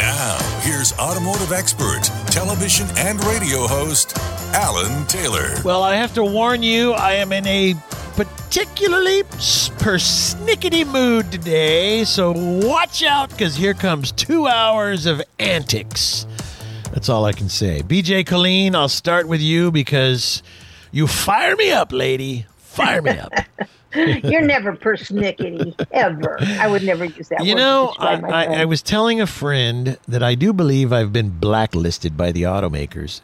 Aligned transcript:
Now, 0.00 0.38
here's 0.62 0.94
automotive 0.94 1.52
expert, 1.52 2.04
television 2.28 2.86
and 2.96 3.22
radio 3.26 3.66
host, 3.66 4.16
Alan 4.54 5.06
Taylor. 5.06 5.56
Well, 5.62 5.82
I 5.82 5.94
have 5.96 6.14
to 6.14 6.24
warn 6.24 6.62
you, 6.62 6.92
I 6.92 7.12
am 7.12 7.34
in 7.34 7.46
a 7.46 7.74
particularly 8.16 9.24
persnickety 9.24 10.86
mood 10.86 11.30
today, 11.30 12.04
so 12.04 12.32
watch 12.32 13.02
out 13.02 13.28
because 13.28 13.56
here 13.56 13.74
comes 13.74 14.10
two 14.12 14.46
hours 14.46 15.04
of 15.04 15.20
antics. 15.38 16.26
That's 16.94 17.10
all 17.10 17.26
I 17.26 17.32
can 17.32 17.50
say. 17.50 17.82
BJ 17.82 18.24
Killeen, 18.24 18.74
I'll 18.74 18.88
start 18.88 19.28
with 19.28 19.42
you 19.42 19.70
because 19.70 20.42
you 20.92 21.06
fire 21.08 21.56
me 21.56 21.72
up, 21.72 21.92
lady. 21.92 22.46
Fire 22.56 23.02
me 23.02 23.18
up. 23.18 23.32
You're 24.24 24.42
never 24.42 24.74
persnickety, 24.76 25.74
ever. 25.92 26.38
I 26.40 26.68
would 26.68 26.82
never 26.82 27.04
use 27.04 27.28
that 27.28 27.44
You 27.44 27.54
word. 27.54 27.60
know, 27.60 27.94
I, 27.98 28.14
I. 28.14 28.44
I 28.60 28.64
was 28.64 28.82
telling 28.82 29.20
a 29.20 29.26
friend 29.26 29.98
that 30.06 30.22
I 30.22 30.34
do 30.34 30.52
believe 30.52 30.92
I've 30.92 31.12
been 31.12 31.30
blacklisted 31.30 32.16
by 32.16 32.30
the 32.32 32.42
automakers, 32.42 33.20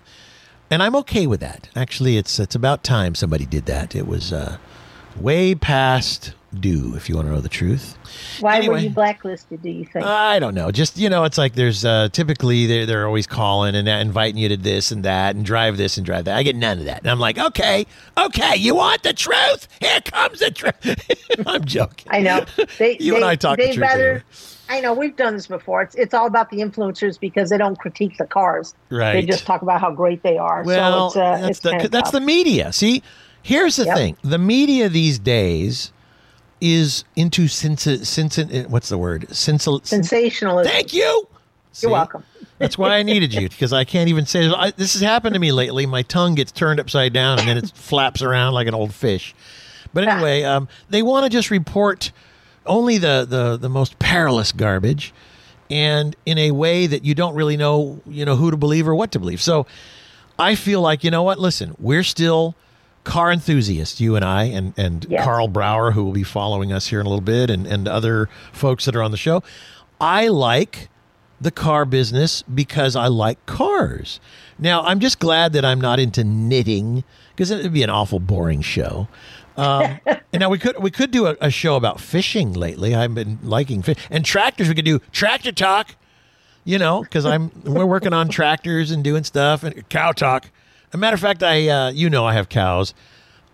and 0.71 0.83
I'm 0.83 0.97
okay 0.97 1.27
with 1.27 1.41
that. 1.41 1.69
Actually, 1.77 2.17
it's 2.17 2.39
it's 2.41 2.55
about 2.55 2.83
time 2.83 3.15
somebody 3.15 3.47
did 3.47 3.67
that. 3.67 3.95
It 3.95 4.07
was 4.07 4.33
uh, 4.33 4.59
way 5.21 5.55
past 5.55 6.33
due, 6.61 6.95
if 6.97 7.09
you 7.09 7.17
want 7.17 7.29
to 7.29 7.35
know 7.35 7.41
the 7.41 7.49
truth. 7.49 7.97
Why 8.41 8.67
were 8.67 8.79
you 8.79 8.91
blacklisted, 8.91 9.63
do 9.63 9.71
you 9.71 9.85
think? 9.85 10.05
I 10.05 10.39
don't 10.39 10.55
know. 10.55 10.71
Just 10.71 10.97
you 10.99 11.09
know, 11.09 11.25
it's 11.25 11.39
like 11.39 11.55
there's 11.55 11.85
uh, 11.85 12.09
typically 12.13 12.67
they're 12.67 12.87
they're 12.87 13.07
always 13.07 13.27
calling 13.27 13.75
and 13.75 13.89
uh, 13.89 13.93
inviting 13.93 14.39
you 14.39 14.49
to 14.49 14.57
this 14.57 14.91
and 14.91 15.05
that 15.05 15.37
and 15.37 15.45
drive 15.45 15.77
this 15.77 15.97
and 15.97 16.05
drive 16.05 16.25
that. 16.27 16.37
I 16.37 16.43
get 16.43 16.57
none 16.57 16.79
of 16.79 16.85
that, 16.87 17.01
and 17.03 17.11
I'm 17.11 17.21
like, 17.21 17.39
okay, 17.39 17.87
okay, 18.19 18.57
you 18.57 18.75
want 18.75 19.03
the 19.03 19.13
truth? 19.13 19.69
Here 19.81 20.01
comes 20.01 20.41
the 20.41 20.51
truth. 20.51 21.45
I'm 21.47 21.65
joking. 21.65 22.07
I 22.11 22.21
know. 22.21 22.45
They, 22.79 22.97
You 23.07 23.13
they, 23.13 23.17
and 23.19 23.25
I 23.25 23.37
talk 23.37 23.59
the 23.59 23.73
truth 23.73 23.89
anyway. 23.91 24.23
I 24.69 24.81
know, 24.81 24.95
we've 24.95 25.15
done 25.17 25.35
this 25.35 25.47
before. 25.47 25.83
It's, 25.83 25.95
it's 25.95 26.13
all 26.13 26.27
about 26.27 26.51
the 26.51 26.59
influencers 26.59 27.21
because 27.21 27.51
they 27.51 27.59
don't 27.59 27.79
critique 27.79 28.17
the 28.19 28.27
cars. 28.27 28.75
Right. 28.91 29.13
They 29.13 29.23
just 29.23 29.47
talk 29.47 29.63
about 29.63 29.81
how 29.81 29.93
great 29.93 30.23
they 30.23 30.39
are. 30.39 30.65
Well, 30.65 31.11
so 31.11 31.21
it's, 31.21 31.41
uh, 31.41 31.47
that's 31.47 31.51
it's 31.51 31.83
the 31.83 31.89
that's 31.89 32.11
the 32.11 32.21
media. 32.21 32.73
See, 32.73 33.03
here's 33.43 33.77
the 33.77 33.85
Yep. 33.85 33.97
thing: 33.97 34.17
the 34.23 34.39
media 34.39 34.89
these 34.89 35.19
days 35.19 35.93
is 36.61 37.05
into 37.15 37.49
sens- 37.49 38.09
sens- 38.09 38.39
what's 38.69 38.89
the 38.89 38.99
word? 38.99 39.27
Sensal- 39.31 39.87
sensationalism. 39.87 40.73
Thank 40.73 40.93
you. 40.95 41.29
See? 41.73 41.87
You're 41.87 41.93
welcome. 41.93 42.25
That's 42.59 42.79
why 42.79 42.97
I 42.97 43.03
needed 43.03 43.35
you 43.35 43.49
because 43.51 43.73
I 43.75 43.85
can't 43.85 44.09
even 44.09 44.25
say 44.25 44.49
I, 44.49 44.71
this 44.71 44.95
has 44.95 45.03
happened 45.03 45.35
to 45.35 45.41
me 45.41 45.53
lately. 45.53 45.85
My 45.85 46.03
tongue 46.03 46.35
gets 46.35 46.51
turned 46.51 46.81
upside 46.81 47.13
down 47.13 47.39
and 47.39 47.47
then 47.47 47.59
it 47.59 47.71
flaps 47.75 48.23
around 48.23 48.55
like 48.55 48.67
an 48.67 48.75
old 48.75 48.95
fish. 48.95 49.35
But 49.93 50.09
anyway, 50.09 50.43
um, 50.43 50.69
they 50.89 51.03
want 51.03 51.25
to 51.25 51.31
just 51.31 51.51
report 51.51 52.13
only 52.65 52.99
the, 52.99 53.27
the 53.29 53.57
the 53.57 53.69
most 53.69 53.99
perilous 53.99 54.53
garbage, 54.53 55.13
and 55.71 56.17
in 56.27 56.39
a 56.39 56.51
way 56.51 56.87
that 56.87 57.05
you 57.05 57.15
don't 57.15 57.35
really 57.35 57.57
know 57.57 58.01
you 58.07 58.25
know 58.25 58.37
who 58.37 58.51
to 58.51 58.57
believe 58.57 58.89
or 58.89 58.95
what 58.95 59.13
to 59.13 59.19
believe. 59.19 59.41
So 59.41 59.67
I 60.39 60.55
feel 60.55 60.81
like 60.81 61.05
you 61.05 61.11
know 61.11 61.23
what? 61.23 61.39
Listen, 61.39 61.75
we're 61.79 62.03
still 62.03 62.55
car 63.07 63.33
enthusiasts, 63.33 64.01
you 64.01 64.17
and 64.17 64.25
I, 64.25 64.45
and 64.45 64.75
and 64.77 65.07
Yes. 65.09 65.25
Karl 65.25 65.49
Brauer, 65.49 65.93
who 65.93 66.05
will 66.05 66.13
be 66.13 66.25
following 66.25 66.73
us 66.73 66.89
here 66.89 67.01
in 67.01 67.07
a 67.07 67.09
little 67.09 67.23
bit, 67.23 67.49
and 67.49 67.67
and 67.67 67.89
other 67.89 68.29
folks 68.53 68.85
that 68.85 68.95
are 68.95 69.03
on 69.03 69.13
the 69.13 69.17
show. 69.17 69.43
I 70.01 70.29
like 70.29 70.91
the 71.41 71.51
car 71.51 71.85
business 71.85 72.43
because 72.43 72.97
I 72.97 73.07
like 73.07 73.45
cars. 73.47 74.21
Now, 74.59 74.83
I'm 74.83 75.01
just 75.01 75.19
glad 75.19 75.53
that 75.53 75.65
I'm 75.65 75.81
not 75.81 75.99
into 76.01 76.25
knitting 76.25 77.05
because 77.31 77.51
it 77.51 77.63
would 77.63 77.73
be 77.73 77.83
an 77.83 77.91
awful 77.91 78.19
boring 78.19 78.63
show. 78.63 79.07
Um, 79.57 80.01
and 80.07 80.41
now 80.41 80.49
we 80.51 80.59
could 80.59 80.83
we 80.83 80.91
could 80.91 81.11
do 81.11 81.27
a, 81.27 81.37
a 81.41 81.51
show 81.51 81.77
about 81.77 82.01
fishing 82.01 82.53
lately. 82.53 82.95
I've 82.95 83.15
been 83.15 83.39
liking 83.43 83.83
fish 83.83 83.99
and 84.11 84.25
tractors. 84.25 84.69
We 84.69 84.75
could 84.75 84.85
do 84.85 84.99
tractor 85.13 85.53
talk, 85.53 85.95
you 86.65 86.79
know, 86.79 87.03
because 87.03 87.25
I'm 87.25 87.51
we're 87.65 87.87
working 87.87 88.13
on 88.13 88.29
tractors 88.29 88.91
and 88.91 89.05
doing 89.05 89.25
stuff 89.25 89.63
and 89.63 89.89
cow 89.89 90.13
talk. 90.13 90.51
A 90.97 90.99
matter 90.99 91.15
of 91.15 91.21
fact, 91.21 91.43
I 91.43 91.69
uh, 91.69 91.91
you 91.91 92.11
know 92.11 92.27
I 92.27 92.33
have 92.35 92.49
cows. 92.49 92.95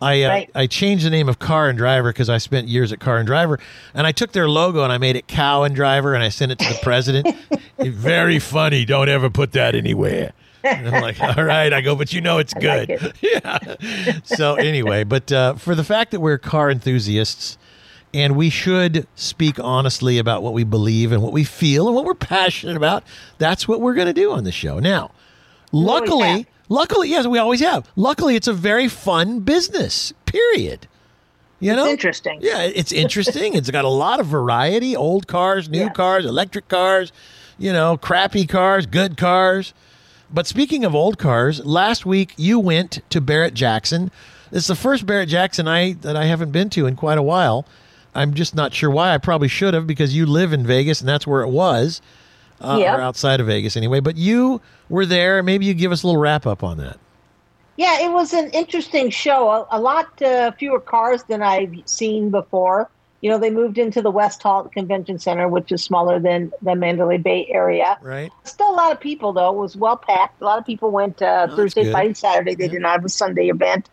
I 0.01 0.23
uh, 0.23 0.29
Right. 0.29 0.51
I 0.55 0.67
changed 0.67 1.07
the 1.07 1.11
name 1.11 1.29
of 1.29 1.39
Car 1.39 1.69
and 1.69 1.79
Driver 1.79 2.13
because 2.13 2.29
I 2.29 2.39
spent 2.39 2.69
years 2.69 2.93
at 2.93 3.01
Car 3.01 3.19
and 3.19 3.27
Driver, 3.27 3.59
and 3.95 4.07
I 4.07 4.13
took 4.13 4.33
their 4.33 4.49
logo 4.49 4.83
and 4.83 4.93
I 4.93 4.99
made 4.99 5.17
it 5.17 5.29
Cow 5.29 5.63
and 5.63 5.75
Driver, 5.75 6.15
and 6.15 6.25
I 6.25 6.29
sent 6.29 6.53
it 6.53 6.59
to 6.59 6.69
the 6.69 6.79
president. 6.83 7.37
Very 7.79 8.39
funny. 8.39 8.85
Don't 8.85 9.09
ever 9.09 9.31
put 9.31 9.53
that 9.53 9.75
anywhere. 9.75 10.33
And 10.65 10.89
I'm 10.89 11.03
like, 11.03 11.21
all 11.21 11.45
right. 11.45 11.73
I 11.73 11.81
go, 11.81 11.97
but 11.97 12.13
you 12.13 12.21
know 12.21 12.39
it's 12.39 12.55
like 12.55 12.63
good. 12.63 13.13
yeah. 13.21 13.59
So 14.25 14.55
anyway, 14.55 15.05
but 15.05 15.31
uh, 15.33 15.55
for 15.55 15.75
the 15.75 15.85
fact 15.85 16.13
that 16.13 16.21
we're 16.21 16.39
car 16.39 16.71
enthusiasts, 16.71 17.59
and 18.15 18.37
we 18.37 18.51
should 18.51 19.07
speak 19.15 19.59
honestly 19.59 20.19
about 20.19 20.43
what 20.43 20.53
we 20.53 20.65
believe 20.65 21.13
and 21.13 21.23
what 21.23 21.33
we 21.33 21.45
feel 21.45 21.87
and 21.87 21.97
what 21.97 22.05
we're 22.05 22.15
passionate 22.15 22.77
about, 22.77 23.05
that's 23.39 23.67
what 23.67 23.81
we're 23.81 23.95
going 23.95 24.07
to 24.07 24.13
do 24.13 24.33
on 24.33 24.45
the 24.45 24.53
show. 24.53 24.79
Now, 24.79 25.13
luckily, 25.73 26.29
have. 26.29 26.47
Luckily, 26.73 27.09
yes, 27.11 27.27
we 27.27 27.39
always 27.39 27.61
have. 27.61 27.89
Luckily, 27.97 28.35
it's 28.37 28.49
a 28.49 28.53
very 28.53 28.89
fun 28.89 29.41
business. 29.41 30.13
Period. 30.27 30.89
You 31.61 31.77
know, 31.77 31.87
interesting. 31.87 32.41
Yeah, 32.43 32.63
it's 32.63 32.91
interesting. 32.91 33.55
it's 33.55 33.71
got 33.71 33.85
a 33.85 33.89
lot 33.89 34.19
of 34.19 34.27
variety: 34.27 34.97
old 34.97 35.29
cars, 35.29 35.69
new 35.69 35.81
Yeah. 35.81 35.91
cars, 35.91 36.25
electric 36.25 36.69
cars. 36.69 37.13
You 37.59 37.73
know, 37.73 37.97
crappy 37.97 38.47
cars, 38.47 38.87
good 38.87 39.17
cars. 39.17 39.73
But 40.35 40.47
speaking 40.47 40.85
of 40.85 40.95
old 40.95 41.19
cars, 41.19 41.65
last 41.65 42.05
week 42.07 42.35
you 42.37 42.59
went 42.59 43.01
to 43.11 43.21
Barrett 43.21 43.55
Jackson. 43.55 44.11
It's 44.51 44.67
the 44.67 44.75
first 44.75 45.07
Barrett 45.07 45.29
Jackson 45.29 45.69
I 45.69 45.93
that 46.01 46.17
I 46.17 46.25
haven't 46.25 46.51
been 46.51 46.71
to 46.71 46.87
in 46.87 46.97
quite 46.97 47.19
a 47.19 47.23
while. 47.23 47.65
I'm 48.15 48.35
just 48.35 48.55
not 48.55 48.75
sure 48.75 48.91
why. 48.91 49.15
I 49.15 49.19
probably 49.19 49.49
should 49.49 49.75
have 49.75 49.87
because 49.87 50.17
you 50.17 50.27
live 50.27 50.53
in 50.53 50.67
Vegas 50.67 51.01
and 51.01 51.09
that's 51.09 51.27
where 51.27 51.43
it 51.43 51.49
was, 51.49 52.01
uh, 52.63 52.79
Yep. 52.79 52.99
or 52.99 53.01
outside 53.01 53.41
of 53.41 53.47
Vegas 53.47 53.77
anyway. 53.77 54.01
But 54.01 54.17
you 54.17 54.61
were 54.89 55.07
there. 55.07 55.43
Maybe 55.43 55.67
you 55.67 55.75
give 55.75 55.93
us 55.93 56.03
a 56.03 56.07
little 56.07 56.21
wrap 56.21 56.47
up 56.47 56.63
on 56.63 56.79
that. 56.79 56.99
Yeah, 57.77 58.01
it 58.01 58.13
was 58.13 58.33
an 58.33 58.51
interesting 58.51 59.11
show. 59.11 59.49
A, 59.49 59.79
a 59.79 59.81
lot 59.81 60.21
uh, 60.23 60.53
fewer 60.53 60.79
cars 60.81 61.23
than 61.25 61.43
I've 61.43 61.75
seen 61.87 62.31
before. 62.31 62.91
You 63.23 63.31
know, 63.31 63.39
they 63.39 63.51
moved 63.51 63.79
into 63.79 64.03
the 64.03 64.11
West 64.11 64.43
Hall 64.43 64.65
Convention 64.69 65.19
Center, 65.19 65.49
which 65.49 65.71
is 65.73 65.83
smaller 65.83 66.19
than 66.19 66.53
the 66.61 66.75
Mandalay 66.75 67.19
Bay 67.19 67.47
area. 67.51 67.97
Right. 68.03 68.33
Still 68.45 68.71
a 68.71 68.75
lot 68.75 68.93
of 68.93 68.99
people, 69.01 69.33
though. 69.33 69.51
It 69.51 69.57
was 69.59 69.77
well 69.77 69.97
packed. 69.97 70.43
A 70.43 70.45
lot 70.45 70.59
of 70.59 70.67
people 70.67 70.91
went 70.91 71.23
uh, 71.23 71.47
that's 71.47 71.55
Thursday. 71.57 71.91
Friday, 71.91 72.15
Saturday. 72.15 72.55
They 72.57 72.65
Yeah. 72.65 72.73
did 72.73 72.83
not 72.83 72.93
have 72.93 73.05
a 73.05 73.09
Sunday 73.09 73.49
event. 73.49 73.89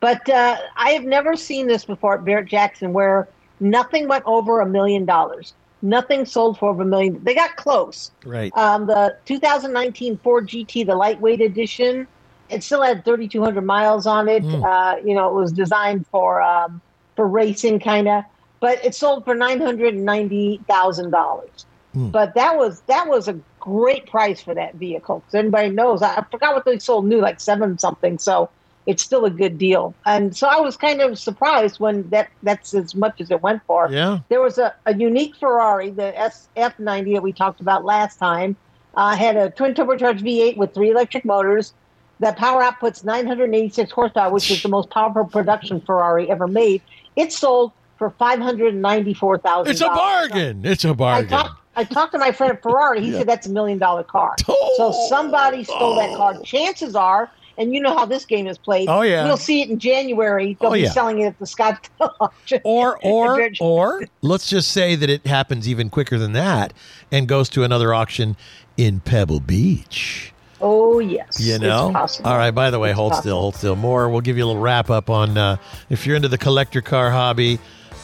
But 0.00 0.28
uh, 0.28 0.58
I 0.76 0.90
have 0.90 1.04
never 1.04 1.34
seen 1.34 1.66
this 1.66 1.86
before 1.86 2.14
at 2.18 2.24
Barrett 2.26 2.46
Jackson 2.46 2.92
where 2.92 3.26
nothing 3.58 4.06
went 4.06 4.24
over 4.26 4.60
a 4.60 4.66
million 4.66 5.06
dollars. 5.06 5.54
Nothing 5.84 6.24
sold 6.24 6.58
for 6.58 6.70
over 6.70 6.82
a 6.82 6.86
million. 6.86 7.22
They 7.22 7.34
got 7.34 7.56
close. 7.56 8.10
Right. 8.24 8.50
Um, 8.56 8.86
the 8.86 9.16
2019 9.26 10.16
Ford 10.16 10.48
GT, 10.48 10.86
the 10.86 10.94
lightweight 10.94 11.42
edition, 11.42 12.08
it 12.48 12.62
still 12.64 12.82
had 12.82 13.04
3,200 13.04 13.60
miles 13.62 14.06
on 14.06 14.28
it. 14.28 14.42
Mm. 14.42 14.64
Uh, 14.64 14.96
you 15.04 15.14
know, 15.14 15.28
it 15.28 15.34
was 15.34 15.52
designed 15.52 16.06
for 16.06 16.40
um, 16.40 16.80
for 17.16 17.28
racing, 17.28 17.80
kind 17.80 18.08
of, 18.08 18.24
but 18.60 18.82
it 18.84 18.94
sold 18.94 19.24
for 19.24 19.34
nine 19.34 19.60
hundred 19.60 19.94
ninety 19.94 20.58
thousand 20.66 21.10
dollars. 21.10 21.66
Mm. 21.94 22.10
But 22.10 22.34
that 22.34 22.56
was 22.56 22.80
that 22.86 23.06
was 23.06 23.28
a 23.28 23.38
great 23.60 24.06
price 24.06 24.40
for 24.40 24.54
that 24.54 24.76
vehicle. 24.76 25.20
Because 25.20 25.34
everybody 25.34 25.68
knows, 25.68 26.00
I, 26.02 26.16
I 26.16 26.24
forgot 26.30 26.54
what 26.54 26.64
they 26.64 26.78
sold 26.78 27.04
new, 27.04 27.20
like 27.20 27.40
seven 27.40 27.78
something. 27.78 28.18
So 28.18 28.48
it's 28.86 29.02
still 29.02 29.24
a 29.24 29.30
good 29.30 29.56
deal. 29.58 29.94
And 30.06 30.36
so 30.36 30.46
I 30.46 30.60
was 30.60 30.76
kind 30.76 31.00
of 31.00 31.18
surprised 31.18 31.80
when 31.80 32.08
that 32.10 32.28
that's 32.42 32.74
as 32.74 32.94
much 32.94 33.20
as 33.20 33.30
it 33.30 33.40
went 33.42 33.62
for. 33.66 33.88
yeah. 33.90 34.18
There 34.28 34.40
was 34.42 34.58
a, 34.58 34.74
a 34.86 34.94
unique 34.94 35.34
Ferrari, 35.36 35.90
the 35.90 36.12
SF90 36.16 37.14
that 37.14 37.22
we 37.22 37.32
talked 37.32 37.60
about 37.60 37.84
last 37.84 38.16
time, 38.18 38.56
uh, 38.94 39.16
had 39.16 39.36
a 39.36 39.50
twin 39.50 39.74
turbocharged 39.74 40.20
V8 40.20 40.56
with 40.56 40.74
three 40.74 40.90
electric 40.90 41.24
motors. 41.24 41.72
That 42.20 42.36
power 42.36 42.62
output's 42.62 43.02
986 43.04 43.90
horsepower, 43.90 44.30
which 44.32 44.50
is 44.50 44.62
the 44.62 44.68
most 44.68 44.88
powerful 44.90 45.24
production 45.24 45.80
Ferrari 45.80 46.30
ever 46.30 46.46
made. 46.46 46.80
It 47.16 47.32
sold 47.32 47.72
for 47.98 48.10
five 48.10 48.38
hundred 48.40 48.74
ninety-four 48.74 49.38
thousand. 49.38 49.70
It's 49.72 49.80
a 49.80 49.86
bargain. 49.88 50.64
It's 50.64 50.84
a 50.84 50.94
bargain. 50.94 51.28
talked. 51.30 51.60
I 51.76 51.82
talked 51.84 52.12
to 52.12 52.18
my 52.18 52.30
friend 52.30 52.52
at 52.52 52.62
Ferrari. 52.62 53.00
He 53.02 53.10
Yeah. 53.10 53.18
said 53.18 53.28
that's 53.28 53.46
a 53.48 53.50
million 53.50 53.78
dollar 53.78 54.04
car. 54.04 54.36
Oh. 54.48 54.74
So 54.76 55.08
somebody 55.08 55.64
stole 55.64 55.96
that 55.96 56.16
car. 56.16 56.40
Chances 56.44 56.94
are, 56.94 57.30
and 57.58 57.74
you 57.74 57.80
know 57.80 57.96
how 57.96 58.04
this 58.06 58.24
game 58.24 58.46
is 58.46 58.58
played. 58.58 58.88
Oh, 58.88 59.02
yeah. 59.02 59.24
We'll 59.24 59.36
see 59.36 59.62
it 59.62 59.70
in 59.70 59.78
January. 59.78 60.56
They'll 60.60 60.70
Oh, 60.70 60.74
be 60.74 60.80
yeah. 60.80 60.90
selling 60.90 61.20
it 61.20 61.26
at 61.26 61.38
the 61.38 61.44
Scottsdale 61.44 62.14
auction. 62.20 62.60
or 62.64 62.98
or 63.02 63.48
or 63.60 64.04
let's 64.22 64.48
just 64.48 64.70
say 64.72 64.94
that 64.96 65.08
it 65.10 65.26
happens 65.26 65.68
even 65.68 65.90
quicker 65.90 66.18
than 66.18 66.32
that 66.32 66.72
and 67.12 67.26
goes 67.28 67.48
to 67.50 67.62
another 67.64 67.92
auction 67.94 68.36
in 68.76 69.00
Pebble 69.00 69.40
Beach. 69.40 70.32
Oh 70.60 70.98
yes. 70.98 71.38
You 71.40 71.58
know? 71.58 71.92
All 72.24 72.36
right, 72.38 72.50
by 72.50 72.70
the 72.70 72.78
way, 72.78 72.90
It's 72.90 72.96
hold 72.98 73.12
possible. 73.12 73.22
still, 73.22 73.40
hold 73.40 73.56
still. 73.56 73.76
More, 73.76 74.08
we'll 74.08 74.20
give 74.22 74.36
you 74.38 74.44
a 74.44 74.46
little 74.46 74.62
wrap 74.62 74.88
up 74.90 75.10
on 75.10 75.36
uh, 75.36 75.56
if 75.90 76.06
you're 76.06 76.16
into 76.16 76.28
the 76.28 76.38
collector 76.38 76.80
car 76.80 77.10
hobby 77.10 77.58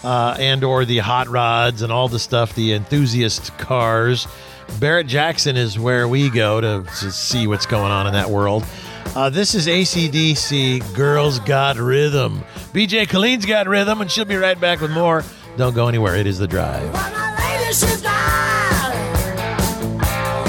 uh, 0.05 0.37
and 0.38 0.62
or 0.64 0.85
the 0.85 0.99
hot 0.99 1.29
rods 1.29 1.81
and 1.82 1.91
all 1.93 2.08
the 2.08 2.19
stuff, 2.19 2.55
the 2.55 2.73
enthusiast 2.75 3.56
cars. 3.58 4.26
Barrett 4.79 5.06
Jackson 5.08 5.56
is 5.56 5.79
where 5.79 6.06
we 6.06 6.29
go 6.31 6.61
to, 6.61 6.85
to 7.00 7.11
see 7.11 7.46
what's 7.46 7.67
going 7.67 7.91
on 7.91 8.06
in 8.06 8.12
that 8.12 8.31
world. 8.31 8.64
Uh, 9.14 9.29
this 9.29 9.55
is 9.55 9.67
ACDC, 9.67 10.94
Girls 10.94 11.41
Got 11.41 11.76
Rhythm. 11.76 12.44
BJ 12.73 13.06
Killeen's 13.08 13.44
got 13.44 13.67
rhythm, 13.67 14.00
and 14.00 14.11
she'll 14.11 14.25
be 14.25 14.37
right 14.37 14.58
back 14.61 14.81
with 14.81 14.93
more. 14.93 15.25
Don't 15.56 15.75
go 15.75 15.88
anywhere. 15.88 16.14
It 16.17 16.26
is 16.26 16.38
The 16.38 16.47
Drive. 16.47 16.93
But 16.93 17.12
my 17.12 17.58
lady, 17.58 17.73
she's 17.73 18.00
gone. 18.02 18.93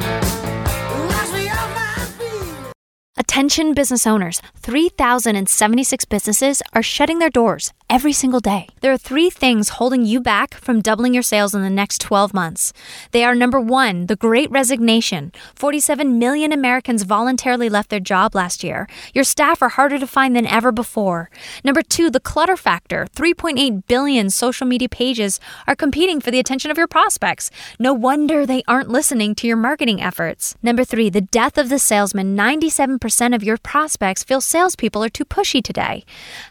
Knocks 1.11 1.32
me 1.32 1.49
off 1.50 1.75
my 1.75 2.06
feet. 2.19 2.72
Attention 3.19 3.75
business 3.75 4.06
owners 4.06 4.40
3,076 4.56 6.05
businesses 6.06 6.62
are 6.72 6.82
shutting 6.82 7.19
their 7.19 7.31
doors 7.31 7.72
every 7.90 8.12
single 8.12 8.40
day. 8.40 8.66
There 8.81 8.92
are 8.92 8.98
three 8.98 9.31
things 9.31 9.69
holding 9.81 10.04
you 10.04 10.20
back 10.20 10.54
from 10.54 10.81
doubling 10.81 11.12
your 11.12 11.22
sales 11.22 11.54
in 11.54 11.62
the 11.62 11.70
next 11.70 12.00
12 12.00 12.32
months. 12.32 12.72
They 13.10 13.25
are 13.25 13.34
number 13.34 13.60
one, 13.60 14.06
the 14.06 14.16
great 14.16 14.50
resignation. 14.50 15.32
47 15.54 16.19
million 16.19 16.52
Americans 16.52 17.02
voluntarily 17.02 17.69
left 17.69 17.90
their 17.90 18.00
job 18.00 18.34
last 18.34 18.64
year. 18.64 18.88
Your 19.12 19.25
staff 19.25 19.60
are 19.62 19.69
harder 19.69 19.98
to 19.98 20.06
find 20.06 20.34
than 20.34 20.46
ever 20.46 20.72
before. 20.72 21.31
Number 21.62 21.82
two, 21.82 22.10
the 22.10 22.20
clutter 22.20 22.56
factor. 22.56 23.06
3.8 23.14 23.86
billion 23.86 24.31
social 24.31 24.66
media 24.66 24.88
pages 24.88 25.38
are 25.66 25.76
competing 25.76 26.20
for 26.20 26.31
the 26.31 26.40
attention 26.40 26.70
of 26.70 26.78
your 26.78 26.88
prospects. 26.88 27.50
No 27.78 27.92
wonder 27.92 28.46
they 28.46 28.62
aren't 28.66 28.88
listening 28.88 29.34
to 29.36 29.46
your 29.46 29.56
marketing 29.56 30.00
efforts. 30.00 30.56
Number 30.62 30.84
three, 30.84 31.10
the 31.10 31.20
death 31.20 31.58
of 31.58 31.69
the 31.69 31.78
salesman. 31.78 32.36
97% 32.36 33.34
of 33.34 33.44
your 33.44 33.58
prospects 33.58 34.25
feel 34.25 34.40
salespeople 34.40 35.04
are 35.04 35.08
too 35.08 35.25
pushy 35.25 35.62
today. 35.62 36.04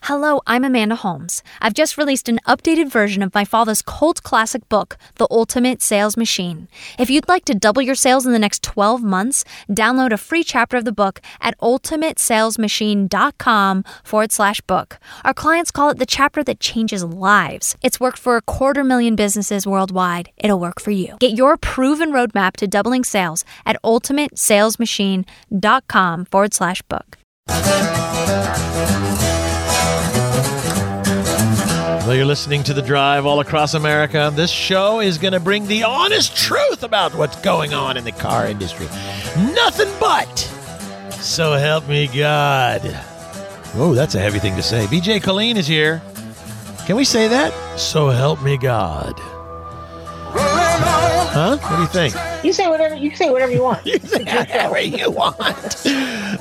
Hello, 0.04 0.42
I'm 0.46 0.64
Amanda 0.64 0.96
Holmes. 0.96 1.23
I've 1.62 1.74
just 1.74 1.98
released 1.98 2.30
an 2.30 2.40
updated 2.48 2.92
version 2.92 3.24
of 3.24 3.34
my 3.34 3.46
father's 3.46 3.82
cult 3.82 4.22
classic 4.24 4.68
book, 4.68 4.98
The 5.16 5.28
Ultimate 5.32 5.82
Sales 5.82 6.18
Machine. 6.18 6.68
If 7.00 7.10
you'd 7.10 7.28
like 7.28 7.46
to 7.46 7.56
double 7.56 7.82
your 7.82 7.96
sales 7.96 8.26
in 8.26 8.34
the 8.34 8.40
next 8.40 8.64
12 8.64 9.04
months, 9.04 9.46
download 9.70 10.12
a 10.12 10.18
free 10.18 10.44
chapter 10.44 10.76
of 10.78 10.86
the 10.86 10.92
book 10.92 11.22
at 11.40 11.56
ultimatesalesmachine.com 11.60 13.84
forward 14.04 14.32
slash 14.32 14.60
book. 14.62 15.00
Our 15.24 15.34
clients 15.34 15.72
call 15.72 15.90
it 15.92 16.00
the 16.00 16.06
chapter 16.06 16.44
that 16.44 16.60
changes 16.60 17.04
lives. 17.04 17.76
It's 17.82 18.00
worked 18.00 18.20
for 18.20 18.38
a 18.38 18.42
quarter 18.42 18.84
million 18.84 19.16
businesses 19.16 19.66
worldwide. 19.66 20.30
It'll 20.38 20.60
work 20.60 20.80
for 20.82 20.92
you. 20.92 21.16
Get 21.20 21.36
your 21.38 21.58
proven 21.58 22.12
roadmap 22.12 22.58
to 22.58 22.68
doubling 22.68 23.04
sales 23.04 23.44
at 23.66 23.82
ultimatesalesmachine.com 23.84 26.26
forward 26.26 26.54
slash 26.54 26.84
book. 26.84 27.18
Well, 32.06 32.16
you're 32.16 32.26
listening 32.26 32.64
to 32.64 32.74
The 32.74 32.82
Drive 32.82 33.26
all 33.26 33.40
across 33.40 33.76
America. 33.76 34.30
This 34.36 34.52
show 34.52 35.00
is 35.00 35.18
going 35.18 35.32
to 35.32 35.40
bring 35.40 35.68
the 35.68 35.84
honest 35.84 36.36
truth 36.36 36.84
about 36.84 37.16
what's 37.16 37.40
going 37.40 37.74
on 37.74 37.96
in 37.96 38.04
the 38.04 38.12
car 38.12 38.46
industry. 38.46 38.88
Nothing 39.54 39.88
but. 40.02 40.38
So 41.22 41.54
help 41.54 41.88
me 41.88 42.08
God. 42.08 42.82
Whoa, 43.72 43.94
that's 43.94 44.16
a 44.16 44.20
heavy 44.20 44.40
thing 44.40 44.58
to 44.58 44.62
say. 44.62 44.86
BJ 44.88 45.22
Killeen 45.22 45.56
is 45.56 45.66
here. 45.66 46.02
Can 46.86 46.98
we 46.98 47.06
say 47.06 47.30
that? 47.30 47.54
So 47.80 48.10
help 48.10 48.44
me 48.44 48.58
God. 48.58 49.18
Huh? 50.36 51.58
What 51.58 51.76
do 51.76 51.82
you 51.82 51.88
think? 51.88 52.44
You 52.46 52.54
say 52.54 52.68
whatever 52.68 52.96
you 52.96 53.16
say 53.16 53.30
whatever 53.30 53.52
you 53.52 53.64
want. 53.64 53.86
You 53.94 53.98
say 54.00 54.24
whatever 54.24 54.80
you 54.80 55.10
want. 55.12 55.38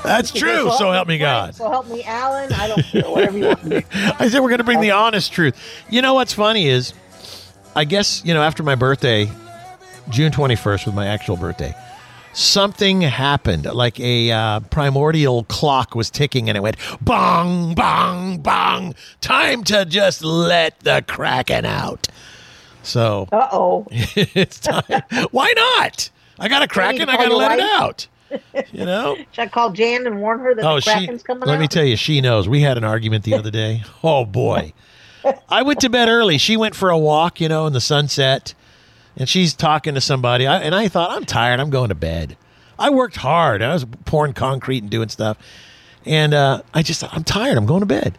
That's 0.03 0.31
true. 0.33 0.71
So 0.73 0.91
help 0.91 1.09
me 1.09 1.19
God. 1.19 1.55
So 1.55 1.71
help 1.71 1.89
me, 1.89 2.03
Alan. 2.05 2.53
I 2.53 2.69
don't 2.69 2.83
care. 2.83 3.03
Whatever 3.03 3.39
you 3.39 3.47
want. 3.47 3.85
I 4.21 4.29
said 4.29 4.41
we're 4.41 4.49
going 4.49 4.59
to 4.59 4.65
bring 4.65 4.81
the 4.81 4.91
honest 4.91 5.33
truth. 5.33 5.57
You 5.89 6.03
know 6.03 6.15
what's 6.15 6.33
funny 6.33 6.69
is, 6.69 6.93
I 7.75 7.85
guess 7.85 8.23
you 8.25 8.35
know 8.35 8.43
after 8.43 8.63
my 8.63 8.75
birthday, 8.75 9.31
June 10.11 10.33
twenty 10.33 10.57
first 10.57 10.87
was 10.87 10.95
my 10.95 11.07
actual 11.07 11.37
birthday. 11.37 11.75
Something 12.35 13.03
happened, 13.03 13.67
like 13.67 14.01
a 14.01 14.31
uh, 14.31 14.61
primordial 14.61 15.45
clock 15.45 15.95
was 15.95 16.09
ticking, 16.11 16.49
and 16.49 16.57
it 16.57 16.63
went 16.63 16.77
bong, 17.03 17.75
bong, 17.75 18.39
bong. 18.39 18.95
Time 19.21 19.65
to 19.65 19.85
just 19.85 20.25
let 20.25 20.81
the 20.81 21.05
kraken 21.07 21.67
out. 21.67 22.09
So 22.83 23.29
Uh 23.33 23.49
oh. 23.53 23.87
it's 23.91 24.59
time. 24.61 25.03
Why 25.31 25.53
not? 25.57 26.11
I 26.39 26.49
got 26.49 26.63
a 26.63 26.69
kraken. 26.69 27.09
I 27.09 27.17
call 27.17 27.25
got 27.25 27.31
to 27.31 27.37
let 27.37 27.59
it 27.59 27.65
out. 27.65 28.07
You 28.73 28.87
know. 28.87 29.17
Should 29.33 29.43
I 29.43 29.47
call 29.49 29.73
Jan 29.73 30.07
and 30.07 30.19
warn 30.19 30.39
her 30.41 30.55
that 30.55 30.65
Oh, 30.65 30.77
the 30.77 30.81
she. 30.81 31.07
Coming 31.19 31.47
Let 31.47 31.57
out? 31.57 31.61
me 31.61 31.69
tell 31.69 31.85
you, 31.85 31.97
she 31.97 32.23
knows. 32.23 32.49
We 32.49 32.63
had 32.63 32.79
an 32.79 32.85
argument 32.85 33.25
the 33.25 33.35
other 33.35 33.51
day. 33.51 33.83
Oh 34.03 34.25
boy, 34.25 34.73
I 35.51 35.61
went 35.63 35.81
to 35.81 35.91
bed 35.91 36.09
early. 36.09 36.39
She 36.39 36.57
went 36.57 36.75
for 36.75 36.89
a 36.89 36.97
walk, 36.97 37.43
you 37.43 37.49
know, 37.51 37.67
in 37.67 37.75
the 37.75 37.81
sunset, 37.81 38.55
and 39.19 39.29
she's 39.29 39.53
talking 39.53 39.95
to 39.95 40.01
somebody. 40.01 40.47
I, 40.47 40.61
and 40.61 40.75
I 40.75 40.89
thought, 40.89 41.11
I'm 41.11 41.27
tired. 41.27 41.61
I'm 41.61 41.69
going 41.69 41.91
to 41.91 41.95
bed. 41.95 42.39
I 42.79 42.89
worked 42.89 43.17
hard. 43.17 43.61
I 43.61 43.75
was 43.75 43.85
pouring 44.07 44.33
concrete 44.33 44.83
and 44.83 44.91
doing 44.91 45.11
stuff, 45.11 45.37
and 46.07 46.33
uh, 46.33 46.63
I 46.73 46.83
just, 46.83 47.05
I'm 47.15 47.23
tired. 47.25 47.59
I'm 47.59 47.67
going 47.67 47.81
to 47.81 47.87
bed. 47.87 48.17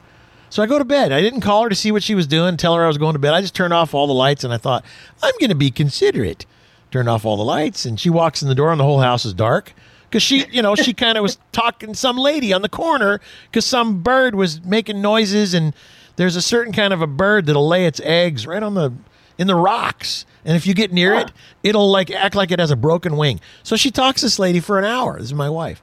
So 0.54 0.62
I 0.62 0.68
go 0.68 0.78
to 0.78 0.86
bed. 0.86 1.12
I 1.12 1.20
didn't 1.20 1.42
call 1.42 1.64
her 1.64 1.70
to 1.70 1.74
see 1.74 1.92
what 1.92 2.04
she 2.04 2.14
was 2.14 2.28
doing, 2.28 2.58
tell 2.58 2.76
her 2.76 2.84
I 2.84 2.88
was 2.88 3.00
going 3.00 3.14
to 3.14 3.20
bed. 3.20 3.34
I 3.34 3.42
just 3.42 3.56
turned 3.56 3.74
off 3.74 3.96
all 3.96 4.06
the 4.06 4.14
lights, 4.14 4.44
and 4.44 4.54
I 4.54 4.58
thought, 4.58 4.86
I'm 5.24 5.34
going 5.40 5.50
to 5.50 5.56
be 5.56 5.72
considerate. 5.72 6.46
Turned 6.92 7.10
off 7.10 7.26
all 7.26 7.38
the 7.38 7.44
lights, 7.44 7.86
and 7.86 8.00
she 8.00 8.12
walks 8.12 8.44
in 8.44 8.50
the 8.50 8.54
door, 8.54 8.70
and 8.70 8.80
the 8.80 8.84
whole 8.84 9.00
house 9.00 9.26
is 9.26 9.34
dark. 9.34 9.74
Because 10.08 10.22
she, 10.22 10.46
you 10.52 10.62
know, 10.62 10.76
she 10.76 10.94
kind 10.94 11.18
of 11.18 11.24
was 11.24 11.40
talking 11.54 11.94
to 11.94 11.96
some 11.96 12.18
lady 12.18 12.54
on 12.54 12.62
the 12.62 12.70
corner 12.70 13.20
because 13.50 13.66
some 13.66 14.04
bird 14.04 14.36
was 14.36 14.64
making 14.64 15.02
noises, 15.02 15.56
and 15.56 15.74
there's 16.18 16.36
a 16.36 16.42
certain 16.42 16.72
kind 16.72 16.94
of 16.94 17.02
a 17.02 17.08
bird 17.08 17.48
that'll 17.48 17.68
lay 17.68 17.88
its 17.88 18.00
eggs 18.04 18.46
right 18.46 18.62
on 18.62 18.76
the 18.76 18.94
in 19.40 19.48
the 19.48 19.56
rocks, 19.56 20.24
and 20.46 20.56
if 20.56 20.68
you 20.68 20.76
get 20.76 20.94
near 20.94 21.16
it, 21.16 21.32
it'll 21.64 21.90
like 21.90 22.12
act 22.12 22.36
like 22.36 22.52
it 22.52 22.60
has 22.60 22.70
a 22.70 22.76
broken 22.76 23.18
wing. 23.18 23.40
So 23.64 23.76
she 23.76 23.90
talks 23.90 24.22
to 24.22 24.28
this 24.28 24.38
lady 24.38 24.60
for 24.60 24.78
an 24.78 24.86
hour. 24.86 25.18
This 25.18 25.30
is 25.30 25.34
my 25.34 25.50
wife, 25.50 25.82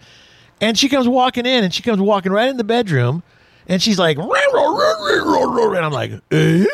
and 0.61 0.79
she 0.79 0.89
comes 0.89 1.09
walking 1.09 1.45
in, 1.45 1.65
and 1.65 1.75
she 1.75 1.83
comes 1.83 2.01
walking 2.01 2.31
right 2.31 2.49
in 2.49 2.57
the 2.57 2.63
bedroom, 2.63 3.25
and 3.71 3.81
she's 3.83 3.99
like, 3.99 4.19
and 4.19 5.85
I'm 5.87 5.93
like, 5.93 6.13
eh? 6.31 6.67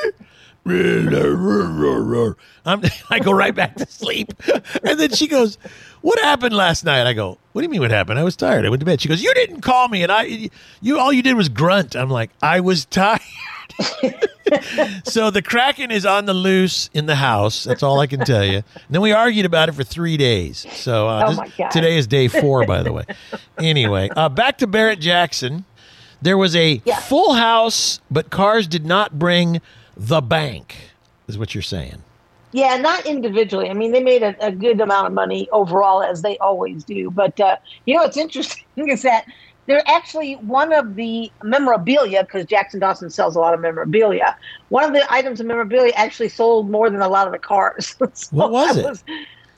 I'm, 2.64 2.82
I 3.10 3.20
go 3.20 3.30
right 3.30 3.54
back 3.54 3.76
to 3.76 3.86
sleep. 3.86 4.32
And 4.82 4.98
then 4.98 5.10
she 5.10 5.28
goes, 5.28 5.58
What 6.00 6.18
happened 6.18 6.56
last 6.56 6.84
night? 6.84 7.06
I 7.06 7.12
go, 7.12 7.38
What 7.52 7.60
do 7.60 7.64
you 7.64 7.68
mean 7.68 7.80
what 7.82 7.92
happened? 7.92 8.18
I 8.18 8.24
was 8.24 8.34
tired. 8.34 8.66
I 8.66 8.68
went 8.68 8.80
to 8.80 8.86
bed. 8.86 9.00
She 9.00 9.08
goes, 9.08 9.22
You 9.22 9.32
didn't 9.34 9.60
call 9.60 9.86
me 9.86 10.02
and 10.02 10.10
I 10.10 10.50
you 10.82 10.98
all 10.98 11.12
you 11.12 11.22
did 11.22 11.34
was 11.36 11.48
grunt. 11.48 11.94
I'm 11.94 12.10
like, 12.10 12.30
I 12.42 12.58
was 12.58 12.84
tired. 12.90 13.20
so 15.04 15.30
the 15.30 15.42
Kraken 15.42 15.90
is 15.92 16.04
on 16.04 16.24
the 16.26 16.34
loose 16.34 16.90
in 16.92 17.06
the 17.06 17.14
house. 17.16 17.62
That's 17.64 17.82
all 17.84 18.00
I 18.00 18.06
can 18.08 18.20
tell 18.24 18.44
you. 18.44 18.56
And 18.56 18.64
then 18.90 19.02
we 19.02 19.12
argued 19.12 19.46
about 19.46 19.68
it 19.68 19.72
for 19.72 19.84
three 19.84 20.16
days. 20.16 20.66
So 20.72 21.08
uh, 21.08 21.26
Oh 21.28 21.44
this- 21.44 21.72
today 21.72 21.96
is 21.96 22.06
day 22.08 22.26
four, 22.26 22.66
by 22.66 22.82
the 22.82 22.92
way. 22.92 23.04
Anyway, 23.58 24.08
uh, 24.16 24.28
back 24.28 24.58
to 24.58 24.66
Barrett 24.66 24.98
Jackson. 25.00 25.64
There 26.22 26.38
was 26.38 26.56
a 26.56 26.80
Yeah. 26.84 26.96
full 27.00 27.34
house, 27.34 28.00
but 28.10 28.30
cars 28.30 28.66
did 28.66 28.86
not 28.86 29.18
bring 29.18 29.60
the 29.96 30.20
bank, 30.20 30.76
is 31.28 31.38
what 31.38 31.54
you're 31.54 31.62
saying. 31.62 32.02
Yeah, 32.52 32.76
not 32.76 33.04
individually. 33.06 33.68
I 33.68 33.74
mean, 33.74 33.92
they 33.92 34.02
made 34.02 34.22
a, 34.22 34.34
a 34.44 34.50
good 34.50 34.80
amount 34.80 35.08
of 35.08 35.12
money 35.12 35.48
overall, 35.52 36.02
as 36.02 36.22
they 36.22 36.38
always 36.38 36.84
do. 36.84 37.10
But 37.10 37.38
uh, 37.40 37.56
you 37.84 37.94
know 37.94 38.02
what's 38.02 38.16
interesting 38.26 38.64
is 38.88 39.02
that 39.02 39.26
they're 39.66 39.82
actually 39.88 40.34
one 40.36 40.72
of 40.72 40.94
the 40.94 41.30
memorabilia, 41.42 42.22
because 42.22 42.46
Jackson 42.46 42.78
Dawson 42.80 43.10
sells 43.10 43.34
a 43.36 43.40
lot 43.40 43.52
of 43.52 43.60
memorabilia. 43.60 44.36
One 44.68 44.84
of 44.84 44.92
the 44.92 45.12
items 45.12 45.40
of 45.40 45.46
memorabilia 45.46 45.92
actually 45.96 46.28
sold 46.28 46.70
more 46.70 46.88
than 46.88 47.00
a 47.02 47.08
lot 47.08 47.26
of 47.26 47.32
the 47.32 47.38
cars. 47.38 47.94
So 48.14 48.28
What 48.30 48.52
was 48.52 48.76
it? 48.78 49.02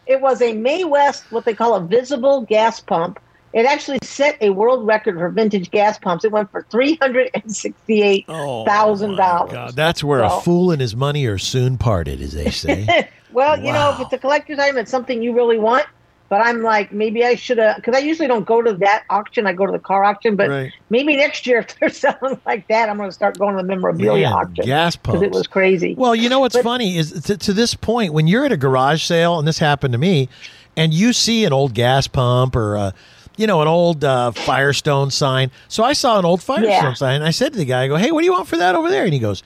it 0.06 0.20
was 0.22 0.40
a 0.40 0.54
Mae 0.54 0.84
West, 0.84 1.24
what 1.30 1.44
they 1.44 1.54
call 1.54 1.74
a 1.74 1.80
visible 1.80 2.40
gas 2.42 2.80
pump. 2.80 3.20
It 3.58 3.66
actually 3.66 3.98
set 4.02 4.38
a 4.40 4.50
world 4.50 4.86
record 4.86 5.16
for 5.18 5.28
vintage 5.30 5.70
gas 5.72 5.98
pumps. 5.98 6.24
It 6.24 6.30
went 6.30 6.48
for 6.52 6.60
oh, 6.60 6.70
three 6.70 6.94
hundred 7.02 7.30
and 7.34 7.54
sixty-eight 7.54 8.26
thousand 8.28 9.12
Oh, 9.12 9.16
dollars. 9.16 9.52
God, 9.52 9.74
that's 9.74 10.04
where 10.04 10.22
a 10.22 10.30
fool 10.42 10.70
and 10.70 10.80
his 10.80 10.94
money 10.94 11.26
are 11.26 11.38
soon 11.38 11.76
parted, 11.76 12.20
as 12.20 12.32
they 12.32 12.50
say. 12.50 13.08
Well, 13.30 13.58
you 13.62 13.72
know, 13.74 13.90
if 13.92 14.00
it's 14.00 14.12
a 14.14 14.18
collector's 14.18 14.58
item, 14.58 14.78
it's 14.78 14.90
something 14.90 15.22
you 15.22 15.34
really 15.34 15.58
want. 15.58 15.84
But 16.30 16.40
I'm 16.40 16.62
like, 16.62 16.92
maybe 16.92 17.24
I 17.24 17.34
should 17.34 17.58
have, 17.58 17.76
because 17.76 17.94
I 17.94 17.98
usually 17.98 18.26
don't 18.26 18.46
go 18.46 18.62
to 18.62 18.72
that 18.74 19.04
auction. 19.10 19.46
I 19.46 19.52
go 19.52 19.66
to 19.66 19.72
the 19.72 19.78
car 19.78 20.02
auction. 20.02 20.34
But 20.34 20.48
Right. 20.48 20.72
maybe 20.88 21.14
next 21.14 21.46
year, 21.46 21.58
if 21.68 21.78
they're 21.78 21.90
selling 21.90 22.40
like 22.46 22.66
that, 22.68 22.88
I'm 22.88 22.96
going 22.96 23.08
to 23.10 23.12
start 23.14 23.38
going 23.38 23.54
to 23.56 23.62
the 23.62 23.68
memorabilia 23.68 24.24
Man, 24.28 24.32
auction. 24.32 24.64
gas 24.64 24.96
Because 24.96 25.20
it 25.22 25.30
was 25.32 25.46
crazy. 25.46 25.94
Well, 25.94 26.14
you 26.14 26.28
know 26.30 26.40
what's 26.40 26.56
But- 26.56 26.64
funny 26.64 26.96
is 26.96 27.12
to, 27.24 27.36
to 27.36 27.52
this 27.52 27.74
point, 27.74 28.14
when 28.14 28.26
you're 28.26 28.46
at 28.46 28.52
a 28.52 28.56
garage 28.56 29.02
sale, 29.04 29.38
and 29.38 29.46
this 29.46 29.58
happened 29.58 29.92
to 29.92 29.98
me, 29.98 30.28
and 30.76 30.94
you 30.94 31.12
see 31.12 31.44
an 31.44 31.52
old 31.52 31.74
gas 31.74 32.06
pump 32.06 32.56
or 32.56 32.76
a, 32.76 32.94
you 33.38 33.46
know, 33.46 33.62
an 33.62 33.68
old 33.68 34.04
uh, 34.04 34.32
Firestone 34.32 35.10
sign. 35.10 35.50
So 35.68 35.82
I 35.84 35.94
saw 35.94 36.18
an 36.18 36.26
old 36.26 36.42
Firestone 36.42 36.68
Yeah. 36.70 36.92
sign, 36.92 37.14
and 37.16 37.24
I 37.24 37.30
said 37.30 37.52
to 37.52 37.58
the 37.58 37.64
guy, 37.64 37.84
I 37.84 37.88
go, 37.88 37.96
"Hey, 37.96 38.10
what 38.10 38.20
do 38.20 38.26
you 38.26 38.32
want 38.32 38.48
for 38.48 38.58
that 38.58 38.74
over 38.74 38.90
there?" 38.90 39.04
And 39.04 39.14
he 39.14 39.18
goes, 39.18 39.42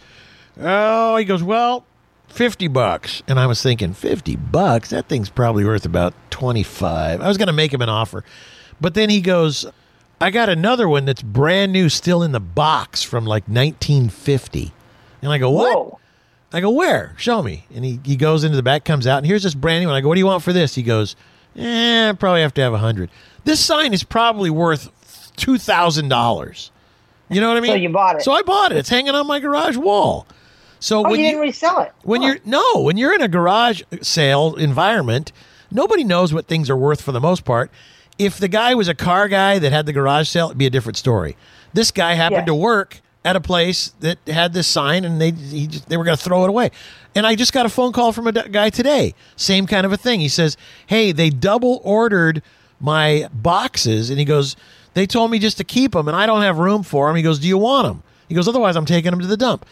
"Oh," 0.60 1.16
he 1.16 1.24
goes, 1.24 1.42
"Well." 1.42 1.84
50 2.28 2.66
bucks. 2.68 3.22
And 3.28 3.38
I 3.38 3.46
was 3.46 3.60
thinking, 3.62 3.92
50 3.92 4.36
bucks? 4.36 4.88
That 4.88 5.06
thing's 5.06 5.28
probably 5.28 5.66
worth 5.66 5.84
about 5.84 6.14
25. 6.30 7.20
I 7.20 7.28
was 7.28 7.36
going 7.36 7.48
to 7.48 7.52
make 7.52 7.74
him 7.74 7.82
an 7.82 7.90
offer. 7.90 8.24
But 8.80 8.94
then 8.94 9.10
he 9.10 9.20
goes, 9.20 9.66
I 10.18 10.30
got 10.30 10.48
another 10.48 10.88
one 10.88 11.04
that's 11.04 11.20
brand 11.20 11.72
new, 11.72 11.90
still 11.90 12.22
in 12.22 12.32
the 12.32 12.40
box 12.40 13.02
from 13.02 13.26
like 13.26 13.42
1950. 13.48 14.72
And 15.20 15.30
I 15.30 15.36
go, 15.36 15.50
what? 15.50 15.76
Whoa. 15.76 15.98
I 16.54 16.60
go, 16.62 16.70
where? 16.70 17.12
Show 17.18 17.42
me. 17.42 17.66
And 17.74 17.84
he, 17.84 18.00
he 18.02 18.16
goes 18.16 18.44
into 18.44 18.56
the 18.56 18.62
back, 18.62 18.86
comes 18.86 19.06
out, 19.06 19.18
and 19.18 19.26
here's 19.26 19.42
this 19.42 19.54
brand 19.54 19.82
new 19.82 19.88
one. 19.88 19.96
I 19.96 20.00
go, 20.00 20.08
what 20.08 20.14
do 20.14 20.20
you 20.20 20.26
want 20.26 20.42
for 20.42 20.54
this? 20.54 20.74
He 20.74 20.82
goes, 20.82 21.16
eh, 21.54 22.14
probably 22.14 22.40
have 22.40 22.54
to 22.54 22.62
have 22.62 22.72
a 22.72 22.78
hundred. 22.78 23.10
This 23.44 23.64
sign 23.64 23.92
is 23.92 24.04
probably 24.04 24.50
worth 24.50 24.90
two 25.36 25.58
thousand 25.58 26.08
dollars. 26.08 26.70
You 27.28 27.40
know 27.40 27.48
what 27.48 27.56
I 27.56 27.60
mean? 27.60 27.70
So 27.72 27.76
you 27.76 27.88
bought 27.88 28.16
it. 28.16 28.22
So 28.22 28.32
I 28.32 28.42
bought 28.42 28.72
it. 28.72 28.78
It's 28.78 28.88
hanging 28.90 29.14
on 29.14 29.26
my 29.26 29.40
garage 29.40 29.76
wall. 29.76 30.26
So 30.80 30.98
Oh, 30.98 31.02
when 31.10 31.12
you 31.20 31.26
you, 31.26 31.32
didn't 31.32 31.40
resell 31.42 31.80
it. 31.80 31.92
when 32.02 32.20
Huh. 32.22 32.28
you're 32.28 32.38
no, 32.44 32.80
when 32.82 32.96
you're 32.96 33.14
in 33.14 33.22
a 33.22 33.28
garage 33.28 33.82
sale 34.02 34.54
environment, 34.56 35.32
nobody 35.70 36.04
knows 36.04 36.34
what 36.34 36.46
things 36.46 36.68
are 36.68 36.76
worth 36.76 37.00
for 37.00 37.12
the 37.12 37.20
most 37.20 37.44
part. 37.44 37.70
If 38.18 38.38
the 38.38 38.48
guy 38.48 38.74
was 38.74 38.88
a 38.88 38.94
car 38.94 39.28
guy 39.28 39.58
that 39.58 39.72
had 39.72 39.86
the 39.86 39.92
garage 39.92 40.28
sale, 40.28 40.46
it'd 40.46 40.58
be 40.58 40.66
a 40.66 40.70
different 40.70 40.96
story. 40.96 41.36
This 41.72 41.90
guy 41.90 42.14
happened 42.14 42.46
to 42.46 42.54
work 42.54 43.00
at 43.24 43.36
a 43.36 43.40
place 43.40 43.94
that 44.00 44.18
had 44.26 44.52
this 44.52 44.66
sign, 44.66 45.04
and 45.04 45.20
they 45.20 45.30
he 45.30 45.66
just, 45.68 45.88
they 45.88 45.96
were 45.96 46.04
going 46.04 46.16
to 46.16 46.22
throw 46.22 46.44
it 46.44 46.48
away. 46.48 46.70
And 47.14 47.26
I 47.26 47.34
just 47.36 47.52
got 47.52 47.64
a 47.64 47.68
phone 47.70 47.92
call 47.92 48.12
from 48.12 48.26
a 48.26 48.32
guy 48.32 48.68
today, 48.68 49.14
same 49.36 49.66
kind 49.66 49.86
of 49.86 49.92
a 49.92 49.96
thing. 49.96 50.20
He 50.20 50.28
says, 50.28 50.56
"Hey, 50.86 51.12
they 51.12 51.30
double 51.30 51.80
ordered 51.84 52.42
my 52.82 53.28
boxes," 53.32 54.10
and 54.10 54.18
he 54.18 54.26
goes, 54.26 54.56
"They 54.92 55.06
told 55.06 55.30
me 55.30 55.38
just 55.38 55.56
to 55.56 55.64
keep 55.64 55.92
them, 55.92 56.08
and 56.08 56.16
I 56.16 56.26
don't 56.26 56.42
have 56.42 56.58
room 56.58 56.82
for 56.82 57.06
them." 57.06 57.16
He 57.16 57.22
goes, 57.22 57.38
"Do 57.38 57.48
you 57.48 57.56
want 57.56 57.86
them?" 57.86 58.02
He 58.28 58.34
goes, 58.34 58.46
"Otherwise, 58.46 58.76
I'm 58.76 58.84
taking 58.84 59.12
them 59.12 59.20
to 59.20 59.26
the 59.26 59.36
dump." 59.38 59.64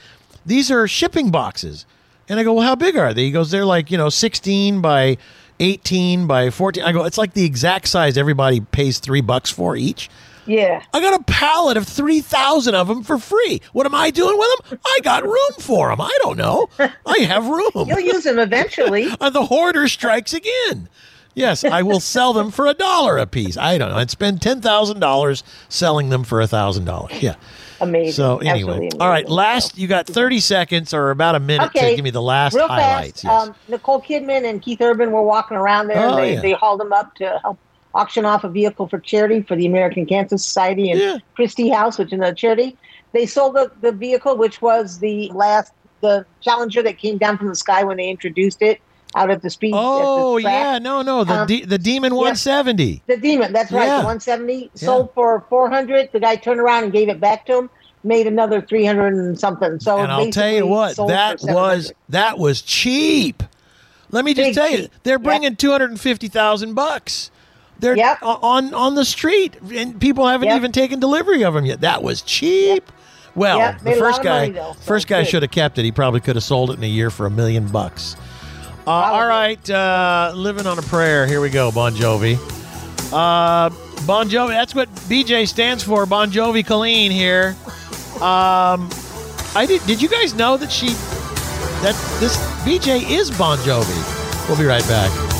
These 0.47 0.71
are 0.71 0.89
shipping 0.89 1.31
boxes. 1.31 1.85
And 2.29 2.39
I 2.39 2.45
go, 2.45 2.55
well, 2.55 2.65
how 2.65 2.77
big 2.77 2.97
are 2.97 3.13
they? 3.13 3.25
He 3.25 3.31
goes, 3.33 3.51
they're 3.51 3.65
like, 3.65 3.91
you 3.91 3.99
know, 3.99 4.09
16 4.09 4.81
by 4.81 5.19
18 5.59 6.27
by 6.29 6.51
14. 6.51 6.85
I 6.85 6.93
go, 6.93 7.05
it's 7.05 7.19
like 7.19 7.35
the 7.35 7.45
exact 7.45 7.89
size 7.89 8.17
everybody 8.17 8.61
pays 8.61 9.01
three 9.01 9.21
bucks 9.21 9.51
for 9.51 9.77
each. 9.77 10.09
Yeah. 10.47 10.83
I 10.95 11.01
got 11.01 11.21
a 11.21 11.25
pallet 11.25 11.77
of 11.77 11.87
3,000 11.87 12.75
of 12.75 12.89
them 12.89 13.03
for 13.03 13.19
free. 13.19 13.61
What 13.73 13.85
am 13.85 13.95
I 13.95 14.11
doing 14.11 14.39
with 14.39 14.71
them? 14.71 14.79
I 14.87 15.01
got 15.03 15.25
room 15.25 15.53
for 15.59 15.89
them. 15.89 16.01
I 16.01 16.17
don't 16.23 16.39
know. 16.39 16.69
I 16.79 17.19
have 17.19 17.47
room. 17.47 17.71
You'll 17.89 18.01
use 18.01 18.25
them 18.25 18.39
eventually. 18.39 19.09
And 19.21 19.35
the 19.35 19.47
hoarder 19.47 19.89
strikes 19.89 20.33
again. 20.33 20.89
Yes, 21.35 21.65
I 21.65 21.83
will 21.83 22.01
sell 22.01 22.33
them 22.33 22.51
for 22.51 22.67
a 22.67 22.75
dollar 22.75 23.17
a 23.19 23.27
piece. 23.27 23.57
I 23.57 23.79
don't 23.79 23.91
know. 23.91 23.97
I'd 23.97 24.11
spend 24.11 24.41
$10,000 24.41 25.43
selling 25.69 26.09
them 26.11 26.25
for 26.25 26.41
a 26.41 26.45
$1,000. 26.47 27.23
Yeah. 27.23 27.37
Amazing. 27.81 28.13
So 28.13 28.39
anyway, 28.39 28.73
Absolutely 28.73 29.01
all 29.01 29.09
right. 29.09 29.27
Last, 29.29 29.79
you 29.79 29.89
got 29.89 30.07
thirty 30.07 30.39
seconds 30.41 30.93
or 30.93 31.11
about 31.11 31.35
a 31.35 31.41
minute 31.41 31.69
Okay. 31.75 31.91
to 31.91 31.97
give 31.97 32.05
me 32.05 32.11
the 32.11 32.21
last 32.21 32.55
Real 32.55 32.69
highlights. 32.69 33.23
fast, 33.23 33.25
yes. 33.25 33.49
um, 33.49 33.55
Nicole 33.69 34.03
Kidman 34.03 34.45
and 34.47 34.61
Keith 34.61 34.83
Urban 34.83 35.13
were 35.13 35.23
walking 35.23 35.57
around 35.57 35.89
there. 35.89 35.97
Oh, 36.07 36.11
and 36.11 36.19
they, 36.19 36.35
yeah. 36.35 36.41
they 36.43 36.53
hauled 36.53 36.81
them 36.81 36.93
up 36.93 37.15
to 37.15 37.39
help 37.41 37.59
auction 37.95 38.27
off 38.27 38.45
a 38.45 38.51
vehicle 38.51 38.87
for 38.87 38.99
charity 38.99 39.41
for 39.41 39.57
the 39.57 39.65
American 39.65 40.05
Cancer 40.05 40.37
Society 40.37 40.91
and 40.91 41.01
Yeah. 41.01 41.19
Christie 41.35 41.71
House, 41.71 41.97
which 41.99 42.09
is 42.09 42.13
another 42.13 42.35
charity. 42.35 42.77
They 43.13 43.25
sold 43.25 43.55
the, 43.57 43.73
the 43.81 43.93
vehicle, 43.93 44.37
which 44.37 44.61
was 44.61 44.99
the 44.99 45.31
last, 45.33 45.73
the 46.03 46.27
Challenger 46.43 46.83
that 46.83 46.99
came 46.99 47.17
down 47.17 47.39
from 47.39 47.49
the 47.49 47.55
sky 47.57 47.83
when 47.83 47.97
they 47.97 48.11
introduced 48.11 48.61
it 48.61 48.79
out 49.17 49.31
at 49.31 49.43
the 49.43 49.51
speed. 49.51 49.75
at 49.75 49.79
the 49.79 49.83
oh 49.83 50.37
yeah, 50.37 50.79
no, 50.79 51.03
no, 51.03 51.25
the 51.25 51.41
Um, 51.43 51.47
de- 51.47 51.65
the 51.65 51.79
Demon 51.79 52.13
yeah. 52.13 52.17
170. 52.19 53.03
The 53.07 53.17
Demon, 53.17 53.53
that's 53.53 53.73
right. 53.73 53.87
Yeah. 53.87 53.99
The 53.99 54.05
170 54.07 54.71
sold 54.75 55.11
for 55.15 55.45
400. 55.49 56.11
The 56.13 56.21
guy 56.21 56.37
turned 56.37 56.61
around 56.61 56.85
and 56.85 56.93
gave 56.93 57.09
it 57.09 57.21
back 57.21 57.47
to 57.47 57.59
him. 57.59 57.71
Made 58.05 58.27
another 58.27 58.61
300 58.63 59.13
and 59.15 59.39
something. 59.39 59.79
So 59.81 59.99
and 59.99 60.11
I'll 60.11 60.31
tell 60.31 60.51
you 60.51 60.67
what, 60.67 60.97
that 60.97 61.41
was 61.43 61.93
that 62.09 62.39
was 62.39 62.63
cheap. 62.63 63.43
Let 64.13 64.25
me 64.25 64.33
just 64.35 64.49
Big 64.49 64.55
tell 64.55 64.71
you, 64.71 64.77
cheap. 64.79 64.93
they're 65.03 65.15
Yeah. 65.19 65.25
bringing 65.25 65.57
two 65.57 65.71
hundred 65.71 65.91
and 65.91 66.01
fifty 66.01 66.29
thousand 66.29 66.75
bucks. 66.75 67.31
They're 67.79 67.97
Yep. 67.97 68.19
on 68.23 68.75
on 68.75 68.95
the 68.95 69.05
street, 69.05 69.55
and 69.75 70.01
people 70.01 70.27
haven't 70.27 70.49
Yep. 70.49 70.57
even 70.57 70.73
taken 70.73 70.99
delivery 71.01 71.45
of 71.45 71.55
them 71.55 71.65
yet. 71.67 71.81
That 71.83 72.03
was 72.03 72.23
cheap. 72.23 72.91
Well, 73.35 73.59
Yep, 73.59 73.79
the 73.79 73.85
made 73.85 73.97
a 73.99 74.01
lot 74.01 74.07
first 74.09 74.23
guy, 74.23 74.41
money, 74.41 74.53
though, 74.53 74.73
so 74.73 74.81
first 74.81 75.07
guy 75.07 75.23
should 75.23 75.43
have 75.43 75.53
kept 75.53 75.79
it. 75.79 75.85
He 75.85 75.93
probably 75.93 76.21
could 76.21 76.35
have 76.37 76.43
sold 76.43 76.71
it 76.71 76.79
in 76.79 76.85
a 76.85 76.89
year 76.89 77.11
for 77.11 77.27
a 77.27 77.31
million 77.31 77.67
bucks. 77.69 78.17
Uh, 78.91 79.13
all 79.13 79.25
right, 79.25 79.71
uh, 79.71 80.33
living 80.35 80.67
on 80.67 80.77
a 80.77 80.83
prayer. 80.83 81.25
Here 81.25 81.41
we 81.41 81.49
go, 81.49 81.71
Bon 81.71 81.95
Jovi. 81.95 82.35
Uh, 83.13 83.71
bon 84.05 84.29
Jovi. 84.29 84.49
That's 84.49 84.75
what 84.75 84.93
BJ 85.07 85.47
stands 85.47 85.85
for. 85.85 86.07
Bon 86.07 86.29
Jovi 86.29 86.65
Killeen 86.65 87.13
here. 87.13 87.55
Um, 88.17 88.91
I 89.55 89.65
did. 89.69 89.87
Did 89.87 90.03
you 90.03 90.09
guys 90.09 90.35
know 90.35 90.57
that 90.57 90.73
she 90.73 90.89
that 91.85 91.95
this 92.19 92.37
BJ 92.65 93.09
is 93.09 93.31
Bon 93.31 93.59
Jovi? 93.59 94.49
We'll 94.49 94.59
be 94.59 94.65
right 94.65 94.83
back. 94.89 95.40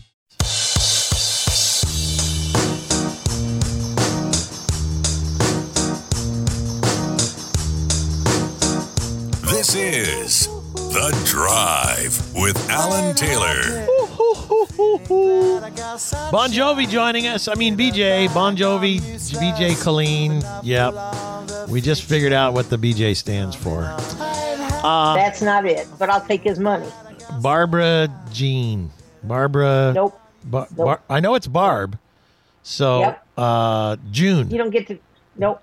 This 9.71 10.47
is 10.47 10.47
The 10.75 11.23
Drive 11.25 12.33
with 12.35 12.57
Alan 12.69 13.15
Taylor. 13.15 13.85
Bon 16.29 16.49
Jovi 16.51 16.89
joining 16.89 17.27
us. 17.27 17.47
I 17.47 17.53
mean 17.55 17.77
BJ, 17.77 18.33
Bon 18.33 18.57
Jovi, 18.57 18.99
BJ 18.99 19.71
Killeen. 19.81 20.43
Yep. 20.63 21.69
We 21.69 21.79
just 21.79 22.03
figured 22.03 22.33
out 22.33 22.53
what 22.53 22.69
the 22.69 22.75
BJ 22.75 23.15
stands 23.15 23.55
for. 23.55 23.83
That's 24.83 25.41
not 25.41 25.65
it, 25.65 25.87
but 25.97 26.09
I'll 26.09 26.19
take 26.19 26.41
his 26.41 26.59
money. 26.59 26.89
Barbara 27.41 28.09
Jean. 28.33 28.91
Barbara. 29.23 29.93
Nope. 29.95 30.19
Bar- 30.43 30.67
Nope. 30.75 30.85
Bar- 30.85 31.01
I 31.09 31.21
know 31.21 31.35
it's 31.35 31.47
Barb. 31.47 31.97
So 32.63 32.99
Yep. 32.99 33.25
uh 33.37 33.95
June. 34.11 34.49
You 34.49 34.57
don't 34.57 34.71
get 34.71 34.87
to. 34.87 34.99
Nope. 35.37 35.61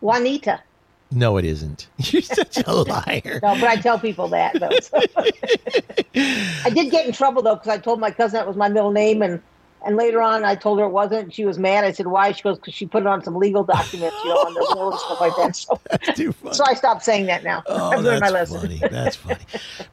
Juanita. 0.00 0.62
No, 1.10 1.36
it 1.36 1.44
isn't. 1.44 1.88
You're 1.98 2.22
such 2.22 2.58
a 2.66 2.72
liar. 2.72 3.40
No, 3.42 3.54
but 3.54 3.64
I 3.64 3.76
tell 3.76 3.98
people 3.98 4.28
that. 4.28 4.58
Though. 4.58 4.70
so. 4.80 5.00
I 6.64 6.70
did 6.70 6.90
get 6.90 7.06
in 7.06 7.12
trouble 7.12 7.42
though 7.42 7.54
because 7.54 7.68
I 7.68 7.78
told 7.78 8.00
my 8.00 8.10
cousin 8.10 8.38
that 8.38 8.46
was 8.46 8.56
my 8.56 8.68
middle 8.68 8.90
name, 8.90 9.22
and 9.22 9.40
and 9.86 9.96
later 9.96 10.20
on 10.20 10.44
I 10.44 10.54
told 10.56 10.78
her 10.80 10.84
it 10.84 10.90
wasn't. 10.90 11.32
She 11.32 11.44
was 11.44 11.58
mad. 11.58 11.84
I 11.84 11.92
said 11.92 12.08
why? 12.08 12.32
She 12.32 12.42
goes 12.42 12.58
because 12.58 12.74
she 12.74 12.86
put 12.86 13.02
it 13.02 13.06
on 13.06 13.22
some 13.24 13.36
legal 13.36 13.64
documents, 13.64 14.16
you 14.24 14.30
know, 14.30 14.36
on 14.36 14.54
the 14.54 14.66
will 14.74 14.90
and 14.90 14.98
stuff 15.00 15.20
like 15.20 15.36
that. 15.36 15.56
So, 15.56 15.80
Too 16.14 16.32
funny. 16.32 16.54
so 16.54 16.64
I 16.66 16.74
stopped 16.74 17.04
saying 17.04 17.26
that 17.26 17.44
now. 17.44 17.62
Oh, 17.66 17.90
I've 17.90 18.00
learned 18.00 18.20
my 18.20 18.30
that's 18.30 18.50
lesson. 18.52 18.60
funny. 18.60 18.82
That's 18.90 19.16
funny. 19.16 19.38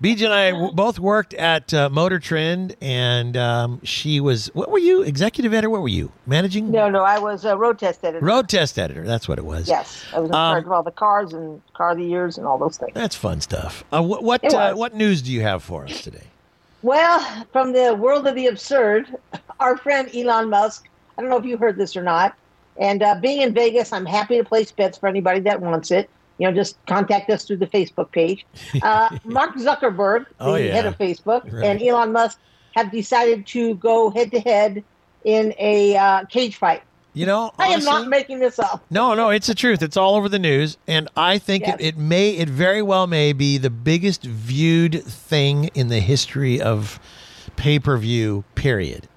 BJ 0.02 0.26
and 0.26 0.34
I 0.34 0.52
w- 0.52 0.72
both 0.74 1.00
worked 1.00 1.34
at 1.36 1.74
uh, 1.74 1.90
Motor 1.90 2.20
Trend, 2.20 2.76
and 2.82 3.38
um, 3.38 3.80
she 3.84 4.20
was. 4.20 4.48
What 4.54 4.72
were 4.72 4.80
you? 4.80 5.04
Executive 5.04 5.54
editor? 5.54 5.70
What 5.70 5.82
were 5.82 5.88
you? 5.88 6.12
Managing? 6.26 6.72
No, 6.72 6.90
no, 6.90 7.04
I 7.04 7.20
was 7.20 7.46
a 7.46 7.56
road 7.56 7.80
test 7.80 8.04
editor. 8.04 8.26
Road 8.26 8.50
test 8.50 8.80
editor. 8.80 9.04
That's 9.06 9.28
what 9.28 9.38
it 9.38 9.46
was. 9.46 9.68
Yes, 9.68 10.04
I 10.14 10.20
was 10.20 10.30
in 10.30 10.36
Um, 10.36 10.54
charge 10.56 10.66
of 10.66 10.72
all 10.72 10.84
the 10.84 10.92
cars 10.92 11.34
and 11.34 11.62
car 11.74 11.92
of 11.92 11.98
the 11.98 12.06
years 12.06 12.38
and 12.38 12.48
all 12.48 12.58
those 12.58 12.78
things. 12.78 12.92
That's 12.94 13.16
fun 13.16 13.42
stuff. 13.42 13.84
Uh, 13.94 14.02
what 14.02 14.24
what, 14.24 14.44
uh, 14.54 14.74
what 14.74 14.94
news 14.96 15.22
do 15.22 15.32
you 15.32 15.42
have 15.42 15.64
for 15.64 15.86
us 15.86 16.02
today? 16.02 16.24
Well, 16.84 17.46
from 17.54 17.72
the 17.72 17.96
world 17.96 18.28
of 18.28 18.36
the 18.36 18.48
absurd, 18.48 19.08
our 19.60 19.78
friend 19.78 20.10
Elon 20.14 20.50
Musk, 20.50 20.84
I 21.18 21.22
don't 21.22 21.30
know 21.30 21.38
if 21.38 21.46
you 21.46 21.58
heard 21.58 21.78
this 21.78 21.96
or 21.96 22.04
not, 22.04 22.36
and 22.80 23.02
uh, 23.02 23.16
being 23.22 23.42
in 23.42 23.54
Vegas, 23.54 23.94
I'm 23.94 24.06
happy 24.06 24.38
to 24.38 24.44
place 24.44 24.72
bets 24.72 24.98
for 24.98 25.08
anybody 25.08 25.40
that 25.42 25.62
wants 25.62 25.92
it. 25.92 26.10
You 26.40 26.48
know, 26.50 26.54
just 26.54 26.78
contact 26.88 27.30
us 27.30 27.46
through 27.46 27.58
the 27.58 27.68
Facebook 27.68 28.12
page. 28.12 28.46
Uh, 28.82 29.18
Mark 29.24 29.56
Zuckerberg, 29.56 30.26
the 30.40 30.46
Oh, 30.46 30.56
yeah. 30.56 30.74
head 30.74 30.86
of 30.86 30.98
Facebook, 30.98 31.50
Right. 31.52 31.64
and 31.66 31.82
Elon 31.82 32.12
Musk 32.12 32.38
have 32.76 32.92
decided 32.92 33.48
to 33.48 33.76
go 33.76 34.10
head 34.10 34.32
to 34.32 34.40
head 34.42 34.84
in 35.24 35.54
a 35.58 35.96
uh, 35.96 36.26
cage 36.26 36.58
fight. 36.58 36.82
You 37.14 37.28
know, 37.28 37.52
I 37.60 37.68
am 37.68 37.84
not 37.84 38.08
making 38.08 38.40
this 38.40 38.58
up. 38.58 38.84
No, 38.90 39.14
no, 39.14 39.30
it's 39.30 39.46
the 39.46 39.54
truth. 39.54 39.84
It's 39.84 39.96
all 39.96 40.16
over 40.16 40.28
the 40.28 40.40
news, 40.40 40.78
and 40.88 41.08
I 41.16 41.38
think 41.38 41.66
Yes. 41.66 41.78
it, 41.80 41.86
it 41.86 41.98
may, 41.98 42.32
it 42.32 42.50
very 42.50 42.82
well 42.82 43.06
may 43.06 43.34
be 43.34 43.60
the 43.60 43.70
biggest 43.70 44.24
viewed 44.24 45.04
thing 45.04 45.70
in 45.76 45.90
the 45.90 46.00
history 46.00 46.60
of 46.60 47.00
pay 47.56 47.78
per 47.78 47.98
view. 47.98 48.44
Period. 48.56 49.08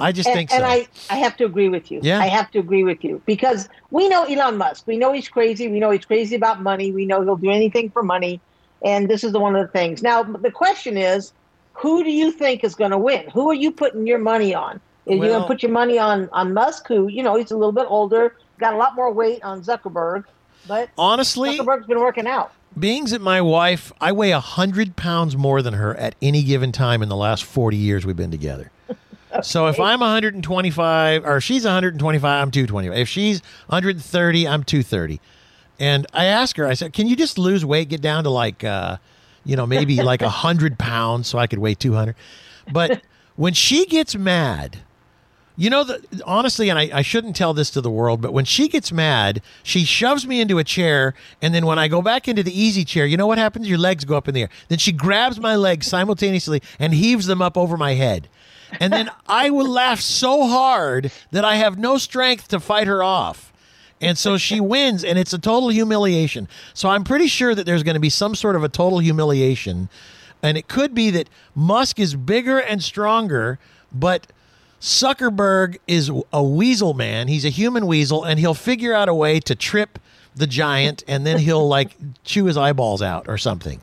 I 0.00 0.12
just 0.12 0.28
and, 0.28 0.36
think 0.36 0.50
so. 0.50 0.56
and 0.56 0.64
I, 0.64 0.86
I 1.10 1.16
have 1.16 1.36
to 1.38 1.44
agree 1.44 1.68
with 1.68 1.90
you. 1.90 2.00
Yeah. 2.02 2.20
I 2.20 2.26
have 2.26 2.50
to 2.52 2.58
agree 2.58 2.84
with 2.84 3.02
you 3.02 3.20
because 3.26 3.68
we 3.90 4.08
know 4.08 4.24
Elon 4.24 4.56
Musk. 4.56 4.86
We 4.86 4.96
know 4.96 5.12
he's 5.12 5.28
crazy. 5.28 5.68
We 5.68 5.80
know 5.80 5.90
he's 5.90 6.04
crazy 6.04 6.36
about 6.36 6.62
money. 6.62 6.92
We 6.92 7.06
know 7.06 7.22
he'll 7.22 7.36
do 7.36 7.50
anything 7.50 7.90
for 7.90 8.02
money. 8.02 8.40
And 8.84 9.08
this 9.08 9.24
is 9.24 9.32
the 9.32 9.40
one 9.40 9.56
of 9.56 9.66
the 9.66 9.72
things. 9.72 10.02
Now, 10.02 10.22
the 10.22 10.52
question 10.52 10.96
is, 10.96 11.32
who 11.72 12.04
do 12.04 12.10
you 12.10 12.30
think 12.30 12.62
is 12.62 12.76
going 12.76 12.92
to 12.92 12.98
win? 12.98 13.28
Who 13.30 13.50
are 13.50 13.54
you 13.54 13.72
putting 13.72 14.06
your 14.06 14.18
money 14.18 14.54
on? 14.54 14.80
Are 15.08 15.12
you 15.12 15.18
going 15.18 15.30
Well- 15.30 15.40
to 15.42 15.46
put 15.46 15.62
your 15.62 15.72
money 15.72 15.98
on 15.98 16.28
on 16.32 16.52
Musk, 16.54 16.86
who 16.88 17.08
you 17.08 17.22
know 17.22 17.36
he's 17.36 17.50
a 17.50 17.56
little 17.56 17.72
bit 17.72 17.86
older, 17.88 18.34
got 18.58 18.74
a 18.74 18.76
lot 18.76 18.94
more 18.94 19.10
weight 19.12 19.42
on 19.42 19.62
Zuckerberg, 19.62 20.24
but 20.66 20.88
Honestly, 20.98 21.58
Zuckerberg's 21.58 21.86
been 21.86 22.00
working 22.00 22.26
out. 22.26 22.52
being 22.78 23.04
that 23.06 23.20
my 23.20 23.40
wife, 23.40 23.92
I 24.00 24.12
weigh 24.12 24.32
a 24.32 24.40
hundred 24.40 24.96
pounds 24.96 25.36
more 25.36 25.62
than 25.62 25.74
her 25.74 25.94
at 25.96 26.14
any 26.20 26.42
given 26.42 26.72
time 26.72 27.02
in 27.02 27.08
the 27.08 27.16
last 27.16 27.44
forty 27.44 27.76
years 27.76 28.04
we've 28.06 28.16
been 28.16 28.30
together. 28.30 28.70
So 29.42 29.66
if 29.66 29.78
I'm 29.78 30.00
125 30.00 31.24
or 31.26 31.38
she's 31.42 31.62
125, 31.64 32.24
I'm 32.42 32.50
225. 32.50 32.98
If 32.98 33.08
she's 33.10 33.42
130, 33.66 34.48
I'm 34.48 34.64
230. 34.64 35.20
And 35.78 36.06
I 36.14 36.24
asked 36.24 36.56
her, 36.56 36.66
I 36.66 36.72
said, 36.72 36.94
"Can 36.94 37.06
you 37.06 37.14
just 37.14 37.36
lose 37.38 37.62
weight, 37.62 37.90
get 37.90 38.00
down 38.00 38.24
to 38.24 38.30
like, 38.30 38.64
uh, 38.64 38.96
you 39.44 39.54
know, 39.54 39.66
maybe 39.66 40.02
like 40.02 40.22
a 40.22 40.30
hundred 40.30 40.78
pounds, 40.78 41.28
so 41.28 41.38
I 41.38 41.46
could 41.46 41.58
weigh 41.58 41.74
200?" 41.74 42.16
But 42.72 43.02
when 43.36 43.52
she 43.52 43.84
gets 43.84 44.16
mad, 44.16 44.78
you 45.58 45.70
know, 45.70 45.82
the, 45.82 46.00
honestly, 46.24 46.68
and 46.68 46.78
I, 46.78 46.88
I 46.94 47.02
shouldn't 47.02 47.34
tell 47.34 47.52
this 47.52 47.68
to 47.70 47.80
the 47.80 47.90
world, 47.90 48.20
but 48.22 48.32
when 48.32 48.44
she 48.44 48.68
gets 48.68 48.92
mad, 48.92 49.42
she 49.64 49.84
shoves 49.84 50.24
me 50.24 50.40
into 50.40 50.58
a 50.58 50.64
chair. 50.64 51.14
And 51.42 51.52
then 51.52 51.66
when 51.66 51.80
I 51.80 51.88
go 51.88 52.00
back 52.00 52.28
into 52.28 52.44
the 52.44 52.56
easy 52.58 52.84
chair, 52.84 53.04
you 53.06 53.16
know 53.16 53.26
what 53.26 53.38
happens? 53.38 53.68
Your 53.68 53.76
legs 53.76 54.04
go 54.04 54.16
up 54.16 54.28
in 54.28 54.34
the 54.34 54.42
air. 54.42 54.50
Then 54.68 54.78
she 54.78 54.92
grabs 54.92 55.40
my 55.40 55.56
legs 55.56 55.88
simultaneously 55.88 56.62
and 56.78 56.94
heaves 56.94 57.26
them 57.26 57.42
up 57.42 57.58
over 57.58 57.76
my 57.76 57.94
head. 57.94 58.28
And 58.78 58.92
then 58.92 59.10
I 59.26 59.50
will 59.50 59.68
laugh 59.68 60.00
so 60.00 60.46
hard 60.46 61.10
that 61.32 61.44
I 61.44 61.56
have 61.56 61.76
no 61.76 61.98
strength 61.98 62.46
to 62.48 62.60
fight 62.60 62.86
her 62.86 63.02
off. 63.02 63.52
And 64.00 64.16
so 64.16 64.38
she 64.38 64.60
wins, 64.74 65.02
and 65.02 65.18
it's 65.18 65.32
a 65.32 65.40
total 65.40 65.70
humiliation. 65.70 66.46
So 66.72 66.88
I'm 66.88 67.02
pretty 67.02 67.26
sure 67.26 67.56
that 67.56 67.66
there's 67.66 67.82
going 67.82 67.94
to 67.94 68.00
be 68.00 68.10
some 68.10 68.36
sort 68.36 68.54
of 68.54 68.62
a 68.62 68.68
total 68.68 69.00
humiliation. 69.00 69.88
And 70.40 70.56
it 70.56 70.68
could 70.68 70.94
be 70.94 71.10
that 71.10 71.28
Musk 71.56 71.98
is 71.98 72.14
bigger 72.14 72.60
and 72.60 72.80
stronger, 72.80 73.58
but 73.92 74.28
Zuckerberg 74.80 75.78
is 75.86 76.10
a 76.32 76.42
weasel 76.42 76.94
man. 76.94 77.28
He's 77.28 77.44
a 77.44 77.50
human 77.50 77.86
weasel, 77.86 78.24
and 78.24 78.38
he'll 78.38 78.54
figure 78.54 78.94
out 78.94 79.08
a 79.08 79.14
way 79.14 79.40
to 79.40 79.54
trip 79.54 79.98
the 80.36 80.46
giant, 80.46 81.02
and 81.08 81.26
then 81.26 81.38
he'll 81.38 81.66
like 81.76 81.96
chew 82.24 82.44
his 82.44 82.56
eyeballs 82.56 83.02
out 83.02 83.28
or 83.28 83.38
something, 83.38 83.80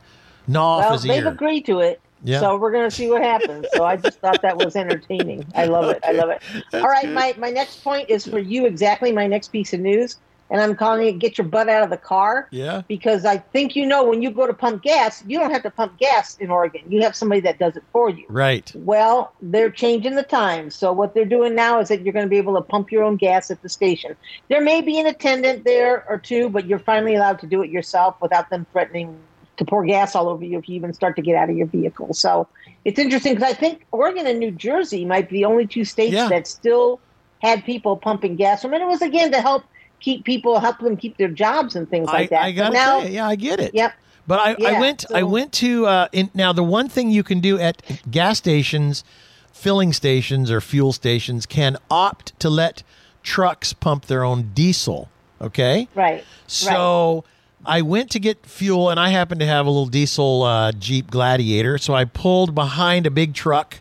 gnaw 0.47 0.77
off 0.79 0.93
his 0.93 1.03
they've 1.03 1.23
ear. 1.23 1.31
agreed 1.31 1.65
to 1.65 1.79
it. 1.79 1.99
Yeah. 2.23 2.39
So 2.39 2.57
we're 2.57 2.71
going 2.71 2.89
to 2.89 2.95
see 2.95 3.07
what 3.07 3.21
happens. 3.21 3.67
So 3.73 3.83
I 3.83 3.97
just 3.97 4.19
thought 4.19 4.41
that 4.41 4.57
was 4.57 4.75
entertaining. 4.75 5.45
I 5.53 5.65
love 5.65 5.89
it. 5.89 5.99
I 6.03 6.11
love 6.13 6.29
it. 6.29 6.41
All 6.73 6.87
right, 6.87 7.07
my, 7.09 7.35
my 7.37 7.51
next 7.51 7.83
point 7.83 8.09
is 8.09 8.25
for 8.25 8.39
you 8.39 8.65
exactly 8.65 9.11
my 9.11 9.27
next 9.27 9.49
piece 9.49 9.73
of 9.73 9.79
news. 9.79 10.17
And 10.49 10.61
I'm 10.61 10.75
calling 10.75 11.07
it 11.07 11.19
get 11.19 11.37
your 11.37 11.47
butt 11.47 11.69
out 11.69 11.83
of 11.83 11.89
the 11.89 11.97
car. 11.97 12.47
Yeah. 12.51 12.83
Because 12.87 13.25
I 13.25 13.37
think 13.37 13.75
you 13.75 13.85
know 13.85 14.03
when 14.03 14.21
you 14.21 14.29
go 14.29 14.45
to 14.45 14.53
pump 14.53 14.83
gas, 14.83 15.23
you 15.25 15.39
don't 15.39 15.51
have 15.51 15.63
to 15.63 15.71
pump 15.71 15.97
gas 15.97 16.37
in 16.37 16.51
Oregon. 16.51 16.81
You 16.87 17.01
have 17.01 17.15
somebody 17.15 17.41
that 17.41 17.57
does 17.57 17.75
it 17.75 17.83
for 17.91 18.09
you. 18.09 18.25
Right. 18.29 18.71
Well, 18.75 19.33
they're 19.41 19.71
changing 19.71 20.15
the 20.15 20.23
times. 20.23 20.75
So 20.75 20.93
what 20.93 21.15
they're 21.15 21.25
doing 21.25 21.55
now 21.55 21.79
is 21.79 21.89
that 21.89 22.01
you're 22.01 22.13
going 22.13 22.25
to 22.25 22.29
be 22.29 22.37
able 22.37 22.55
to 22.55 22.61
pump 22.61 22.91
your 22.91 23.03
own 23.03 23.15
gas 23.15 23.49
at 23.49 23.61
the 23.63 23.69
station. 23.69 24.15
There 24.49 24.61
may 24.61 24.81
be 24.81 24.99
an 24.99 25.07
attendant 25.07 25.63
there 25.65 26.05
or 26.07 26.19
two, 26.19 26.49
but 26.49 26.67
you're 26.67 26.79
finally 26.79 27.15
allowed 27.15 27.39
to 27.39 27.47
do 27.47 27.63
it 27.63 27.71
yourself 27.71 28.15
without 28.21 28.49
them 28.51 28.67
threatening 28.71 29.17
to 29.57 29.65
pour 29.65 29.85
gas 29.85 30.15
all 30.15 30.27
over 30.29 30.43
you 30.43 30.57
if 30.59 30.67
you 30.69 30.75
even 30.75 30.93
start 30.93 31.15
to 31.15 31.21
get 31.21 31.35
out 31.35 31.49
of 31.49 31.55
your 31.55 31.67
vehicle. 31.67 32.13
So 32.13 32.47
it's 32.83 32.99
interesting 32.99 33.35
because 33.35 33.49
I 33.49 33.53
think 33.53 33.85
Oregon 33.91 34.27
and 34.27 34.39
New 34.39 34.51
Jersey 34.51 35.05
might 35.05 35.29
be 35.29 35.37
the 35.37 35.45
only 35.45 35.65
two 35.65 35.85
states 35.85 36.13
Yeah. 36.13 36.27
that 36.29 36.45
still 36.45 36.99
had 37.41 37.63
people 37.63 37.97
pumping 37.97 38.35
gas. 38.35 38.65
I 38.65 38.67
mean, 38.67 38.81
it 38.81 38.87
was 38.87 39.01
again 39.01 39.31
to 39.31 39.41
help 39.41 39.63
keep 40.05 40.23
people, 40.23 40.59
help 40.59 40.77
them 40.77 40.95
keep 40.95 41.17
their 41.17 41.29
jobs 41.29 41.75
and 41.75 41.89
things 41.89 42.05
like 42.05 42.31
I, 42.31 42.35
that. 42.35 42.43
I 42.43 42.51
gotta 42.51 42.73
now, 42.75 43.01
say, 43.01 43.11
yeah, 43.11 43.27
I 43.27 43.35
get 43.35 43.59
it. 43.59 43.73
Yep. 43.73 43.93
But 44.27 44.39
I, 44.39 44.51
I 44.51 44.71
Yeah, 44.71 44.79
went 44.79 45.05
I 45.11 45.23
went 45.23 45.51
to 45.53 45.87
uh, 45.87 46.07
in, 46.11 46.29
now 46.33 46.53
the 46.53 46.63
one 46.63 46.87
thing 46.89 47.09
you 47.09 47.23
can 47.23 47.39
do 47.39 47.59
at 47.59 47.81
gas 48.09 48.37
stations, 48.37 49.03
filling 49.51 49.93
stations 49.93 50.51
or 50.51 50.61
fuel 50.61 50.93
stations 50.93 51.47
can 51.47 51.77
opt 51.89 52.39
to 52.39 52.49
let 52.49 52.83
trucks 53.23 53.73
pump 53.73 54.05
their 54.05 54.23
own 54.23 54.51
diesel. 54.53 55.09
Okay. 55.41 55.87
Right. 55.95 56.13
right. 56.13 56.23
So 56.45 57.25
I 57.65 57.81
went 57.81 58.11
to 58.11 58.19
get 58.19 58.45
fuel, 58.45 58.91
and 58.91 58.99
I 58.99 59.09
happened 59.09 59.39
to 59.41 59.47
have 59.47 59.65
a 59.65 59.69
little 59.69 59.87
diesel 59.87 60.43
uh, 60.43 60.71
Jeep 60.71 61.09
Gladiator. 61.09 61.79
So 61.79 61.95
I 61.95 62.05
pulled 62.05 62.53
behind 62.53 63.07
a 63.07 63.11
big 63.11 63.33
truck, 63.33 63.79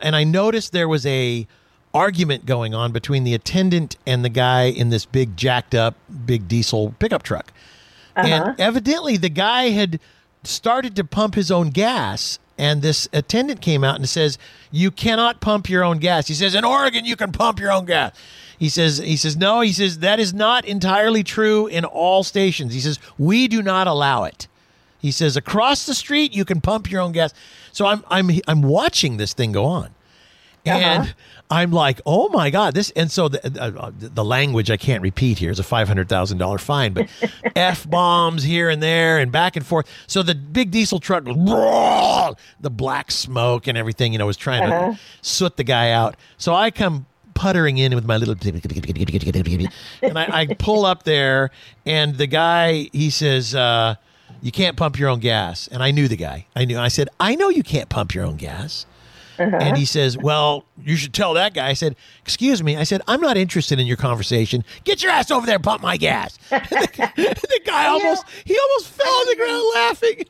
and 0.00 0.16
I 0.16 0.24
noticed 0.24 0.72
there 0.72 0.88
was 0.88 1.06
a 1.06 1.46
argument 1.94 2.46
going 2.46 2.74
on 2.74 2.92
between 2.92 3.24
the 3.24 3.34
attendant 3.34 3.96
and 4.06 4.24
the 4.24 4.28
guy 4.28 4.64
in 4.64 4.90
this 4.90 5.04
big 5.04 5.36
jacked 5.36 5.74
up 5.74 5.94
big 6.26 6.48
diesel 6.48 6.94
pickup 6.98 7.22
truck. 7.22 7.52
And 8.16 8.44
uh-huh. 8.44 8.54
evidently, 8.58 9.16
the 9.16 9.28
guy 9.28 9.70
had 9.70 10.00
started 10.44 10.96
to 10.96 11.04
pump 11.04 11.34
his 11.34 11.50
own 11.50 11.70
gas. 11.70 12.38
And 12.58 12.82
this 12.82 13.08
attendant 13.12 13.60
came 13.60 13.82
out 13.82 13.96
and 13.96 14.08
says, 14.08 14.38
"You 14.70 14.90
cannot 14.90 15.40
pump 15.40 15.70
your 15.70 15.82
own 15.82 15.98
gas." 15.98 16.28
He 16.28 16.34
says, 16.34 16.54
"In 16.54 16.64
Oregon, 16.64 17.04
you 17.04 17.16
can 17.16 17.32
pump 17.32 17.58
your 17.58 17.72
own 17.72 17.86
gas." 17.86 18.14
He 18.58 18.68
says, 18.68 18.98
"He 18.98 19.16
says 19.16 19.36
no." 19.36 19.62
He 19.62 19.72
says 19.72 19.98
that 20.00 20.20
is 20.20 20.34
not 20.34 20.64
entirely 20.66 21.24
true 21.24 21.66
in 21.66 21.84
all 21.84 22.22
stations. 22.22 22.74
He 22.74 22.80
says 22.80 22.98
we 23.18 23.48
do 23.48 23.62
not 23.62 23.86
allow 23.86 24.24
it. 24.24 24.48
He 25.00 25.10
says 25.10 25.36
across 25.36 25.86
the 25.86 25.94
street 25.94 26.32
you 26.32 26.44
can 26.44 26.60
pump 26.60 26.90
your 26.90 27.00
own 27.00 27.12
gas. 27.12 27.32
So 27.72 27.86
I'm 27.86 28.04
I'm 28.08 28.30
I'm 28.46 28.62
watching 28.62 29.16
this 29.16 29.32
thing 29.32 29.50
go 29.50 29.64
on, 29.64 29.86
uh-huh. 30.66 30.78
and 30.78 31.14
I'm 31.52 31.70
like, 31.70 32.00
oh 32.06 32.30
my 32.30 32.48
god, 32.48 32.72
this. 32.72 32.90
And 32.92 33.10
so 33.10 33.28
the 33.28 33.62
uh, 33.62 33.90
the 33.94 34.24
language 34.24 34.70
I 34.70 34.78
can't 34.78 35.02
repeat 35.02 35.38
here 35.38 35.50
is 35.50 35.58
a 35.58 35.62
five 35.62 35.86
hundred 35.86 36.08
thousand 36.08 36.38
dollar 36.38 36.56
fine, 36.56 36.94
but 36.94 37.08
f 37.56 37.88
bombs 37.88 38.42
here 38.42 38.70
and 38.70 38.82
there 38.82 39.18
and 39.18 39.30
back 39.30 39.54
and 39.54 39.66
forth. 39.66 39.86
So 40.06 40.22
the 40.22 40.34
big 40.34 40.70
diesel 40.70 40.98
truck 40.98 41.24
the 41.24 42.70
black 42.70 43.10
smoke 43.10 43.66
and 43.66 43.76
everything, 43.76 44.12
you 44.12 44.18
know, 44.18 44.24
was 44.26 44.38
trying 44.38 44.68
to 44.70 44.98
soot 45.20 45.58
the 45.58 45.64
guy 45.64 45.90
out. 45.90 46.16
So 46.38 46.54
I 46.54 46.70
come 46.70 47.04
puttering 47.34 47.76
in 47.76 47.94
with 47.94 48.06
my 48.06 48.16
little 48.16 48.34
and 50.02 50.18
I, 50.18 50.40
I 50.40 50.46
pull 50.46 50.86
up 50.86 51.02
there 51.02 51.50
and 51.84 52.16
the 52.16 52.26
guy 52.26 52.88
he 52.92 53.10
says 53.10 53.54
uh, 53.54 53.96
you 54.40 54.52
can't 54.52 54.76
pump 54.76 54.98
your 54.98 55.08
own 55.08 55.18
gas 55.18 55.66
and 55.68 55.82
i 55.82 55.90
knew 55.92 56.08
the 56.08 56.16
guy 56.16 56.44
i 56.54 56.66
knew 56.66 56.78
i 56.78 56.88
said 56.88 57.08
i 57.18 57.34
know 57.34 57.48
you 57.48 57.62
can't 57.62 57.88
pump 57.88 58.14
your 58.14 58.26
own 58.26 58.36
gas 58.36 58.84
and 59.42 59.76
he 59.76 59.84
says 59.84 60.16
well 60.18 60.64
you 60.84 60.96
should 60.96 61.12
tell 61.12 61.34
that 61.34 61.54
guy 61.54 61.68
i 61.68 61.72
said 61.72 61.94
excuse 62.22 62.62
me 62.62 62.76
i 62.76 62.82
said 62.84 63.00
i'm 63.08 63.20
not 63.20 63.36
interested 63.36 63.78
in 63.78 63.86
your 63.86 63.96
conversation 63.96 64.64
get 64.84 65.02
your 65.02 65.12
ass 65.12 65.30
over 65.30 65.46
there 65.46 65.56
and 65.56 65.64
pump 65.64 65.82
my 65.82 65.96
gas 65.96 66.36
the 66.50 67.60
guy 67.64 67.86
almost 67.88 68.24
he 68.44 68.56
almost 68.58 68.88
fell 68.88 69.12
on 69.12 69.26
the 69.26 69.36
ground 69.36 69.64
laughing 69.74 70.24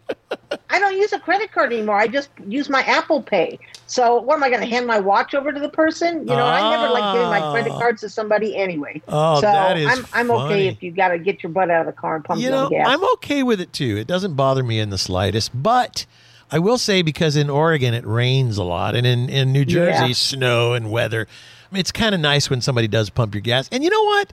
I 0.70 0.78
don't 0.78 0.96
use 0.96 1.12
a 1.12 1.18
credit 1.18 1.52
card 1.52 1.72
anymore. 1.72 1.96
I 1.96 2.08
just 2.08 2.30
use 2.46 2.70
my 2.70 2.80
Apple 2.82 3.22
Pay. 3.22 3.58
So 3.86 4.18
what 4.20 4.36
am 4.36 4.42
I 4.42 4.48
going 4.48 4.62
to 4.62 4.66
hand 4.66 4.86
my 4.86 4.98
watch 4.98 5.34
over 5.34 5.52
to 5.52 5.60
the 5.60 5.68
person? 5.68 6.20
You 6.20 6.24
know, 6.34 6.44
I 6.46 6.70
never 6.74 6.90
like 6.92 7.14
giving 7.14 7.28
my 7.28 7.52
credit 7.52 7.72
Ah. 7.72 7.78
cards 7.78 8.00
to 8.00 8.08
somebody 8.08 8.56
anyway. 8.56 9.02
Oh, 9.08 9.36
so 9.36 9.42
that 9.42 9.76
is 9.76 9.86
I'm 9.86 10.06
I'm 10.14 10.28
funny. 10.28 10.44
okay 10.54 10.68
if 10.68 10.82
you 10.82 10.90
got 10.90 11.08
to 11.08 11.18
get 11.18 11.42
your 11.42 11.52
butt 11.52 11.70
out 11.70 11.80
of 11.80 11.86
the 11.86 11.92
car 12.00 12.16
and 12.16 12.24
pump 12.24 12.40
you 12.40 12.48
know, 12.50 12.70
gas. 12.70 12.86
I'm 12.88 13.04
okay 13.14 13.42
with 13.42 13.60
it 13.60 13.72
too. 13.74 13.98
It 13.98 14.06
doesn't 14.06 14.34
bother 14.34 14.62
me 14.62 14.78
in 14.78 14.88
the 14.88 14.96
slightest. 14.98 15.50
But 15.54 16.06
I 16.52 16.58
will 16.58 16.78
say 16.78 17.00
because 17.02 17.34
in 17.34 17.48
Oregon 17.50 17.94
it 17.94 18.06
rains 18.06 18.58
a 18.58 18.62
lot, 18.64 18.94
and 18.94 19.06
in 19.06 19.28
in 19.30 19.52
New 19.52 19.64
Jersey 19.64 20.08
Yeah. 20.08 20.12
snow 20.12 20.74
and 20.74 20.90
weather. 20.90 21.26
I 21.70 21.74
mean, 21.74 21.80
it's 21.80 21.92
kind 21.92 22.14
of 22.14 22.20
nice 22.20 22.50
when 22.50 22.60
somebody 22.60 22.86
does 22.88 23.08
pump 23.08 23.34
your 23.34 23.40
gas. 23.40 23.68
And 23.72 23.82
you 23.82 23.88
know 23.90 24.04
what? 24.04 24.32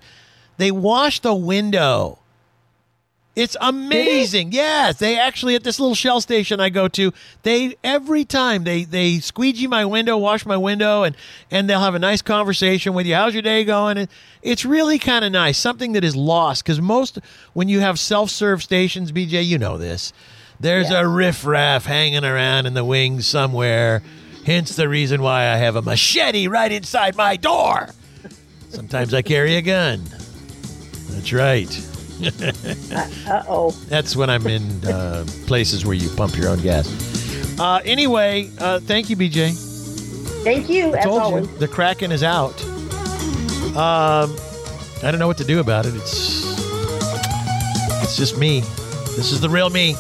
They 0.58 0.72
wash 0.72 1.22
the 1.22 1.34
window. 1.34 2.20
It's 3.36 3.56
amazing. 3.62 4.52
Yes, 4.52 4.98
they 4.98 5.18
actually 5.18 5.56
at 5.56 5.64
this 5.64 5.80
little 5.80 5.96
shell 5.96 6.20
station 6.20 6.60
I 6.60 6.68
go 6.70 6.90
to, 6.90 7.14
they 7.44 7.78
every 7.86 8.26
time 8.26 8.66
they 8.66 8.84
they 8.84 9.20
squeegee 9.20 9.68
my 9.68 9.86
window, 9.86 10.18
wash 10.18 10.46
my 10.46 10.58
window, 10.58 11.04
and 11.04 11.16
and 11.50 11.70
they'll 11.70 11.80
have 11.80 11.96
a 11.96 12.00
nice 12.00 12.22
conversation 12.22 12.94
with 12.94 13.06
you. 13.06 13.16
How's 13.16 13.34
your 13.34 13.44
day 13.44 13.64
going? 13.64 13.98
And 13.98 14.10
it's 14.42 14.66
really 14.66 15.00
kind 15.00 15.24
of 15.24 15.32
nice. 15.32 15.58
Something 15.58 15.94
that 15.94 16.04
is 16.04 16.18
lost 16.18 16.66
because 16.66 16.82
most 16.82 17.20
when 17.54 17.70
you 17.70 17.80
have 17.80 17.98
self 17.98 18.30
serve 18.30 18.62
stations, 18.62 19.14
BJ, 19.14 19.46
you 19.46 19.58
know 19.58 19.78
this. 19.78 20.12
There's 20.60 20.92
a 20.92 21.08
riffraff 21.08 21.86
hanging 21.86 22.26
around 22.26 22.66
in 22.66 22.74
the 22.74 22.84
wings 22.84 23.26
somewhere. 23.26 24.02
Hence 24.46 24.76
the 24.76 24.90
reason 24.90 25.22
why 25.22 25.48
I 25.48 25.56
have 25.56 25.76
a 25.76 25.82
machete 25.82 26.48
right 26.48 26.72
inside 26.72 27.16
my 27.16 27.38
door. 27.38 27.90
Sometimes 28.70 29.14
I 29.14 29.22
carry 29.22 29.56
a 29.56 29.62
gun. 29.62 30.04
That's 31.10 31.34
right. 31.34 31.86
Uh 33.30 33.44
oh. 33.48 33.72
That's 33.88 34.14
when 34.16 34.30
I'm 34.30 34.46
in 34.48 34.86
uh, 34.86 35.24
places 35.46 35.86
where 35.86 35.96
you 35.96 36.10
pump 36.18 36.36
your 36.36 36.50
own 36.50 36.60
gas. 36.60 36.90
Uh, 37.58 37.80
anyway, 37.86 38.50
uh, 38.60 38.80
thank 38.80 39.10
you, 39.10 39.16
BJ. 39.16 39.54
Thank 40.44 40.68
you. 40.68 40.94
I 40.96 41.04
told 41.04 41.22
always. 41.22 41.48
you 41.48 41.58
the 41.60 41.68
Kraken 41.68 42.12
is 42.12 42.24
out. 42.24 42.62
Um, 43.76 44.36
I 45.02 45.12
don't 45.12 45.20
know 45.20 45.28
what 45.28 45.38
to 45.38 45.46
do 45.46 45.60
about 45.60 45.86
it. 45.86 45.96
It's 45.96 46.44
it's 48.04 48.18
just 48.18 48.38
me. 48.38 48.62
This 49.16 49.32
is 49.32 49.40
the 49.40 49.50
real 49.50 49.70
me. 49.70 49.96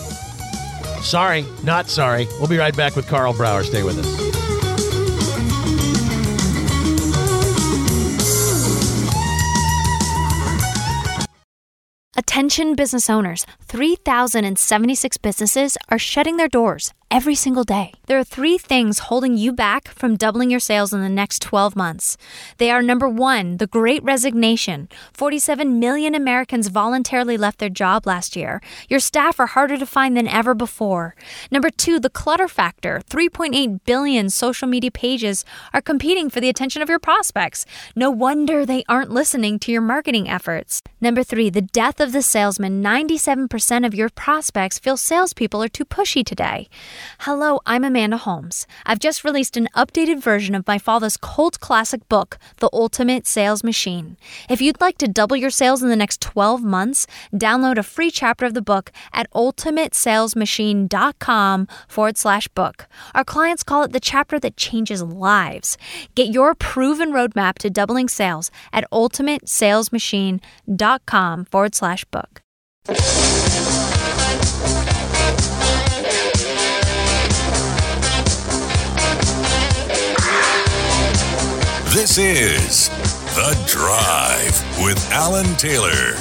Sorry, 1.01 1.45
not 1.63 1.89
sorry. 1.89 2.27
We'll 2.39 2.47
be 2.47 2.57
right 2.57 2.75
back 2.75 2.95
with 2.95 3.07
Karl 3.07 3.33
Brauer. 3.33 3.63
Stay 3.63 3.83
with 3.83 3.97
us. 3.99 4.29
Attention 12.15 12.75
business 12.75 13.09
owners 13.09 13.45
3,076 13.63 15.17
businesses 15.17 15.77
are 15.89 15.99
shutting 15.99 16.37
their 16.37 16.47
doors 16.47 16.93
every 17.11 17.35
single 17.35 17.63
day. 17.63 17.91
There 18.05 18.19
are 18.19 18.23
three 18.23 18.57
things 18.57 18.99
holding 18.99 19.35
you 19.35 19.51
back 19.51 19.87
from 19.87 20.15
doubling 20.15 20.51
your 20.51 20.59
sales 20.59 20.93
in 20.93 21.01
the 21.01 21.09
next 21.09 21.41
12 21.41 21.75
months. 21.75 22.17
They 22.57 22.69
are 22.69 22.81
number 22.81 23.09
one, 23.09 23.57
the 23.57 23.67
great 23.67 24.03
resignation. 24.03 24.89
47 25.13 25.79
million 25.79 26.13
Americans 26.13 26.67
voluntarily 26.67 27.37
left 27.37 27.59
their 27.59 27.69
job 27.69 28.05
last 28.05 28.35
year. 28.35 28.61
Your 28.89 28.99
staff 28.99 29.39
are 29.39 29.47
harder 29.47 29.77
to 29.77 29.85
find 29.85 30.15
than 30.15 30.27
ever 30.27 30.53
before. 30.53 31.15
Number 31.51 31.69
two, 31.69 31.99
the 31.99 32.09
clutter 32.09 32.47
factor. 32.47 33.01
3.8 33.09 33.79
billion 33.85 34.29
social 34.29 34.67
media 34.67 34.91
pages 34.91 35.45
are 35.73 35.81
competing 35.81 36.29
for 36.29 36.39
the 36.39 36.49
attention 36.49 36.81
of 36.81 36.89
your 36.89 36.99
prospects. 36.99 37.65
No 37.95 38.11
wonder 38.11 38.65
they 38.65 38.83
aren't 38.87 39.11
listening 39.11 39.57
to 39.59 39.71
your 39.71 39.81
marketing 39.81 40.29
efforts. 40.29 40.81
Number 41.01 41.23
three, 41.23 41.49
the 41.49 41.61
death 41.61 41.99
of 41.99 42.11
the 42.11 42.21
salesman. 42.21 42.83
97% 42.83 43.85
of 43.85 43.95
your 43.95 44.09
prospects 44.09 44.77
feel 44.77 44.97
salespeople 44.97 45.63
are 45.63 45.67
too 45.67 45.85
pushy 45.85 46.25
today. 46.25 46.69
Hello, 47.19 47.59
I'm 47.65 47.83
Amanda 47.83 48.17
Holmes. 48.17 48.67
I've 48.85 48.99
just 48.99 49.23
released 49.23 49.57
an 49.57 49.67
updated 49.75 50.21
version 50.21 50.53
of 50.55 50.67
my 50.67 50.77
father's 50.77 51.17
cult 51.17 51.59
classic 51.59 52.07
book, 52.09 52.37
The 52.57 52.69
Ultimate 52.73 53.25
Sales 53.27 53.63
Machine. 53.63 54.17
If 54.49 54.61
you'd 54.61 54.81
like 54.81 54.97
to 54.99 55.07
double 55.07 55.35
your 55.35 55.49
sales 55.49 55.81
in 55.83 55.89
the 55.89 55.95
next 55.95 56.21
12 56.21 56.63
months, 56.63 57.07
download 57.33 57.77
a 57.77 57.83
free 57.83 58.11
chapter 58.11 58.45
of 58.45 58.53
the 58.53 58.61
book 58.61 58.91
at 59.13 59.31
ultimatesalesmachine.com 59.31 61.67
forward 61.87 62.17
slash 62.17 62.47
book. 62.49 62.87
Our 63.13 63.23
clients 63.23 63.63
call 63.63 63.83
it 63.83 63.91
the 63.91 63.99
chapter 63.99 64.39
that 64.39 64.57
changes 64.57 65.03
lives. 65.03 65.77
Get 66.15 66.29
your 66.29 66.55
proven 66.55 67.11
roadmap 67.11 67.59
to 67.59 67.69
doubling 67.69 68.09
sales 68.09 68.49
at 68.71 68.89
ultimatesalesmachine.com 68.91 71.45
forward 71.45 71.75
slash 71.75 72.05
book. 72.05 72.41
This 81.91 82.19
is 82.19 82.89
The 83.35 83.59
Drive 83.65 84.85
with 84.85 85.11
Alan 85.11 85.55
Taylor. 85.55 86.13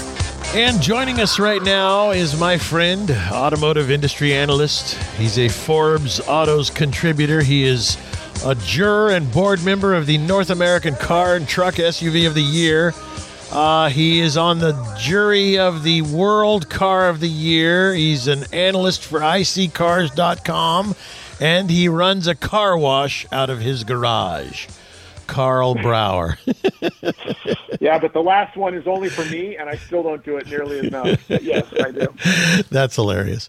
And 0.55 0.81
joining 0.81 1.21
us 1.21 1.39
right 1.39 1.63
now 1.63 2.11
is 2.11 2.41
my 2.41 2.57
friend, 2.57 3.11
automotive 3.31 3.91
industry 3.91 4.33
analyst. 4.33 4.95
He's 5.19 5.39
a 5.39 5.51
Forbes 5.51 6.21
Autos 6.21 6.71
contributor. 6.71 7.43
He 7.43 7.65
is 7.65 7.99
a 8.47 8.55
juror 8.55 9.11
and 9.11 9.31
board 9.31 9.63
member 9.63 9.95
of 9.95 10.07
the 10.07 10.17
North 10.17 10.49
American 10.49 10.95
Car 10.95 11.37
and 11.37 11.47
Truck 11.47 11.75
SUV 11.75 12.27
of 12.27 12.33
the 12.33 12.41
Year. 12.41 12.95
Uh, 13.53 13.91
he 13.91 14.21
is 14.21 14.39
on 14.39 14.61
the 14.61 14.73
jury 14.99 15.59
of 15.59 15.83
the 15.83 16.01
World 16.01 16.71
Car 16.71 17.11
of 17.11 17.21
the 17.21 17.29
Year. 17.29 17.93
He's 17.93 18.27
an 18.27 18.45
analyst 18.55 19.05
for 19.05 19.21
iSeeCars.com 19.21 20.97
and 21.41 21.71
he 21.71 21.89
runs 21.91 22.27
a 22.27 22.35
car 22.35 22.79
wash 22.79 23.27
out 23.31 23.51
of 23.51 23.61
his 23.61 23.85
garage. 23.85 24.67
Karl 25.29 25.75
Brauer. 25.77 26.37
Yeah, 27.81 27.99
but 28.01 28.13
the 28.13 28.23
last 28.23 28.57
one 28.57 28.75
is 28.75 28.89
only 28.89 29.09
for 29.09 29.25
me, 29.27 29.57
and 29.57 29.69
I 29.71 29.77
still 29.77 30.03
don't 30.03 30.25
do 30.25 30.37
it 30.37 30.49
nearly 30.49 30.81
enough. 30.81 31.25
But 31.29 31.45
yes, 31.45 31.65
I 31.81 31.93
do. 31.93 32.09
That's 32.71 32.97
hilarious. 32.97 33.49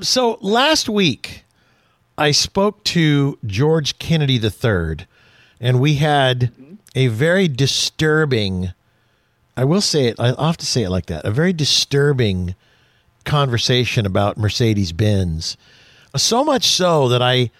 So 0.00 0.36
last 0.42 0.88
week, 0.88 1.44
I 2.18 2.30
spoke 2.30 2.84
to 2.84 3.38
George 3.46 3.98
Kennedy 3.98 4.34
III, 4.34 5.06
and 5.60 5.80
we 5.80 5.94
had 5.94 6.52
a 6.94 7.06
very 7.06 7.48
disturbing, 7.48 8.74
I 9.56 9.64
will 9.64 9.80
say 9.80 10.08
it, 10.08 10.16
I'll 10.18 10.36
have 10.36 10.58
to 10.58 10.66
say 10.66 10.82
it 10.82 10.90
like 10.90 11.06
that, 11.06 11.24
a 11.24 11.30
very 11.30 11.54
disturbing 11.54 12.54
conversation 13.24 14.04
about 14.04 14.36
Mercedes 14.36 14.92
Benz. 14.92 15.56
So 16.16 16.44
much 16.44 16.66
so 16.66 17.08
that 17.08 17.22
I. 17.22 17.50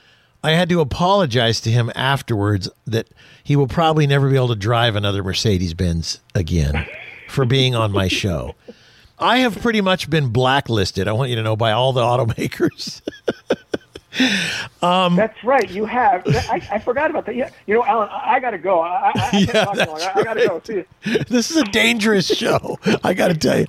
I 0.43 0.53
had 0.53 0.69
to 0.71 0.81
apologize 0.81 1.61
to 1.63 1.71
him 1.71 1.91
afterwards 1.95 2.69
that 2.87 3.09
he 3.45 3.57
will 3.57 3.67
probably 3.67 4.07
never 4.07 4.29
be 4.31 4.37
able 4.37 4.49
to 4.49 4.55
drive 4.57 4.97
another 4.97 5.23
Mercedes 5.23 5.75
Benz 5.75 6.21
again 6.35 6.87
for 7.29 7.45
being 7.45 7.75
on 7.75 7.93
my 7.93 8.09
show. 8.09 8.55
I 9.19 9.39
have 9.39 9.61
pretty 9.61 9.83
much 9.83 10.09
been 10.09 10.29
blacklisted. 10.29 11.07
I 11.07 11.13
want 11.13 11.29
you 11.29 11.37
to 11.37 11.43
know 11.43 11.57
by 11.57 11.73
all 11.73 11.93
the 11.93 12.01
automakers. 12.01 13.03
That's 15.17 15.45
right. 15.45 15.71
You 15.71 15.85
have. 15.85 16.23
I, 16.27 16.67
I 16.73 16.79
forgot 16.79 17.11
about 17.11 17.27
that. 17.27 17.37
Yeah, 17.37 17.51
you 17.67 17.75
know, 17.75 17.85
Alan, 17.85 18.09
I, 18.11 18.37
I 18.37 18.41
got 18.41 18.51
to 18.51 18.59
go. 18.59 18.81
I, 18.81 19.13
I, 19.15 19.31
Yeah, 19.39 19.65
long. 19.65 20.01
I, 20.01 20.13
I 20.15 20.25
got 20.25 20.35
to 20.35 20.49
go. 20.49 20.63
See 20.65 20.85
you. 21.05 21.25
this 21.25 21.51
is 21.51 21.59
a 21.59 21.65
dangerous 21.65 22.27
show. 22.27 22.79
I 23.05 23.15
got 23.15 23.29
to 23.29 23.35
tell 23.35 23.61
you, 23.61 23.67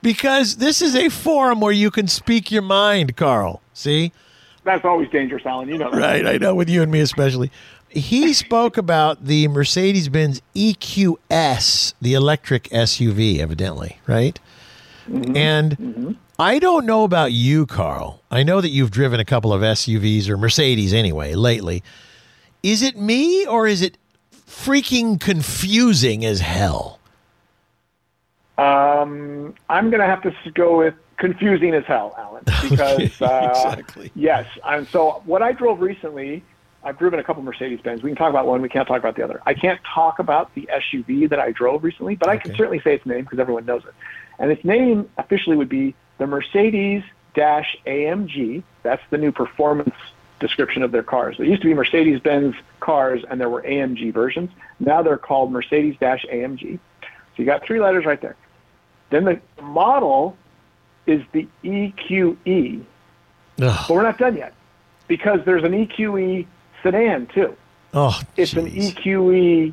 because 0.00 0.56
this 0.56 0.80
is 0.80 0.94
a 0.94 1.08
forum 1.08 1.60
where 1.60 1.72
you 1.72 1.90
can 1.90 2.06
speak 2.06 2.50
your 2.52 2.62
mind, 2.62 3.16
Carl. 3.16 3.60
See, 3.74 4.12
That's 4.64 4.84
always 4.84 5.08
dangerous, 5.10 5.44
Alan. 5.44 5.68
You 5.68 5.78
know 5.78 5.90
that. 5.90 6.00
right? 6.00 6.26
I 6.26 6.38
know 6.38 6.54
with 6.54 6.68
you 6.68 6.82
and 6.82 6.90
me 6.90 7.00
especially. 7.00 7.50
He 7.88 8.32
spoke 8.32 8.76
about 8.76 9.24
the 9.24 9.48
Mercedes 9.48 10.08
Benz 10.08 10.40
EQS, 10.54 11.94
the 12.00 12.14
electric 12.14 12.64
SUV, 12.64 13.38
evidently, 13.38 13.98
right? 14.06 14.38
And 15.08 16.16
I 16.38 16.58
don't 16.60 16.86
know 16.86 17.02
about 17.02 17.32
you, 17.32 17.66
Carl. 17.66 18.22
I 18.30 18.44
know 18.44 18.60
that 18.60 18.68
you've 18.70 18.92
driven 18.92 19.18
a 19.18 19.24
couple 19.24 19.52
of 19.52 19.62
SUVs 19.62 20.28
or 20.28 20.36
Mercedes 20.36 20.94
anyway 20.94 21.34
lately. 21.34 21.82
Is 22.62 22.82
it 22.82 22.96
me 22.96 23.44
or 23.44 23.66
is 23.66 23.82
it 23.82 23.98
freaking 24.32 25.20
confusing 25.20 26.24
as 26.24 26.40
hell? 26.40 27.00
Um, 28.58 29.54
I'm 29.68 29.90
going 29.90 30.00
to 30.00 30.06
have 30.06 30.22
to 30.22 30.32
go 30.52 30.78
with 30.78 30.94
confusing 31.22 31.72
as 31.72 31.84
hell, 31.84 32.14
Alan, 32.18 32.42
because 32.68 33.22
uh, 33.22 33.48
exactly. 33.50 34.10
yes. 34.16 34.46
And 34.64 34.86
so 34.88 35.22
what 35.24 35.40
I 35.40 35.52
drove 35.52 35.80
recently, 35.80 36.42
I've 36.82 36.98
driven 36.98 37.20
a 37.20 37.24
couple 37.24 37.44
Mercedes 37.44 37.80
Benz. 37.80 38.02
We 38.02 38.10
can 38.10 38.16
talk 38.16 38.30
about 38.30 38.46
one. 38.46 38.60
We 38.60 38.68
can't 38.68 38.88
talk 38.88 38.98
about 38.98 39.14
the 39.14 39.22
other. 39.22 39.40
I 39.46 39.54
can't 39.54 39.80
talk 39.94 40.18
about 40.18 40.52
the 40.56 40.68
SUV 40.72 41.30
that 41.30 41.38
I 41.38 41.52
drove 41.52 41.84
recently, 41.84 42.16
but 42.16 42.28
I 42.28 42.36
can 42.38 42.56
certainly 42.56 42.80
say 42.80 42.96
its 42.96 43.06
name 43.06 43.22
because 43.22 43.38
everyone 43.38 43.64
knows 43.64 43.84
it. 43.84 43.94
And 44.40 44.50
its 44.50 44.64
name 44.64 45.08
officially 45.16 45.56
would 45.56 45.68
be 45.68 45.94
the 46.18 46.26
Mercedes 46.26 47.04
Dash 47.34 47.76
AMG. 47.86 48.64
That's 48.82 49.02
the 49.10 49.18
new 49.18 49.30
performance 49.30 49.94
description 50.40 50.82
of 50.82 50.90
their 50.90 51.04
cars. 51.04 51.36
There 51.38 51.46
used 51.46 51.62
to 51.62 51.68
be 51.68 51.74
Mercedes 51.74 52.18
Benz 52.18 52.56
cars, 52.80 53.22
and 53.30 53.40
there 53.40 53.48
were 53.48 53.62
AMG 53.62 54.12
versions. 54.12 54.50
Now 54.80 55.04
they're 55.04 55.16
called 55.16 55.52
Mercedes 55.52 55.94
Dash 56.00 56.26
AMG. 56.32 56.80
So 57.00 57.08
you 57.36 57.44
got 57.44 57.64
three 57.64 57.78
letters 57.78 58.04
right 58.04 58.20
there. 58.20 58.34
Then 59.10 59.24
the 59.24 59.40
model 59.62 60.36
is 61.06 61.22
the 61.32 61.46
EQE, 61.64 62.80
Ugh. 63.60 63.84
but 63.88 63.90
we're 63.90 64.02
not 64.02 64.18
done 64.18 64.36
yet 64.36 64.54
because 65.08 65.40
there's 65.44 65.64
an 65.64 65.72
EQE 65.72 66.46
sedan 66.82 67.26
too. 67.28 67.56
Oh, 67.94 68.20
It's 68.36 68.52
an 68.54 68.66
jeez. 68.70 68.94
EQE 68.94 69.72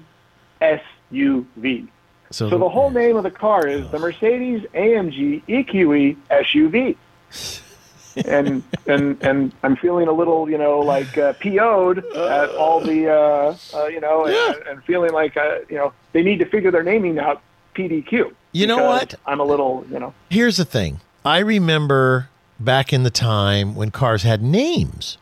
SUV. 0.61 1.87
So 2.31 2.49
the 2.49 2.69
whole 2.69 2.91
name 2.91 3.15
of 3.17 3.23
the 3.23 3.31
car 3.31 3.65
is 3.67 3.89
the 3.89 3.97
Mercedes 3.99 4.61
AMG 4.73 5.43
EQE 5.47 6.15
SUV. 6.29 6.95
and 8.25 8.61
and 8.87 9.17
and 9.23 9.51
I'm 9.63 9.75
feeling 9.77 10.07
a 10.07 10.11
little, 10.11 10.49
you 10.49 10.57
know, 10.57 10.79
like 10.79 11.17
uh, 11.17 11.33
PO'd 11.33 11.99
at 12.15 12.49
all 12.51 12.81
the, 12.81 13.09
uh, 13.09 13.55
uh, 13.75 13.85
you 13.87 13.99
know, 14.01 14.27
Yeah. 14.27 14.53
and, 14.57 14.67
and 14.67 14.83
feeling 14.83 15.11
like, 15.13 15.37
uh, 15.37 15.59
you 15.69 15.77
know, 15.77 15.93
they 16.13 16.21
need 16.21 16.39
to 16.39 16.45
figure 16.45 16.71
their 16.71 16.83
naming 16.83 17.17
out. 17.19 17.41
PDQ. 17.75 18.33
You 18.51 18.67
know 18.67 18.83
what? 18.83 19.13
I'm 19.25 19.39
a 19.39 19.43
little, 19.43 19.85
you 19.89 19.99
know. 19.99 20.13
Here's 20.29 20.57
the 20.57 20.65
thing. 20.65 20.99
I 21.25 21.39
remember 21.39 22.29
back 22.59 22.91
in 22.93 23.03
the 23.03 23.09
time 23.09 23.75
when 23.75 23.91
cars 23.91 24.23
had 24.23 24.41
names. 24.41 25.17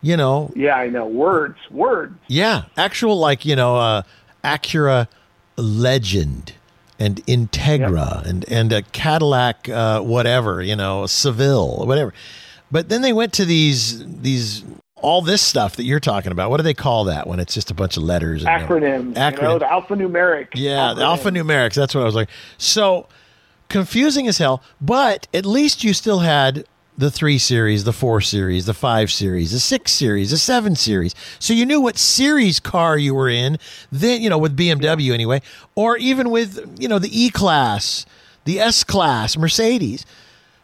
You 0.00 0.16
know, 0.16 0.52
Yeah, 0.54 0.76
I 0.76 0.88
know. 0.88 1.06
Words, 1.06 1.58
words. 1.72 2.14
yeah, 2.28 2.64
actual 2.76 3.18
like 3.18 3.44
you 3.44 3.56
know, 3.56 3.76
uh, 3.76 4.02
Acura 4.44 5.08
Legend 5.56 6.54
and 7.00 7.24
Integra 7.26 8.24
and 8.24 8.48
and 8.48 8.72
a 8.72 8.82
Cadillac 8.82 9.68
uh, 9.68 10.00
whatever 10.00 10.62
you 10.62 10.76
know 10.76 11.06
Seville 11.06 11.84
whatever. 11.84 12.14
But 12.70 12.88
then 12.90 13.02
they 13.02 13.12
went 13.12 13.32
to 13.34 13.44
these 13.44 14.04
these 14.06 14.64
all 14.94 15.20
this 15.22 15.42
stuff 15.42 15.74
that 15.76 15.84
you're 15.84 15.98
talking 16.00 16.30
about. 16.32 16.50
What 16.50 16.58
do 16.58 16.62
they 16.62 16.74
call 16.74 17.04
that 17.04 17.26
when 17.26 17.40
it's 17.40 17.54
just 17.54 17.70
a 17.70 17.74
bunch 17.74 17.96
of 17.96 18.02
letters? 18.04 18.44
and 18.44 18.50
Acronyms. 18.68 19.36
You 19.36 19.42
know, 19.42 19.58
the 19.58 19.64
alphanumeric. 19.64 20.48
Yeah, 20.54 20.94
the 20.94 21.02
acronyms. 21.02 21.18
alphanumerics. 21.42 21.74
That's 21.74 21.94
what 21.94 22.02
I 22.02 22.04
was 22.04 22.14
like. 22.14 22.28
So 22.56 23.08
confusing 23.68 24.26
as 24.28 24.38
hell, 24.38 24.62
but 24.80 25.28
at 25.32 25.44
least 25.46 25.84
you 25.84 25.92
still 25.92 26.20
had 26.20 26.64
the 26.96 27.10
three 27.12 27.38
series, 27.38 27.84
the 27.84 27.92
four 27.92 28.20
series, 28.20 28.66
the 28.66 28.74
five 28.74 29.10
series, 29.12 29.52
the 29.52 29.60
six 29.60 29.92
series, 29.92 30.32
the 30.32 30.38
seven 30.38 30.74
series. 30.74 31.14
So 31.38 31.52
you 31.54 31.64
knew 31.64 31.80
what 31.80 31.96
series 31.96 32.58
car 32.58 32.98
you 32.98 33.14
were 33.14 33.28
in. 33.28 33.58
Then 33.92 34.20
you 34.20 34.28
know 34.28 34.38
with 34.38 34.56
BMW 34.56 35.12
anyway, 35.14 35.40
or 35.76 35.96
even 35.98 36.30
with 36.30 36.76
you 36.80 36.88
know 36.88 36.98
the 36.98 37.10
E 37.12 37.30
class, 37.30 38.04
the 38.46 38.58
S 38.58 38.82
class, 38.82 39.36
Mercedes. 39.36 40.04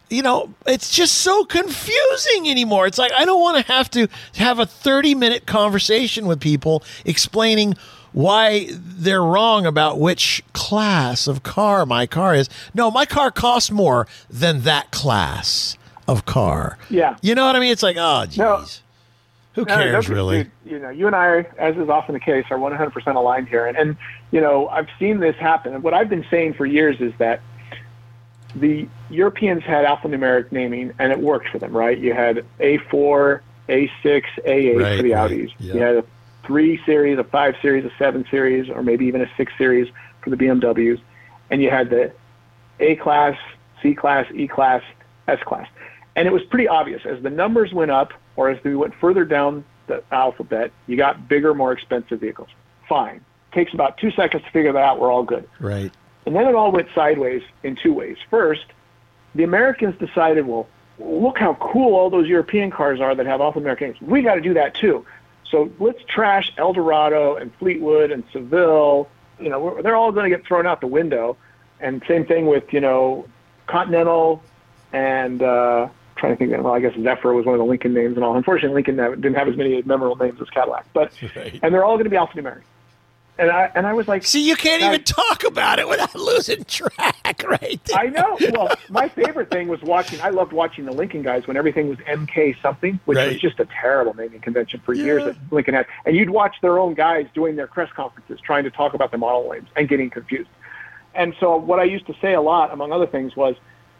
you 0.09 0.21
know, 0.21 0.53
it's 0.67 0.91
just 0.91 1.19
so 1.19 1.45
confusing 1.45 2.49
anymore. 2.49 2.85
It's 2.85 2.97
like 2.97 3.13
I 3.13 3.23
don't 3.25 3.41
want 3.41 3.65
to 3.65 3.71
have 3.71 3.89
to 3.91 4.07
have 4.35 4.59
a 4.59 4.65
30 4.65 5.15
minute 5.15 5.45
conversation 5.45 6.25
with 6.27 6.41
people 6.41 6.83
explaining 7.05 7.75
why 8.15 8.67
they're 8.71 9.21
wrong 9.21 9.65
about 9.65 9.99
which 9.99 10.41
class 10.53 11.27
of 11.27 11.43
car 11.43 11.85
my 11.85 12.07
car 12.07 12.33
is. 12.33 12.49
No, 12.73 12.89
my 12.89 13.05
car 13.05 13.29
costs 13.29 13.69
more 13.69 14.07
than 14.29 14.61
that 14.61 14.89
class 14.91 15.77
of 16.07 16.25
car. 16.25 16.77
Yeah. 16.89 17.17
You 17.21 17.35
know 17.35 17.45
what 17.45 17.57
I 17.57 17.59
mean? 17.59 17.71
It's 17.73 17.83
like, 17.83 17.97
oh, 17.99 18.25
geez. 18.25 18.37
No. 18.37 18.65
Who 19.55 19.65
cares, 19.65 20.05
don't 20.05 20.15
really? 20.15 20.43
dude, 20.43 20.51
you 20.65 20.79
know, 20.79 20.89
you 20.89 21.07
and 21.07 21.15
I, 21.15 21.45
as 21.57 21.75
is 21.77 21.89
often 21.89 22.13
the 22.13 22.19
case, 22.19 22.45
are 22.51 22.57
100% 22.57 23.15
aligned 23.15 23.49
here. 23.49 23.65
And, 23.65 23.77
and, 23.77 23.97
you 24.31 24.39
know, 24.39 24.67
I've 24.69 24.87
seen 24.97 25.19
this 25.19 25.35
happen. 25.35 25.73
And 25.73 25.83
what 25.83 25.93
I've 25.93 26.09
been 26.09 26.25
saying 26.31 26.53
for 26.53 26.65
years 26.65 26.99
is 27.01 27.11
that 27.19 27.41
the 28.55 28.87
Europeans 29.09 29.63
had 29.63 29.85
alphanumeric 29.85 30.51
naming, 30.53 30.93
and 30.99 31.11
it 31.11 31.19
worked 31.19 31.49
for 31.49 31.59
them, 31.59 31.75
right? 31.75 31.97
You 31.97 32.13
had 32.13 32.45
A4, 32.59 33.41
A6, 33.67 33.89
A8 34.05 34.79
Right, 34.81 34.97
for 34.97 35.03
the 35.03 35.11
right, 35.11 35.31
Audis. 35.31 35.53
yeah. 35.59 35.73
You 35.73 35.79
had 35.81 35.95
a 35.97 36.05
three 36.45 36.79
series, 36.85 37.17
a 37.19 37.23
five 37.23 37.55
series, 37.61 37.85
a 37.85 37.91
seven 37.97 38.25
series, 38.29 38.69
or 38.69 38.83
maybe 38.83 39.05
even 39.05 39.21
a 39.21 39.29
six 39.37 39.51
series 39.57 39.91
for 40.21 40.29
the 40.29 40.37
BMWs. 40.37 40.99
And 41.49 41.61
you 41.61 41.69
had 41.69 41.89
the 41.89 42.11
A 42.79 42.95
class, 42.95 43.37
C 43.81 43.93
class, 43.93 44.25
E 44.33 44.47
class, 44.47 44.81
S 45.27 45.39
class. 45.43 45.67
And 46.15 46.27
it 46.27 46.31
was 46.31 46.43
pretty 46.43 46.67
obvious. 46.67 47.05
As 47.05 47.21
the 47.21 47.29
numbers 47.29 47.73
went 47.73 47.91
up, 47.91 48.13
or 48.35 48.49
as 48.49 48.63
we 48.63 48.75
went 48.75 48.93
further 48.95 49.25
down 49.25 49.63
the 49.87 50.03
alphabet, 50.11 50.71
you 50.87 50.97
got 50.97 51.27
bigger, 51.27 51.53
more 51.53 51.71
expensive 51.71 52.19
vehicles. 52.19 52.49
Fine. 52.87 53.23
Takes 53.51 53.73
about 53.73 53.97
two 53.97 54.11
seconds 54.11 54.43
to 54.43 54.51
figure 54.51 54.73
that 54.73 54.83
out. 54.83 54.99
We're 54.99 55.11
all 55.11 55.23
good. 55.23 55.47
Right. 55.59 55.91
And 56.25 56.35
then 56.35 56.47
it 56.47 56.55
all 56.55 56.71
went 56.71 56.87
sideways 56.95 57.43
in 57.63 57.75
two 57.75 57.93
ways. 57.93 58.17
First, 58.29 58.65
the 59.35 59.43
Americans 59.43 59.95
decided, 59.99 60.47
well, 60.47 60.67
look 60.97 61.37
how 61.37 61.55
cool 61.55 61.95
all 61.95 62.09
those 62.09 62.27
European 62.27 62.71
cars 62.71 62.99
are 62.99 63.13
that 63.15 63.25
have 63.25 63.41
alphanumeric 63.41 63.81
names. 63.81 64.01
We 64.01 64.21
got 64.21 64.35
to 64.35 64.41
do 64.41 64.53
that 64.55 64.73
too. 64.73 65.05
So 65.55 65.71
let's 65.79 66.03
trash 66.13 66.51
Eldorado 66.57 67.37
and 67.37 67.49
Fleetwood 67.59 68.11
and 68.11 68.25
Seville. 68.33 69.07
You 69.39 69.47
know, 69.47 69.61
we're, 69.61 69.81
they're 69.81 69.95
all 69.95 70.11
going 70.11 70.29
to 70.29 70.35
get 70.35 70.45
thrown 70.45 70.67
out 70.67 70.81
the 70.81 70.87
window. 70.87 71.37
And 71.79 72.03
same 72.09 72.25
thing 72.25 72.47
with 72.47 72.73
you 72.73 72.81
know, 72.81 73.25
Continental 73.65 74.43
and 74.91 75.41
uh, 75.41 75.87
trying 76.17 76.33
to 76.33 76.37
think. 76.37 76.51
Well, 76.61 76.73
I 76.73 76.81
guess 76.81 76.93
Zephyr 77.01 77.33
was 77.33 77.45
one 77.45 77.55
of 77.55 77.59
the 77.59 77.65
Lincoln 77.65 77.93
names 77.93 78.17
and 78.17 78.25
all. 78.25 78.35
Unfortunately, 78.35 78.75
Lincoln 78.75 78.97
didn't 78.97 79.35
have 79.35 79.47
as 79.47 79.55
many 79.55 79.81
memorable 79.83 80.17
names 80.17 80.41
as 80.41 80.49
Cadillac, 80.49 80.87
but 80.93 81.13
Right. 81.37 81.57
and 81.63 81.73
they're 81.73 81.85
all 81.85 81.95
going 81.95 82.03
to 82.03 82.09
be 82.09 82.17
alphanumeric. 82.17 82.63
And 83.37 83.51
I 83.51 83.69
and 83.75 83.85
I 83.85 83.93
was 83.93 84.07
like, 84.07 84.23
See, 84.23 84.47
you 84.47 84.55
can't 84.55 84.81
even 84.81 85.03
talk 85.03 85.43
about 85.43 85.77
it 85.79 85.89
without 85.89 86.15
losing 86.15 86.63
track, 86.63 87.43
right? 87.45 87.81
there. 87.83 87.97
I 87.99 88.07
know. 88.07 88.37
Well, 88.53 88.69
my 88.89 89.09
favorite 89.09 89.49
thing 89.51 89.67
was 89.67 89.81
watching. 89.81 90.21
I 90.21 90.29
loved 90.29 90.53
watching 90.53 90.85
the 90.85 90.93
Lincoln 90.93 91.21
guys 91.21 91.45
when 91.45 91.57
everything 91.57 91.89
was 91.89 91.97
MK 92.07 92.61
something, 92.61 92.97
which 93.05 93.17
Right. 93.17 93.33
was 93.33 93.41
just 93.41 93.59
a 93.59 93.65
terrible 93.81 94.13
naming 94.13 94.39
convention 94.39 94.81
for 94.85 94.93
years 94.93 95.25
that 95.25 95.35
Lincoln 95.51 95.73
had. 95.73 95.85
And 96.05 96.15
you'd 96.15 96.29
watch 96.29 96.55
their 96.61 96.79
own 96.79 96.93
guys 96.93 97.27
doing 97.33 97.57
their 97.57 97.67
press 97.67 97.91
conferences, 97.93 98.39
trying 98.39 98.63
to 98.63 98.71
talk 98.71 98.93
about 98.93 99.11
the 99.11 99.17
model 99.17 99.51
names 99.51 99.67
and 99.75 99.89
getting 99.89 100.09
confused. 100.09 100.49
And 101.13 101.33
so, 101.39 101.57
what 101.57 101.79
I 101.79 101.83
used 101.83 102.07
to 102.07 102.15
say 102.21 102.33
a 102.35 102.41
lot, 102.41 102.71
among 102.71 102.93
other 102.93 103.07
things, 103.07 103.35
was, 103.35 103.55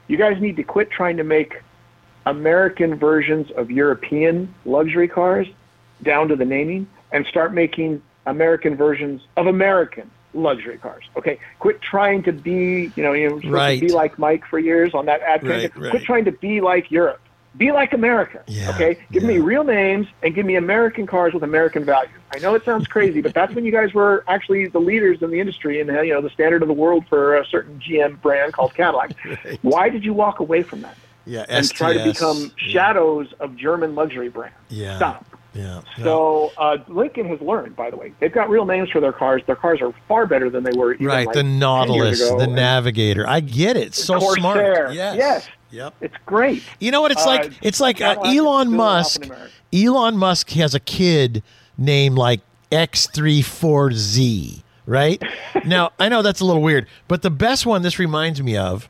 you 0.07 0.15
guys 0.17 0.39
need 0.41 0.55
to 0.55 0.63
quit 0.63 0.91
trying 0.91 1.17
to 1.17 1.23
make 1.25 1.61
American 2.25 2.95
versions 2.95 3.51
of 3.51 3.69
European 3.69 4.53
luxury 4.65 5.07
cars 5.07 5.47
down 6.03 6.27
to 6.29 6.35
the 6.35 6.45
naming 6.45 6.87
and 7.11 7.25
start 7.27 7.53
making 7.53 8.01
American 8.25 8.75
versions 8.75 9.21
of 9.37 9.47
American 9.47 10.09
luxury 10.33 10.77
cars. 10.77 11.05
Okay, 11.17 11.39
quit 11.59 11.81
trying 11.81 12.23
to 12.23 12.31
be, 12.33 12.91
you 12.95 13.03
know, 13.03 13.13
you 13.13 13.29
know, 13.29 13.49
Right. 13.49 13.79
be 13.79 13.89
like 13.89 14.19
Mike 14.19 14.45
for 14.45 14.59
years 14.59 14.93
on 14.93 15.05
that 15.05 15.21
ad 15.21 15.41
campaign. 15.41 15.71
right. 15.77 15.89
Quit 15.91 16.03
trying 16.03 16.25
to 16.25 16.31
be 16.31 16.61
like 16.61 16.91
Europe. 16.91 17.21
Be 17.57 17.71
like 17.71 17.93
America. 17.93 18.43
Yeah, 18.47 18.71
okay, 18.71 18.97
give 19.13 19.23
me 19.23 19.37
real 19.37 19.63
names 19.63 20.07
and 20.21 20.35
give 20.35 20.45
me 20.45 20.57
American 20.57 21.07
cars 21.07 21.33
with 21.33 21.41
American 21.41 21.85
values. 21.85 22.11
I 22.33 22.39
know 22.39 22.53
it 22.53 22.65
sounds 22.65 22.85
crazy, 22.85 23.21
but 23.21 23.33
that's 23.33 23.53
when 23.55 23.63
you 23.63 23.71
guys 23.71 23.93
were 23.93 24.25
actually 24.27 24.67
the 24.67 24.79
leaders 24.81 25.21
in 25.21 25.31
the 25.31 25.39
industry 25.39 25.79
and 25.79 25.89
you 26.05 26.13
know 26.13 26.19
the 26.19 26.29
standard 26.31 26.63
of 26.63 26.67
the 26.67 26.73
world 26.73 27.05
for 27.07 27.37
a 27.37 27.45
certain 27.45 27.79
GM 27.79 28.21
brand 28.21 28.51
called 28.51 28.73
Cadillac. 28.73 29.11
Why 29.61 29.87
did 29.87 30.03
you 30.03 30.11
walk 30.13 30.41
away 30.41 30.63
from 30.63 30.81
that? 30.81 30.97
Yeah, 31.25 31.45
and 31.47 31.67
try 31.71 31.93
to 31.93 31.99
STS, 31.99 32.19
become 32.19 32.37
yeah. 32.43 32.73
shadows 32.73 33.33
of 33.39 33.55
German 33.55 33.95
luxury 33.95 34.27
brands. 34.27 34.57
Yeah. 34.67 34.97
Stop. 34.97 35.25
Yeah. 35.55 35.81
So 36.03 36.51
uh, 36.57 36.77
Lincoln 36.89 37.25
has 37.29 37.39
learned, 37.39 37.75
by 37.77 37.89
the 37.89 37.95
way, 37.95 38.13
they've 38.19 38.31
got 38.31 38.49
real 38.49 38.65
names 38.65 38.89
for 38.91 38.99
their 38.99 39.13
cars. 39.13 39.41
Their 39.47 39.55
cars 39.55 39.81
are 39.81 39.93
far 40.07 40.25
better 40.25 40.49
than 40.49 40.63
they 40.63 40.77
were. 40.77 40.93
Even 40.95 41.07
right, 41.07 41.25
like 41.25 41.33
the 41.33 41.43
Nautilus, 41.43 42.19
the 42.29 42.45
Navigator. 42.47 43.25
I 43.27 43.39
get 43.39 43.77
it. 43.77 43.95
So 43.95 44.19
Corsair. 44.19 44.39
smart. 44.41 44.93
Yes. 44.93 45.15
Yes. 45.17 45.47
Yep. 45.71 45.93
It's 46.01 46.15
great. 46.25 46.61
You 46.79 46.91
know 46.91 47.01
what 47.01 47.11
it's 47.11 47.25
Uh, 47.25 47.29
like? 47.29 47.53
It's 47.61 47.79
like 47.79 48.01
uh, 48.01 48.17
Elon 48.25 48.71
Musk. 48.71 49.27
Elon 49.73 50.17
Musk 50.17 50.49
has 50.51 50.75
a 50.75 50.79
kid 50.79 51.41
named 51.77 52.17
like 52.17 52.41
X34Z, 52.71 54.61
right? 54.85 55.21
now, 55.65 55.91
I 55.99 56.09
know 56.09 56.21
that's 56.21 56.39
a 56.39 56.45
little 56.45 56.61
weird, 56.61 56.87
but 57.07 57.21
the 57.21 57.29
best 57.29 57.65
one 57.65 57.81
this 57.81 57.99
reminds 57.99 58.41
me 58.41 58.57
of, 58.57 58.89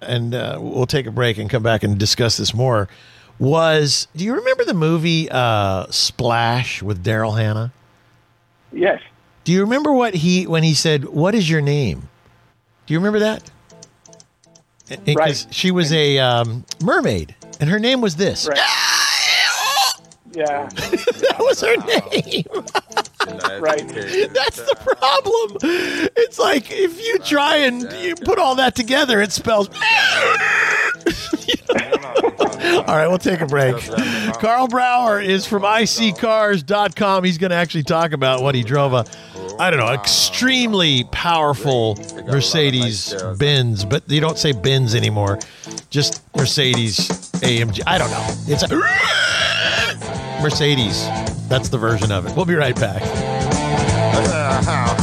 and 0.00 0.34
uh, 0.34 0.58
we'll 0.60 0.86
take 0.86 1.06
a 1.06 1.10
break 1.10 1.38
and 1.38 1.48
come 1.50 1.62
back 1.62 1.82
and 1.82 1.98
discuss 1.98 2.36
this 2.36 2.54
more, 2.54 2.88
was 3.38 4.08
do 4.16 4.24
you 4.24 4.34
remember 4.34 4.64
the 4.64 4.74
movie 4.74 5.28
uh, 5.30 5.86
Splash 5.90 6.82
with 6.82 7.04
Daryl 7.04 7.38
Hannah? 7.38 7.72
Yes. 8.72 9.00
Do 9.44 9.52
you 9.52 9.60
remember 9.62 9.92
what 9.92 10.14
he 10.14 10.46
when 10.46 10.62
he 10.62 10.74
said, 10.74 11.04
"What 11.04 11.34
is 11.34 11.48
your 11.48 11.60
name"? 11.60 12.08
Do 12.86 12.94
you 12.94 12.98
remember 13.00 13.20
that? 13.20 13.50
Because 15.04 15.16
Right. 15.16 15.54
she 15.54 15.70
was 15.70 15.92
a 15.92 16.18
um, 16.18 16.64
mermaid, 16.82 17.34
and 17.60 17.68
her 17.70 17.78
name 17.78 18.00
was 18.00 18.16
this. 18.16 18.48
Right. 18.48 18.58
Yeah. 20.32 20.68
That 20.68 21.36
was 21.40 21.60
her 21.62 21.74
name. 21.78 22.44
Right. 23.60 23.88
That's 24.34 24.58
the 24.60 24.76
problem. 24.78 25.56
It's 26.16 26.38
like 26.38 26.70
if 26.70 27.00
you 27.04 27.18
try 27.20 27.56
and 27.56 27.90
you 27.94 28.14
put 28.14 28.38
all 28.38 28.54
that 28.56 28.76
together, 28.76 29.20
it 29.20 29.32
spells. 29.32 29.68
all 32.88 32.96
right, 32.96 33.06
we'll 33.06 33.18
take 33.18 33.42
a 33.42 33.46
break. 33.46 33.76
Karl 34.40 34.66
Brauer 34.66 35.20
is 35.20 35.44
from 35.44 35.62
iSeeCars.com. 35.62 37.22
He's 37.22 37.36
going 37.36 37.50
to 37.50 37.56
actually 37.56 37.82
talk 37.82 38.12
about 38.12 38.42
what 38.42 38.54
he 38.54 38.62
drove 38.62 38.94
a, 38.94 39.04
I 39.58 39.70
don't 39.70 39.78
know, 39.78 39.92
extremely 39.92 41.04
powerful 41.12 41.98
Mercedes 42.24 43.14
Benz, 43.38 43.84
but 43.84 44.10
you 44.10 44.22
don't 44.22 44.38
say 44.38 44.52
Benz 44.52 44.94
anymore. 44.94 45.38
Just 45.90 46.22
Mercedes 46.34 47.08
AMG. 47.42 47.82
I 47.86 47.98
don't 47.98 48.10
know. 48.10 48.26
It's 48.46 48.62
a 48.62 48.68
Mercedes. 50.42 51.06
That's 51.50 51.68
the 51.68 51.76
version 51.76 52.10
of 52.10 52.26
it. 52.26 52.34
We'll 52.34 52.46
be 52.46 52.54
right 52.54 52.74
back. 52.74 53.02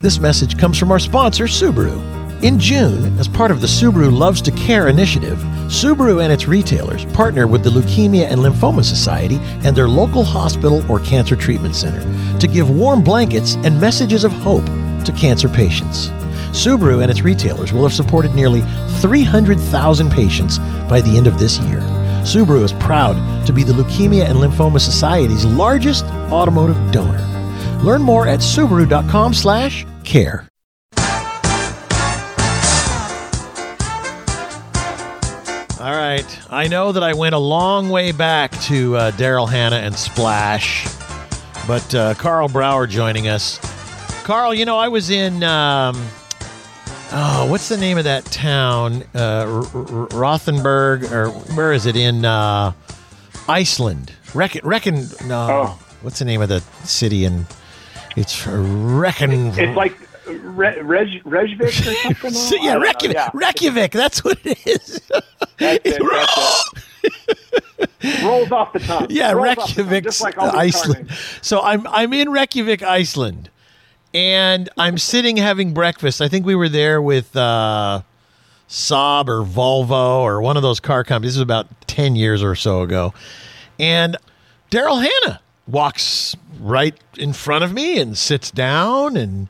This 0.00 0.20
message 0.20 0.58
comes 0.58 0.78
from 0.78 0.92
our 0.92 0.98
sponsor, 0.98 1.46
Subaru. 1.46 2.25
In 2.42 2.58
June, 2.58 3.18
as 3.18 3.28
part 3.28 3.50
of 3.50 3.62
the 3.62 3.66
Subaru 3.66 4.12
Loves 4.12 4.42
to 4.42 4.50
Care 4.50 4.88
initiative, 4.88 5.38
Subaru 5.68 6.22
and 6.22 6.30
its 6.30 6.46
retailers 6.46 7.06
partner 7.06 7.46
with 7.46 7.64
the 7.64 7.70
Leukemia 7.70 8.30
and 8.30 8.42
Lymphoma 8.42 8.84
Society 8.84 9.38
and 9.64 9.74
their 9.74 9.88
local 9.88 10.22
hospital 10.22 10.84
or 10.90 11.00
cancer 11.00 11.34
treatment 11.34 11.74
center 11.74 12.02
to 12.38 12.46
give 12.46 12.68
warm 12.68 13.02
blankets 13.02 13.54
and 13.64 13.80
messages 13.80 14.22
of 14.22 14.32
hope 14.32 14.66
to 15.06 15.14
cancer 15.16 15.48
patients. 15.48 16.08
Subaru 16.52 17.00
and 17.00 17.10
its 17.10 17.22
retailers 17.22 17.72
will 17.72 17.84
have 17.84 17.94
supported 17.94 18.34
nearly 18.34 18.60
300,000 19.00 20.10
patients 20.10 20.58
by 20.90 21.00
the 21.00 21.16
end 21.16 21.26
of 21.26 21.38
this 21.38 21.58
year. 21.60 21.80
Subaru 22.20 22.62
is 22.62 22.74
proud 22.74 23.16
to 23.46 23.52
be 23.52 23.62
the 23.62 23.72
Leukemia 23.72 24.28
and 24.28 24.38
Lymphoma 24.38 24.78
Society's 24.78 25.46
largest 25.46 26.04
automotive 26.30 26.76
donor. 26.92 27.22
Learn 27.82 28.02
more 28.02 28.28
at 28.28 28.40
subaru.com/care. 28.40 30.45
All 35.86 35.94
right. 35.94 36.26
I 36.50 36.66
know 36.66 36.90
that 36.90 37.04
I 37.04 37.14
went 37.14 37.36
a 37.36 37.38
long 37.38 37.90
way 37.90 38.10
back 38.10 38.50
to 38.62 38.96
uh, 38.96 39.10
Daryl 39.12 39.48
Hannah 39.48 39.76
and 39.76 39.94
Splash, 39.94 40.84
but 41.68 41.94
uh, 41.94 42.14
Karl 42.14 42.48
Brauer 42.48 42.88
joining 42.88 43.28
us. 43.28 43.60
Carl, 44.24 44.52
you 44.52 44.64
know, 44.64 44.78
I 44.78 44.88
was 44.88 45.10
in, 45.10 45.44
um, 45.44 45.94
oh, 47.12 47.46
what's 47.48 47.68
the 47.68 47.76
name 47.76 47.98
of 47.98 48.02
that 48.02 48.24
town? 48.24 49.04
Uh, 49.14 49.62
R- 49.74 49.76
R- 49.76 50.08
Rothenburg, 50.08 51.04
or 51.12 51.28
where 51.54 51.72
is 51.72 51.86
it? 51.86 51.94
In 51.94 52.24
uh, 52.24 52.72
Iceland. 53.48 54.12
Reckon, 54.34 54.62
reckon, 54.66 55.06
no. 55.26 55.48
Oh. 55.48 55.78
What's 56.02 56.18
the 56.18 56.24
name 56.24 56.42
of 56.42 56.48
the 56.48 56.64
city? 56.82 57.24
in 57.24 57.46
it's 58.16 58.44
Reckon. 58.44 59.52
It's 59.56 59.76
like 59.76 59.96
Re- 60.26 60.80
Reg- 60.80 61.22
Reykjavik 61.24 61.68
or 61.68 61.70
something. 61.94 62.30
So, 62.32 62.56
yeah, 62.56 62.74
know. 62.74 62.80
Reykjavik, 62.80 63.14
Yeah. 63.16 63.30
Reykjavik. 63.34 63.92
That's 63.92 64.24
what 64.24 64.38
it 64.44 64.66
is. 64.66 65.00
That's 65.58 65.80
it, 65.84 66.02
that's 66.10 66.76
it. 68.02 68.24
Rolls 68.24 68.52
off 68.52 68.72
the 68.72 68.78
tongue. 68.80 69.06
Yeah, 69.10 69.32
Rolls 69.32 69.58
off 69.58 69.74
tongue, 69.76 69.86
Reykjavik, 69.86 70.20
like 70.20 70.38
all 70.38 70.46
these 70.46 70.52
car 70.52 70.60
Iceland. 70.90 71.10
So 71.42 71.60
I'm 71.60 71.86
I'm 71.88 72.12
in 72.12 72.30
Reykjavik, 72.30 72.82
Iceland, 72.82 73.50
and 74.14 74.68
I'm 74.76 74.98
sitting 74.98 75.36
having 75.36 75.74
breakfast. 75.74 76.20
I 76.20 76.28
think 76.28 76.46
we 76.46 76.54
were 76.54 76.68
there 76.68 77.00
with 77.02 77.34
uh, 77.36 78.02
Saab 78.68 79.28
or 79.28 79.42
Volvo 79.44 80.20
or 80.20 80.40
one 80.40 80.56
of 80.56 80.62
those 80.62 80.80
car 80.80 81.04
companies. 81.04 81.34
This 81.34 81.38
was 81.38 81.42
about 81.42 81.66
10 81.88 82.16
years 82.16 82.42
or 82.42 82.54
so 82.54 82.82
ago. 82.82 83.12
And 83.78 84.16
Daryl 84.70 85.02
Hannah 85.02 85.40
walks 85.68 86.36
right 86.60 86.96
in 87.18 87.32
front 87.32 87.64
of 87.64 87.72
me 87.72 87.98
and 87.98 88.16
sits 88.16 88.50
down 88.50 89.16
and 89.16 89.48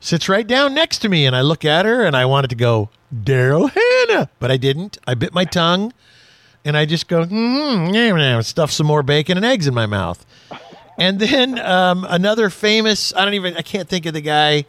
sits 0.00 0.28
right 0.28 0.46
down 0.46 0.74
next 0.74 0.98
to 0.98 1.08
me. 1.08 1.26
And 1.26 1.34
I 1.34 1.40
look 1.42 1.64
at 1.64 1.84
her 1.84 2.04
and 2.04 2.16
I 2.16 2.24
wanted 2.24 2.50
to 2.50 2.56
go, 2.56 2.90
Daryl 3.14 3.70
Hannah, 3.70 4.28
but 4.38 4.50
I 4.50 4.56
didn't. 4.56 4.98
I 5.06 5.14
bit 5.14 5.32
my 5.32 5.44
tongue 5.44 5.92
and 6.64 6.76
I 6.76 6.84
just 6.84 7.08
go, 7.08 7.24
mm, 7.24 7.94
yeah, 7.94 8.40
stuff 8.42 8.70
some 8.70 8.86
more 8.86 9.02
bacon 9.02 9.36
and 9.36 9.46
eggs 9.46 9.66
in 9.66 9.74
my 9.74 9.86
mouth. 9.86 10.26
And 10.98 11.18
then 11.20 11.58
um, 11.60 12.06
another 12.08 12.50
famous, 12.50 13.14
I 13.14 13.24
don't 13.24 13.34
even, 13.34 13.56
I 13.56 13.62
can't 13.62 13.88
think 13.88 14.04
of 14.06 14.14
the 14.14 14.20
guy, 14.20 14.66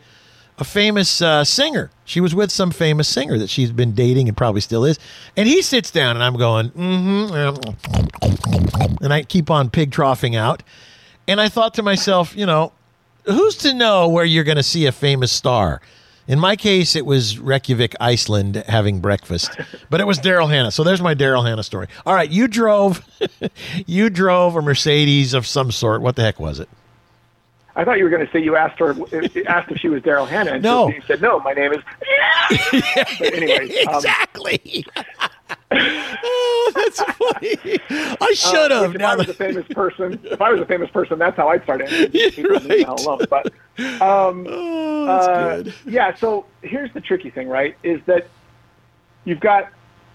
a 0.60 0.64
famous 0.64 1.22
uh, 1.22 1.44
singer. 1.44 1.90
She 2.06 2.22
was 2.22 2.36
with 2.36 2.52
some 2.52 2.72
famous 2.72 3.08
singer 3.08 3.38
that 3.40 3.50
she's 3.50 3.72
been 3.72 3.94
dating 3.94 4.28
and 4.28 4.38
probably 4.38 4.62
still 4.62 4.86
is. 4.86 5.00
And 5.36 5.48
he 5.48 5.62
sits 5.62 5.90
down 5.90 6.16
and 6.16 6.24
I'm 6.24 6.38
going, 6.38 6.70
mm-hmm. 6.70 7.34
And 9.04 9.14
I 9.14 9.24
keep 9.24 9.50
on 9.50 9.70
pig 9.70 9.92
troughing 9.92 10.36
out. 10.36 10.62
And 11.28 11.42
I 11.42 11.50
thought 11.50 11.74
to 11.76 11.84
myself, 11.84 12.36
you 12.36 12.46
know, 12.46 12.74
who's 13.30 13.56
to 13.58 13.74
know 13.74 14.08
where 14.10 14.26
you're 14.26 14.44
going 14.44 14.58
to 14.58 14.64
see 14.64 14.86
a 14.86 14.92
famous 14.92 15.32
star? 15.32 15.82
In 16.28 16.38
my 16.40 16.56
case, 16.56 16.96
it 16.96 17.08
was 17.08 17.40
Reykjavik, 17.40 17.96
Iceland, 18.00 18.58
having 18.68 19.00
breakfast, 19.00 19.50
but 19.90 20.00
it 20.00 20.06
was 20.06 20.20
Daryl 20.20 20.48
Hannah. 20.48 20.70
So 20.72 20.84
there's 20.84 21.02
my 21.02 21.16
Daryl 21.16 21.44
Hannah 21.44 21.64
story. 21.64 21.88
All 22.06 22.14
right, 22.14 22.30
you 22.30 22.48
drove, 22.48 23.04
you 23.88 24.12
drove 24.12 24.56
a 24.56 24.62
Mercedes 24.62 25.34
of 25.34 25.48
some 25.48 25.72
sort. 25.72 26.02
What 26.02 26.16
the 26.16 26.22
heck 26.22 26.40
was 26.40 26.60
it? 26.60 26.70
I 27.76 27.84
thought 27.86 27.98
you 27.98 28.04
were 28.04 28.10
going 28.12 28.26
to 28.26 28.32
say 28.32 28.44
you 28.44 28.56
asked 28.56 28.78
her 28.80 28.92
asked 29.48 29.72
if 29.72 29.80
she 29.80 29.88
was 29.90 30.04
Daryl 30.04 30.28
Hannah, 30.28 30.52
and 30.54 30.64
No. 30.64 30.90
so 30.90 30.96
you 30.96 31.02
said 31.08 31.22
no. 31.22 31.40
My 31.40 31.54
name 31.54 31.74
is. 31.74 31.82
But 33.20 33.34
anyway, 33.34 33.84
um, 33.86 33.96
exactly. 33.96 34.86
Oh, 35.72 36.72
that's 36.76 37.02
funny. 37.02 37.80
I 38.22 38.34
should 38.34 38.72
uh, 38.72 38.82
have. 38.82 38.96
If 38.96 39.00
now 39.00 39.12
I 39.12 39.16
was 39.16 39.30
a 39.30 39.34
famous 39.34 39.68
person, 39.68 40.20
if 40.24 40.42
I 40.42 40.52
was 40.52 40.62
a 40.62 40.66
famous 40.66 40.90
person, 40.92 41.20
that's 41.20 41.38
how 41.38 41.50
I'd 41.50 41.64
start 41.64 41.90
leave 41.92 42.38
me 42.38 42.44
right. 42.44 42.86
But 43.30 43.48
um, 44.02 44.46
oh, 44.50 45.06
that's 45.06 45.28
uh, 45.28 45.62
good. 45.64 45.74
yeah. 45.86 46.16
So 46.16 46.46
here's 46.62 46.92
the 46.94 47.02
tricky 47.02 47.30
thing, 47.30 47.48
right? 47.48 47.76
Is 47.84 48.02
that 48.06 48.28
you've 49.26 49.40
got 49.40 49.70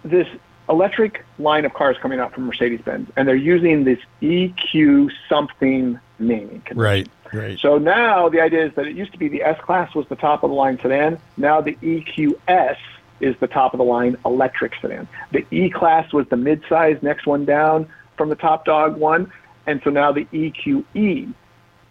this 0.05 0.29
electric 0.69 1.25
line 1.39 1.65
of 1.65 1.75
cars 1.75 1.97
coming 2.01 2.21
out 2.21 2.33
from 2.33 2.47
Mercedes-Benz, 2.47 3.11
and 3.17 3.29
they're 3.29 3.35
using 3.35 3.85
this 3.85 3.99
EQ 4.23 5.11
something 5.29 5.99
naming. 6.19 6.63
convention. 6.63 6.79
Right, 6.79 7.09
right. 7.33 7.59
So 7.59 7.79
now 7.79 8.29
the 8.29 8.41
idea 8.41 8.67
is 8.67 8.75
that 8.75 8.87
it 8.87 8.97
used 8.97 9.13
to 9.13 9.19
be 9.19 9.29
the 9.29 9.43
S 9.43 9.61
class 9.61 9.95
was 9.95 10.07
the 10.09 10.17
top 10.17 10.43
of 10.43 10.51
the 10.51 10.57
line 10.57 10.79
sedan. 10.81 11.19
Now 11.37 11.61
the 11.61 11.75
EQS 11.77 12.77
is 13.21 13.35
the 13.41 13.47
top 13.47 13.75
of 13.75 13.79
the 13.79 13.85
line 13.85 14.17
electric 14.25 14.73
sedan. 14.81 15.09
The 15.33 15.47
E 15.51 15.71
class 15.71 16.13
was 16.13 16.27
the 16.29 16.37
mid-size 16.37 16.99
next 17.03 17.27
one 17.27 17.45
down 17.45 17.89
from 18.17 18.29
the 18.29 18.37
top 18.37 18.65
dog 18.65 18.97
one, 18.97 19.33
and 19.67 19.81
so 19.85 19.91
now 19.91 20.13
the 20.13 20.25
EQE. 20.27 21.33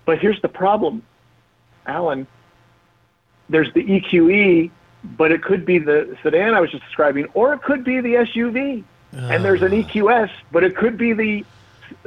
But 0.06 0.20
here's 0.20 0.42
the 0.42 0.50
problem, 0.50 1.04
Alan. 1.86 2.28
There's 3.50 3.72
the 3.74 3.84
EQE, 3.84 4.72
but 5.04 5.32
it 5.32 5.44
could 5.44 5.66
be 5.66 5.80
the 5.80 6.18
sedan 6.24 6.54
I 6.54 6.62
was 6.62 6.72
just 6.72 6.84
describing, 6.84 7.26
or 7.34 7.54
it 7.54 7.62
could 7.62 7.84
be 7.84 8.00
the 8.00 8.16
SUV. 8.16 8.84
And 9.14 9.46
there's 9.46 9.62
an 9.62 9.72
ah. 9.74 9.88
EQS, 9.88 10.32
but 10.52 10.64
it 10.64 10.76
could 10.76 10.98
be 10.98 11.14
the 11.14 11.46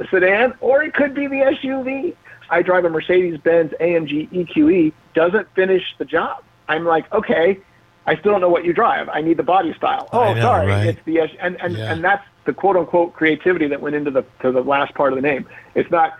sedan 0.09 0.53
or 0.59 0.83
it 0.83 0.93
could 0.93 1.13
be 1.13 1.27
the 1.27 1.37
SUV. 1.37 2.15
I 2.49 2.61
drive 2.61 2.85
a 2.85 2.89
Mercedes-Benz 2.89 3.73
AMG 3.79 4.29
EQE. 4.29 4.93
Doesn't 5.13 5.47
finish 5.53 5.83
the 5.97 6.05
job. 6.05 6.43
I'm 6.67 6.85
like, 6.85 7.11
okay, 7.13 7.59
I 8.07 8.15
still 8.15 8.31
don't 8.31 8.41
know 8.41 8.49
what 8.49 8.63
you 8.65 8.73
drive. 8.73 9.09
I 9.09 9.21
need 9.21 9.37
the 9.37 9.43
body 9.43 9.73
style. 9.75 10.07
Oh, 10.13 10.33
know, 10.33 10.41
sorry, 10.41 10.67
right? 10.67 10.87
it's 10.87 10.99
the 11.05 11.19
S- 11.19 11.29
and 11.39 11.61
and 11.61 11.75
Yeah. 11.77 11.91
and 11.91 12.03
that's 12.03 12.25
the 12.45 12.53
quote 12.53 12.75
unquote 12.77 13.13
creativity 13.13 13.67
that 13.67 13.81
went 13.81 13.95
into 13.95 14.09
the 14.11 14.23
to 14.41 14.51
the 14.51 14.61
last 14.63 14.93
part 14.95 15.11
of 15.13 15.17
the 15.17 15.21
name. 15.21 15.45
It's 15.75 15.91
not 15.91 16.17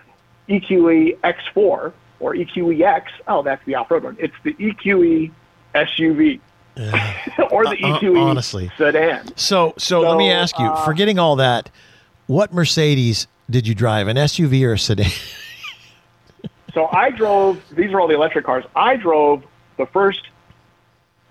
EQE 0.48 1.18
X4 1.24 1.92
or 2.20 2.34
EQEX. 2.34 3.04
Oh, 3.26 3.42
that's 3.42 3.64
the 3.64 3.74
off-road 3.74 4.04
one. 4.04 4.16
It's 4.20 4.34
the 4.44 4.52
EQE 4.54 5.30
SUV 5.74 6.40
or 7.50 7.64
the 7.64 7.70
Uh, 7.82 7.88
uh, 7.94 7.98
EQE 8.00 8.20
honestly. 8.20 8.70
sedan. 8.76 9.34
So, 9.36 9.74
so, 9.78 10.00
let 10.00 10.16
me 10.18 10.30
ask 10.30 10.58
you, 10.58 10.66
uh, 10.66 10.84
forgetting 10.84 11.18
all 11.18 11.36
that, 11.36 11.70
what 12.26 12.52
Mercedes 12.52 13.26
did 13.50 13.66
you 13.66 13.74
drive, 13.74 14.08
an 14.08 14.16
SUV 14.16 14.62
or 14.64 14.72
a 14.74 14.78
sedan? 14.78 15.10
So 16.74 16.86
I 16.92 17.10
drove, 17.10 17.60
these 17.72 17.92
are 17.92 18.00
all 18.00 18.06
the 18.06 18.14
electric 18.14 18.44
cars. 18.44 18.62
I 18.76 18.96
drove 18.96 19.42
the 19.78 19.86
first 19.86 20.20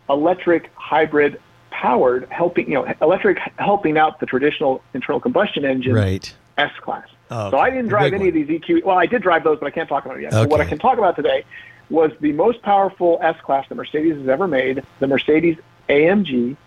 electric 0.10 0.72
hybrid 0.76 1.39
powered, 1.70 2.28
helping, 2.30 2.67
you 2.67 2.74
know, 2.76 2.93
electric 3.02 3.39
helping 3.58 3.98
out 3.98 4.20
the 4.20 4.26
traditional 4.26 4.82
internal 4.93 5.20
combustion 5.20 5.65
engine 5.65 5.93
right. 5.93 6.34
S 6.58 6.72
class. 6.82 7.08
Oh, 7.30 7.52
so 7.52 7.58
I 7.58 7.70
didn't 7.70 7.89
drive 7.89 8.13
any 8.13 8.30
of 8.30 8.34
these 8.34 8.48
EQ. 8.48 8.84
Well, 8.84 8.98
I 8.98 9.06
did 9.06 9.22
drive 9.22 9.43
those, 9.43 9.60
but 9.60 9.67
I 9.67 9.72
can't 9.72 9.89
talk 9.89 10.06
about 10.06 10.17
it 10.17 10.24
yet. 10.24 10.32
So 10.34 10.48
what 10.48 10.62
I 10.62 10.65
can 10.65 10.80
talk 10.80 10.98
about 10.98 11.15
today 11.15 11.43
was 11.89 12.12
the 12.20 12.32
most 12.32 12.62
powerful 12.62 13.20
S 13.22 13.39
class 13.41 13.67
that 13.70 13.76
Mercedes 13.76 14.17
has 14.17 14.28
ever 14.28 14.48
made, 14.48 14.84
the 15.00 15.08
Mercedes 15.08 15.58
AMG 15.89 16.58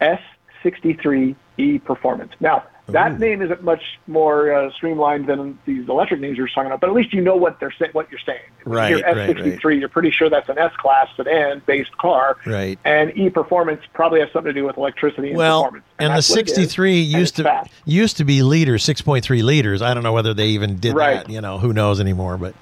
S63E 0.00 1.84
Performance. 1.84 2.32
Now, 2.40 2.64
that 2.88 3.12
Ooh. 3.12 3.18
name 3.18 3.42
isn't 3.42 3.62
much 3.64 3.82
more 4.06 4.52
uh, 4.52 4.70
streamlined 4.72 5.26
than 5.26 5.58
these 5.66 5.88
electric 5.88 6.20
names 6.20 6.38
you're 6.38 6.46
talking 6.48 6.66
about, 6.66 6.80
but 6.80 6.88
at 6.90 6.94
least 6.94 7.12
you 7.12 7.20
know 7.20 7.36
what 7.36 7.58
they're 7.60 7.72
saying, 7.78 7.90
what 7.92 8.10
you're 8.10 8.20
saying. 8.24 8.38
Right, 8.64 8.90
you 8.90 8.96
hear 8.98 9.06
right, 9.14 9.36
S63, 9.36 9.80
you're 9.80 9.88
pretty 9.88 10.10
sure 10.10 10.28
that's 10.30 10.48
an 10.48 10.58
S 10.58 10.72
class 10.76 11.08
sedan 11.16 11.62
based 11.66 11.96
car. 11.98 12.36
Right. 12.46 12.78
And 12.84 13.16
E 13.16 13.30
Performance 13.30 13.82
probably 13.94 14.20
has 14.20 14.30
something 14.32 14.52
to 14.54 14.60
do 14.60 14.64
with 14.64 14.76
electricity 14.76 15.28
and 15.28 15.36
Well, 15.36 15.62
performance. 15.64 15.84
and 15.98 16.10
the 16.12 16.16
it 16.16 16.18
is, 16.18 16.26
63 16.26 17.02
and 17.02 17.12
used 17.12 17.36
to 17.36 17.42
fast. 17.44 17.70
used 17.84 18.16
to 18.18 18.24
be 18.24 18.42
liters, 18.42 18.84
6.3 18.84 19.42
liters. 19.42 19.82
I 19.82 19.92
don't 19.94 20.02
know 20.02 20.12
whether 20.12 20.34
they 20.34 20.48
even 20.48 20.76
did 20.76 20.94
Right. 20.94 21.24
that. 21.26 21.30
You 21.32 21.40
know, 21.40 21.58
who 21.58 21.72
knows 21.72 22.00
anymore? 22.00 22.36
But 22.36 22.54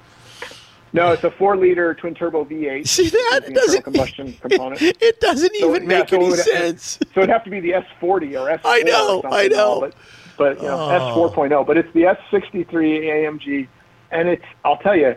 No, 0.95 1.11
it's 1.11 1.23
a 1.23 1.31
four-liter 1.31 1.93
twin-turbo 1.95 2.45
V8. 2.45 2.87
see 2.87 3.09
that 3.09 3.41
internal 3.47 3.53
doesn't 3.61 3.81
combustion 3.83 4.33
component. 4.41 4.81
it 5.01 5.19
doesn't 5.19 5.53
So, 5.59 5.69
even 5.75 5.83
yeah, 5.89 5.99
make 5.99 6.09
so 6.09 6.15
any 6.17 6.29
would- 6.29 6.39
sense. 6.39 6.99
So 7.13 7.21
it'd 7.21 7.29
have 7.29 7.43
to 7.43 7.49
be 7.49 7.59
the 7.59 7.71
S40 7.71 8.01
or 8.01 8.57
S4 8.57 8.59
I 8.63 8.79
know, 8.81 9.21
I 9.25 9.47
know. 9.49 9.79
But, 9.81 9.95
but 10.37 10.57
you 10.61 10.67
know, 10.67 10.79
Oh. 10.79 11.29
S4.0. 11.35 11.65
But 11.67 11.77
it's 11.77 11.91
the 11.93 12.03
S63 12.03 12.65
AMG, 12.67 13.67
and 14.11 14.29
it's. 14.29 14.43
I'll 14.63 14.77
tell 14.77 14.95
you, 14.95 15.15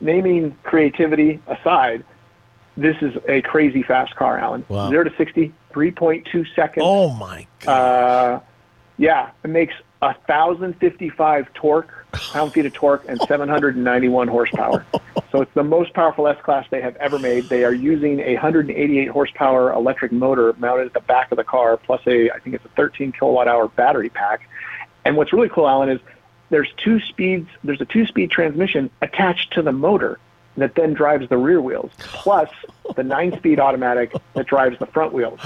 naming 0.00 0.56
creativity 0.62 1.40
aside, 1.46 2.04
this 2.76 2.96
is 3.02 3.14
a 3.28 3.40
crazy 3.42 3.82
fast 3.82 4.14
car, 4.16 4.38
Alan. 4.38 4.64
Wow. 4.68 4.90
Zero 4.90 5.04
to 5.04 5.12
60, 5.16 5.52
3.2 5.72 6.46
seconds. 6.54 6.84
Oh 6.86 7.10
my 7.10 7.46
god! 7.60 7.70
Uh, 7.70 8.40
yeah, 8.98 9.30
it 9.42 9.48
makes 9.48 9.74
a 10.02 10.14
thousand 10.26 10.74
fifty-five 10.80 11.52
torque, 11.54 12.03
pound 12.32 12.52
feet 12.52 12.66
of 12.66 12.72
torque, 12.72 13.04
and 13.08 13.20
seven 13.28 13.48
hundred 13.48 13.76
and 13.76 13.84
ninety-one 13.84 14.28
horsepower. 14.28 14.84
So 15.30 15.42
it's 15.42 15.54
the 15.54 15.64
most 15.64 15.94
powerful 15.94 16.28
S 16.28 16.40
class 16.42 16.64
they 16.70 16.80
have 16.80 16.94
ever 16.96 17.18
made. 17.18 17.48
They 17.48 17.64
are 17.64 17.74
using 17.74 18.20
a 18.20 18.34
188 18.34 19.08
horsepower 19.08 19.72
electric 19.72 20.12
motor 20.12 20.54
mounted 20.58 20.86
at 20.86 20.94
the 20.94 21.00
back 21.00 21.32
of 21.32 21.38
the 21.38 21.44
car, 21.44 21.76
plus 21.76 22.00
a 22.06 22.30
I 22.30 22.38
think 22.38 22.54
it's 22.54 22.64
a 22.64 22.68
13 22.76 23.12
kilowatt 23.12 23.48
hour 23.48 23.66
battery 23.66 24.10
pack. 24.10 24.48
And 25.04 25.16
what's 25.16 25.32
really 25.32 25.48
cool, 25.48 25.68
Alan, 25.68 25.88
is 25.88 26.00
there's 26.50 26.72
two 26.76 27.00
speeds. 27.00 27.48
There's 27.64 27.80
a 27.80 27.84
two-speed 27.84 28.30
transmission 28.30 28.90
attached 29.02 29.52
to 29.54 29.62
the 29.62 29.72
motor 29.72 30.18
that 30.56 30.76
then 30.76 30.94
drives 30.94 31.28
the 31.28 31.36
rear 31.36 31.60
wheels, 31.60 31.90
plus 31.98 32.48
the 32.94 33.02
nine-speed 33.02 33.58
automatic 33.58 34.12
that 34.34 34.46
drives 34.46 34.78
the 34.78 34.86
front 34.86 35.12
wheels. 35.12 35.40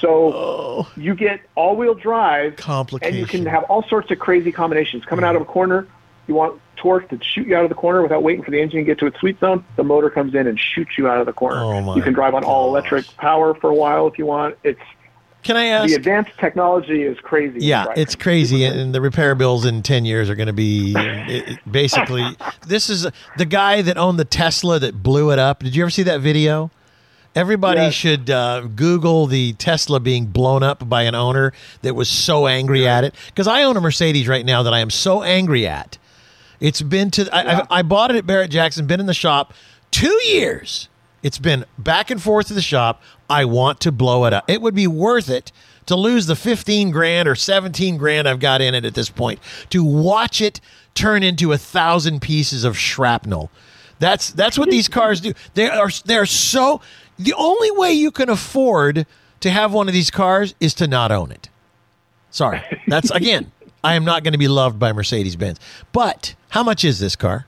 So 0.00 0.32
oh. 0.34 0.92
you 0.96 1.14
get 1.14 1.40
all-wheel 1.54 1.94
drive, 1.94 2.58
and 3.02 3.16
you 3.16 3.26
can 3.26 3.46
have 3.46 3.64
all 3.64 3.82
sorts 3.84 4.10
of 4.10 4.18
crazy 4.18 4.52
combinations. 4.52 5.04
Coming 5.04 5.24
out 5.24 5.36
of 5.36 5.42
a 5.42 5.46
corner, 5.46 5.88
you 6.30 6.34
want 6.36 6.58
torque 6.76 7.08
to 7.10 7.18
shoot 7.22 7.46
you 7.46 7.54
out 7.56 7.64
of 7.64 7.68
the 7.68 7.74
corner 7.74 8.00
without 8.00 8.22
waiting 8.22 8.42
for 8.42 8.50
the 8.52 8.58
engine 8.62 8.78
to 8.78 8.84
get 8.84 8.98
to 9.00 9.06
its 9.06 9.18
sweet 9.20 9.38
zone. 9.40 9.62
The 9.76 9.84
motor 9.84 10.08
comes 10.08 10.34
in 10.34 10.46
and 10.46 10.58
shoots 10.58 10.96
you 10.96 11.08
out 11.08 11.18
of 11.20 11.26
the 11.26 11.32
corner. 11.34 11.60
Oh, 11.62 11.94
you 11.96 12.00
can 12.02 12.14
drive 12.14 12.32
on 12.34 12.44
all-electric 12.44 13.04
power 13.18 13.52
for 13.54 13.68
a 13.68 13.74
while 13.74 14.06
if 14.06 14.16
you 14.16 14.24
want. 14.24 14.56
It's 14.64 14.80
Can 15.42 15.56
I 15.58 15.66
ask? 15.66 15.88
the 15.88 15.94
advanced 15.96 16.30
technology 16.38 17.02
is 17.02 17.18
crazy. 17.20 17.58
Yeah, 17.60 17.84
Right. 17.86 17.98
it's 17.98 18.14
crazy, 18.14 18.64
and 18.64 18.94
the 18.94 19.00
repair 19.02 19.34
bills 19.34 19.66
in 19.66 19.82
ten 19.82 20.04
years 20.06 20.30
are 20.30 20.34
going 20.36 20.46
to 20.46 20.52
be 20.54 20.94
it- 20.96 21.58
basically. 21.70 22.24
This 22.66 22.88
is 22.88 23.06
the 23.36 23.44
guy 23.44 23.82
that 23.82 23.98
owned 23.98 24.18
the 24.18 24.24
Tesla 24.24 24.78
that 24.78 25.02
blew 25.02 25.32
it 25.32 25.38
up. 25.38 25.58
Did 25.64 25.74
you 25.76 25.82
ever 25.82 25.90
see 25.90 26.04
that 26.04 26.20
video? 26.20 26.70
Everybody 27.34 27.82
Yes. 27.82 27.94
should 27.94 28.28
uh, 28.30 28.62
Google 28.74 29.26
the 29.26 29.52
Tesla 29.52 30.00
being 30.00 30.26
blown 30.26 30.62
up 30.64 30.88
by 30.88 31.02
an 31.02 31.14
owner 31.14 31.52
that 31.82 31.94
was 31.94 32.08
so 32.08 32.46
angry 32.48 32.88
at 32.88 33.04
it. 33.04 33.14
Because 33.26 33.46
I 33.46 33.62
own 33.62 33.76
a 33.76 33.80
Mercedes 33.80 34.26
right 34.26 34.44
now 34.44 34.62
that 34.64 34.72
I 34.74 34.80
am 34.80 34.90
so 34.90 35.22
angry 35.22 35.64
at. 35.66 35.96
It's 36.60 36.82
been 36.82 37.10
to 37.12 37.28
I, 37.34 37.42
Yeah. 37.42 37.66
I, 37.70 37.78
I 37.78 37.82
bought 37.82 38.10
it 38.10 38.16
at 38.16 38.26
Barrett 38.26 38.50
Jackson. 38.50 38.86
Been 38.86 39.00
in 39.00 39.06
the 39.06 39.14
shop 39.14 39.52
two 39.90 40.18
years. 40.24 40.88
It's 41.22 41.38
been 41.38 41.64
back 41.78 42.10
and 42.10 42.22
forth 42.22 42.46
to 42.48 42.54
the 42.54 42.62
shop. 42.62 43.02
I 43.28 43.44
want 43.44 43.80
to 43.80 43.92
blow 43.92 44.24
it 44.24 44.32
up. 44.32 44.44
It 44.48 44.62
would 44.62 44.74
be 44.74 44.86
worth 44.86 45.28
it 45.28 45.52
to 45.86 45.96
lose 45.96 46.26
the 46.26 46.36
fifteen 46.36 46.90
grand 46.90 47.28
or 47.28 47.34
seventeen 47.34 47.96
grand 47.96 48.28
I've 48.28 48.40
got 48.40 48.60
in 48.60 48.74
it 48.74 48.84
at 48.84 48.94
this 48.94 49.10
point 49.10 49.38
to 49.70 49.84
watch 49.84 50.40
it 50.40 50.60
turn 50.94 51.22
into 51.22 51.52
a 51.52 51.58
thousand 51.58 52.20
pieces 52.22 52.64
of 52.64 52.76
shrapnel. 52.78 53.50
That's 53.98 54.30
that's 54.30 54.58
what 54.58 54.70
these 54.70 54.88
cars 54.88 55.20
do. 55.20 55.34
They 55.54 55.68
are 55.68 55.90
they're 56.04 56.26
so 56.26 56.80
the 57.18 57.34
only 57.34 57.70
way 57.70 57.92
you 57.92 58.10
can 58.10 58.30
afford 58.30 59.06
to 59.40 59.50
have 59.50 59.72
one 59.72 59.88
of 59.88 59.94
these 59.94 60.10
cars 60.10 60.54
is 60.60 60.72
to 60.74 60.86
not 60.86 61.12
own 61.12 61.30
it. 61.32 61.48
Sorry. 62.30 62.62
That's 62.86 63.10
again, 63.10 63.50
I 63.82 63.94
am 63.94 64.04
not 64.04 64.22
going 64.24 64.32
to 64.32 64.38
be 64.38 64.48
loved 64.48 64.78
by 64.78 64.92
Mercedes 64.92 65.36
Benz. 65.36 65.58
But 65.92 66.34
how 66.50 66.62
much 66.62 66.84
is 66.84 66.98
this 66.98 67.16
car? 67.16 67.46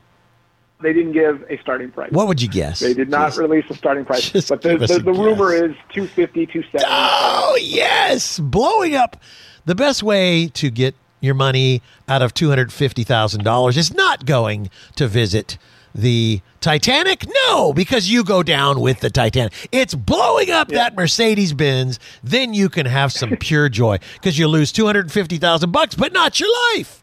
They 0.81 0.93
didn't 0.93 1.13
give 1.13 1.45
a 1.49 1.59
starting 1.59 1.91
price. 1.91 2.11
What 2.11 2.27
would 2.27 2.43
you 2.43 2.49
guess? 2.49 2.81
They 2.81 2.95
did 2.95 3.09
not 3.09 3.29
Just- 3.29 3.39
release 3.39 3.65
a 3.71 3.75
starting 3.75 4.05
price, 4.05 4.31
but 4.49 4.63
the, 4.63 4.79
the, 4.79 4.99
the 4.99 5.13
rumor 5.13 5.53
is 5.55 5.75
250, 5.93 6.47
270. 6.47 6.85
Oh, 6.89 7.57
yes. 7.61 8.39
Blowing 8.41 8.95
up. 8.97 9.17
The 9.65 9.77
best 9.77 10.03
way 10.03 10.49
to 10.49 10.71
get 10.71 10.97
your 11.21 11.35
money 11.35 11.83
out 12.09 12.21
of 12.21 12.35
$250,000 12.35 13.77
is 13.77 13.95
not 13.95 14.27
going 14.27 14.71
to 14.97 15.07
visit 15.07 15.57
the 15.95 16.41
Titanic. 16.61 17.27
No, 17.47 17.73
because 17.73 18.11
you 18.11 18.25
go 18.25 18.43
down 18.43 18.81
with 18.81 19.01
the 19.01 19.11
Titanic. 19.11 19.53
It's 19.73 19.95
blowing 19.95 20.51
up 20.51 20.69
that 20.69 20.95
Mercedes 20.95 21.53
Benz. 21.53 21.99
Then 22.23 22.55
you 22.55 22.69
can 22.69 22.87
have 22.87 23.13
some 23.13 23.37
pure 23.41 23.69
joy 23.69 23.99
because 24.15 24.39
you 24.39 24.49
lose 24.49 24.73
250,000 24.73 25.71
bucks, 25.71 25.95
but 25.95 26.13
not 26.13 26.41
your 26.41 26.51
life. 26.75 27.03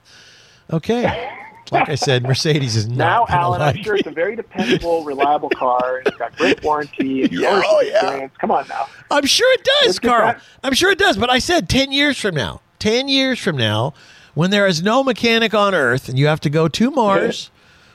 Okay. 0.72 1.36
Like 1.72 1.90
I 1.90 1.96
said, 1.96 2.24
Mercedes 2.24 2.76
is 2.76 2.88
Now, 2.88 3.26
Alan, 3.30 3.60
like 3.60 3.78
I'm 3.78 3.84
sure 3.84 3.96
it's 3.96 4.08
a 4.08 4.12
very 4.12 4.36
dependable, 4.36 5.04
reliable 5.04 5.50
car. 5.52 6.02
It's 6.06 6.18
got 6.18 6.36
great 6.36 6.64
warranty. 6.64 7.28
Yeah, 7.32 7.62
oh, 7.64 7.82
yeah. 7.82 7.98
experience. 7.98 8.34
Come 8.40 8.52
on 8.52 8.68
now. 8.68 8.88
I'm 9.12 9.26
sure 9.26 9.52
it 9.54 9.64
does, 9.64 9.86
Let's 9.88 10.00
Karl. 10.00 10.36
I'm 10.64 10.74
sure 10.74 10.92
it 10.92 10.98
does. 10.98 11.18
But 11.18 11.30
I 11.30 11.38
said 11.38 11.70
10 11.70 11.92
years 11.92 12.20
from 12.20 12.34
now, 12.34 12.62
10 12.80 13.08
years 13.08 13.40
from 13.40 13.56
now, 13.56 13.94
when 14.34 14.50
there 14.50 14.66
is 14.66 14.82
no 14.82 15.04
mechanic 15.04 15.54
on 15.54 15.76
Earth 15.76 16.10
and 16.10 16.18
you 16.18 16.28
have 16.28 16.40
to 16.42 16.50
go 16.50 16.68
to 16.68 16.92
Mars 16.92 17.52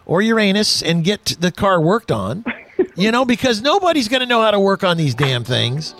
or 0.06 0.22
Uranus 0.22 0.82
and 0.82 1.04
get 1.04 1.36
the 1.40 1.50
car 1.50 1.80
worked 1.80 2.10
on, 2.10 2.44
you 2.96 3.10
know, 3.10 3.24
because 3.24 3.62
nobody's 3.62 4.08
going 4.08 4.20
to 4.20 4.26
know 4.26 4.42
how 4.42 4.50
to 4.50 4.60
work 4.60 4.84
on 4.84 4.96
these 4.96 5.14
damn 5.14 5.44
things. 5.44 5.94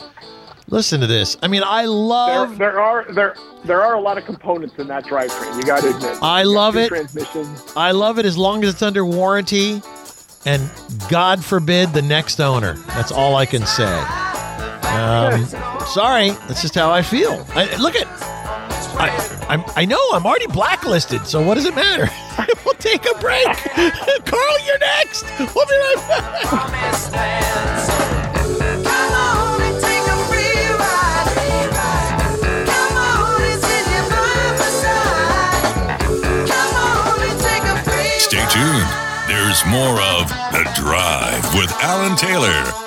Listen 0.69 1.01
to 1.03 1.07
this. 1.07 1.37
I 1.43 1.49
mean, 1.49 1.63
I 1.65 1.85
love. 1.85 2.57
there 2.57 2.81
are 2.81 3.05
there 3.13 3.37
there 3.65 3.83
are 3.83 3.95
a 3.95 4.01
lot 4.01 4.17
of 4.17 4.25
components 4.25 4.75
in 4.79 4.89
that 4.89 5.05
drivetrain. 5.05 5.57
You 5.57 5.63
got 5.63 5.83
to 5.83 5.95
admit. 5.95 6.19
I 6.23 6.43
You 6.43 6.49
love 6.55 6.77
it. 6.77 6.89
Transmissions. 6.89 7.73
I 7.77 7.91
love 7.91 8.19
it 8.19 8.25
as 8.25 8.39
long 8.39 8.65
as 8.65 8.71
it's 8.71 8.83
under 8.83 9.05
warranty, 9.05 9.83
and 10.47 10.71
God 11.11 11.45
forbid 11.45 11.93
the 11.93 12.01
next 12.03 12.41
owner. 12.41 12.75
That's 12.89 13.13
all 13.13 13.37
I 13.37 13.45
can 13.45 13.67
say. 13.67 14.05
Um, 14.95 15.45
sorry, 15.87 16.31
that's 16.47 16.63
just 16.63 16.75
how 16.75 16.91
I 16.91 17.03
feel. 17.03 17.45
I, 17.51 17.77
look 17.77 17.97
at, 17.97 18.07
I, 18.97 19.34
I'm, 19.49 19.63
I 19.77 19.85
know 19.85 20.01
I'm 20.13 20.25
already 20.27 20.47
blacklisted, 20.47 21.27
so 21.27 21.43
what 21.43 21.55
does 21.55 21.67
it 21.67 21.75
matter? 21.75 22.09
we'll 22.65 22.75
take 22.75 23.05
a 23.05 23.19
break. 23.19 23.45
Karl, 24.25 24.67
you're 24.67 24.79
next. 24.79 25.25
We'll 25.55 25.67
be 25.67 25.77
right 25.77 25.97
back. 26.09 26.35
Stay 38.19 38.45
tuned. 38.49 38.89
There's 39.29 39.65
more 39.67 40.01
of 40.01 40.29
The 40.53 40.69
Drive 40.75 41.55
with 41.55 41.71
Alan 41.83 42.17
Taylor. 42.17 42.84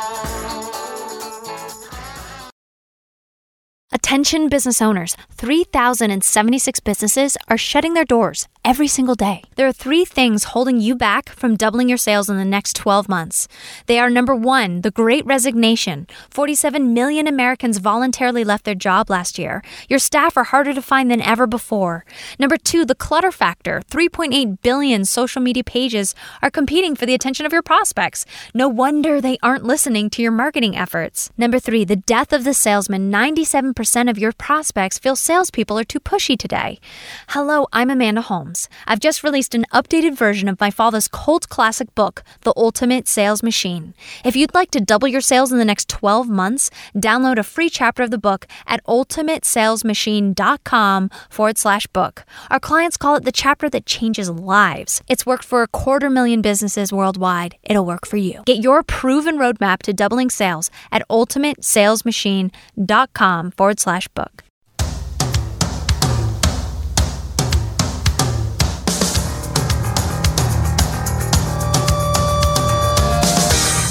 Attention 4.08 4.48
business 4.48 4.82
owners 4.82 5.18
3,076 5.32 6.80
businesses 6.80 7.36
are 7.50 7.58
shutting 7.58 7.94
their 7.94 8.06
doors 8.06 8.48
every 8.68 8.88
single 8.88 9.16
day. 9.16 9.42
There 9.56 9.66
are 9.66 9.72
three 9.72 10.04
things 10.04 10.52
holding 10.52 10.78
you 10.82 10.94
back 10.94 11.30
from 11.30 11.56
doubling 11.56 11.88
your 11.88 11.98
sales 11.98 12.30
in 12.30 12.36
the 12.36 12.44
next 12.44 12.76
12 12.76 13.08
months. 13.08 13.48
They 13.86 13.98
are 13.98 14.10
number 14.10 14.36
one, 14.36 14.82
the 14.82 14.92
great 14.92 15.26
resignation. 15.26 16.06
47 16.32 16.94
million 16.94 17.28
Americans 17.28 17.78
voluntarily 17.78 18.44
left 18.44 18.66
their 18.66 18.76
job 18.76 19.10
last 19.10 19.40
year. 19.40 19.64
Your 19.88 20.00
staff 20.00 20.36
are 20.36 20.44
harder 20.44 20.74
to 20.74 20.82
find 20.82 21.10
than 21.10 21.22
ever 21.22 21.48
before. 21.48 22.04
Number 22.38 22.58
two, 22.58 22.84
the 22.84 22.94
clutter 22.94 23.32
factor. 23.32 23.84
3.8 23.90 24.62
billion 24.62 25.06
social 25.06 25.42
media 25.42 25.64
pages 25.64 26.14
are 26.42 26.52
competing 26.52 26.94
for 26.94 27.06
the 27.06 27.14
attention 27.14 27.46
of 27.46 27.54
your 27.54 27.64
prospects. 27.64 28.26
No 28.54 28.68
wonder 28.68 29.22
they 29.22 29.38
aren't 29.42 29.64
listening 29.64 30.10
to 30.10 30.22
your 30.22 30.34
marketing 30.34 30.76
efforts. 30.76 31.30
Number 31.38 31.60
three, 31.60 31.86
the 31.86 32.04
death 32.16 32.34
of 32.34 32.44
the 32.44 32.54
salesman. 32.54 33.10
97% 33.10 34.10
of 34.10 34.18
your 34.18 34.34
prospects 34.34 35.00
feel 35.00 35.16
salespeople 35.16 35.80
are 35.80 35.86
too 35.86 36.02
pushy 36.02 36.38
today. 36.38 36.82
Hello, 37.30 37.66
I'm 37.72 37.90
Amanda 37.90 38.24
Holmes. 38.24 38.57
I've 38.88 39.00
just 39.00 39.24
released 39.24 39.54
an 39.56 39.66
updated 39.74 40.16
version 40.16 40.48
of 40.50 40.60
my 40.60 40.72
father's 40.72 41.08
cult 41.08 41.48
classic 41.50 41.94
book, 41.96 42.24
The 42.42 42.54
Ultimate 42.56 43.08
Sales 43.08 43.42
Machine. 43.44 43.94
If 44.26 44.36
you'd 44.36 44.54
like 44.54 44.72
to 44.72 44.80
double 44.80 45.08
your 45.08 45.22
sales 45.22 45.52
in 45.52 45.58
the 45.60 45.66
next 45.66 45.90
12 45.90 46.30
months, 46.30 46.70
download 46.96 47.38
a 47.38 47.44
free 47.44 47.70
chapter 47.70 48.02
of 48.04 48.12
the 48.12 48.18
book 48.18 48.48
at 48.66 48.84
ultimatesalesmachine.com 48.86 51.10
forward 51.30 51.58
slash 51.58 51.88
book. 51.88 52.24
Our 52.50 52.60
clients 52.60 52.98
call 52.98 53.16
it 53.18 53.24
the 53.24 53.32
chapter 53.32 53.70
that 53.70 53.86
changes 53.86 54.30
lives. 54.30 55.02
It's 55.08 55.26
worked 55.26 55.46
for 55.46 55.62
a 55.62 55.68
quarter 55.68 56.10
million 56.10 56.42
businesses 56.42 56.94
worldwide. 56.94 57.56
It'll 57.64 57.86
work 57.86 58.08
for 58.08 58.18
you. 58.18 58.42
Get 58.46 58.64
your 58.64 58.84
proven 58.84 59.38
roadmap 59.38 59.80
to 59.84 59.94
doubling 59.94 60.30
sales 60.30 60.70
at 60.92 61.08
ultimatesalesmachine.com 61.10 63.52
forward 63.52 63.80
slash 63.80 64.08
book. 64.10 64.44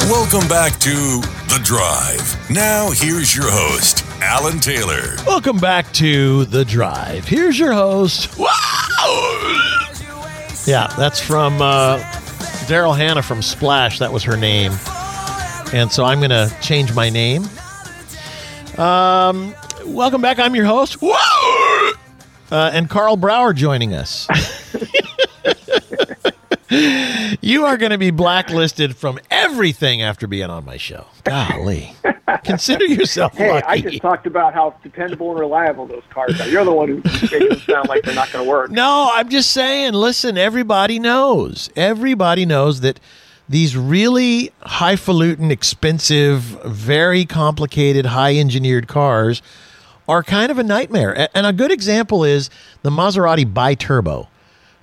Welcome 0.08 0.46
back 0.46 0.78
to 0.78 0.90
The 1.48 1.60
Drive. 1.64 2.48
Now, 2.48 2.90
here's 2.92 3.34
your 3.34 3.50
host, 3.50 4.04
Alan 4.22 4.60
Taylor. 4.60 5.16
Welcome 5.26 5.58
back 5.58 5.92
to 5.94 6.44
The 6.44 6.64
Drive. 6.64 7.26
Here's 7.26 7.58
your 7.58 7.72
host. 7.72 8.38
Wow! 8.38 8.46
Yeah, 10.64 10.94
that's 10.96 11.20
from 11.20 11.60
uh, 11.60 11.98
Daryl 12.68 12.96
Hannah 12.96 13.22
from 13.22 13.42
Splash. 13.42 13.98
That 13.98 14.12
was 14.12 14.22
her 14.22 14.36
name. 14.36 14.70
And 15.72 15.90
so 15.90 16.04
I'm 16.04 16.18
going 16.20 16.30
to 16.30 16.54
change 16.62 16.94
my 16.94 17.10
name. 17.10 17.42
Um, 18.78 19.56
welcome 19.84 20.22
back. 20.22 20.38
I'm 20.38 20.54
your 20.54 20.66
host. 20.66 21.02
Wow! 21.02 21.92
Uh, 22.52 22.70
and 22.72 22.88
Karl 22.88 23.16
Brauer 23.16 23.52
joining 23.52 23.92
us. 23.92 24.28
you 26.68 27.64
are 27.64 27.76
going 27.76 27.92
to 27.92 27.98
be 27.98 28.10
blacklisted 28.10 28.96
from 28.96 29.18
everything 29.30 30.02
after 30.02 30.26
being 30.26 30.50
on 30.50 30.64
my 30.64 30.76
show. 30.76 31.06
Golly. 31.24 31.94
Consider 32.44 32.84
yourself 32.86 33.36
Hey, 33.36 33.52
lucky. 33.52 33.66
I 33.66 33.80
just 33.80 34.02
talked 34.02 34.26
about 34.26 34.54
how 34.54 34.74
dependable 34.82 35.30
and 35.30 35.40
reliable 35.40 35.86
those 35.86 36.02
cars 36.10 36.40
are. 36.40 36.48
You're 36.48 36.64
the 36.64 36.72
one 36.72 36.88
who 36.88 36.94
made 36.96 37.50
them 37.50 37.60
sound 37.60 37.88
like 37.88 38.02
they're 38.02 38.14
not 38.14 38.32
going 38.32 38.44
to 38.44 38.50
work. 38.50 38.70
No, 38.70 39.10
I'm 39.12 39.28
just 39.28 39.50
saying, 39.52 39.92
listen, 39.94 40.36
everybody 40.36 40.98
knows. 40.98 41.70
Everybody 41.76 42.44
knows 42.44 42.80
that 42.80 42.98
these 43.48 43.76
really 43.76 44.50
highfalutin, 44.62 45.50
expensive, 45.50 46.40
very 46.64 47.24
complicated, 47.24 48.06
high 48.06 48.36
engineered 48.36 48.88
cars 48.88 49.40
are 50.08 50.22
kind 50.22 50.50
of 50.50 50.58
a 50.58 50.64
nightmare. 50.64 51.28
And 51.34 51.46
a 51.46 51.52
good 51.52 51.70
example 51.70 52.24
is 52.24 52.50
the 52.82 52.90
Maserati 52.90 53.44
biturbo. 53.44 54.28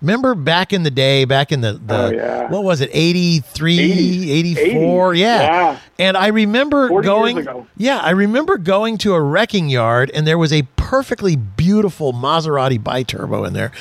Remember 0.03 0.35
back 0.35 0.73
in 0.73 0.83
the 0.83 0.91
day, 0.91 1.23
back 1.23 1.51
in 1.53 1.61
the, 1.61 1.73
the 1.73 1.95
Oh, 1.95 2.09
yeah. 2.11 2.49
what 2.49 2.63
was 2.65 2.81
it, 2.81 2.89
83, 2.91 3.77
80s. 3.77 4.57
84? 4.57 5.13
Yeah. 5.15 5.41
Yeah. 5.41 5.79
And 5.97 6.17
I 6.17 6.27
remember 6.27 6.89
40 6.89 7.07
years 7.07 7.45
going, 7.45 7.67
yeah, 7.77 7.99
I 7.99 8.09
remember 8.11 8.57
going 8.57 8.97
to 8.99 9.13
a 9.13 9.21
wrecking 9.21 9.69
yard 9.69 10.11
and 10.13 10.27
there 10.27 10.37
was 10.37 10.51
a 10.51 10.63
perfectly 10.75 11.37
beautiful 11.37 12.11
Maserati 12.11 12.77
biturbo 12.77 13.47
in 13.47 13.53
there 13.53 13.71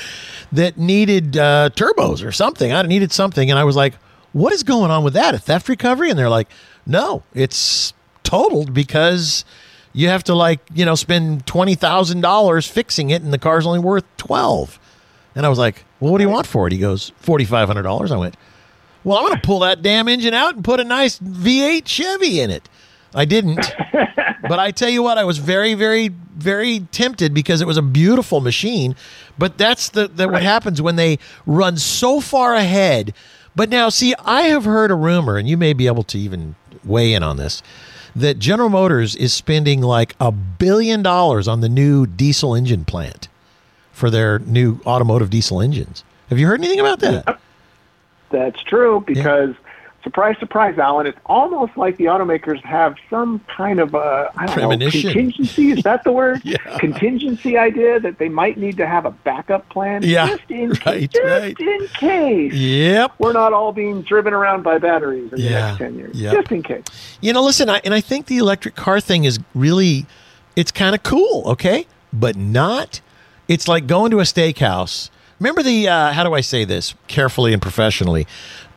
that 0.53 0.77
needed 0.77 1.35
uh, 1.35 1.69
turbos 1.75 2.25
or 2.25 2.31
something. 2.31 2.71
I 2.71 2.81
needed 2.83 3.11
something. 3.11 3.49
And 3.51 3.59
I 3.59 3.65
was 3.65 3.75
like, 3.75 3.95
what 4.31 4.53
is 4.53 4.63
going 4.63 4.91
on 4.91 5.03
with 5.03 5.13
that? 5.15 5.35
A 5.35 5.39
theft 5.39 5.67
recovery? 5.67 6.09
And 6.09 6.17
they're 6.17 6.29
like, 6.29 6.47
no, 6.85 7.23
it's 7.33 7.93
totaled 8.23 8.73
because 8.73 9.43
you 9.91 10.07
have 10.07 10.23
to 10.23 10.33
like, 10.33 10.61
you 10.73 10.85
know, 10.85 10.95
spend 10.95 11.45
$20,000 11.45 12.67
fixing 12.71 13.09
it 13.09 13.21
and 13.21 13.33
the 13.33 13.37
car's 13.37 13.65
only 13.65 13.79
worth 13.79 14.05
12. 14.17 14.79
And 15.35 15.45
I 15.45 15.49
was 15.49 15.59
like, 15.59 15.85
well, 15.99 16.11
what 16.11 16.19
do 16.19 16.23
you 16.23 16.29
want 16.29 16.47
for 16.47 16.67
it? 16.67 16.73
He 16.73 16.79
goes, 16.79 17.11
$4,500. 17.23 18.11
I 18.11 18.17
went, 18.17 18.37
well, 19.03 19.17
I'm 19.17 19.25
going 19.25 19.35
to 19.35 19.45
pull 19.45 19.59
that 19.59 19.81
damn 19.81 20.07
engine 20.07 20.33
out 20.33 20.55
and 20.55 20.63
put 20.63 20.79
a 20.79 20.83
nice 20.83 21.19
V8 21.19 21.85
Chevy 21.85 22.39
in 22.39 22.49
it. 22.49 22.69
I 23.15 23.25
didn't. 23.25 23.73
but 24.47 24.59
I 24.59 24.71
tell 24.71 24.89
you 24.89 25.03
what, 25.03 25.17
I 25.17 25.23
was 25.23 25.37
very, 25.37 25.73
very, 25.73 26.07
very 26.07 26.81
tempted 26.91 27.33
because 27.33 27.61
it 27.61 27.67
was 27.67 27.77
a 27.77 27.81
beautiful 27.81 28.41
machine. 28.41 28.95
But 29.37 29.57
that's 29.57 29.89
the, 29.89 30.07
the 30.07 30.27
what 30.27 30.41
happens 30.41 30.81
when 30.81 30.95
they 30.95 31.19
run 31.45 31.77
so 31.77 32.21
far 32.21 32.55
ahead. 32.55 33.13
But 33.55 33.69
now, 33.69 33.89
see, 33.89 34.15
I 34.25 34.43
have 34.43 34.65
heard 34.65 34.89
a 34.89 34.95
rumor, 34.95 35.37
and 35.37 35.47
you 35.47 35.57
may 35.57 35.73
be 35.73 35.85
able 35.85 36.03
to 36.03 36.17
even 36.17 36.55
weigh 36.83 37.13
in 37.13 37.21
on 37.21 37.37
this, 37.37 37.61
that 38.15 38.39
General 38.39 38.69
Motors 38.69 39.15
is 39.15 39.33
spending 39.33 39.81
like 39.81 40.15
a 40.19 40.31
billion 40.31 41.03
dollars 41.03 41.47
on 41.47 41.61
the 41.61 41.69
new 41.69 42.05
diesel 42.05 42.55
engine 42.55 42.85
plant 42.85 43.27
for 43.93 44.09
their 44.09 44.39
new 44.39 44.79
automotive 44.85 45.29
diesel 45.29 45.61
engines. 45.61 46.03
Have 46.29 46.37
you 46.39 46.47
heard 46.47 46.59
anything 46.59 46.79
about 46.81 46.99
that? 46.99 47.39
That's 48.31 48.61
true 48.63 49.03
because 49.05 49.53
surprise, 50.03 50.35
surprise, 50.39 50.77
Alan, 50.79 51.05
it's 51.05 51.19
almost 51.27 51.77
like 51.77 51.97
the 51.97 52.05
automakers 52.05 52.61
have 52.63 52.95
some 53.09 53.39
kind 53.55 53.79
of 53.79 53.93
a 53.93 54.31
I 54.35 54.47
don't 54.47 54.79
know, 54.79 54.89
contingency. 54.89 55.71
Is 55.71 55.83
that 55.83 56.03
the 56.03 56.11
word? 56.11 56.41
Yeah. 56.45 56.57
Contingency 56.79 57.57
idea 57.57 57.99
that 57.99 58.17
they 58.17 58.27
might 58.29 58.57
need 58.57 58.75
to 58.77 58.87
have 58.87 59.05
a 59.05 59.11
backup 59.11 59.69
plan. 59.69 60.01
Yeah, 60.03 60.27
Just 60.27 60.49
in, 60.49 60.69
right, 60.85 61.09
just 61.09 61.23
right. 61.23 61.59
in 61.59 61.87
case. 61.89 62.53
Yep. 62.53 63.13
We're 63.19 63.31
not 63.33 63.53
all 63.53 63.71
being 63.71 64.01
driven 64.01 64.33
around 64.33 64.63
by 64.63 64.79
batteries 64.79 65.31
in 65.31 65.39
the 65.41 65.49
next 65.49 65.77
10 65.77 65.95
years. 65.95 66.19
yeah. 66.19 66.33
Just 66.33 66.51
in 66.51 66.63
case. 66.63 66.83
You 67.21 67.31
know, 67.31 67.43
listen, 67.43 67.69
I, 67.69 67.79
and 67.85 67.93
I 67.93 68.01
think 68.01 68.25
the 68.25 68.39
electric 68.39 68.75
car 68.75 68.99
thing 68.99 69.23
is 69.25 69.39
really, 69.55 70.05
it's 70.55 70.71
kind 70.71 70.95
of 70.95 71.03
cool, 71.03 71.43
okay? 71.45 71.85
But 72.11 72.35
not, 72.35 72.99
it's 73.47 73.67
like 73.67 73.87
going 73.87 74.11
to 74.11 74.19
a 74.19 74.23
steakhouse. 74.23 75.09
Remember 75.39 75.63
the, 75.63 75.87
uh, 75.87 76.11
how 76.13 76.23
do 76.23 76.33
I 76.33 76.41
say 76.41 76.63
this 76.63 76.93
carefully 77.07 77.51
and 77.53 77.61
professionally? 77.61 78.25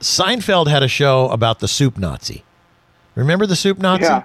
Seinfeld 0.00 0.68
had 0.68 0.82
a 0.82 0.88
show 0.88 1.28
about 1.28 1.60
the 1.60 1.68
soup 1.68 1.96
Nazi. 1.98 2.44
Remember 3.14 3.46
the 3.46 3.56
soup 3.56 3.78
Nazi? 3.78 4.04
Yeah. 4.04 4.22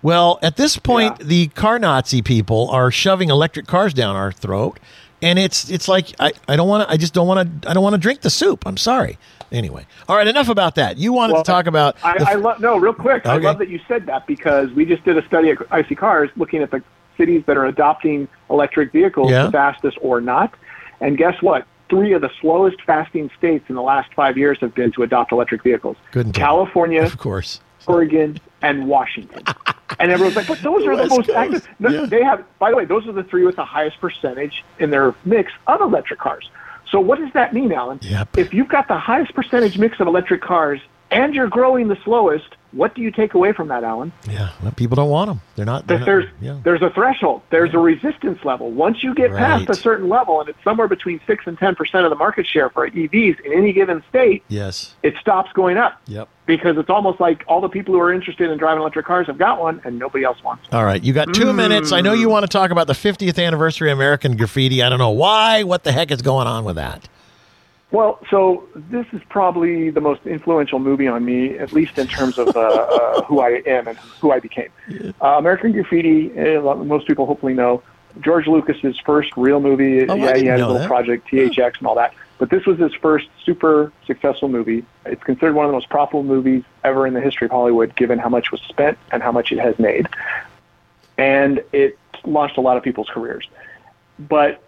Well, 0.00 0.38
at 0.42 0.56
this 0.56 0.76
point, 0.78 1.16
Yeah. 1.20 1.26
the 1.26 1.46
car 1.48 1.78
Nazi 1.78 2.22
people 2.22 2.68
are 2.70 2.90
shoving 2.90 3.28
electric 3.30 3.66
cars 3.66 3.94
down 3.94 4.16
our 4.16 4.32
throat. 4.32 4.80
And 5.20 5.38
it's 5.38 5.70
it's 5.70 5.86
like 5.86 6.08
I, 6.18 6.32
I 6.48 6.56
don't 6.56 6.66
want 6.68 6.88
to 6.88 6.92
I 6.92 6.96
just 6.96 7.14
don't 7.14 7.28
want 7.28 7.62
to 7.62 7.70
I 7.70 7.74
don't 7.74 7.84
want 7.84 7.94
to 7.94 7.98
drink 7.98 8.22
the 8.22 8.30
soup. 8.30 8.66
I'm 8.66 8.76
sorry. 8.76 9.18
Anyway, 9.52 9.86
all 10.08 10.16
right. 10.16 10.26
Enough 10.26 10.48
about 10.48 10.74
that. 10.74 10.96
You 10.98 11.12
wanted 11.12 11.34
Well, 11.34 11.44
to 11.44 11.46
talk 11.48 11.66
about 11.68 11.94
I, 12.02 12.32
I 12.32 12.34
love 12.34 12.58
no, 12.58 12.76
real 12.76 12.92
quick. 12.92 13.24
I 13.24 13.36
love 13.36 13.58
that 13.58 13.68
you 13.68 13.78
said 13.86 14.06
that 14.06 14.26
because 14.26 14.70
we 14.72 14.84
just 14.84 15.04
did 15.04 15.16
a 15.16 15.24
study 15.28 15.50
at 15.50 15.58
iSeeCars 15.58 16.30
looking 16.36 16.60
at 16.60 16.72
the 16.72 16.82
cities 17.16 17.42
that 17.46 17.56
are 17.56 17.66
adopting 17.66 18.28
electric 18.50 18.92
vehicles 18.92 19.30
Yeah. 19.30 19.44
the 19.46 19.52
fastest 19.52 19.98
or 20.00 20.20
not. 20.20 20.52
And 21.00 21.16
guess 21.18 21.40
what? 21.42 21.66
Three 21.88 22.12
of 22.12 22.22
the 22.22 22.30
slowest 22.40 22.80
fasting 22.82 23.30
states 23.36 23.64
in 23.68 23.74
the 23.74 23.82
last 23.82 24.12
five 24.14 24.38
years 24.38 24.58
have 24.60 24.74
been 24.74 24.92
to 24.92 25.02
adopt 25.02 25.32
electric 25.32 25.62
vehicles. 25.62 25.96
Good 26.10 26.32
California, 26.32 27.02
of 27.02 27.18
course. 27.18 27.60
Oregon, 27.86 28.38
and 28.62 28.86
Washington. 28.86 29.42
and 29.98 30.10
everyone's 30.12 30.36
like, 30.36 30.46
but 30.46 30.60
those 30.62 30.86
are 30.86 30.94
the 30.96 31.02
West 31.02 31.10
most 31.10 31.26
Coast. 31.26 31.36
active. 31.38 31.68
No, 31.80 31.88
Yeah. 31.90 32.06
They 32.06 32.22
have, 32.22 32.44
by 32.58 32.70
the 32.70 32.76
way, 32.76 32.84
those 32.84 33.06
are 33.08 33.12
the 33.12 33.24
three 33.24 33.44
with 33.44 33.56
the 33.56 33.64
highest 33.64 34.00
percentage 34.00 34.64
in 34.78 34.90
their 34.90 35.14
mix 35.24 35.52
of 35.66 35.80
electric 35.80 36.20
cars. 36.20 36.48
So 36.90 37.00
what 37.00 37.18
does 37.18 37.32
that 37.32 37.52
mean, 37.52 37.72
Alan? 37.72 37.98
Yep. 38.02 38.38
If 38.38 38.54
you've 38.54 38.68
got 38.68 38.86
the 38.88 38.98
highest 38.98 39.34
percentage 39.34 39.78
mix 39.78 39.98
of 39.98 40.06
electric 40.06 40.42
cars 40.42 40.80
and 41.10 41.34
you're 41.34 41.48
growing 41.48 41.88
the 41.88 41.96
slowest, 42.04 42.56
what 42.72 42.94
do 42.94 43.02
you 43.02 43.10
take 43.10 43.34
away 43.34 43.52
from 43.52 43.68
that, 43.68 43.84
Alan? 43.84 44.12
Yeah, 44.28 44.50
well, 44.62 44.72
people 44.72 44.96
don't 44.96 45.10
want 45.10 45.28
them. 45.28 45.40
They're 45.56 45.66
not. 45.66 45.86
They're 45.86 45.98
That 45.98 46.00
not 46.00 46.06
there's 46.06 46.24
yeah. 46.40 46.60
there's 46.64 46.82
a 46.82 46.90
threshold. 46.90 47.42
There's 47.50 47.74
a 47.74 47.78
resistance 47.78 48.44
level. 48.44 48.70
Once 48.70 49.02
you 49.02 49.14
get 49.14 49.30
past 49.32 49.68
a 49.68 49.74
certain 49.74 50.08
level, 50.08 50.40
and 50.40 50.48
it's 50.48 50.62
somewhere 50.64 50.88
between 50.88 51.20
six 51.26 51.46
and 51.46 51.58
ten 51.58 51.74
percent 51.74 52.04
of 52.04 52.10
the 52.10 52.16
market 52.16 52.46
share 52.46 52.70
for 52.70 52.88
EVs 52.88 53.40
in 53.40 53.52
any 53.52 53.72
given 53.72 54.02
state, 54.08 54.42
yes. 54.48 54.94
it 55.02 55.14
stops 55.20 55.52
going 55.52 55.76
up 55.76 56.00
Yep. 56.06 56.28
because 56.46 56.78
it's 56.78 56.90
almost 56.90 57.20
like 57.20 57.44
all 57.46 57.60
the 57.60 57.68
people 57.68 57.94
who 57.94 58.00
are 58.00 58.12
interested 58.12 58.50
in 58.50 58.58
driving 58.58 58.80
electric 58.80 59.06
cars 59.06 59.26
have 59.26 59.38
got 59.38 59.60
one, 59.60 59.80
and 59.84 59.98
nobody 59.98 60.24
else 60.24 60.42
wants 60.42 60.70
one. 60.70 60.80
All 60.80 60.86
right, 60.86 61.02
you 61.02 61.12
got 61.12 61.34
two 61.34 61.50
hmm. 61.50 61.56
minutes. 61.56 61.92
I 61.92 62.00
know 62.00 62.12
you 62.14 62.28
want 62.28 62.44
to 62.44 62.48
talk 62.48 62.70
about 62.70 62.86
the 62.86 62.94
50th 62.94 63.42
anniversary 63.44 63.90
of 63.90 63.98
American 63.98 64.36
Graffiti. 64.36 64.82
I 64.82 64.88
don't 64.88 64.98
know 64.98 65.10
why. 65.10 65.62
What 65.62 65.84
the 65.84 65.92
heck 65.92 66.10
is 66.10 66.22
going 66.22 66.46
on 66.46 66.64
with 66.64 66.76
that? 66.76 67.08
Well, 67.92 68.18
so 68.30 68.66
this 68.74 69.06
is 69.12 69.20
probably 69.28 69.90
the 69.90 70.00
most 70.00 70.26
influential 70.26 70.78
movie 70.78 71.06
on 71.06 71.26
me, 71.26 71.58
at 71.58 71.74
least 71.74 71.98
in 71.98 72.06
terms 72.06 72.38
of 72.38 72.56
uh, 72.56 72.60
uh, 72.60 73.22
who 73.24 73.40
I 73.40 73.62
am 73.66 73.86
and 73.86 73.98
who 73.98 74.32
I 74.32 74.40
became. 74.40 74.70
Uh, 75.20 75.36
American 75.38 75.72
Graffiti, 75.72 76.32
uh, 76.56 76.74
most 76.76 77.06
people 77.06 77.26
hopefully 77.26 77.52
know, 77.52 77.82
George 78.20 78.46
Lucas's 78.46 78.98
first 79.04 79.36
real 79.36 79.60
movie. 79.60 80.08
Oh, 80.08 80.14
I 80.14 80.16
yeah, 80.16 80.36
he 80.36 80.46
had 80.46 80.58
a 80.58 80.62
know 80.62 80.66
little 80.68 80.78
that. 80.80 80.88
project, 80.88 81.28
THX, 81.28 81.78
and 81.78 81.86
all 81.86 81.94
that. 81.96 82.14
But 82.38 82.48
this 82.48 82.64
was 82.64 82.78
his 82.78 82.94
first 82.94 83.28
super 83.44 83.92
successful 84.06 84.48
movie. 84.48 84.84
It's 85.04 85.22
considered 85.22 85.54
one 85.54 85.66
of 85.66 85.70
the 85.70 85.74
most 85.74 85.90
profitable 85.90 86.24
movies 86.24 86.64
ever 86.82 87.06
in 87.06 87.12
the 87.12 87.20
history 87.20 87.44
of 87.44 87.50
Hollywood, 87.50 87.94
given 87.94 88.18
how 88.18 88.30
much 88.30 88.50
was 88.50 88.60
spent 88.62 88.96
and 89.10 89.22
how 89.22 89.32
much 89.32 89.52
it 89.52 89.58
has 89.58 89.78
made. 89.78 90.08
And 91.18 91.62
it 91.72 91.98
launched 92.24 92.56
a 92.56 92.62
lot 92.62 92.78
of 92.78 92.82
people's 92.82 93.08
careers. 93.10 93.46
But 94.18 94.62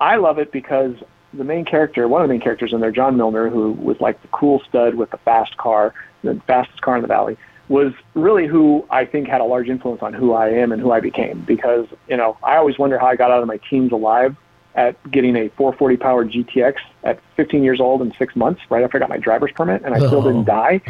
I 0.00 0.16
love 0.16 0.38
it 0.38 0.50
because 0.50 0.96
the 1.36 1.44
main 1.44 1.64
character, 1.64 2.06
one 2.08 2.22
of 2.22 2.28
the 2.28 2.32
main 2.34 2.40
characters 2.40 2.72
in 2.72 2.80
there, 2.80 2.90
John 2.90 3.16
Milner, 3.16 3.48
who 3.48 3.72
was 3.72 4.00
like 4.00 4.20
the 4.22 4.28
cool 4.28 4.60
stud 4.68 4.94
with 4.94 5.10
the 5.10 5.18
fast 5.18 5.56
car, 5.56 5.94
the 6.22 6.40
fastest 6.46 6.80
car 6.82 6.96
in 6.96 7.02
the 7.02 7.08
valley, 7.08 7.36
was 7.68 7.92
really 8.14 8.46
who 8.46 8.84
I 8.90 9.04
think 9.04 9.26
had 9.28 9.40
a 9.40 9.44
large 9.44 9.68
influence 9.68 10.02
on 10.02 10.12
who 10.12 10.32
I 10.34 10.48
am 10.50 10.70
and 10.72 10.80
who 10.82 10.92
I 10.92 11.00
became. 11.00 11.40
Because 11.42 11.86
you 12.08 12.16
know, 12.16 12.36
I 12.42 12.56
always 12.56 12.78
wonder 12.78 12.98
how 12.98 13.06
I 13.06 13.16
got 13.16 13.30
out 13.30 13.40
of 13.42 13.48
my 13.48 13.58
teens 13.70 13.92
alive 13.92 14.36
at 14.74 14.96
getting 15.10 15.36
a 15.36 15.48
440 15.50 15.96
powered 15.98 16.30
GTX 16.32 16.74
at 17.04 17.20
15 17.36 17.62
years 17.62 17.80
old 17.80 18.02
and 18.02 18.12
six 18.18 18.34
months, 18.34 18.60
right 18.70 18.82
after 18.82 18.96
I 18.96 19.00
got 19.00 19.08
my 19.08 19.18
driver's 19.18 19.52
permit, 19.52 19.82
and 19.84 19.94
I 19.94 19.98
still 19.98 20.16
Oh. 20.18 20.22
didn't 20.22 20.44
die. 20.46 20.80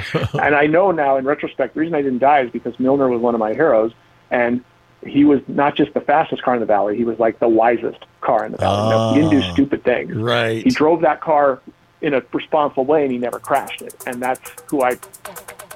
and 0.42 0.54
I 0.54 0.66
know 0.66 0.90
now, 0.90 1.16
in 1.18 1.26
retrospect, 1.26 1.74
the 1.74 1.80
reason 1.80 1.94
I 1.94 2.00
didn't 2.00 2.20
die 2.20 2.40
is 2.40 2.50
because 2.50 2.78
Milner 2.80 3.08
was 3.10 3.20
one 3.20 3.34
of 3.34 3.40
my 3.40 3.52
heroes, 3.52 3.92
and 4.30 4.64
he 5.06 5.24
was 5.24 5.40
not 5.48 5.76
just 5.76 5.94
the 5.94 6.00
fastest 6.00 6.42
car 6.42 6.54
in 6.54 6.60
the 6.60 6.66
valley; 6.66 6.96
he 6.96 7.04
was 7.04 7.18
like 7.18 7.38
the 7.38 7.48
wisest 7.48 8.04
car 8.20 8.44
in 8.46 8.52
the 8.52 8.58
valley. 8.58 8.90
No, 8.90 9.12
he 9.14 9.20
didn't 9.20 9.40
do 9.40 9.46
Ah. 9.46 9.52
stupid 9.52 9.84
things. 9.84 10.14
Right. 10.14 10.62
He 10.64 10.70
drove 10.70 11.00
that 11.02 11.20
car 11.20 11.60
in 12.00 12.14
a 12.14 12.22
responsible 12.32 12.84
way, 12.84 13.02
and 13.02 13.12
he 13.12 13.18
never 13.18 13.38
crashed 13.38 13.82
it. 13.82 13.94
And 14.06 14.20
that's 14.22 14.52
who 14.68 14.82
I. 14.82 14.96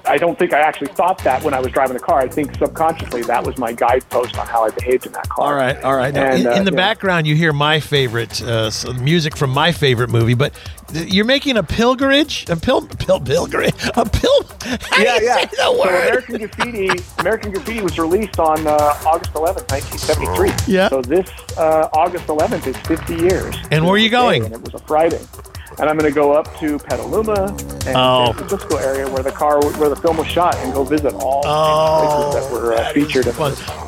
I 0.08 0.16
don't 0.16 0.38
think 0.38 0.52
I 0.52 0.60
actually 0.60 0.88
thought 0.88 1.18
that 1.24 1.42
when 1.42 1.54
I 1.54 1.60
was 1.60 1.70
driving 1.72 1.94
the 1.94 2.02
car. 2.02 2.20
I 2.20 2.28
think 2.28 2.54
subconsciously 2.56 3.22
that 3.22 3.44
was 3.44 3.58
my 3.58 3.72
guidepost 3.72 4.38
on 4.38 4.46
how 4.46 4.64
I 4.64 4.70
behaved 4.70 5.06
in 5.06 5.12
that 5.12 5.28
car. 5.28 5.46
All 5.46 5.54
right, 5.54 5.82
all 5.84 5.96
right. 5.96 6.12
Now, 6.14 6.24
And, 6.24 6.40
in, 6.40 6.46
uh, 6.46 6.52
in 6.52 6.64
the 6.64 6.72
background, 6.72 7.26
you 7.26 7.34
hear 7.36 7.52
my 7.52 7.80
favorite 7.80 8.42
uh, 8.42 8.70
music 9.00 9.36
from 9.36 9.50
my 9.50 9.72
favorite 9.72 10.10
movie, 10.10 10.34
but 10.34 10.52
you're 10.92 11.24
making 11.26 11.56
a 11.58 11.62
pilgrimage, 11.62 12.48
a 12.48 12.56
pil, 12.56 12.86
pil, 12.86 13.20
pilgrimage, 13.20 13.74
a 13.96 14.08
pil. 14.08 14.42
How 14.62 15.02
yeah, 15.02 15.18
do 15.18 15.24
you 15.24 15.28
yeah. 15.28 15.34
say 15.36 15.44
the 15.46 15.56
So 15.56 15.78
word? 15.78 15.88
American 15.88 16.38
Graffiti, 16.38 17.04
American 17.18 17.52
Graffiti 17.52 17.80
was 17.82 17.98
released 17.98 18.38
on 18.40 18.66
uh, 18.66 18.72
August 19.06 19.32
11th, 19.34 19.70
1973. 19.70 20.72
Yeah. 20.74 20.88
So 20.88 21.02
this 21.02 21.28
uh, 21.58 21.88
August 21.92 22.26
11th 22.26 22.66
is 22.66 22.76
50 22.78 23.16
years. 23.16 23.56
And 23.70 23.84
where 23.84 23.94
are 23.94 23.98
you 23.98 24.10
going? 24.10 24.44
And 24.44 24.54
it 24.54 24.62
was 24.62 24.74
a 24.74 24.78
Friday. 24.80 25.20
And 25.80 25.88
I'm 25.88 25.96
going 25.96 26.10
to 26.10 26.14
go 26.14 26.32
up 26.32 26.58
to 26.58 26.78
Petaluma 26.78 27.46
and 27.86 27.96
Oh. 27.96 28.26
San 28.26 28.34
Francisco 28.34 28.76
area 28.78 29.08
where 29.08 29.22
the 29.22 29.30
car, 29.30 29.60
where 29.76 29.88
the 29.88 29.96
film 29.96 30.16
was 30.16 30.26
shot, 30.26 30.56
and 30.56 30.72
go 30.72 30.82
visit 30.84 31.14
all 31.14 31.42
Oh, 31.44 32.30
the 32.32 32.36
places 32.38 32.50
that 32.50 32.52
were 32.52 32.74
uh, 32.74 32.92
featured. 32.92 33.26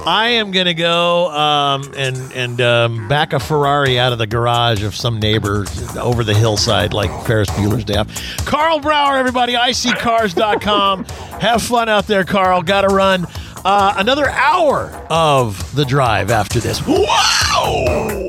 I 0.06 0.28
am 0.28 0.50
gonna 0.52 0.72
go 0.72 1.30
um, 1.30 1.82
and 1.96 2.16
and 2.32 2.60
um, 2.60 3.08
back 3.08 3.32
a 3.32 3.40
Ferrari 3.40 3.98
out 3.98 4.12
of 4.12 4.18
the 4.18 4.26
garage 4.26 4.82
of 4.82 4.94
some 4.96 5.18
neighbor 5.20 5.66
over 5.98 6.24
the 6.24 6.32
hillside, 6.32 6.94
like 6.94 7.10
Ferris 7.26 7.50
Bueller's 7.50 7.84
Day 7.84 7.96
Off. 7.96 8.08
Karl 8.46 8.80
Brauer, 8.80 9.18
everybody, 9.18 9.54
iSeeCars.com. 9.54 11.04
Have 11.40 11.62
fun 11.62 11.88
out 11.88 12.06
there, 12.06 12.24
Karl. 12.24 12.62
Got 12.62 12.82
to 12.82 12.88
run. 12.94 13.26
Uh, 13.64 13.94
another 13.98 14.28
hour 14.30 14.86
of 15.10 15.74
the 15.74 15.84
drive 15.84 16.30
after 16.30 16.60
this. 16.60 16.80
Wow! 16.86 18.28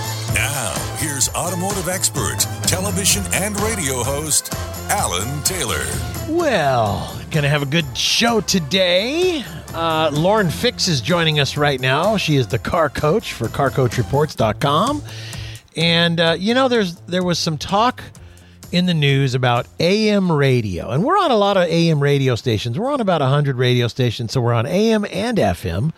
Now, 0.33 0.73
here's 0.97 1.27
automotive 1.29 1.89
expert, 1.89 2.39
television 2.63 3.23
and 3.33 3.59
radio 3.59 4.03
host, 4.03 4.53
Alan 4.89 5.43
Taylor. 5.43 5.83
Well, 6.29 7.19
gonna 7.31 7.49
have 7.49 7.61
a 7.61 7.65
good 7.65 7.97
show 7.97 8.39
today. 8.39 9.43
Uh, 9.73 10.09
Lauren 10.13 10.49
Fix 10.49 10.87
is 10.87 11.01
joining 11.01 11.39
us 11.39 11.57
right 11.57 11.79
now. 11.79 12.15
She 12.17 12.37
is 12.37 12.47
the 12.47 12.59
car 12.59 12.89
coach 12.89 13.33
for 13.33 13.47
CarCoachReports.com, 13.47 15.03
and 15.75 16.19
uh, 16.19 16.35
you 16.39 16.53
know, 16.53 16.67
there's 16.69 16.95
there 17.01 17.23
was 17.23 17.37
some 17.37 17.57
talk 17.57 18.01
in 18.71 18.85
the 18.85 18.93
news 18.93 19.35
about 19.35 19.67
AM 19.81 20.31
radio. 20.31 20.91
And 20.91 21.03
we're 21.03 21.17
on 21.17 21.31
a 21.31 21.35
lot 21.35 21.57
of 21.57 21.63
AM 21.63 22.01
radio 22.01 22.35
stations. 22.35 22.79
We're 22.79 22.91
on 22.91 23.01
about 23.01 23.19
100 23.19 23.57
radio 23.57 23.89
stations, 23.89 24.31
so 24.31 24.39
we're 24.39 24.53
on 24.53 24.65
AM 24.65 25.05
and 25.11 25.37
FM. 25.37 25.91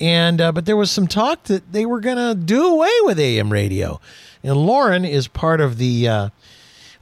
And 0.00 0.40
uh, 0.40 0.52
but 0.52 0.66
there 0.66 0.76
was 0.76 0.90
some 0.90 1.06
talk 1.06 1.44
that 1.44 1.72
they 1.72 1.84
were 1.84 2.00
going 2.00 2.16
to 2.16 2.34
do 2.34 2.66
away 2.66 2.92
with 3.02 3.18
AM 3.18 3.52
radio. 3.52 4.00
And 4.42 4.56
Lauren 4.56 5.04
is 5.04 5.26
part 5.26 5.60
of 5.60 5.78
the 5.78 6.08
uh, 6.08 6.28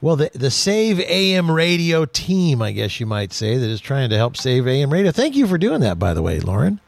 well, 0.01 0.16
the 0.16 0.30
the 0.34 0.51
Save 0.51 1.01
AM 1.01 1.51
radio 1.51 2.05
team, 2.05 2.62
I 2.62 2.72
guess 2.72 3.01
you 3.01 3.07
might 3.07 3.32
say, 3.32 3.57
that 3.57 3.68
is 3.68 3.80
trying 3.80 4.11
to 4.11 4.16
help 4.16 4.36
save 4.36 4.66
AM 4.66 4.92
radio. 4.92 5.11
Thank 5.11 5.36
you 5.36 5.47
for 5.47 5.59
doing 5.59 5.80
that, 5.80 5.99
by 5.99 6.14
the 6.14 6.22
way, 6.22 6.40
Lauren. 6.40 6.80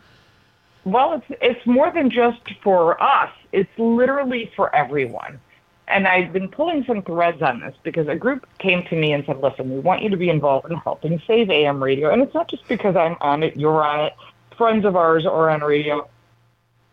Well, 0.85 1.15
it's 1.15 1.39
it's 1.43 1.67
more 1.67 1.91
than 1.93 2.11
just 2.11 2.41
for 2.63 3.01
us. 3.03 3.31
It's 3.53 3.71
literally 3.79 4.51
for 4.57 4.75
everyone. 4.75 5.41
And 5.87 6.07
I've 6.07 6.35
been 6.35 6.49
pulling 6.49 6.85
some 6.85 7.03
threads 7.03 7.41
on 7.41 7.61
this 7.61 7.75
because 7.83 8.09
a 8.09 8.15
group 8.15 8.47
came 8.59 8.85
to 8.85 8.97
me 8.97 9.13
and 9.13 9.25
said, 9.25 9.41
"Listen, 9.41 9.71
we 9.73 9.81
want 9.81 10.03
you 10.03 10.11
to 10.11 10.17
be 10.17 10.29
involved 10.29 10.71
in 10.71 10.77
helping 10.77 11.21
save 11.27 11.51
AM 11.51 11.83
radio." 11.83 12.11
And 12.11 12.23
it's 12.23 12.35
not 12.35 12.49
just 12.49 12.69
because 12.69 12.95
I'm 12.95 13.17
on 13.23 13.43
it, 13.43 13.57
you're 13.57 13.83
on 13.83 14.07
it, 14.07 14.15
friends 14.59 14.85
of 14.85 14.97
ours 14.97 15.25
are 15.25 15.49
on 15.49 15.61
radio. 15.63 16.07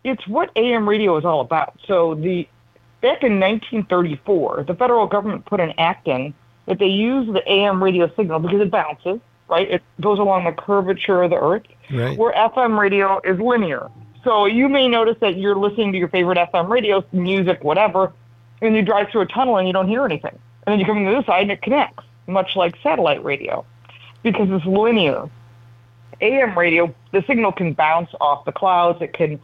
It's 0.03 0.25
what 0.27 0.51
AM 0.55 0.87
radio 0.87 1.17
is 1.17 1.25
all 1.25 1.41
about. 1.41 1.77
So 1.87 2.15
the 2.15 2.47
back 3.01 3.23
in 3.23 3.39
1934, 3.39 4.65
the 4.67 4.75
federal 4.75 5.07
government 5.07 5.45
put 5.45 5.59
an 5.59 5.73
act 5.77 6.07
in 6.07 6.33
that 6.67 6.79
they 6.79 6.87
use 6.87 7.27
the 7.31 7.41
AM 7.51 7.83
radio 7.83 8.09
signal 8.15 8.39
because 8.39 8.61
it 8.61 8.71
bounces, 8.71 9.19
right? 9.49 9.69
It 9.69 9.83
goes 10.01 10.19
along 10.19 10.45
the 10.45 10.51
curvature 10.51 11.23
of 11.23 11.31
the 11.31 11.37
earth 11.37 11.63
Right. 11.91 12.17
where 12.17 12.33
FM 12.33 12.79
radio 12.79 13.19
is 13.23 13.39
linear. 13.39 13.89
So 14.23 14.45
you 14.45 14.67
may 14.69 14.87
notice 14.87 15.17
that 15.21 15.37
you're 15.37 15.55
listening 15.55 15.91
to 15.91 15.97
your 15.99 16.07
favorite 16.07 16.37
FM 16.39 16.67
radio, 16.69 17.03
music, 17.11 17.63
whatever, 17.63 18.11
and 18.61 18.75
you 18.75 18.81
drive 18.81 19.09
through 19.11 19.21
a 19.21 19.25
tunnel 19.27 19.57
and 19.57 19.67
you 19.67 19.73
don't 19.73 19.87
hear 19.87 20.03
anything. 20.05 20.37
And 20.65 20.73
then 20.73 20.79
you 20.79 20.85
come 20.85 21.03
to 21.03 21.09
the 21.11 21.17
other 21.17 21.25
side 21.25 21.43
and 21.43 21.51
it 21.51 21.61
connects, 21.61 22.03
much 22.27 22.55
like 22.55 22.75
satellite 22.81 23.23
radio, 23.23 23.63
because 24.23 24.47
it's 24.49 24.65
linear. 24.65 25.29
AM 26.21 26.57
radio, 26.57 26.93
the 27.11 27.23
signal 27.27 27.51
can 27.51 27.73
bounce 27.73 28.09
off 28.21 28.45
the 28.45 28.51
clouds. 28.51 29.01
It 29.01 29.13
can 29.13 29.39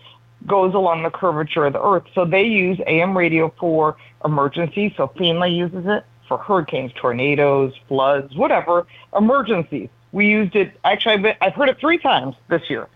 goes 0.47 0.73
along 0.73 1.03
the 1.03 1.11
curvature 1.11 1.65
of 1.65 1.73
the 1.73 1.81
earth. 1.83 2.03
So 2.15 2.25
they 2.25 2.43
use 2.43 2.79
AM 2.87 3.15
radio 3.15 3.53
for 3.59 3.95
emergencies. 4.25 4.91
So 4.97 5.07
FEMA 5.07 5.55
uses 5.55 5.85
it 5.85 6.03
for 6.27 6.37
hurricanes, 6.37 6.91
tornadoes, 6.93 7.73
floods, 7.87 8.35
whatever 8.35 8.87
emergencies. 9.15 9.89
We 10.11 10.27
used 10.27 10.55
it. 10.55 10.71
Actually, 10.83 11.13
I've, 11.15 11.21
been, 11.21 11.35
I've 11.41 11.53
heard 11.53 11.69
it 11.69 11.79
three 11.79 11.97
times 11.99 12.35
this 12.49 12.69
year. 12.69 12.87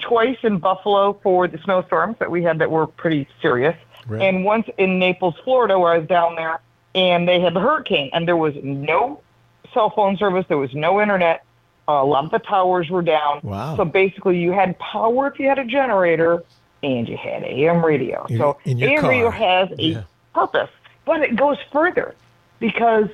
Twice 0.00 0.38
in 0.42 0.58
Buffalo 0.58 1.18
for 1.22 1.46
the 1.46 1.58
snowstorms 1.58 2.16
that 2.18 2.30
we 2.30 2.42
had 2.42 2.58
that 2.58 2.70
were 2.70 2.86
pretty 2.86 3.28
serious, 3.40 3.76
Right. 4.06 4.20
and 4.22 4.44
once 4.44 4.68
in 4.76 4.98
Naples, 4.98 5.34
Florida, 5.44 5.78
where 5.78 5.92
I 5.92 5.98
was 5.98 6.08
down 6.08 6.34
there, 6.34 6.60
and 6.94 7.28
they 7.28 7.40
had 7.40 7.54
the 7.54 7.60
hurricane, 7.60 8.10
and 8.12 8.26
there 8.26 8.36
was 8.36 8.54
no 8.62 9.20
cell 9.72 9.90
phone 9.90 10.16
service. 10.16 10.44
There 10.48 10.58
was 10.58 10.74
no 10.74 11.00
internet. 11.00 11.44
Uh, 11.88 11.92
a 11.92 12.04
lot 12.04 12.24
of 12.24 12.30
the 12.30 12.38
towers 12.38 12.88
were 12.88 13.02
down. 13.02 13.40
Wow. 13.42 13.76
So 13.76 13.84
basically, 13.84 14.38
you 14.38 14.52
had 14.52 14.78
power 14.78 15.26
if 15.26 15.38
you 15.38 15.48
had 15.48 15.58
a 15.58 15.64
generator, 15.64 16.42
and 16.82 17.08
you 17.08 17.16
had 17.16 17.42
AM 17.44 17.84
radio. 17.84 18.24
In- 18.28 18.38
so 18.38 18.56
in 18.64 18.82
AM 18.82 19.04
radio 19.06 19.30
has 19.30 19.70
a 19.78 19.82
Yeah. 19.82 20.02
purpose, 20.34 20.70
but 21.04 21.20
it 21.20 21.36
goes 21.36 21.58
further 21.72 22.14
because 22.58 23.08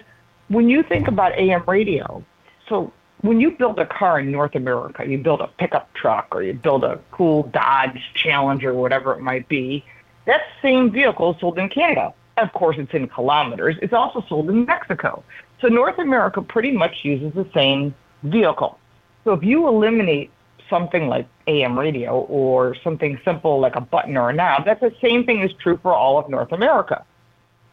when 0.49 0.69
you 0.69 0.83
think 0.83 1.09
about 1.09 1.33
AM 1.33 1.63
radio, 1.67 2.23
so 2.69 2.93
when 3.23 3.41
you 3.41 3.51
build 3.51 3.79
a 3.79 3.87
car 3.87 4.19
in 4.21 4.31
North 4.31 4.55
America, 4.55 5.05
you 5.07 5.19
build 5.19 5.41
a 5.41 5.49
pickup 5.59 5.93
truck 5.95 6.29
or 6.33 6.43
you 6.43 6.53
build 6.55 6.85
a 6.85 6.99
cool 7.11 7.45
Dodge 7.45 8.01
Challenger, 8.15 8.73
whatever 8.75 9.13
it 9.13 9.21
might 9.21 9.47
be, 9.49 9.85
that 10.27 10.43
same 10.63 10.91
vehicle 10.91 11.35
is 11.35 11.41
sold 11.41 11.59
in 11.59 11.69
Canada. 11.69 12.15
Of 12.39 12.53
course, 12.55 12.77
it's 12.79 12.95
in 12.95 13.07
kilometers. 13.09 13.77
It's 13.83 13.93
also 13.93 14.25
sold 14.29 14.49
in 14.49 14.65
Mexico. 14.65 15.23
So 15.61 15.69
North 15.69 15.99
America 15.99 16.41
pretty 16.41 16.71
much 16.73 17.05
uses 17.05 17.35
the 17.35 17.47
same 17.53 17.95
vehicle. 18.23 18.79
So 19.25 19.33
if 19.33 19.43
you 19.43 19.69
eliminate 19.69 20.31
something 20.69 21.09
like 21.09 21.27
AM 21.47 21.79
radio 21.79 22.21
or 22.21 22.77
something 22.83 23.21
simple 23.25 23.61
like 23.61 23.77
a 23.77 23.81
button 23.81 24.17
or 24.17 24.31
a 24.31 24.33
knob, 24.33 24.65
that's 24.65 24.81
the 24.81 24.95
same 25.01 25.25
thing 25.25 25.41
is 25.41 25.53
true 25.55 25.79
for 25.83 25.95
all 25.95 26.19
of 26.19 26.29
North 26.29 26.53
America. 26.53 27.05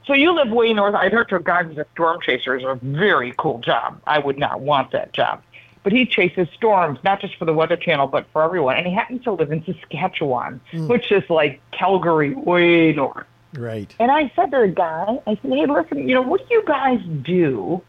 So 0.05 0.13
you 0.13 0.33
live 0.33 0.49
way 0.49 0.73
north. 0.73 0.95
I 0.95 1.09
talked 1.09 1.29
to 1.31 1.35
a 1.35 1.41
guy 1.41 1.63
who's 1.63 1.77
a 1.77 1.85
storm 1.93 2.19
chaser. 2.21 2.55
It's 2.55 2.65
a 2.65 2.79
very 2.81 3.33
cool 3.37 3.59
job. 3.59 4.01
I 4.07 4.19
would 4.19 4.39
not 4.39 4.61
want 4.61 4.91
that 4.91 5.11
job. 5.11 5.43
But 5.83 5.91
he 5.91 6.05
chases 6.05 6.47
storms, 6.53 6.99
not 7.03 7.21
just 7.21 7.35
for 7.35 7.45
the 7.45 7.53
Weather 7.53 7.77
Channel, 7.77 8.07
but 8.07 8.25
for 8.31 8.41
everyone. 8.41 8.77
And 8.77 8.87
he 8.87 8.93
happens 8.93 9.23
to 9.25 9.33
live 9.33 9.51
in 9.51 9.63
Saskatchewan, 9.63 10.59
mm. 10.71 10.87
which 10.87 11.11
is 11.11 11.23
like 11.29 11.61
Calgary, 11.71 12.33
way 12.33 12.93
north. 12.93 13.25
Right. 13.57 13.93
And 13.99 14.11
I 14.11 14.31
said 14.35 14.51
to 14.51 14.61
the 14.61 14.67
guy, 14.67 15.19
I 15.27 15.37
said, 15.41 15.51
hey, 15.51 15.65
listen, 15.65 16.07
you 16.07 16.15
know, 16.15 16.21
what 16.21 16.47
do 16.47 16.53
you 16.53 16.63
guys 16.65 16.99
do 17.21 17.81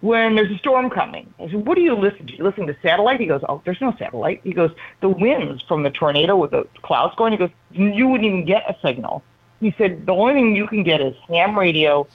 when 0.00 0.34
there's 0.36 0.50
a 0.50 0.58
storm 0.58 0.90
coming? 0.90 1.32
I 1.38 1.48
said, 1.50 1.66
what 1.66 1.74
do 1.74 1.82
you 1.82 1.94
listen 1.94 2.26
to? 2.26 2.36
You 2.36 2.44
listen 2.44 2.66
to 2.66 2.76
satellite? 2.82 3.20
He 3.20 3.26
goes, 3.26 3.42
oh, 3.48 3.60
there's 3.64 3.80
no 3.80 3.94
satellite. 3.98 4.40
He 4.44 4.52
goes, 4.52 4.70
the 5.00 5.08
winds 5.08 5.62
from 5.62 5.82
the 5.82 5.90
tornado 5.90 6.36
with 6.36 6.52
the 6.52 6.66
clouds 6.82 7.14
going. 7.16 7.32
He 7.32 7.38
goes, 7.38 7.50
you 7.72 8.08
wouldn't 8.08 8.26
even 8.26 8.44
get 8.44 8.68
a 8.68 8.76
signal. 8.86 9.22
He 9.60 9.74
said, 9.76 10.06
the 10.06 10.12
only 10.12 10.34
thing 10.34 10.56
you 10.56 10.66
can 10.66 10.82
get 10.82 11.00
is 11.00 11.14
ham 11.28 11.58
radio, 11.58 12.06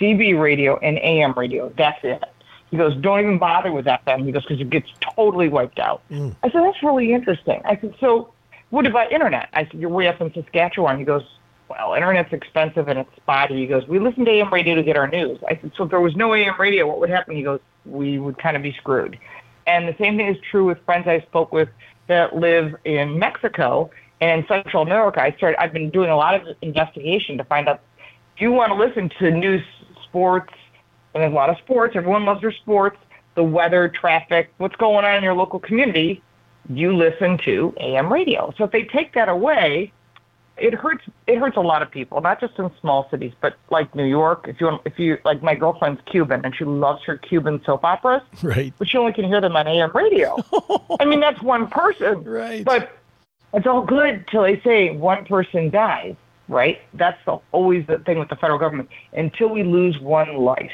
CB 0.00 0.40
radio, 0.40 0.78
and 0.78 0.98
AM 0.98 1.32
radio. 1.34 1.72
That's 1.76 2.02
it. 2.02 2.24
He 2.70 2.76
goes, 2.76 2.96
don't 2.96 3.20
even 3.20 3.38
bother 3.38 3.72
with 3.72 3.86
FM. 3.86 4.24
He 4.24 4.32
goes, 4.32 4.42
because 4.42 4.60
it 4.60 4.70
gets 4.70 4.88
totally 5.00 5.48
wiped 5.48 5.78
out. 5.78 6.02
Mm. 6.10 6.34
I 6.42 6.50
said, 6.50 6.62
that's 6.62 6.82
really 6.82 7.12
interesting. 7.12 7.60
I 7.64 7.76
said, 7.76 7.94
so 8.00 8.32
what 8.70 8.86
about 8.86 9.12
internet? 9.12 9.48
I 9.52 9.64
said, 9.64 9.74
you're 9.74 9.90
way 9.90 10.06
up 10.06 10.20
in 10.20 10.32
Saskatchewan. 10.32 10.98
He 10.98 11.04
goes, 11.04 11.24
well, 11.68 11.94
internet's 11.94 12.32
expensive 12.32 12.88
and 12.88 12.98
it's 12.98 13.10
spotty. 13.16 13.56
He 13.56 13.66
goes, 13.66 13.86
we 13.86 13.98
listen 13.98 14.24
to 14.24 14.30
AM 14.30 14.52
radio 14.52 14.74
to 14.74 14.82
get 14.82 14.96
our 14.96 15.08
news. 15.08 15.38
I 15.48 15.58
said, 15.60 15.72
so 15.76 15.84
if 15.84 15.90
there 15.90 16.00
was 16.00 16.16
no 16.16 16.34
AM 16.34 16.54
radio, 16.58 16.86
what 16.86 17.00
would 17.00 17.10
happen? 17.10 17.36
He 17.36 17.42
goes, 17.42 17.60
we 17.84 18.18
would 18.18 18.38
kind 18.38 18.56
of 18.56 18.62
be 18.62 18.72
screwed. 18.72 19.18
And 19.66 19.86
the 19.86 19.94
same 19.98 20.16
thing 20.16 20.28
is 20.28 20.36
true 20.50 20.64
with 20.64 20.78
friends 20.84 21.06
I 21.06 21.20
spoke 21.20 21.52
with 21.52 21.68
that 22.06 22.36
live 22.36 22.74
in 22.84 23.18
Mexico 23.18 23.90
and 24.20 24.44
Central 24.48 24.82
America. 24.82 25.22
I 25.22 25.32
started, 25.32 25.60
I've 25.60 25.72
been 25.72 25.90
doing 25.90 26.10
a 26.10 26.16
lot 26.16 26.34
of 26.34 26.56
investigation 26.62 27.36
to 27.38 27.44
find 27.44 27.68
out, 27.68 27.80
do 28.38 28.44
you 28.44 28.52
want 28.52 28.70
to 28.70 28.74
listen 28.74 29.10
to 29.18 29.30
news, 29.30 29.62
sports, 30.04 30.52
and 31.14 31.22
there's 31.22 31.32
a 31.32 31.34
lot 31.34 31.50
of 31.50 31.58
sports. 31.58 31.96
Everyone 31.96 32.24
loves 32.24 32.40
their 32.40 32.52
sports, 32.52 32.96
the 33.34 33.42
weather, 33.42 33.88
traffic, 33.88 34.52
what's 34.58 34.76
going 34.76 35.04
on 35.04 35.16
in 35.16 35.22
your 35.22 35.34
local 35.34 35.58
community. 35.58 36.22
You 36.68 36.96
listen 36.96 37.38
to 37.44 37.74
AM 37.78 38.12
radio. 38.12 38.52
So 38.56 38.64
if 38.64 38.72
they 38.72 38.84
take 38.84 39.14
that 39.14 39.28
away, 39.28 39.92
it 40.60 40.74
hurts. 40.74 41.04
It 41.26 41.38
hurts 41.38 41.56
a 41.56 41.60
lot 41.60 41.82
of 41.82 41.90
people, 41.90 42.20
not 42.20 42.40
just 42.40 42.58
in 42.58 42.70
small 42.80 43.08
cities, 43.10 43.32
but 43.40 43.56
like 43.70 43.94
New 43.94 44.04
York. 44.04 44.46
If 44.48 44.60
you 44.60 44.66
want, 44.66 44.82
if 44.84 44.98
you 44.98 45.18
like, 45.24 45.42
my 45.42 45.54
girlfriend's 45.54 46.00
Cuban 46.06 46.42
and 46.44 46.54
she 46.54 46.64
loves 46.64 47.02
her 47.04 47.16
Cuban 47.16 47.62
soap 47.64 47.84
operas, 47.84 48.22
Right. 48.42 48.72
but 48.78 48.88
she 48.88 48.98
only 48.98 49.12
can 49.12 49.24
hear 49.24 49.40
them 49.40 49.56
on 49.56 49.66
AM 49.66 49.90
radio. 49.94 50.36
I 51.00 51.04
mean, 51.04 51.20
that's 51.20 51.40
one 51.42 51.68
person, 51.68 52.24
Right. 52.24 52.64
But 52.64 52.90
it's 53.54 53.66
all 53.66 53.82
good 53.82 54.26
till 54.30 54.42
they 54.42 54.60
say 54.60 54.90
one 54.90 55.24
person 55.24 55.70
dies, 55.70 56.14
right? 56.48 56.80
That's 56.94 57.18
the, 57.24 57.38
always 57.52 57.86
the 57.86 57.98
thing 58.00 58.18
with 58.18 58.28
the 58.28 58.36
federal 58.36 58.58
government. 58.58 58.90
Until 59.12 59.48
we 59.48 59.62
lose 59.62 59.98
one 60.00 60.36
life. 60.36 60.72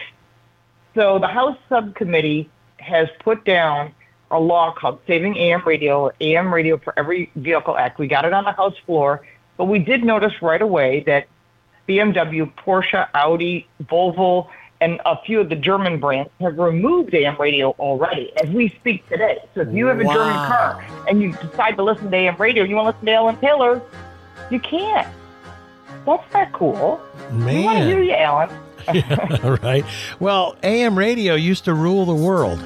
So 0.94 1.18
the 1.18 1.28
House 1.28 1.56
subcommittee 1.68 2.48
has 2.78 3.08
put 3.22 3.44
down 3.44 3.92
a 4.30 4.38
law 4.40 4.72
called 4.72 4.98
Saving 5.06 5.36
AM 5.36 5.62
Radio, 5.64 6.10
AM 6.20 6.52
Radio 6.52 6.78
for 6.78 6.92
Every 6.98 7.30
Vehicle 7.36 7.76
Act. 7.76 7.98
We 7.98 8.08
got 8.08 8.24
it 8.24 8.32
on 8.32 8.44
the 8.44 8.52
House 8.52 8.74
floor, 8.86 9.24
but 9.56 9.66
we 9.66 9.78
did 9.78 10.04
notice 10.04 10.32
right 10.42 10.60
away 10.60 11.04
that 11.06 11.26
BMW, 11.88 12.52
Porsche, 12.56 13.06
Audi, 13.14 13.66
Volvo, 13.84 14.48
and 14.80 15.00
a 15.06 15.16
few 15.22 15.40
of 15.40 15.48
the 15.48 15.56
German 15.56 16.00
brands 16.00 16.30
have 16.40 16.58
removed 16.58 17.14
AM 17.14 17.36
radio 17.40 17.70
already 17.78 18.32
as 18.42 18.50
we 18.50 18.68
speak 18.80 19.08
today. 19.08 19.38
So 19.54 19.62
if 19.62 19.72
you 19.72 19.86
have 19.86 20.00
a 20.00 20.04
German 20.04 20.34
car 20.34 20.84
and 21.08 21.22
you 21.22 21.32
decide 21.32 21.76
to 21.76 21.82
listen 21.82 22.10
to 22.10 22.16
AM 22.16 22.36
radio, 22.36 22.64
you 22.64 22.76
want 22.76 22.86
to 22.86 22.90
listen 22.90 23.06
to 23.06 23.12
Alan 23.12 23.36
Taylor, 23.38 23.82
you 24.50 24.60
can't. 24.60 25.08
That's 26.06 26.32
not 26.32 26.52
cool. 26.52 27.00
We 27.32 27.64
want 27.64 27.78
to 27.78 27.84
hear 27.86 28.02
you, 28.02 28.12
Alan. 28.12 28.50
yeah, 28.92 29.56
right. 29.62 29.84
Well, 30.20 30.56
AM 30.62 30.98
radio 30.98 31.34
used 31.34 31.64
to 31.64 31.72
rule 31.72 32.04
the 32.04 32.14
world. 32.14 32.62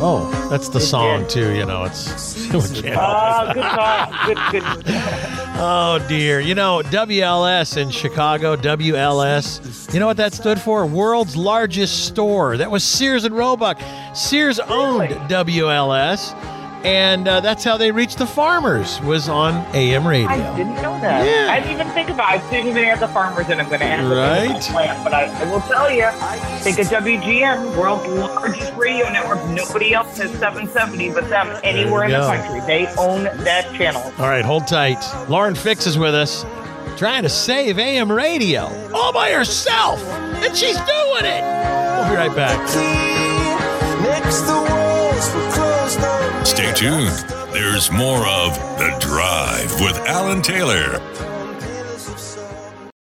Oh, 0.00 0.30
that's 0.48 0.68
the 0.68 0.80
song 0.80 1.20
did. 1.22 1.30
too. 1.30 1.54
You 1.54 1.66
know, 1.66 1.84
it's. 1.84 2.36
we 2.52 2.60
can't 2.82 2.84
help 2.94 2.98
Ah, 2.98 3.52
good 4.24 4.34
song. 4.36 4.52
Good, 4.52 4.84
good. 4.84 4.94
Oh 5.60 6.04
dear. 6.08 6.38
You 6.40 6.54
know, 6.54 6.82
WLS 6.84 7.76
in 7.76 7.90
Chicago, 7.90 8.54
WLS. 8.56 9.92
You 9.92 9.98
know 10.00 10.06
what 10.06 10.16
that 10.18 10.32
stood 10.32 10.60
for? 10.60 10.86
World's 10.86 11.36
largest 11.36 12.06
store. 12.06 12.56
That 12.56 12.70
was 12.70 12.84
Sears 12.84 13.24
and 13.24 13.36
Roebuck. 13.36 13.80
Sears 14.14 14.60
owned 14.60 15.10
WLS, 15.28 16.32
and 16.84 17.26
uh, 17.28 17.40
that's 17.40 17.64
how 17.64 17.76
they 17.76 17.90
reached 17.90 18.18
the 18.18 18.26
farmers. 18.26 19.00
Was 19.02 19.28
on 19.28 19.54
AM 19.74 20.06
radio. 20.06 20.28
I 20.28 20.56
didn't 20.56 20.76
know 20.76 20.98
that. 21.00 21.26
Yeah. 21.26 21.52
I 21.52 21.60
didn't 21.60 21.80
even 21.80 21.88
think 21.92 22.08
about 22.10 22.34
it. 22.34 22.40
I 22.42 22.50
didn't 22.50 22.68
even 22.68 22.84
have 22.84 23.00
the 23.00 23.08
farmers 23.08 23.48
in. 23.48 23.60
I'm 23.60 23.68
going 23.68 23.80
to 23.80 23.86
ask 23.86 24.02
them 24.08 24.12
Right. 24.12 24.46
about 24.50 24.62
plant, 24.62 25.04
but 25.04 25.12
I, 25.14 25.24
I 25.24 25.50
will 25.50 25.60
tell 25.62 25.90
you, 25.90 26.08
think 26.62 26.78
of 26.78 26.86
WGN, 26.86 27.76
world's 27.76 28.06
largest 28.08 28.72
radio 28.74 29.10
network. 29.10 29.44
Nobody 29.50 29.92
else 29.94 30.16
has 30.18 30.30
770 30.38 31.10
but 31.12 31.28
them 31.28 31.48
anywhere 31.64 32.04
in 32.04 32.10
There 32.10 32.20
the 32.20 32.26
country. 32.26 32.60
They 32.66 32.86
own 32.96 33.24
that 33.24 33.72
channel. 33.74 34.02
All 34.18 34.28
right, 34.28 34.44
hold 34.44 34.66
tight. 34.66 34.98
Lauren 35.28 35.54
Fix 35.54 35.86
is 35.86 35.98
with 35.98 36.14
us, 36.14 36.44
trying 36.96 37.22
to 37.22 37.28
save 37.28 37.78
AM 37.78 38.10
radio 38.10 38.64
all 38.94 39.12
by 39.12 39.30
herself, 39.32 40.02
and 40.04 40.56
she's 40.56 40.76
doing 40.76 41.24
it. 41.24 41.42
We'll 41.42 41.98
We'll 41.98 42.10
be 42.10 42.16
right 42.16 42.34
back. 42.36 42.58
Next 45.18 45.32
the 45.32 45.38
walls 45.38 45.48
were 45.48 45.52
closed 45.52 45.98
on 45.98 46.46
Stay 46.46 46.72
tuned. 46.74 47.52
There's 47.52 47.90
more 47.90 48.24
of 48.24 48.54
The 48.78 48.96
Drive 49.00 49.80
with 49.80 49.96
Alan 50.06 50.42
Taylor. 50.42 51.00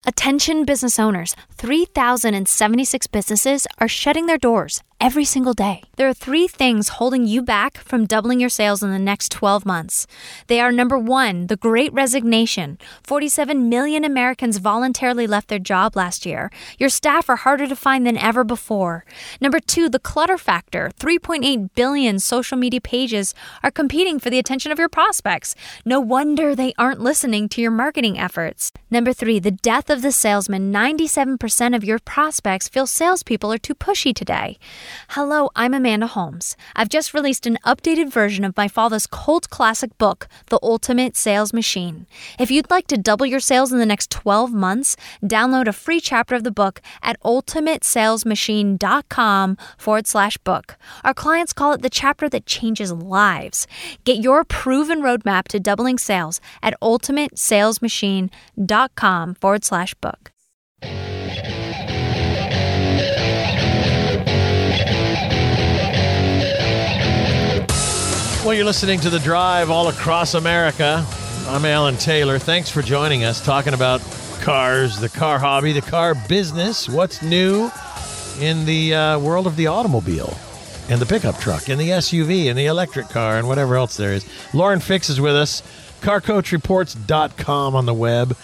Attention 0.06 0.64
business 0.64 0.98
owners 0.98 1.36
3,076 1.56 3.08
businesses 3.08 3.68
are 3.80 3.90
shutting 3.90 4.28
their 4.28 4.38
doors 4.38 4.82
every 5.00 5.24
single 5.24 5.54
day. 5.54 5.82
There 5.96 6.10
are 6.10 6.14
three 6.14 6.48
things 6.48 6.90
holding 6.90 7.26
you 7.26 7.42
back 7.42 7.78
from 7.78 8.06
doubling 8.06 8.40
your 8.40 8.50
sales 8.50 8.84
in 8.84 8.92
the 8.92 9.00
next 9.00 9.32
12 9.32 9.66
months. 9.66 10.08
They 10.48 10.60
are 10.60 10.72
number 10.72 10.98
one, 10.98 11.48
the 11.48 11.56
great 11.56 11.94
resignation. 11.94 12.78
47 13.04 13.70
million 13.70 14.04
Americans 14.04 14.58
voluntarily 14.58 15.26
left 15.26 15.48
their 15.48 15.60
job 15.60 15.96
last 15.96 16.26
year. 16.26 16.52
Your 16.78 16.90
staff 16.90 17.30
are 17.30 17.38
harder 17.38 17.68
to 17.68 17.76
find 17.76 18.06
than 18.06 18.18
ever 18.18 18.44
before. 18.44 19.06
Number 19.40 19.60
two, 19.60 19.90
the 19.90 20.00
clutter 20.00 20.38
factor. 20.38 20.92
3.8 21.00 21.70
billion 21.76 22.20
social 22.20 22.58
media 22.58 22.82
pages 22.82 23.34
are 23.64 23.72
competing 23.72 24.20
for 24.20 24.30
the 24.30 24.40
attention 24.40 24.72
of 24.72 24.80
your 24.80 24.90
prospects. 24.90 25.56
No 25.86 26.00
wonder 26.00 26.56
they 26.56 26.74
aren't 26.78 27.00
listening 27.00 27.48
to 27.50 27.62
your 27.62 27.72
marketing 27.72 28.20
efforts. 28.20 28.72
Number 28.92 29.14
three, 29.14 29.40
the 29.40 29.52
death 29.52 29.90
of 29.90 30.02
the 30.02 30.12
salesman. 30.12 30.74
97% 30.74 31.76
of 31.76 31.84
your 31.84 32.00
prospects 32.00 32.68
feel 32.68 32.86
salespeople 32.86 33.54
are 33.54 33.58
too 33.58 33.76
pushy 33.76 34.14
today. 34.14 34.58
Hello, 35.10 35.50
I'm 35.56 35.74
Amanda 35.74 36.08
Holmes. 36.08 36.58
I've 36.76 36.90
just 36.90 37.14
released 37.14 37.46
an 37.46 37.58
updated 37.66 38.12
version 38.12 38.44
of 38.44 38.58
my 38.58 38.68
father's 38.68 39.08
cult 39.08 39.50
classic 39.50 39.98
book, 39.98 40.28
The 40.48 40.60
Ultimate 40.62 41.16
Sales 41.18 41.54
Machine. 41.54 42.06
If 42.40 42.52
you'd 42.52 42.70
like 42.70 42.86
to 42.88 42.98
double 42.98 43.26
your 43.26 43.40
sales 43.40 43.72
in 43.72 43.80
the 43.80 43.86
next 43.86 44.12
12 44.12 44.54
months, 44.54 44.98
download 45.24 45.68
a 45.68 45.74
free 45.74 46.00
chapter 46.00 46.36
of 46.36 46.44
the 46.44 46.52
book 46.52 46.82
at 47.02 47.20
ultimatesalesmachine.com 47.22 49.58
forward 49.78 50.08
slash 50.08 50.38
book. 50.38 50.78
Our 51.04 51.14
clients 51.14 51.54
call 51.54 51.74
it 51.74 51.82
the 51.82 51.90
chapter 51.90 52.30
that 52.30 52.46
changes 52.46 52.92
lives. 52.92 53.66
Get 54.04 54.24
your 54.24 54.44
proven 54.44 55.02
roadmap 55.02 55.48
to 55.50 55.60
doubling 55.60 55.98
sales 55.98 56.40
at 56.62 56.80
ultimatesalesmachine.com 56.82 59.36
forward 59.36 59.66
slash 59.66 59.94
book. 59.96 60.32
Well, 68.50 68.56
you're 68.56 68.66
listening 68.66 69.00
to 69.02 69.12
The 69.12 69.20
Drive 69.20 69.70
all 69.70 69.90
across 69.90 70.34
America. 70.34 71.06
I'm 71.46 71.66
Alan 71.66 71.98
Taylor. 71.98 72.40
Thanks 72.40 72.68
for 72.68 72.82
joining 72.82 73.24
us, 73.24 73.46
talking 73.46 73.76
about 73.76 74.02
cars, 74.42 75.00
the 75.00 75.08
car 75.08 75.38
hobby, 75.38 75.72
the 75.72 75.84
car 75.84 76.16
business, 76.28 76.90
what's 76.90 77.22
new 77.22 77.70
in 78.40 78.66
the 78.66 78.96
uh, 78.96 79.20
world 79.20 79.46
of 79.46 79.56
the 79.56 79.68
automobile 79.68 80.36
and 80.90 81.00
the 81.00 81.06
pickup 81.06 81.38
truck 81.38 81.70
and 81.70 81.80
the 81.80 81.90
SUV 81.90 82.50
and 82.50 82.58
the 82.58 82.66
electric 82.66 83.08
car 83.10 83.38
and 83.38 83.48
whatever 83.48 83.76
else 83.76 83.98
there 83.98 84.14
is. 84.14 84.26
Lauren 84.52 84.80
Fix 84.80 85.12
is 85.12 85.22
with 85.22 85.36
us, 85.36 85.62
carcoachreports.com 86.02 87.76
on 87.76 87.86
the 87.86 87.94
web. 87.94 88.36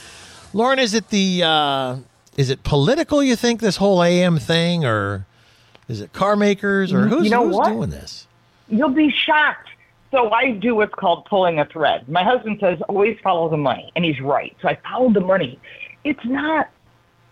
Lauren, 0.53 0.77
is 0.77 0.93
it 0.93 1.09
the 1.09 1.41
uh, 1.41 1.95
is 2.37 2.51
it 2.51 2.61
political? 2.61 3.23
You 3.23 3.35
think 3.35 3.59
this 3.59 3.77
whole 3.77 4.03
AM 4.03 4.37
thing, 4.37 4.85
or 4.85 5.25
is 5.87 5.99
it 5.99 6.13
car 6.13 6.35
makers, 6.35 6.93
or 6.93 7.07
who's, 7.07 7.23
You 7.23 7.31
know 7.31 7.47
who's 7.47 7.55
what? 7.55 7.69
doing 7.69 7.89
this? 7.89 8.27
You'll 8.69 8.89
be 8.89 9.09
shocked. 9.09 9.69
So 10.15 10.31
I 10.31 10.51
do 10.51 10.75
what's 10.75 10.93
called 10.93 11.25
pulling 11.25 11.59
a 11.59 11.65
thread. 11.65 12.07
My 12.07 12.23
husband 12.23 12.59
says 12.61 12.79
always 12.87 13.17
follow 13.21 13.49
the 13.49 13.57
money, 13.57 13.91
and 13.97 14.05
he's 14.05 14.21
right. 14.21 14.55
So 14.61 14.69
I 14.69 14.77
followed 14.89 15.13
the 15.13 15.19
money. 15.19 15.59
It's 16.05 16.23
not 16.23 16.69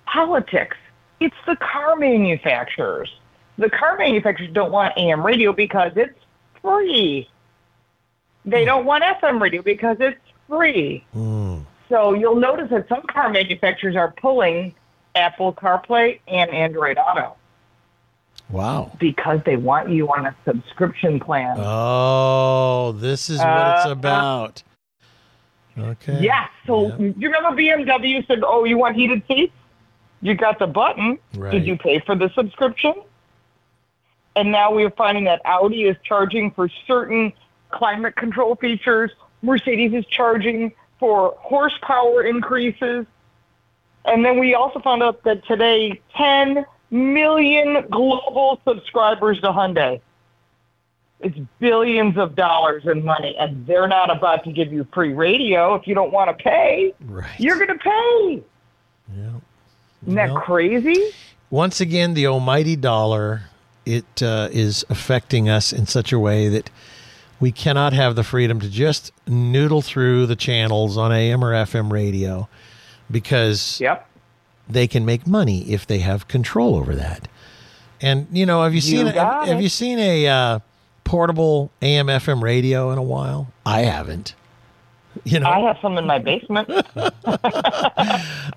politics. 0.06 0.76
It's 1.22 1.36
the 1.48 1.56
car 1.56 1.96
manufacturers. 1.96 3.10
The 3.58 3.70
car 3.70 3.98
manufacturers 3.98 4.50
don't 4.52 4.74
want 4.74 4.98
AM 4.98 5.26
radio 5.26 5.54
because 5.54 5.94
it's 5.96 6.20
free. 6.62 7.30
They 8.44 8.64
hmm. 8.64 8.66
don't 8.66 8.86
want 8.86 9.06
FM 9.06 9.40
radio 9.40 9.62
because 9.62 9.96
it's 10.02 10.20
free. 10.50 11.06
Hmm. 11.14 11.60
So 11.88 12.14
you'll 12.14 12.36
notice 12.36 12.70
that 12.72 12.90
some 12.90 13.04
car 13.04 13.30
manufacturers 13.30 13.96
are 13.96 14.14
pulling 14.20 14.76
Apple 15.16 15.54
CarPlay 15.54 16.20
and 16.28 16.52
Android 16.52 16.98
Auto 16.98 17.38
Wow. 18.50 18.92
because 19.00 19.40
they 19.46 19.56
want 19.56 19.90
you 19.90 20.08
on 20.10 20.26
a 20.28 20.36
subscription 20.46 21.20
plan. 21.20 21.56
Oh, 21.60 22.92
this 22.94 23.30
is 23.30 23.40
what 23.40 23.68
it's 23.78 23.86
Uh, 23.88 23.92
about. 23.92 24.64
Okay. 25.78 26.20
Yeah. 26.22 26.48
So 26.68 26.88
Yeah. 26.90 27.12
you 27.18 27.30
remember 27.32 27.56
BMW 27.56 28.24
said, 28.28 28.44
"Oh, 28.46 28.64
you 28.64 28.78
want 28.78 28.96
heated 28.96 29.24
seats? 29.28 29.54
You 30.22 30.36
got 30.36 30.60
the 30.60 30.68
button. 30.68 31.18
Right. 31.36 31.52
Did 31.52 31.66
you 31.66 31.78
pay 31.78 32.00
for 32.00 32.16
the 32.16 32.30
subscription?" 32.36 32.94
And 34.36 34.52
now 34.52 34.72
we're 34.72 34.92
finding 34.92 35.24
that 35.26 35.42
Audi 35.46 35.86
is 35.86 35.98
charging 36.04 36.52
for 36.52 36.70
certain 36.88 37.34
climate 37.72 38.16
control 38.16 38.56
features. 38.56 39.12
Mercedes 39.42 39.94
is 39.94 40.06
charging 40.06 40.74
for 41.00 41.34
horsepower 41.40 42.24
increases. 42.24 43.06
And 44.06 44.24
then 44.24 44.40
we 44.40 44.54
also 44.54 44.80
found 44.80 45.02
out 45.02 45.24
that 45.24 45.46
today 45.46 46.00
10 46.16 46.66
million 46.94 47.86
global 47.90 48.62
subscribers 48.66 49.42
to 49.42 49.48
Hyundai. 49.48 50.00
It's 51.20 51.38
billions 51.60 52.18
of 52.18 52.36
dollars 52.36 52.84
in 52.86 53.04
money, 53.04 53.36
and 53.40 53.66
they're 53.66 53.88
not 53.88 54.16
about 54.16 54.44
to 54.44 54.52
give 54.52 54.72
you 54.72 54.86
free 54.94 55.14
radio 55.14 55.74
if 55.76 55.88
you 55.88 55.96
don't 55.96 56.12
want 56.12 56.38
to 56.38 56.44
pay. 56.44 56.94
Right. 57.06 57.40
You're 57.40 57.56
going 57.56 57.70
to 57.70 57.84
pay. 57.84 58.44
Yeah. 59.16 59.30
Isn't 60.04 60.16
that 60.16 60.36
crazy? 60.36 61.12
Once 61.50 61.80
again, 61.80 62.14
the 62.14 62.28
almighty 62.28 62.76
dollar 62.76 63.44
it 63.86 64.22
uh, 64.22 64.50
is 64.52 64.86
affecting 64.90 65.50
us 65.50 65.74
in 65.74 65.86
such 65.86 66.12
a 66.12 66.20
way 66.20 66.50
that 66.50 66.70
we 67.40 67.52
cannot 67.52 67.94
have 67.94 68.16
the 68.16 68.24
freedom 68.24 68.60
to 68.60 68.70
just 68.70 69.12
noodle 69.28 69.82
through 69.82 70.26
the 70.26 70.36
channels 70.36 70.98
on 70.98 71.12
AM 71.12 71.44
or 71.44 71.52
FM 71.52 71.92
radio 71.92 72.48
because 73.12 73.80
Yep. 73.82 74.08
They 74.70 74.88
can 74.88 75.06
make 75.06 75.28
money 75.28 75.62
if 75.72 75.86
they 75.88 76.00
have 76.00 76.28
control 76.28 76.76
over 76.76 76.96
that. 76.96 77.28
And 78.02 78.28
you 78.32 78.46
know, 78.46 78.64
have 78.64 78.74
you 78.74 78.82
seen 78.82 79.06
have, 79.06 79.16
got 79.16 79.48
have 79.48 79.60
it. 79.60 79.64
you 79.64 79.70
seen 79.70 80.00
a 80.00 80.28
uh, 80.28 80.60
portable 81.04 81.72
AM 81.82 82.08
FM 82.08 82.42
radio 82.42 82.92
in 82.92 82.98
a 82.98 83.04
while? 83.04 83.52
I 83.66 83.82
haven't. 83.82 84.36
You 85.26 85.40
know, 85.40 85.48
I 85.50 85.60
have 85.60 85.78
some 85.82 85.98
in 85.98 86.06
my 86.08 86.18
basement. 86.18 86.68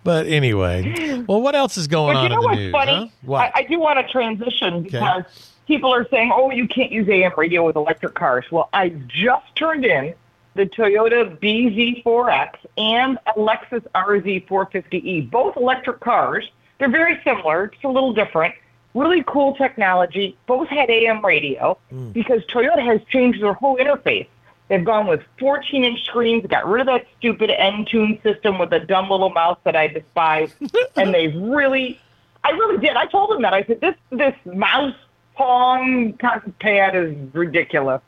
but 0.04 0.26
anyway. 0.26 1.22
Well, 1.28 1.40
what 1.42 1.54
else 1.54 1.76
is 1.76 1.86
going 1.86 2.14
But 2.14 2.18
on 2.18 2.22
you 2.24 2.28
know 2.30 2.36
in 2.36 2.40
the 2.40 2.46
what's 2.46 2.59
news? 2.59 2.72
funny? 2.72 2.92
huh? 2.92 3.07
What? 3.22 3.40
I, 3.40 3.52
I 3.57 3.62
do 3.64 3.78
want 3.78 4.04
to 4.04 4.11
transition 4.11 4.82
because 4.82 5.24
people 5.66 5.92
are 5.92 6.09
saying, 6.09 6.32
"Oh, 6.34 6.50
you 6.50 6.66
can't 6.66 6.90
use 6.90 7.09
AM 7.09 7.32
radio 7.36 7.66
with 7.66 7.76
electric 7.76 8.14
cars." 8.14 8.46
Well, 8.50 8.68
I 8.72 8.88
just 9.07 9.54
turned 9.54 9.84
in 9.84 10.14
the 10.57 10.66
Toyota 10.66 11.38
BZ4X 11.38 12.50
and 12.78 13.18
a 13.26 13.38
Lexus 13.38 13.84
RZ450e, 13.94 15.30
both 15.30 15.57
electric 15.57 16.00
cars. 16.00 16.48
They're 16.78 16.90
very 16.90 17.20
similar, 17.24 17.68
just 17.68 17.84
a 17.84 17.88
little 17.88 18.12
different. 18.12 18.54
Really 18.94 19.22
cool 19.26 19.54
technology. 19.57 20.36
Both 20.46 20.68
had 20.68 20.88
AM 20.90 21.24
radio 21.24 21.78
Hmm. 21.90 22.11
because 22.12 22.42
Toyota 22.46 22.82
has 22.84 23.00
changed 23.11 23.42
their 23.42 23.52
whole 23.52 23.76
interface. 23.76 24.26
They've 24.68 24.84
gone 24.84 25.07
with 25.07 25.22
14 25.38 25.84
inch 25.84 26.04
screens, 26.04 26.44
got 26.46 26.66
rid 26.66 26.80
of 26.80 26.86
that 26.86 27.07
stupid 27.18 27.50
Entune 27.50 28.20
system 28.22 28.59
with 28.59 28.72
a 28.72 28.80
dumb 28.80 29.09
little 29.11 29.30
mouse 29.30 29.59
that 29.64 29.76
I 29.76 29.86
despise. 29.86 30.54
and 30.96 31.14
they've 31.14 31.34
really, 31.36 32.00
I 32.42 32.50
really 32.50 32.78
did. 32.78 32.96
I 32.96 33.07
told 33.07 33.30
them 33.30 33.42
that. 33.42 33.54
I 33.54 33.62
said, 33.64 33.80
this, 33.80 33.94
this 34.11 34.34
mouse 34.44 34.94
pong 35.36 36.14
pad 36.59 36.96
is 36.96 37.14
ridiculous. 37.32 38.00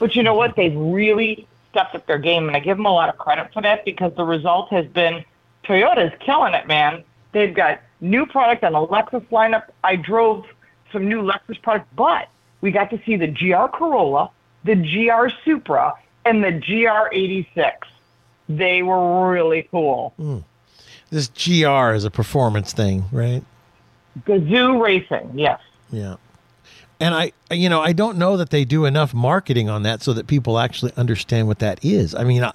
But 0.00 0.16
you 0.16 0.22
know 0.22 0.34
what? 0.34 0.56
They've 0.56 0.74
really 0.74 1.46
stepped 1.72 1.94
up 1.94 2.06
their 2.06 2.18
game, 2.18 2.46
and 2.46 2.56
I 2.56 2.60
give 2.60 2.76
them 2.76 2.86
a 2.86 2.92
lot 2.92 3.08
of 3.08 3.18
credit 3.18 3.52
for 3.52 3.62
that 3.62 3.84
because 3.84 4.12
the 4.14 4.24
result 4.24 4.70
has 4.70 4.86
been 4.86 5.24
Toyota's 5.64 6.12
killing 6.20 6.54
it, 6.54 6.66
man. 6.68 7.02
They've 7.32 7.54
got 7.54 7.80
new 8.00 8.26
product 8.26 8.62
on 8.62 8.72
the 8.72 8.86
Lexus 8.86 9.26
lineup. 9.28 9.64
I 9.82 9.96
drove 9.96 10.44
some 10.92 11.08
new 11.08 11.22
Lexus 11.22 11.60
product, 11.62 11.88
but 11.96 12.28
we 12.60 12.70
got 12.70 12.90
to 12.90 13.00
see 13.04 13.16
the 13.16 13.26
GR 13.26 13.76
Corolla, 13.76 14.30
the 14.64 14.76
GR 14.76 15.34
Supra, 15.44 15.94
and 16.24 16.44
the 16.44 16.52
GR86. 16.52 17.72
They 18.48 18.82
were 18.82 19.30
really 19.30 19.66
cool. 19.70 20.12
Hmm. 20.16 20.38
this 21.10 21.28
GR 21.28 21.94
is 21.94 22.04
a 22.04 22.10
performance 22.10 22.72
thing, 22.72 23.04
right? 23.10 23.42
Gazoo 24.26 24.82
Racing, 24.82 25.30
yes. 25.34 25.60
Yeah. 25.90 26.16
And 27.02 27.14
I, 27.14 27.32
you 27.50 27.68
know, 27.68 27.80
I 27.80 27.92
don't 27.92 28.16
know 28.16 28.36
that 28.36 28.50
they 28.50 28.64
do 28.64 28.84
enough 28.84 29.12
marketing 29.12 29.68
on 29.68 29.82
that 29.82 30.02
so 30.02 30.12
that 30.12 30.26
people 30.26 30.58
actually 30.58 30.92
understand 30.96 31.48
what 31.48 31.58
that 31.58 31.84
is. 31.84 32.14
I 32.14 32.24
mean, 32.24 32.44
I, 32.44 32.52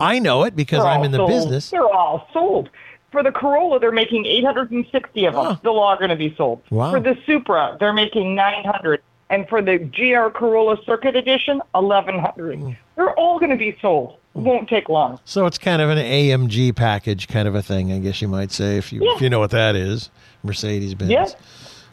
I 0.00 0.18
know 0.18 0.42
it 0.44 0.56
because 0.56 0.82
They're 0.82 0.92
I'm 0.92 1.04
in 1.04 1.12
the 1.12 1.18
sold. 1.18 1.30
business. 1.30 1.70
They're 1.70 1.88
all 1.88 2.28
sold. 2.32 2.68
For 3.12 3.22
the 3.22 3.30
Corolla, 3.30 3.78
they're 3.78 3.92
making 3.92 4.26
860 4.26 5.24
of 5.26 5.34
them. 5.34 5.46
Oh. 5.46 5.54
Still 5.56 5.78
all 5.78 5.96
going 5.96 6.10
to 6.10 6.16
be 6.16 6.34
sold. 6.36 6.62
Wow. 6.70 6.90
For 6.90 7.00
the 7.00 7.16
Supra, 7.24 7.76
they're 7.78 7.92
making 7.92 8.34
900. 8.34 9.00
And 9.30 9.48
for 9.48 9.62
the 9.62 9.78
GR 9.78 10.36
Corolla 10.36 10.76
Circuit 10.84 11.16
Edition, 11.16 11.62
1100. 11.72 12.58
Hmm. 12.58 12.72
They're 12.96 13.14
all 13.14 13.38
going 13.38 13.50
to 13.50 13.56
be 13.56 13.76
sold. 13.80 14.18
It 14.34 14.40
won't 14.40 14.68
take 14.68 14.88
long. 14.88 15.18
So 15.24 15.46
it's 15.46 15.58
kind 15.58 15.80
of 15.80 15.88
an 15.90 15.98
AMG 15.98 16.74
package 16.76 17.26
kind 17.26 17.48
of 17.48 17.54
a 17.54 17.62
thing, 17.62 17.92
I 17.92 17.98
guess 18.00 18.20
you 18.20 18.28
might 18.28 18.52
say, 18.52 18.76
if 18.76 18.92
you 18.92 19.00
if 19.14 19.22
you 19.22 19.30
know 19.30 19.38
what 19.38 19.50
that 19.52 19.74
is, 19.76 20.10
Mercedes 20.42 20.94
Benz. 20.94 21.10
Yeah. 21.10 21.26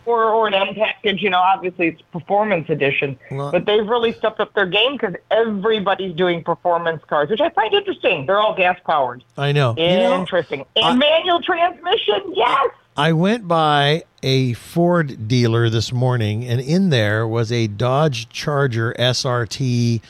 Or 0.06 0.24
or 0.26 0.48
an 0.48 0.54
M 0.54 0.76
package. 0.76 1.22
You 1.22 1.30
know, 1.30 1.40
obviously 1.40 1.88
it's 1.90 2.02
performance 2.12 2.70
edition, 2.70 3.18
Well- 3.32 3.52
but 3.52 3.66
they've 3.66 3.88
really 3.88 4.12
stepped 4.12 4.40
up 4.40 4.54
their 4.54 4.66
game 4.66 4.94
because 4.94 5.16
everybody's 5.32 6.16
doing 6.16 6.44
performance 6.44 7.04
cars, 7.08 7.30
which 7.30 7.42
I 7.42 7.50
find 7.50 7.74
interesting. 7.74 8.26
They're 8.26 8.40
all 8.40 8.56
gas 8.56 8.78
powered. 8.86 9.24
I 9.38 9.52
know. 9.52 9.76
You 9.78 9.84
know, 9.88 10.20
Interesting. 10.20 10.66
And 10.76 10.86
I- 10.86 10.96
manual 10.96 11.42
transmission, 11.42 12.34
yes. 12.34 12.68
I 12.96 13.12
went 13.14 13.48
by 13.48 14.04
a 14.22 14.54
Ford 14.54 15.28
dealer 15.28 15.68
this 15.70 15.92
morning, 15.92 16.46
and 16.46 16.62
in 16.62 16.90
there 16.92 17.28
was 17.28 17.52
a 17.52 17.66
Dodge 17.68 18.30
Charger 18.30 18.94
SRT. 19.00 20.02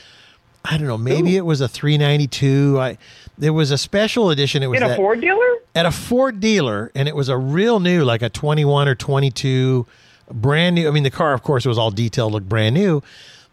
I 0.66 0.76
don't 0.78 0.86
know, 0.86 0.98
maybe 0.98 1.36
it 1.36 1.44
was 1.46 1.60
a 1.60 1.68
392. 1.68 2.78
I 2.80 2.98
there 3.38 3.52
was 3.52 3.70
a 3.70 3.78
special 3.78 4.30
edition. 4.30 4.62
It 4.62 4.68
was 4.68 4.80
In 4.80 4.90
a 4.90 4.96
Ford 4.96 5.20
dealer? 5.20 5.58
at 5.74 5.86
a 5.86 5.90
Ford 5.90 6.40
dealer, 6.40 6.92
and 6.94 7.08
it 7.08 7.16
was 7.16 7.28
a 7.28 7.36
real 7.36 7.80
new, 7.80 8.04
like 8.04 8.22
a 8.22 8.28
21 8.28 8.88
or 8.88 8.94
22, 8.94 9.86
brand 10.30 10.74
new. 10.76 10.88
I 10.88 10.90
mean, 10.90 11.02
the 11.02 11.10
car, 11.10 11.32
of 11.34 11.42
course, 11.42 11.64
was 11.66 11.78
all 11.78 11.90
detailed, 11.90 12.32
looked 12.32 12.48
brand 12.48 12.74
new. 12.74 13.02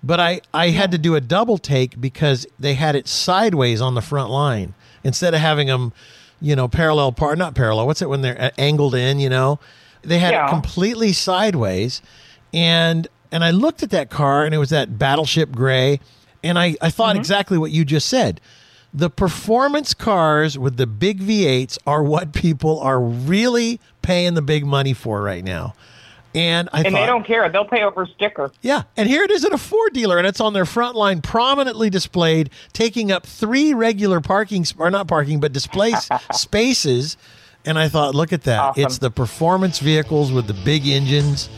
But 0.04 0.20
I, 0.20 0.42
I 0.54 0.70
had 0.70 0.92
to 0.92 0.98
do 0.98 1.16
a 1.16 1.22
double 1.22 1.58
take 1.58 2.00
because 2.02 2.48
they 2.60 2.74
had 2.74 2.96
it 2.96 3.08
sideways 3.08 3.82
on 3.82 3.94
the 3.96 4.02
front 4.02 4.30
line 4.32 4.74
instead 5.04 5.34
of 5.34 5.40
having 5.42 5.68
them, 5.68 5.94
you 6.40 6.56
know, 6.56 6.68
parallel 6.68 7.12
part, 7.12 7.38
not 7.38 7.54
parallel. 7.54 7.86
What's 7.86 8.02
it 8.02 8.10
when 8.10 8.22
they're 8.22 8.40
uh, 8.42 8.50
angled 8.58 8.96
in? 8.96 9.20
You 9.20 9.30
know, 9.30 9.60
they 10.02 10.18
had 10.18 10.32
Yeah. 10.32 10.48
it 10.48 10.50
completely 10.50 11.14
sideways, 11.14 12.02
and 12.54 13.08
and 13.32 13.44
I 13.44 13.52
looked 13.52 13.84
at 13.84 13.92
that 13.92 14.10
car, 14.10 14.44
and 14.44 14.54
it 14.56 14.58
was 14.58 14.72
that 14.72 14.98
battleship 14.98 15.52
gray, 15.52 16.00
and 16.44 16.58
I 16.58 16.76
I 16.82 16.90
thought 16.90 17.12
mm-hmm. 17.12 17.20
exactly 17.20 17.58
what 17.60 17.70
you 17.72 17.86
just 17.86 18.10
said. 18.10 18.42
The 18.94 19.10
performance 19.10 19.94
cars 19.94 20.58
with 20.58 20.78
the 20.78 20.86
big 20.88 21.20
V8s 21.22 21.78
are 21.88 22.04
what 22.04 22.34
people 22.34 22.80
are 22.80 23.00
really 23.02 23.80
paying 24.02 24.34
the 24.34 24.42
big 24.42 24.66
money 24.66 24.94
for 24.94 25.22
right 25.22 25.44
now. 25.44 25.74
And 26.34 26.70
I 26.72 26.82
And 26.84 26.94
thought, 26.94 27.00
they 27.02 27.06
don't 27.06 27.26
care. 27.26 27.48
They'll 27.50 27.66
pay 27.66 27.84
over 27.84 28.06
sticker. 28.06 28.52
yeah, 28.62 28.84
and 28.96 29.10
here 29.10 29.24
it 29.24 29.32
is 29.32 29.44
at 29.44 29.52
a 29.54 29.58
Ford 29.58 29.94
dealer, 29.94 30.18
and 30.18 30.26
it's 30.26 30.40
on 30.40 30.54
their 30.54 30.66
front 30.66 30.96
line, 30.96 31.22
prominently 31.22 31.90
displayed, 31.90 32.50
taking 32.72 33.12
up 33.12 33.26
three 33.26 33.74
regular 33.74 34.22
parking 34.22 34.66
or 34.78 34.90
not 34.90 35.08
parking, 35.08 35.40
but 35.42 35.52
display 35.52 35.94
spaces. 36.32 37.18
And 37.66 37.78
I 37.78 37.90
thought, 37.90 38.16
look 38.16 38.32
at 38.34 38.44
that! 38.44 38.60
Awesome. 38.60 38.84
It's 38.84 38.98
the 39.00 39.12
performance 39.12 39.80
vehicles 39.80 40.32
with 40.32 40.48
the 40.48 40.54
big 40.54 40.88
engines 40.88 41.50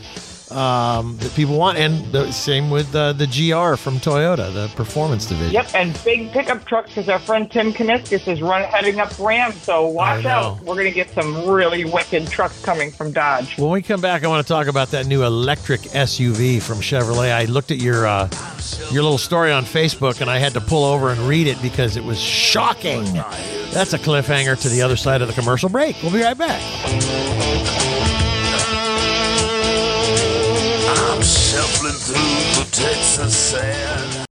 um, 0.54 1.16
that 1.18 1.34
people 1.34 1.58
want, 1.58 1.78
and 1.78 2.04
the 2.12 2.30
same 2.30 2.70
with 2.70 2.94
uh, 2.94 3.12
the 3.12 3.26
GR 3.26 3.76
from 3.76 3.98
Toyota, 3.98 4.52
the 4.52 4.70
performance 4.76 5.26
division. 5.26 5.52
Yep, 5.52 5.74
and 5.74 6.00
big 6.04 6.30
pickup 6.32 6.64
trucks 6.64 6.90
because 6.90 7.08
our 7.08 7.18
friend 7.18 7.50
Tim 7.50 7.72
Kuniskis 7.72 8.28
is 8.28 8.40
run 8.40 8.62
heading 8.62 9.00
up 9.00 9.18
Ram. 9.18 9.52
So 9.52 9.86
watch 9.86 10.24
out. 10.24 10.60
We're 10.60 10.74
going 10.74 10.86
to 10.86 10.92
get 10.92 11.10
some 11.10 11.48
really 11.48 11.84
wicked 11.84 12.28
trucks 12.28 12.62
coming 12.64 12.90
from 12.90 13.12
Dodge. 13.12 13.58
When 13.58 13.70
we 13.70 13.82
come 13.82 14.00
back, 14.00 14.24
I 14.24 14.28
want 14.28 14.46
to 14.46 14.52
talk 14.52 14.66
about 14.66 14.88
that 14.92 15.06
new 15.06 15.24
electric 15.24 15.80
SUV 15.80 16.62
from 16.62 16.78
Chevrolet. 16.78 17.32
I 17.32 17.44
looked 17.46 17.70
at 17.70 17.78
your 17.78 18.06
uh, 18.06 18.28
your 18.90 19.02
little 19.02 19.18
story 19.18 19.52
on 19.52 19.64
Facebook, 19.64 20.20
and 20.20 20.30
I 20.30 20.38
had 20.38 20.54
to 20.54 20.60
pull 20.60 20.84
over 20.84 21.10
and 21.10 21.20
read 21.22 21.46
it 21.46 21.60
because 21.60 21.96
it 21.96 22.04
was 22.04 22.20
shocking. 22.20 23.04
That's 23.72 23.92
a 23.92 23.98
cliffhanger 23.98 24.60
to 24.62 24.68
the 24.68 24.82
other 24.82 24.96
side 24.96 25.20
of 25.20 25.28
the 25.28 25.34
commercial 25.34 25.68
break. 25.68 25.96
We'll 26.02 26.12
be 26.12 26.22
right 26.22 26.38
back. 26.38 26.62
Shuffling 31.24 31.94
through 31.94 32.14
the 32.14 32.68
Texas 32.70 33.34
sand. 33.34 34.26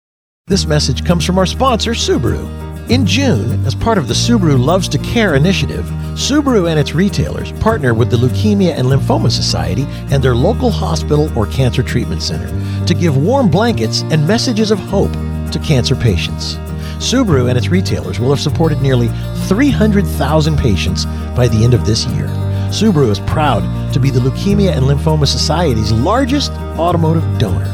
This 0.47 0.65
message 0.65 1.05
comes 1.05 1.25
from 1.25 1.37
our 1.37 1.45
sponsor, 1.45 1.91
Subaru. 1.91 2.45
In 2.89 3.05
June, 3.05 3.65
as 3.65 3.73
part 3.73 3.97
of 3.97 4.09
the 4.09 4.13
Subaru 4.13 4.61
Loves 4.61 4.89
to 4.89 4.97
Care 4.97 5.35
initiative, 5.35 5.85
Subaru 6.15 6.69
and 6.69 6.77
its 6.77 6.93
retailers 6.93 7.53
partner 7.53 7.93
with 7.93 8.11
the 8.11 8.17
Leukemia 8.17 8.73
and 8.77 8.89
Lymphoma 8.89 9.31
Society 9.31 9.85
and 10.11 10.21
their 10.21 10.35
local 10.35 10.69
hospital 10.69 11.31
or 11.37 11.47
cancer 11.47 11.81
treatment 11.81 12.21
center 12.21 12.49
to 12.85 12.93
give 12.93 13.15
warm 13.15 13.49
blankets 13.49 14.01
and 14.11 14.27
messages 14.27 14.71
of 14.71 14.79
hope 14.79 15.13
to 15.53 15.61
cancer 15.63 15.95
patients. 15.95 16.55
Subaru 16.97 17.47
and 17.47 17.57
its 17.57 17.69
retailers 17.69 18.19
will 18.19 18.31
have 18.31 18.41
supported 18.41 18.81
nearly 18.81 19.07
300,000 19.47 20.57
patients 20.57 21.05
by 21.35 21.47
the 21.47 21.63
end 21.63 21.73
of 21.73 21.85
this 21.85 22.05
year. 22.07 22.27
Subaru 22.71 23.09
is 23.09 23.19
proud 23.19 23.93
to 23.93 23.99
be 23.99 24.09
the 24.09 24.21
Leukemia 24.21 24.71
and 24.71 24.85
Lymphoma 24.85 25.27
Society's 25.27 25.91
largest 25.91 26.53
automotive 26.79 27.25
donor. 27.37 27.67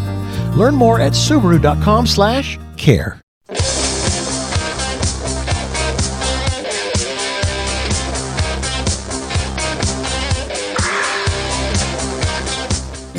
Learn 0.55 0.75
more 0.75 0.99
at 0.99 1.13
subaru.com/care. 1.13 3.21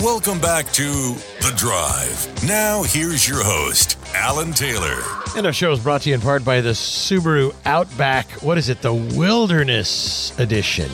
Welcome 0.03 0.41
back 0.41 0.67
to 0.73 1.15
The 1.43 1.53
Drive. 1.57 2.45
Now, 2.45 2.83
here's 2.83 3.29
your 3.29 3.45
host, 3.45 3.97
Alan 4.15 4.53
Taylor. 4.53 5.01
And 5.37 5.47
our 5.47 5.53
show 5.53 5.71
is 5.71 5.79
brought 5.79 6.03
to 6.03 6.09
you 6.09 6.17
in 6.17 6.21
part 6.21 6.45
by 6.45 6.61
the 6.61 6.71
Subaru 6.71 7.55
Outback. 7.65 8.29
What 8.43 8.59
is 8.59 8.69
it? 8.69 8.83
The 8.83 8.93
Wilderness 8.93 10.33
Edition. 10.39 10.91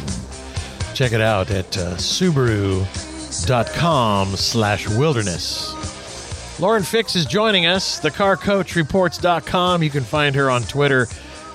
Check 0.95 1.13
it 1.13 1.21
out 1.21 1.51
at 1.51 1.77
uh, 1.77 1.97
subaru.com 1.97 2.87
slash 4.37 4.89
wilderness. 4.89 6.61
Lauren 6.61 6.85
Fix 6.85 7.17
is 7.17 7.27
joining 7.27 7.67
us, 7.67 8.01
thecarcoachreports.com. 8.01 9.83
You 9.83 9.91
can 9.91 10.05
find 10.05 10.37
her 10.37 10.49
on 10.49 10.63
Twitter 10.63 11.09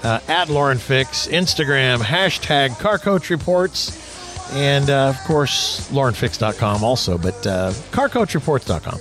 uh, 0.03 0.19
at 0.27 0.49
Lauren 0.49 0.77
Fix, 0.77 1.27
Instagram, 1.27 1.99
hashtag 1.99 2.71
carcoachreports, 2.71 4.53
and 4.53 4.89
uh, 4.89 5.07
of 5.09 5.17
course, 5.23 5.89
laurenfix.com 5.91 6.83
also, 6.83 7.17
but 7.17 7.47
uh, 7.47 7.71
carcoachreports.com. 7.91 8.99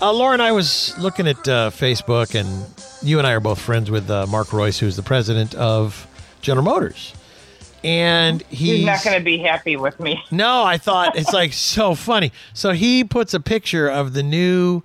Uh, 0.00 0.12
Lauren, 0.12 0.40
I 0.40 0.52
was 0.52 0.96
looking 0.98 1.26
at 1.26 1.48
uh, 1.48 1.70
Facebook, 1.70 2.38
and 2.38 2.66
you 3.02 3.18
and 3.18 3.26
I 3.26 3.32
are 3.32 3.40
both 3.40 3.58
friends 3.60 3.90
with 3.90 4.08
uh, 4.10 4.26
Mark 4.26 4.48
Reuss, 4.48 4.78
who's 4.78 4.94
the 4.94 5.02
president 5.02 5.54
of 5.56 6.06
General 6.40 6.64
Motors. 6.64 7.14
And 7.84 8.42
he's, 8.48 8.78
He's 8.78 8.86
not 8.86 9.04
going 9.04 9.18
to 9.18 9.24
be 9.24 9.38
happy 9.38 9.76
with 9.76 10.00
me. 10.00 10.22
no, 10.30 10.64
I 10.64 10.78
thought 10.78 11.16
it's 11.16 11.32
like 11.32 11.52
so 11.54 11.94
funny. 11.94 12.32
So 12.52 12.72
he 12.72 13.04
puts 13.04 13.34
a 13.34 13.40
picture 13.40 13.88
of 13.88 14.12
the 14.12 14.22
new 14.22 14.82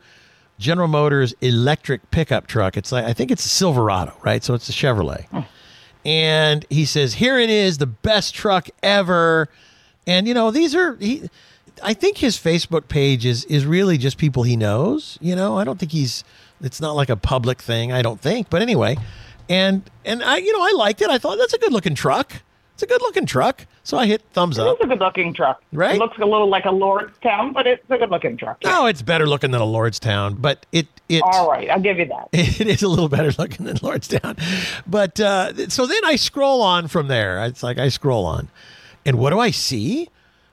General 0.60 0.88
Motors 0.88 1.34
electric 1.42 2.12
pickup 2.12 2.48
truck. 2.48 2.78
It's 2.78 2.92
like 2.92 3.06
I 3.06 3.14
think 3.14 3.32
it's 3.32 3.46
a 3.46 3.50
Silverado, 3.50 4.14
right? 4.24 4.44
So 4.44 4.54
it's 4.54 4.70
a 4.70 4.74
Chevrolet. 4.74 5.26
Hmm. 5.26 5.40
And 6.06 6.66
he 6.70 6.86
says, 6.86 7.16
"Here 7.16 7.38
it 7.38 7.50
is, 7.50 7.78
the 7.78 7.88
best 7.88 8.34
truck 8.36 8.68
ever." 8.84 9.50
And 10.08 10.28
you 10.28 10.34
know, 10.34 10.52
these 10.52 10.76
are 10.76 10.96
he 10.96 11.30
I 11.84 11.94
think 11.94 12.18
his 12.18 12.38
Facebook 12.38 12.88
page 12.88 13.26
is 13.26 13.46
is 13.46 13.66
really 13.66 13.98
just 13.98 14.18
people 14.18 14.44
he 14.44 14.56
knows, 14.56 15.18
you 15.22 15.36
know. 15.36 15.58
I 15.58 15.64
don't 15.64 15.80
think 15.80 15.92
he's 15.92 16.24
it's 16.62 16.82
not 16.82 16.94
like 16.94 17.10
a 17.10 17.16
public 17.16 17.62
thing, 17.62 17.92
I 17.92 18.02
don't 18.02 18.20
think. 18.20 18.50
But 18.50 18.62
anyway, 18.62 18.98
and 19.50 19.90
and 20.06 20.24
I 20.24 20.38
you 20.38 20.54
know, 20.54 20.62
I 20.62 20.74
liked 20.76 21.02
it. 21.02 21.10
I 21.10 21.18
thought 21.18 21.38
that's 21.38 21.54
a 21.54 21.58
good-looking 21.58 21.96
truck. 21.96 22.42
It's 22.82 22.92
a 22.92 22.96
good-looking 22.96 23.28
truck. 23.28 23.68
So 23.84 23.96
I 23.96 24.08
hit 24.08 24.24
thumbs 24.34 24.58
up. 24.58 24.76
It's 24.76 24.86
a 24.86 24.88
good 24.88 25.00
looking 25.00 25.36
truck. 25.36 25.62
Right? 25.72 25.98
It 25.98 26.00
looks 26.00 26.18
a 26.18 26.26
little 26.26 26.50
like 26.50 26.66
a 26.66 26.70
Lordstown, 26.70 27.54
but 27.54 27.68
it's 27.68 27.84
a 27.92 27.98
good 28.00 28.10
looking 28.10 28.38
truck. 28.38 28.58
No, 28.64 28.88
it's 28.88 29.04
better 29.04 29.28
looking 29.28 29.52
than 29.52 29.62
a 29.62 29.66
Lordstown, 29.66 30.42
but 30.42 30.66
it 30.72 30.88
it 31.08 31.22
All 31.24 31.48
right, 31.48 31.70
I'll 31.70 31.80
give 31.80 32.00
you 32.00 32.08
that. 32.08 32.30
it 32.34 32.66
is 32.66 32.82
a 32.82 32.88
little 32.88 33.08
better 33.08 33.32
looking 33.38 33.68
than 33.68 33.78
Lordstown. 33.78 34.36
But 34.88 35.20
uh, 35.20 35.70
so 35.70 35.86
then 35.86 36.04
I 36.06 36.16
scroll 36.16 36.64
on 36.64 36.88
from 36.88 37.08
there. 37.08 37.46
It's 37.46 37.62
like 37.62 37.78
I 37.78 37.90
scroll 37.90 38.26
on, 38.26 38.50
and 39.06 39.20
what 39.20 39.30
do 39.30 39.40
I 39.40 39.52
see? 39.52 40.10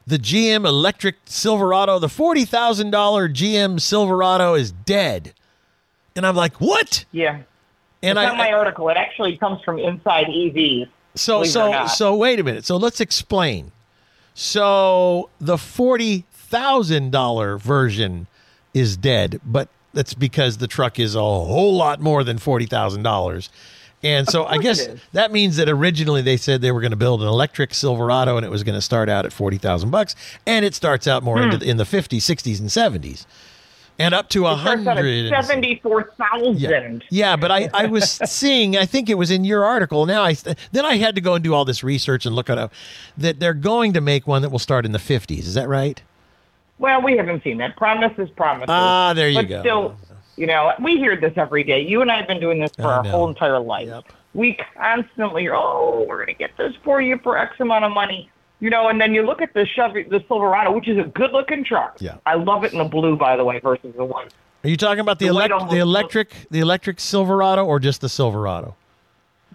The 0.07 0.19
GM 0.19 0.67
electric 0.67 1.17
Silverado, 1.25 1.99
the 1.99 2.11
forty 2.11 2.45
thousand 2.45 2.91
dollar 2.91 3.27
GM 3.27 3.81
Silverado 3.81 4.53
is 4.53 4.71
dead, 4.71 5.33
and 6.15 6.27
I'm 6.27 6.37
like, 6.37 6.61
what? 6.61 7.07
Yeah. 7.11 7.41
And 8.03 8.19
it's 8.19 8.19
I 8.19 8.29
not 8.29 8.37
my 8.37 8.53
article. 8.53 8.91
It 8.91 8.99
actually 8.99 9.39
comes 9.39 9.63
from 9.63 9.79
Inside 9.79 10.27
EVs. 10.27 10.89
So 11.19 11.39
believe 11.41 11.53
so 11.53 11.87
so 11.87 12.17
wait 12.17 12.41
a 12.41 12.45
minute. 12.45 12.65
So 12.65 12.77
let's 12.77 13.01
explain. 13.01 13.73
So 14.35 15.31
the 15.41 15.59
forty 15.59 16.25
thousand 16.33 17.11
dollar 17.11 17.59
version 17.59 18.27
is 18.73 18.97
dead, 18.97 19.41
but 19.45 19.69
that's 19.93 20.15
because 20.15 20.59
the 20.59 20.69
truck 20.69 20.99
is 20.99 21.15
a 21.15 21.21
whole 21.21 21.77
lot 21.77 22.01
more 22.01 22.23
than 22.25 22.39
forty 22.39 22.67
thousand 22.67 23.03
dollars. 23.03 23.51
And 24.01 24.29
so 24.29 24.45
I 24.45 24.59
guess 24.59 24.87
that 25.13 25.33
means 25.33 25.57
that 25.57 25.69
originally 25.69 26.23
they 26.23 26.37
said 26.37 26.61
they 26.61 26.71
were 26.71 26.81
going 26.81 26.93
to 26.93 26.97
build 26.97 27.21
an 27.21 27.27
electric 27.27 27.75
Silverado 27.75 28.37
and 28.37 28.47
it 28.47 28.49
was 28.49 28.63
going 28.63 28.77
to 28.77 28.81
start 28.81 29.09
out 29.09 29.27
at 29.27 29.33
forty 29.33 29.59
thousand 29.59 29.91
bucks, 29.91 30.15
and 30.47 30.65
it 30.65 30.75
starts 30.75 31.09
out 31.09 31.25
more 31.25 31.43
into 31.43 31.59
the, 31.59 31.69
in 31.69 31.79
the 31.79 31.85
fifties, 31.85 32.25
sixties, 32.25 32.61
and 32.61 32.71
seventies, 32.71 33.27
and 33.99 34.15
up 34.15 34.29
to 34.31 34.47
a. 34.47 34.53
It 34.53 34.59
hundred. 34.59 35.29
seventy-four 35.31 36.13
Yeah, 36.55 36.99
yeah, 37.11 37.37
but 37.37 37.51
I, 37.51 37.69
I 37.75 37.87
was 37.87 38.09
seeing. 38.31 38.77
I 38.77 38.87
think 38.87 39.09
it 39.09 39.15
was 39.15 39.31
in 39.31 39.45
your 39.45 39.65
article. 39.65 40.07
Now 40.07 40.23
I 40.23 40.35
then 40.73 40.85
I 40.85 40.97
had 40.97 41.15
to 41.17 41.21
go 41.21 41.35
and 41.35 41.43
do 41.43 41.55
all 41.55 41.65
this 41.65 41.83
research 41.83 42.27
and 42.27 42.35
look 42.35 42.49
at 42.49 42.59
up 42.59 42.73
that 43.17 43.41
they're 43.41 43.55
going 43.55 43.93
to 43.95 44.01
make 44.01 44.27
one 44.27 44.43
that 44.43 44.51
will 44.51 44.59
start 44.59 44.85
in 44.85 44.93
the 44.93 44.99
fifties. 44.99 45.47
Is 45.47 45.55
that 45.55 45.69
right? 45.69 46.03
Well, 46.79 47.03
we 47.03 47.17
haven't 47.17 47.43
seen 47.43 47.59
that. 47.59 47.77
Promises, 47.77 48.31
promises. 48.37 48.67
Ah, 48.69 49.13
there 49.15 49.29
you 49.29 49.41
but 49.41 49.49
go. 49.49 49.61
Still, 49.61 49.97
you 50.37 50.47
know, 50.47 50.73
we 50.81 50.97
hear 50.97 51.17
this 51.21 51.33
every 51.37 51.65
day. 51.65 51.81
You 51.81 52.03
and 52.03 52.11
I 52.11 52.19
have 52.19 52.29
been 52.29 52.41
doing 52.41 52.61
this 52.61 52.71
for 52.77 52.85
I 52.85 52.97
our 52.99 53.03
know. 53.03 53.11
whole 53.11 53.29
entire 53.29 53.59
life. 53.59 53.89
Yep. 53.89 54.05
We 54.35 54.57
constantly, 54.77 55.49
oh, 55.49 56.05
we're 56.09 56.17
going 56.19 56.29
to 56.29 56.35
get 56.35 56.57
this 56.57 56.73
for 56.85 57.01
you 57.01 57.19
for 57.25 57.37
X 57.37 57.59
amount 57.59 57.85
of 57.85 57.93
money. 57.93 58.31
You 58.61 58.71
know, 58.71 58.89
and 58.89 59.01
then 59.01 59.15
you 59.15 59.25
look 59.25 59.41
at 59.41 59.55
the 59.55 59.65
Chevy, 59.67 60.03
the 60.03 60.23
Silverado, 60.27 60.73
which 60.73 60.89
is 60.89 60.99
a 60.99 61.05
good-looking 61.05 61.65
truck. 61.65 61.97
Yeah. 62.01 62.17
I 62.27 62.35
love 62.35 62.65
it 62.65 62.73
in 62.73 62.79
the 62.79 62.85
blue, 62.85 63.17
by 63.17 63.37
the 63.37 63.45
way, 63.45 63.61
versus 63.61 63.95
the 63.97 64.05
one. 64.05 64.29
Are 64.65 64.69
you 64.69 64.77
talking 64.77 65.01
about 65.01 65.21
the, 65.21 65.29
The 65.29 65.67
the 65.71 65.79
electric 65.79 66.35
the 66.51 66.59
electric 66.59 66.99
Silverado 66.99 67.65
or 67.65 67.79
just 67.79 68.01
the 68.01 68.09
Silverado? 68.09 68.75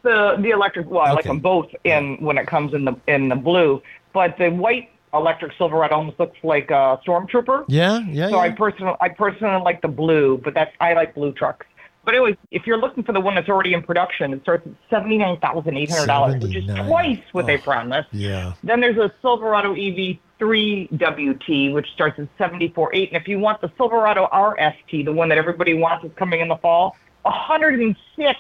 The 0.04 0.38
the 0.39 0.51
electric, 0.51 0.89
well, 0.89 1.01
I 1.06 1.12
like 1.12 1.26
them 1.26 1.39
both 1.39 1.70
in 1.84 2.18
when 2.22 2.38
it 2.38 2.47
comes 2.47 2.74
in 2.74 2.86
the 2.86 2.95
in 3.08 3.28
the 3.28 3.36
blue, 3.36 3.82
but 4.14 4.38
the 4.38 4.49
white 4.49 4.89
electric 5.14 5.54
Silverado 5.58 5.95
almost 5.95 6.20
looks 6.20 6.38
like 6.43 6.72
a 6.72 6.99
stormtrooper. 7.06 7.66
Yeah, 7.68 7.99
yeah, 8.10 8.30
So 8.30 8.39
I 8.39 8.49
personally, 8.51 8.95
I 9.01 9.10
personally 9.10 9.62
like 9.62 9.82
the 9.82 9.88
blue, 9.89 10.39
but 10.43 10.54
that's 10.54 10.74
I 10.80 10.93
like 10.93 11.14
blue 11.14 11.34
trucks. 11.34 11.66
But 12.06 12.16
anyway, 12.16 12.38
if 12.51 12.68
you're 12.68 12.78
looking 12.78 13.04
for 13.04 13.14
the 13.14 13.22
one 13.22 13.36
that's 13.36 13.47
already 13.47 13.74
in 13.74 13.82
production, 13.82 14.34
it 14.34 14.41
starts 14.41 14.68
at 14.68 14.74
seventy 14.89 15.18
nine 15.18 15.39
thousand 15.39 15.78
eight 15.78 15.89
hundred 15.89 16.08
dollars, 16.08 16.41
which 16.43 16.56
is 16.56 16.66
twice 16.66 17.20
what 17.32 17.45
they 17.45 17.58
Oh. 17.58 17.62
promised. 17.62 18.10
yeah. 18.12 18.54
Then 18.64 18.82
there's 18.82 18.97
a 18.97 19.12
Silverado 19.22 19.74
EV3 19.74 20.89
WT, 20.91 21.74
which 21.74 21.88
starts 21.93 22.20
at 22.20 22.28
seventy 22.38 22.68
four 22.70 22.93
eight, 22.93 23.10
and 23.12 23.22
if 23.22 23.28
you 23.28 23.39
want 23.39 23.62
the 23.62 23.72
Silverado 23.78 24.28
RST, 24.34 25.06
the 25.06 25.14
one 25.14 25.30
that 25.30 25.38
everybody 25.38 25.74
wants 25.74 26.04
is 26.06 26.12
coming 26.18 26.41
in 26.41 26.47
the 26.49 26.58
fall, 26.58 26.97
one 27.24 27.34
hundred 27.34 27.80
and 27.80 27.95
six. 28.16 28.39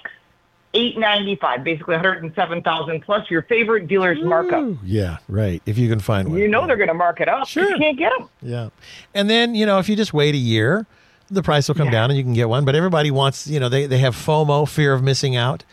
895 0.75 1.63
basically 1.63 1.93
107,000 1.93 3.01
plus 3.01 3.29
your 3.29 3.43
favorite 3.43 3.87
dealer's 3.87 4.19
markup. 4.23 4.75
Yeah, 4.83 5.17
right. 5.29 5.61
If 5.67 5.77
you 5.77 5.87
can 5.87 5.99
find 5.99 6.29
one. 6.29 6.39
You 6.39 6.47
know 6.47 6.61
yeah. 6.61 6.67
they're 6.67 6.77
going 6.77 6.87
to 6.87 6.95
mark 6.95 7.21
it 7.21 7.29
up. 7.29 7.47
Sure. 7.47 7.69
You 7.69 7.77
can't 7.77 7.95
get 7.95 8.11
them. 8.17 8.27
Yeah. 8.41 8.69
And 9.13 9.29
then, 9.29 9.53
you 9.53 9.67
know, 9.67 9.77
if 9.77 9.87
you 9.87 9.95
just 9.95 10.13
wait 10.15 10.33
a 10.33 10.39
year, 10.39 10.87
the 11.31 11.41
price 11.43 11.67
will 11.67 11.75
come 11.75 11.89
down 11.89 12.09
and 12.11 12.17
you 12.17 12.23
can 12.23 12.33
get 12.33 12.49
one. 12.49 12.65
But 12.65 12.75
everybody 12.75 13.11
wants, 13.11 13.47
you 13.47 13.59
know, 13.59 13.69
they, 13.69 13.85
they 13.85 13.97
have 13.99 14.15
FOMO, 14.15 14.67
fear 14.67 14.93
of 14.93 15.01
missing 15.03 15.35
out. 15.35 15.63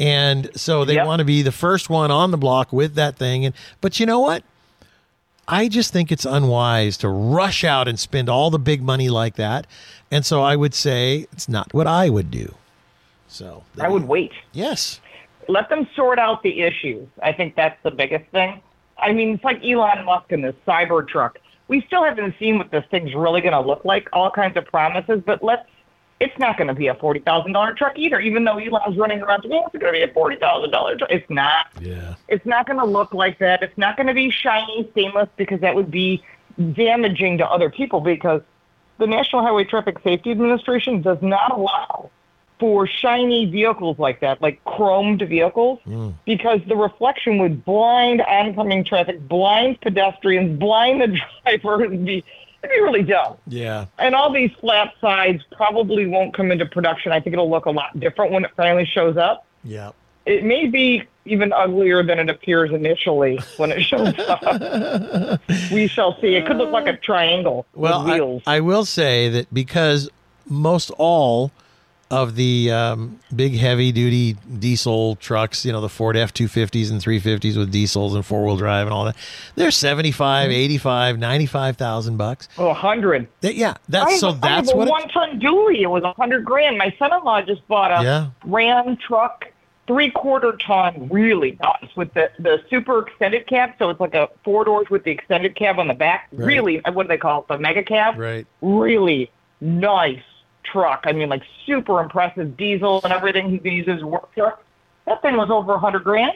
And 0.00 0.50
so 0.54 0.84
they 0.84 0.94
Yep. 0.94 1.06
want 1.06 1.18
to 1.20 1.24
be 1.24 1.42
the 1.42 1.52
first 1.52 1.90
one 1.90 2.10
on 2.10 2.30
the 2.30 2.36
block 2.36 2.72
with 2.72 2.94
that 2.94 3.16
thing. 3.16 3.44
And 3.44 3.54
but 3.80 3.98
you 3.98 4.06
know 4.06 4.20
what? 4.20 4.42
I 5.48 5.68
just 5.68 5.92
think 5.92 6.12
it's 6.12 6.24
unwise 6.26 6.96
to 6.98 7.08
rush 7.08 7.64
out 7.64 7.88
and 7.88 7.98
spend 7.98 8.28
all 8.28 8.50
the 8.50 8.58
big 8.58 8.82
money 8.82 9.08
like 9.08 9.36
that. 9.36 9.66
And 10.10 10.24
so 10.24 10.42
I 10.42 10.56
would 10.56 10.74
say 10.74 11.26
it's 11.32 11.48
not 11.48 11.72
what 11.74 11.86
I 11.86 12.10
would 12.10 12.30
do. 12.30 12.54
So 13.28 13.62
I 13.80 13.88
would 13.88 14.06
wait. 14.06 14.32
Yes. 14.52 15.00
let 15.48 15.68
them 15.70 15.88
sort 15.96 16.18
out 16.18 16.42
the 16.42 16.60
issues. 16.60 17.08
I 17.22 17.32
think 17.32 17.56
that's 17.56 17.82
the 17.82 17.90
biggest 17.90 18.26
thing. 18.30 18.60
I 18.98 19.12
mean, 19.12 19.34
it's 19.34 19.44
like 19.44 19.64
Elon 19.64 20.04
Musk 20.04 20.30
and 20.32 20.44
this 20.44 20.54
Cybertruck. 20.66 21.36
We 21.68 21.82
still 21.82 22.02
haven't 22.02 22.34
seen 22.38 22.58
what 22.58 22.70
this 22.70 22.84
thing's 22.90 23.14
really 23.14 23.40
going 23.40 23.52
to 23.52 23.60
look 23.60 23.84
like. 23.84 24.08
All 24.12 24.30
kinds 24.30 24.56
of 24.56 24.66
promises, 24.66 25.22
but 25.24 25.42
let's. 25.42 25.68
It's 26.20 26.36
not 26.36 26.56
going 26.56 26.66
to 26.66 26.74
be 26.74 26.88
a 26.88 26.94
forty 26.94 27.20
thousand 27.20 27.52
dollar 27.52 27.74
truck 27.74 27.96
either. 27.96 28.18
Even 28.18 28.42
though 28.42 28.58
Elon's 28.58 28.96
running 28.96 29.22
around 29.22 29.42
saying 29.42 29.62
it's 29.66 29.78
going 29.78 29.92
to 29.94 29.98
be 29.98 30.02
a 30.02 30.12
forty 30.12 30.34
thousand 30.36 30.72
dollar 30.72 30.96
truck, 30.96 31.10
it's 31.12 31.30
not. 31.30 31.66
Yeah. 31.80 32.16
It's 32.26 32.44
not 32.44 32.66
going 32.66 32.80
to 32.80 32.84
look 32.84 33.14
like 33.14 33.38
that. 33.38 33.62
It's 33.62 33.78
not 33.78 33.96
going 33.96 34.08
to 34.08 34.14
be 34.14 34.30
shiny, 34.30 34.88
stainless, 34.90 35.28
because 35.36 35.60
that 35.60 35.76
would 35.76 35.92
be 35.92 36.24
damaging 36.72 37.38
to 37.38 37.46
other 37.46 37.70
people. 37.70 38.00
Because 38.00 38.42
the 38.98 39.06
National 39.06 39.42
Highway 39.42 39.62
Traffic 39.62 39.98
Safety 40.02 40.32
Administration 40.32 41.02
does 41.02 41.18
not 41.22 41.52
allow 41.52 42.10
for 42.58 42.86
shiny 42.86 43.46
vehicles 43.46 43.98
like 43.98 44.20
that, 44.20 44.42
like 44.42 44.62
chromed 44.64 45.26
vehicles, 45.28 45.80
hmm. 45.84 46.10
because 46.24 46.60
the 46.66 46.76
reflection 46.76 47.38
would 47.38 47.64
blind 47.64 48.20
oncoming 48.22 48.84
traffic, 48.84 49.26
blind 49.28 49.80
pedestrians, 49.80 50.58
blind 50.58 51.00
the 51.00 51.18
driver. 51.44 51.84
It'd 51.84 52.04
be, 52.04 52.24
it'd 52.62 52.74
be 52.74 52.80
really 52.80 53.02
dumb. 53.02 53.36
Yeah. 53.46 53.86
And 53.98 54.14
all 54.14 54.32
these 54.32 54.50
flat 54.60 54.94
sides 55.00 55.42
probably 55.52 56.06
won't 56.06 56.34
come 56.34 56.50
into 56.50 56.66
production. 56.66 57.12
I 57.12 57.20
think 57.20 57.34
it'll 57.34 57.50
look 57.50 57.66
a 57.66 57.70
lot 57.70 57.98
different 57.98 58.32
when 58.32 58.44
it 58.44 58.50
finally 58.56 58.84
shows 58.84 59.16
up. 59.16 59.46
Yeah. 59.64 59.92
It 60.26 60.44
may 60.44 60.66
be 60.66 61.04
even 61.24 61.52
uglier 61.52 62.02
than 62.02 62.18
it 62.18 62.28
appears 62.28 62.70
initially 62.70 63.38
when 63.56 63.70
it 63.70 63.82
shows 63.82 64.14
up. 64.18 65.40
we 65.72 65.86
shall 65.86 66.18
see. 66.20 66.34
It 66.34 66.46
could 66.46 66.56
look 66.56 66.70
like 66.70 66.86
a 66.86 66.96
triangle 66.96 67.66
Well, 67.74 68.04
with 68.04 68.42
I. 68.46 68.56
I 68.56 68.60
will 68.60 68.84
say 68.84 69.28
that 69.30 69.52
because 69.52 70.08
most 70.46 70.90
all 70.98 71.50
of 72.10 72.36
the 72.36 72.70
um, 72.72 73.18
big 73.34 73.54
heavy 73.54 73.92
duty 73.92 74.32
diesel 74.58 75.16
trucks, 75.16 75.64
you 75.64 75.72
know, 75.72 75.80
the 75.80 75.88
Ford 75.88 76.16
F 76.16 76.32
250s 76.32 76.90
and 76.90 77.00
350s 77.00 77.56
with 77.56 77.70
diesels 77.70 78.14
and 78.14 78.24
four 78.24 78.44
wheel 78.44 78.56
drive 78.56 78.86
and 78.86 78.94
all 78.94 79.04
that, 79.04 79.16
they're 79.56 79.70
75, 79.70 80.50
85, 80.50 81.18
95,000 81.18 82.16
bucks. 82.16 82.48
oh, 82.58 82.68
a 82.68 82.74
hundred. 82.74 83.28
That- 83.42 83.54
yeah, 83.56 83.72
I 83.72 83.76
that's 83.88 84.10
have, 84.12 84.20
so 84.20 84.38
I 84.42 84.48
have 84.48 84.68
a 84.72 84.76
what 84.76 84.88
it- 84.88 84.90
one-ton 84.90 85.40
dually. 85.40 85.80
It 85.82 85.86
was 85.88 86.02
a 86.02 86.12
hundred 86.14 86.44
grand. 86.44 86.78
My 86.78 86.94
son-in-law 86.98 87.42
just 87.42 87.66
bought 87.68 87.90
a 87.90 88.02
Yeah. 88.02 88.26
Ram 88.44 88.96
truck, 88.96 89.46
three-quarter 89.86 90.52
ton, 90.66 91.08
really 91.10 91.58
nice 91.62 91.90
with 91.96 92.12
the 92.14 92.30
the 92.38 92.62
super 92.70 93.06
extended 93.06 93.46
cab. 93.46 93.70
So 93.78 93.90
it's 93.90 94.00
like 94.00 94.14
a 94.14 94.28
four 94.44 94.64
doors 94.64 94.88
with 94.90 95.04
the 95.04 95.10
extended 95.10 95.56
cab 95.56 95.78
on 95.78 95.88
the 95.88 95.94
back. 95.94 96.28
Right. 96.32 96.46
Really, 96.46 96.80
what 96.92 97.04
do 97.04 97.08
they 97.08 97.16
call 97.18 97.40
it? 97.42 97.48
The 97.48 97.58
mega 97.58 97.82
cab. 97.82 98.18
Right. 98.18 98.46
Really 98.62 99.30
nice 99.60 100.22
truck. 100.72 101.02
I 101.04 101.12
mean, 101.12 101.28
like 101.28 101.42
super 101.66 102.00
impressive 102.00 102.56
diesel 102.56 103.00
and 103.04 103.12
everything. 103.12 103.50
He 103.50 103.58
can 103.58 103.72
use 103.72 103.86
his 103.86 104.02
work 104.04 104.32
truck. 104.34 104.62
That 105.06 105.22
thing 105.22 105.36
was 105.36 105.50
over 105.50 105.74
a 105.74 105.78
hundred 105.78 106.04
grand. 106.04 106.32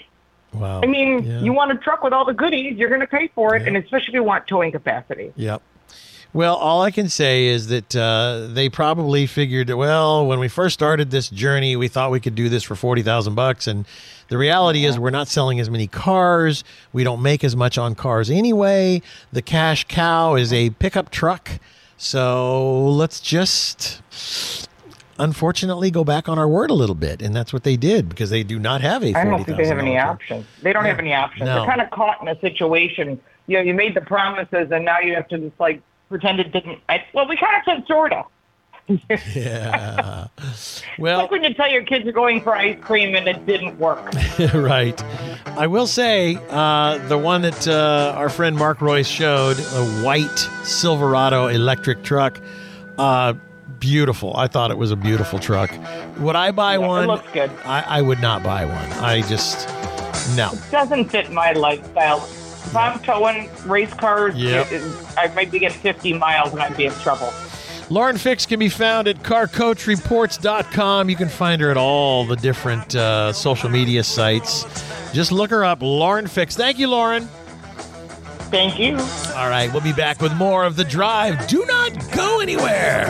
Wow. 0.53 0.80
I 0.83 0.87
mean, 0.87 1.24
Yeah. 1.24 1.41
you 1.41 1.53
want 1.53 1.72
a 1.72 1.76
truck 1.76 2.03
with 2.03 2.12
all 2.12 2.24
the 2.24 2.35
goodies, 2.35 2.76
you're 2.76 2.89
going 2.91 3.01
to 3.01 3.07
pay 3.07 3.28
for 3.35 3.55
it, 3.55 3.62
Yeah. 3.62 3.68
and 3.68 3.76
especially 3.78 4.09
if 4.09 4.14
you 4.14 4.22
want 4.22 4.47
towing 4.47 4.70
capacity. 4.72 5.33
Yep. 5.37 5.62
Well, 6.35 6.57
all 6.57 6.80
I 6.80 6.91
can 6.91 7.11
say 7.11 7.47
is 7.47 7.66
that 7.68 7.95
uh, 7.95 8.47
they 8.51 8.70
probably 8.70 9.26
figured, 9.26 9.68
well, 9.68 10.26
when 10.26 10.39
we 10.39 10.49
first 10.49 10.72
started 10.72 11.11
this 11.11 11.28
journey, 11.28 11.76
we 11.76 11.89
thought 11.89 12.11
we 12.11 12.20
could 12.20 12.35
do 12.35 12.49
this 12.49 12.62
for 12.62 12.74
forty 12.74 13.03
thousand 13.03 13.35
bucks, 13.35 13.66
and 13.66 13.85
the 14.28 14.39
reality 14.39 14.87
is 14.87 14.99
we're 14.99 15.11
not 15.11 15.28
selling 15.28 15.61
as 15.61 15.68
many 15.68 15.87
cars. 15.87 16.64
We 16.91 17.05
don't 17.05 17.20
make 17.20 17.45
as 17.45 17.55
much 17.55 17.76
on 17.76 17.95
cars 17.95 18.30
anyway. 18.30 19.03
The 19.30 19.43
cash 19.43 19.85
cow 19.89 20.35
is 20.37 20.55
a 20.55 20.70
pickup 20.70 21.11
truck, 21.11 21.51
so 22.03 22.88
let's 22.88 23.20
just. 23.20 24.68
Unfortunately, 25.18 25.90
go 25.90 26.03
back 26.03 26.28
on 26.28 26.36
our 26.36 26.48
word 26.48 26.70
a 26.70 26.74
little 26.74 26.96
bit, 26.96 27.22
and 27.22 27.36
that's 27.36 27.53
what 27.53 27.62
they 27.62 27.76
did 27.76 28.09
because 28.09 28.30
they 28.30 28.42
do 28.42 28.59
not 28.59 28.80
have 28.80 29.05
a. 29.05 29.14
I 29.14 29.24
don't 29.24 29.44
think 29.44 29.57
they 29.57 29.66
have 29.66 29.78
any 29.78 29.96
options. 29.96 30.44
They 30.62 30.72
don't 30.72 30.84
have 30.84 30.98
any 30.98 31.14
options. 31.14 31.46
No. 31.46 31.55
They're 31.55 31.66
kind 31.66 31.80
of 31.80 31.90
caught 31.90 32.20
in 32.20 32.28
a 32.28 32.38
situation. 32.40 33.20
You 33.46 33.59
know, 33.59 33.62
you 33.62 33.72
made 33.74 33.94
the 33.94 34.00
promises, 34.00 34.72
and 34.72 34.84
now 34.84 34.98
you 34.98 35.14
have 35.14 35.28
to 35.28 35.38
just 35.38 35.61
like 35.61 35.80
pretend 36.09 36.40
it 36.40 36.50
didn't. 36.50 36.80
I, 36.88 37.05
well, 37.14 37.28
we 37.28 37.36
kind 37.36 37.57
of 37.57 37.62
said 37.64 37.86
sort 37.86 38.12
of. 38.12 38.26
Yeah. 38.89 40.26
Well, 40.99 41.18
like 41.20 41.30
when 41.30 41.45
you 41.45 41.55
tell 41.55 41.68
your 41.70 41.83
kids 41.85 42.05
you're 42.05 42.12
going 42.12 42.41
for 42.43 42.55
ice 42.55 42.76
cream 42.80 43.14
and 43.14 43.26
it 43.28 43.47
didn't 43.47 43.78
work. 43.78 44.12
right. 44.55 45.03
I 45.57 45.66
will 45.66 45.87
say 45.87 46.39
uh, 46.51 46.99
the 47.09 47.16
one 47.18 47.43
that 47.43 47.66
uh, 47.68 48.14
our 48.16 48.28
friend 48.28 48.57
Mark 48.57 48.78
Reuss 48.78 49.07
showed, 49.07 49.59
a 49.59 50.05
white 50.05 50.37
Silverado 50.64 51.47
electric 51.47 52.03
truck, 52.03 52.41
uh, 52.99 53.35
beautiful. 53.78 54.37
I 54.37 54.47
thought 54.49 54.70
it 54.70 54.78
was 54.78 54.91
a 54.91 54.97
beautiful 54.97 55.39
truck. 55.39 55.70
Would 56.18 56.37
I 56.37 56.51
buy 56.51 56.76
Yeah, 56.76 56.85
it 56.85 56.89
one? 56.89 57.07
looks 57.07 57.30
good. 57.33 57.51
I, 57.64 57.83
I 57.87 58.03
would 58.03 58.20
not 58.20 58.43
buy 58.43 58.64
one. 58.64 58.93
I 59.05 59.22
just 59.22 59.68
no. 60.37 60.51
It 60.53 60.70
doesn't 60.70 61.07
fit 61.07 61.30
my 61.33 61.53
lifestyle. 61.53 62.18
If 62.18 62.76
I'm 62.76 62.99
towing 63.01 63.51
race 63.66 63.93
cars, 63.95 64.35
Yep. 64.37 64.70
it- 64.72 64.83
it- 64.83 65.07
I 65.18 65.28
might 65.35 65.51
be 65.51 65.59
get 65.59 65.72
50 65.72 66.12
miles 66.14 66.53
and 66.53 66.62
I'd 66.62 66.76
be 66.76 66.87
in 66.87 66.93
trouble. 66.95 67.33
Lauren 67.93 68.16
Fix 68.16 68.47
can 68.47 68.59
be 68.59 68.70
found 68.70 69.07
at 69.07 69.22
carcoachreports.com. 69.22 71.11
You 71.11 71.16
can 71.16 71.28
find 71.28 71.61
her 71.61 71.70
at 71.70 71.76
all 71.76 72.24
the 72.24 72.36
different 72.36 72.97
uh, 72.97 73.34
social 73.34 73.68
media 73.68 74.03
sites. 74.03 74.64
Just 75.12 75.30
look 75.30 75.51
her 75.51 75.62
up, 75.62 75.82
Lauren 75.82 76.26
Fix. 76.26 76.57
Thank 76.57 76.78
you, 76.78 76.88
Lauren. 76.88 77.24
Thank 78.49 78.78
you. 78.78 78.97
All 79.36 79.51
right, 79.51 79.70
we'll 79.70 79.82
be 79.82 79.93
back 79.93 80.22
with 80.22 80.34
more 80.36 80.64
of 80.64 80.76
The 80.76 80.84
Drive. 80.84 81.47
Do 81.49 81.66
not 81.66 81.93
go 82.12 82.40
anywhere. 82.40 83.05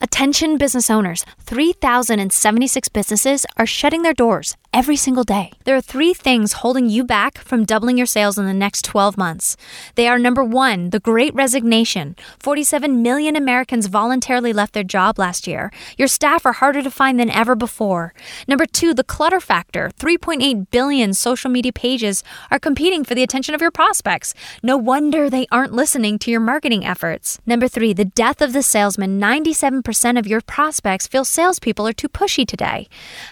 Attention 0.00 0.56
business 0.56 0.88
owners 0.88 1.26
3,076 1.40 2.88
businesses 2.88 3.44
are 3.58 3.66
shutting 3.66 4.00
their 4.00 4.14
doors 4.14 4.56
every 4.72 4.96
single 4.96 5.24
day. 5.24 5.52
There 5.64 5.76
are 5.76 5.82
three 5.82 6.14
things 6.14 6.54
holding 6.54 6.88
you 6.88 7.04
back 7.04 7.36
from 7.38 7.64
doubling 7.64 7.98
your 7.98 8.06
sales 8.06 8.38
in 8.38 8.46
the 8.46 8.54
next 8.54 8.84
12 8.86 9.18
months. 9.18 9.56
They 9.96 10.08
are 10.08 10.18
number 10.18 10.42
one, 10.42 10.90
the 10.90 11.00
great 11.00 11.34
resignation. 11.34 12.16
47 12.38 13.02
million 13.02 13.36
Americans 13.36 13.86
voluntarily 13.86 14.52
left 14.52 14.72
their 14.72 14.82
job 14.82 15.18
last 15.18 15.46
year. 15.46 15.70
Your 15.98 16.08
staff 16.08 16.46
are 16.46 16.52
harder 16.52 16.82
to 16.82 16.90
find 16.90 17.20
than 17.20 17.28
ever 17.28 17.54
before. 17.54 18.14
Number 18.48 18.64
two, 18.64 18.94
the 18.94 19.04
clutter 19.04 19.40
factor. 19.40 19.90
3.8 19.98 20.70
billion 20.70 21.12
social 21.12 21.50
media 21.50 21.72
pages 21.72 22.24
are 22.50 22.58
competing 22.58 23.04
for 23.04 23.14
the 23.14 23.22
attention 23.22 23.54
of 23.54 23.60
your 23.60 23.70
prospects. 23.70 24.32
No 24.62 24.78
wonder 24.78 25.28
they 25.28 25.46
aren't 25.52 25.74
listening 25.74 26.18
to 26.20 26.30
your 26.30 26.40
marketing 26.40 26.84
efforts. 26.84 27.38
Number 27.44 27.68
three, 27.68 27.92
the 27.92 28.06
death 28.06 28.40
of 28.40 28.54
the 28.54 28.62
salesman. 28.62 29.20
97% 29.20 30.18
of 30.18 30.26
your 30.26 30.40
prospects 30.40 31.06
feel 31.06 31.26
salespeople 31.26 31.86
are 31.86 31.92
too 31.92 32.08
pushy 32.08 32.46
today. 32.46 32.88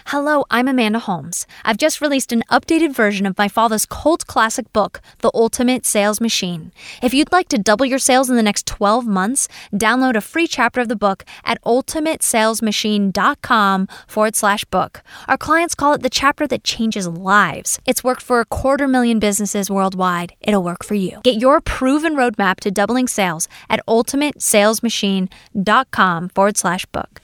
Hello, 0.07 0.45
I'm 0.51 0.67
Amanda 0.67 0.99
Holmes. 0.99 1.30
Homes. 1.31 1.47
I've 1.63 1.77
just 1.77 2.01
released 2.01 2.31
an 2.31 2.43
updated 2.49 2.93
version 2.93 3.25
of 3.25 3.35
my 3.37 3.47
father's 3.47 3.85
cult 3.85 4.27
classic 4.27 4.71
book, 4.73 4.99
The 5.19 5.31
Ultimate 5.33 5.85
Sales 5.85 6.19
Machine. 6.21 6.71
If 7.01 7.13
you'd 7.13 7.31
like 7.31 7.47
to 7.49 7.57
double 7.57 7.85
your 7.85 7.99
sales 7.99 8.29
in 8.29 8.35
the 8.35 8.43
next 8.43 8.67
12 8.67 9.07
months, 9.07 9.47
download 9.73 10.15
a 10.15 10.21
free 10.21 10.47
chapter 10.47 10.81
of 10.81 10.89
the 10.89 10.95
book 10.95 11.23
at 11.43 11.61
ultimatesalesmachine.com 11.63 13.87
forward 14.07 14.35
slash 14.35 14.65
book. 14.65 15.03
Our 15.27 15.37
clients 15.37 15.75
call 15.75 15.93
it 15.93 16.01
the 16.01 16.09
chapter 16.09 16.47
that 16.47 16.63
changes 16.63 17.07
lives. 17.07 17.79
It's 17.85 18.03
worked 18.03 18.23
for 18.23 18.39
a 18.39 18.45
quarter 18.45 18.87
million 18.87 19.19
businesses 19.19 19.69
worldwide. 19.69 20.33
It'll 20.41 20.63
work 20.63 20.83
for 20.83 20.95
you. 20.95 21.19
Get 21.23 21.39
your 21.41 21.61
proven 21.61 22.15
roadmap 22.15 22.59
to 22.61 22.71
doubling 22.71 23.07
sales 23.07 23.47
at 23.69 23.79
ultimatesalesmachine.com 23.87 26.29
forward 26.29 26.57
slash 26.57 26.87
book. 26.87 27.21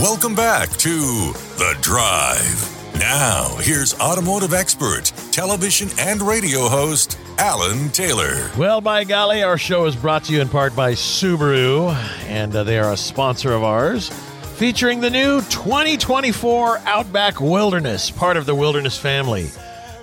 Welcome 0.00 0.36
back 0.36 0.68
to 0.76 1.32
The 1.58 1.76
Drive. 1.80 2.94
Now, 3.00 3.56
here's 3.56 3.98
automotive 3.98 4.54
expert, 4.54 5.06
television 5.32 5.88
and 5.98 6.22
radio 6.22 6.68
host, 6.68 7.18
Alan 7.36 7.88
Taylor. 7.88 8.48
Well, 8.56 8.80
by 8.80 9.02
golly, 9.02 9.42
our 9.42 9.58
show 9.58 9.86
is 9.86 9.96
brought 9.96 10.22
to 10.24 10.32
you 10.32 10.40
in 10.40 10.48
part 10.48 10.76
by 10.76 10.92
Subaru, 10.92 11.92
and 12.28 12.54
uh, 12.54 12.62
they 12.62 12.78
are 12.78 12.92
a 12.92 12.96
sponsor 12.96 13.52
of 13.52 13.64
ours, 13.64 14.08
featuring 14.54 15.00
the 15.00 15.10
new 15.10 15.40
2024 15.40 16.78
Outback 16.84 17.40
Wilderness, 17.40 18.08
part 18.12 18.36
of 18.36 18.46
the 18.46 18.54
Wilderness 18.54 18.96
family, 18.96 19.50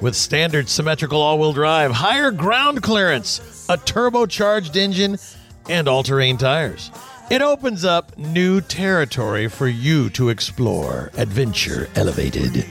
with 0.01 0.13
standard 0.13 0.67
symmetrical 0.67 1.21
all 1.21 1.39
wheel 1.39 1.53
drive, 1.53 1.91
higher 1.91 2.31
ground 2.31 2.83
clearance, 2.83 3.65
a 3.69 3.77
turbocharged 3.77 4.75
engine, 4.75 5.17
and 5.69 5.87
all 5.87 6.03
terrain 6.03 6.35
tires. 6.35 6.91
It 7.29 7.41
opens 7.41 7.83
up 7.83 8.17
new 8.17 8.61
territory 8.61 9.47
for 9.47 9.67
you 9.67 10.09
to 10.11 10.29
explore. 10.29 11.11
Adventure 11.17 11.89
elevated. 11.95 12.65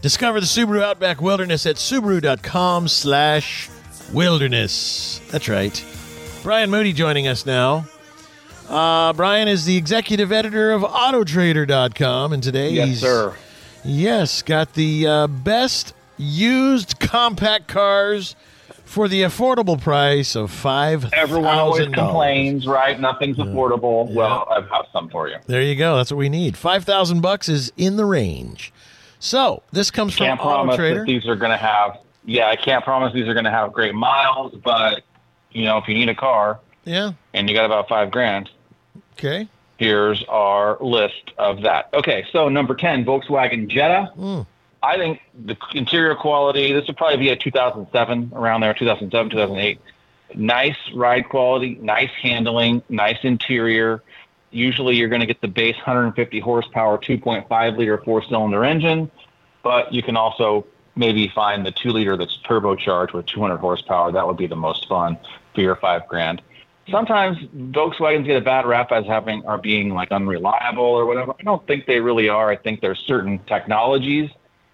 Discover 0.00 0.40
the 0.40 0.46
Subaru 0.46 0.82
Outback 0.82 1.20
Wilderness 1.20 1.66
at 1.66 1.76
Subaru.com 1.76 2.86
slash 2.86 3.68
wilderness. 4.12 5.20
That's 5.30 5.48
right. 5.48 5.84
Brian 6.44 6.70
Moody 6.70 6.92
joining 6.92 7.26
us 7.26 7.44
now. 7.44 7.86
Uh, 8.68 9.12
Brian 9.14 9.48
is 9.48 9.64
the 9.64 9.76
executive 9.76 10.30
editor 10.30 10.70
of 10.70 10.82
Autotrader.com, 10.82 12.32
and 12.32 12.42
today 12.42 12.70
Yes, 12.70 12.88
he's 12.88 13.00
sir. 13.00 13.34
yes 13.84 14.42
got 14.42 14.74
the 14.74 15.06
uh, 15.06 15.26
best 15.26 15.94
used 16.18 17.00
compact 17.00 17.66
cars 17.66 18.36
for 18.88 19.06
the 19.06 19.22
affordable 19.22 19.80
price 19.80 20.34
of 20.34 20.50
five 20.50 21.12
Everyone 21.12 21.56
always 21.58 21.84
complains, 21.86 22.66
right? 22.66 22.98
Nothing's 22.98 23.36
affordable. 23.36 24.10
Well, 24.12 24.46
I 24.50 24.60
have 24.74 24.86
some 24.92 25.08
for 25.10 25.28
you. 25.28 25.36
There 25.46 25.62
you 25.62 25.76
go. 25.76 25.96
That's 25.96 26.10
what 26.10 26.16
we 26.18 26.28
need. 26.28 26.56
Five 26.56 26.84
thousand 26.84 27.20
bucks 27.20 27.48
is 27.48 27.72
in 27.76 27.96
the 27.96 28.04
range. 28.04 28.72
So 29.20 29.62
this 29.72 29.90
comes 29.90 30.16
from 30.16 30.26
Can't 30.26 30.40
Auto 30.40 30.48
promise 30.48 30.76
Trader. 30.76 31.04
these 31.04 31.26
are 31.26 31.36
going 31.36 31.50
to 31.50 31.56
have. 31.56 31.98
Yeah, 32.24 32.48
I 32.48 32.56
can't 32.56 32.84
promise 32.84 33.12
these 33.12 33.26
are 33.28 33.34
going 33.34 33.44
to 33.46 33.50
have 33.50 33.72
great 33.72 33.94
miles, 33.94 34.54
but 34.62 35.02
you 35.52 35.64
know, 35.64 35.78
if 35.78 35.88
you 35.88 35.94
need 35.94 36.08
a 36.08 36.14
car 36.14 36.60
Yeah. 36.84 37.12
and 37.34 37.48
you 37.48 37.54
got 37.54 37.64
about 37.64 37.88
five 37.88 38.10
grand, 38.10 38.50
Okay. 39.14 39.48
here's 39.78 40.22
our 40.28 40.76
list 40.80 41.32
of 41.38 41.62
that. 41.62 41.88
Okay, 41.94 42.24
so 42.32 42.48
number 42.48 42.74
10, 42.74 43.04
Volkswagen 43.04 43.66
Jetta. 43.68 44.12
Mm. 44.16 44.46
I 44.82 44.96
think 44.96 45.20
the 45.44 45.56
interior 45.74 46.14
quality, 46.14 46.72
this 46.72 46.86
would 46.86 46.96
probably 46.96 47.18
be 47.18 47.28
a 47.30 47.36
2007, 47.36 48.32
around 48.34 48.60
there, 48.60 48.74
2007, 48.74 49.30
2008. 49.30 49.80
Nice 50.34 50.76
ride 50.94 51.28
quality, 51.28 51.78
nice 51.80 52.10
handling, 52.22 52.82
nice 52.88 53.18
interior. 53.22 54.02
Usually 54.50 54.96
you're 54.96 55.08
going 55.08 55.20
to 55.20 55.26
get 55.26 55.40
the 55.40 55.48
base 55.48 55.76
150 55.76 56.40
horsepower, 56.40 56.98
2.5 56.98 57.76
liter 57.76 57.98
four 57.98 58.22
cylinder 58.22 58.64
engine, 58.64 59.10
but 59.62 59.92
you 59.92 60.02
can 60.02 60.16
also 60.16 60.66
maybe 60.94 61.28
find 61.28 61.64
the 61.64 61.72
two 61.72 61.90
liter 61.90 62.16
that's 62.16 62.38
turbocharged 62.38 63.12
with 63.12 63.26
200 63.26 63.58
horsepower. 63.58 64.12
That 64.12 64.26
would 64.26 64.36
be 64.36 64.46
the 64.46 64.56
most 64.56 64.88
fun 64.88 65.18
for 65.54 65.60
your 65.60 65.76
five 65.76 66.06
grand 66.08 66.42
sometimes 66.90 67.38
Volkswagens 67.54 68.24
get 68.24 68.36
a 68.36 68.40
bad 68.40 68.66
rap 68.66 68.92
as 68.92 69.06
having 69.06 69.44
are 69.46 69.58
being 69.58 69.90
like 69.90 70.10
unreliable 70.10 70.84
or 70.84 71.06
whatever. 71.06 71.34
I 71.38 71.42
don't 71.42 71.66
think 71.66 71.86
they 71.86 72.00
really 72.00 72.28
are. 72.28 72.48
I 72.48 72.56
think 72.56 72.80
there's 72.80 72.98
certain 73.00 73.38
technologies 73.40 74.30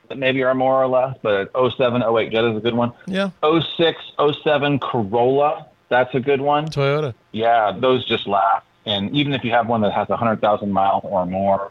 that 0.09 0.19
maybe 0.19 0.43
are 0.43 0.55
more 0.55 0.83
or 0.83 0.87
less, 0.87 1.17
but 1.23 1.51
07, 1.55 2.03
08 2.03 2.31
Jetta 2.31 2.51
is 2.51 2.57
a 2.57 2.61
good 2.61 2.75
one. 2.75 2.93
Yeah. 3.07 3.31
06, 3.43 3.99
07 4.43 4.79
Corolla, 4.79 5.67
that's 5.89 6.15
a 6.15 6.21
good 6.21 6.41
one. 6.41 6.67
Toyota. 6.69 7.15
Yeah, 7.33 7.73
those 7.79 8.05
just 8.07 8.27
last. 8.27 8.67
And 8.87 9.15
even 9.15 9.33
if 9.33 9.45
you 9.45 9.51
have 9.51 9.67
one 9.67 9.81
that 9.83 9.93
has 9.93 10.09
100,000 10.09 10.71
miles 10.71 11.03
or 11.05 11.25
more, 11.27 11.71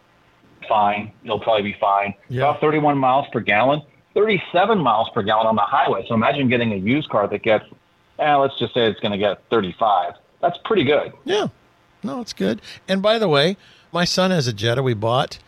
fine. 0.68 1.12
You'll 1.24 1.40
probably 1.40 1.64
be 1.72 1.78
fine. 1.80 2.14
Yeah. 2.30 2.44
About 2.44 2.62
31 2.62 2.98
miles 2.98 3.28
per 3.32 3.40
gallon, 3.40 3.82
37 4.14 4.78
miles 4.80 5.10
per 5.14 5.24
gallon 5.24 5.48
on 5.48 5.56
the 5.56 5.62
highway. 5.62 6.06
So 6.08 6.16
imagine 6.16 6.50
getting 6.50 6.74
a 6.74 6.78
used 6.78 7.10
car 7.10 7.28
that 7.28 7.44
gets, 7.44 7.66
eh, 8.20 8.36
let's 8.36 8.58
just 8.58 8.74
say 8.74 8.88
it's 8.88 9.00
going 9.00 9.12
to 9.12 9.18
get 9.18 9.42
35. 9.50 10.14
That's 10.42 10.58
pretty 10.66 10.84
good. 10.84 11.14
Yeah. 11.26 11.48
No, 12.04 12.22
it's 12.22 12.34
good. 12.34 12.62
And 12.88 13.02
by 13.02 13.18
the 13.18 13.30
way, 13.30 13.58
my 13.92 14.06
son 14.06 14.32
has 14.32 14.48
a 14.48 14.54
Jetta 14.54 14.84
we 14.84 14.94
bought, 14.94 15.40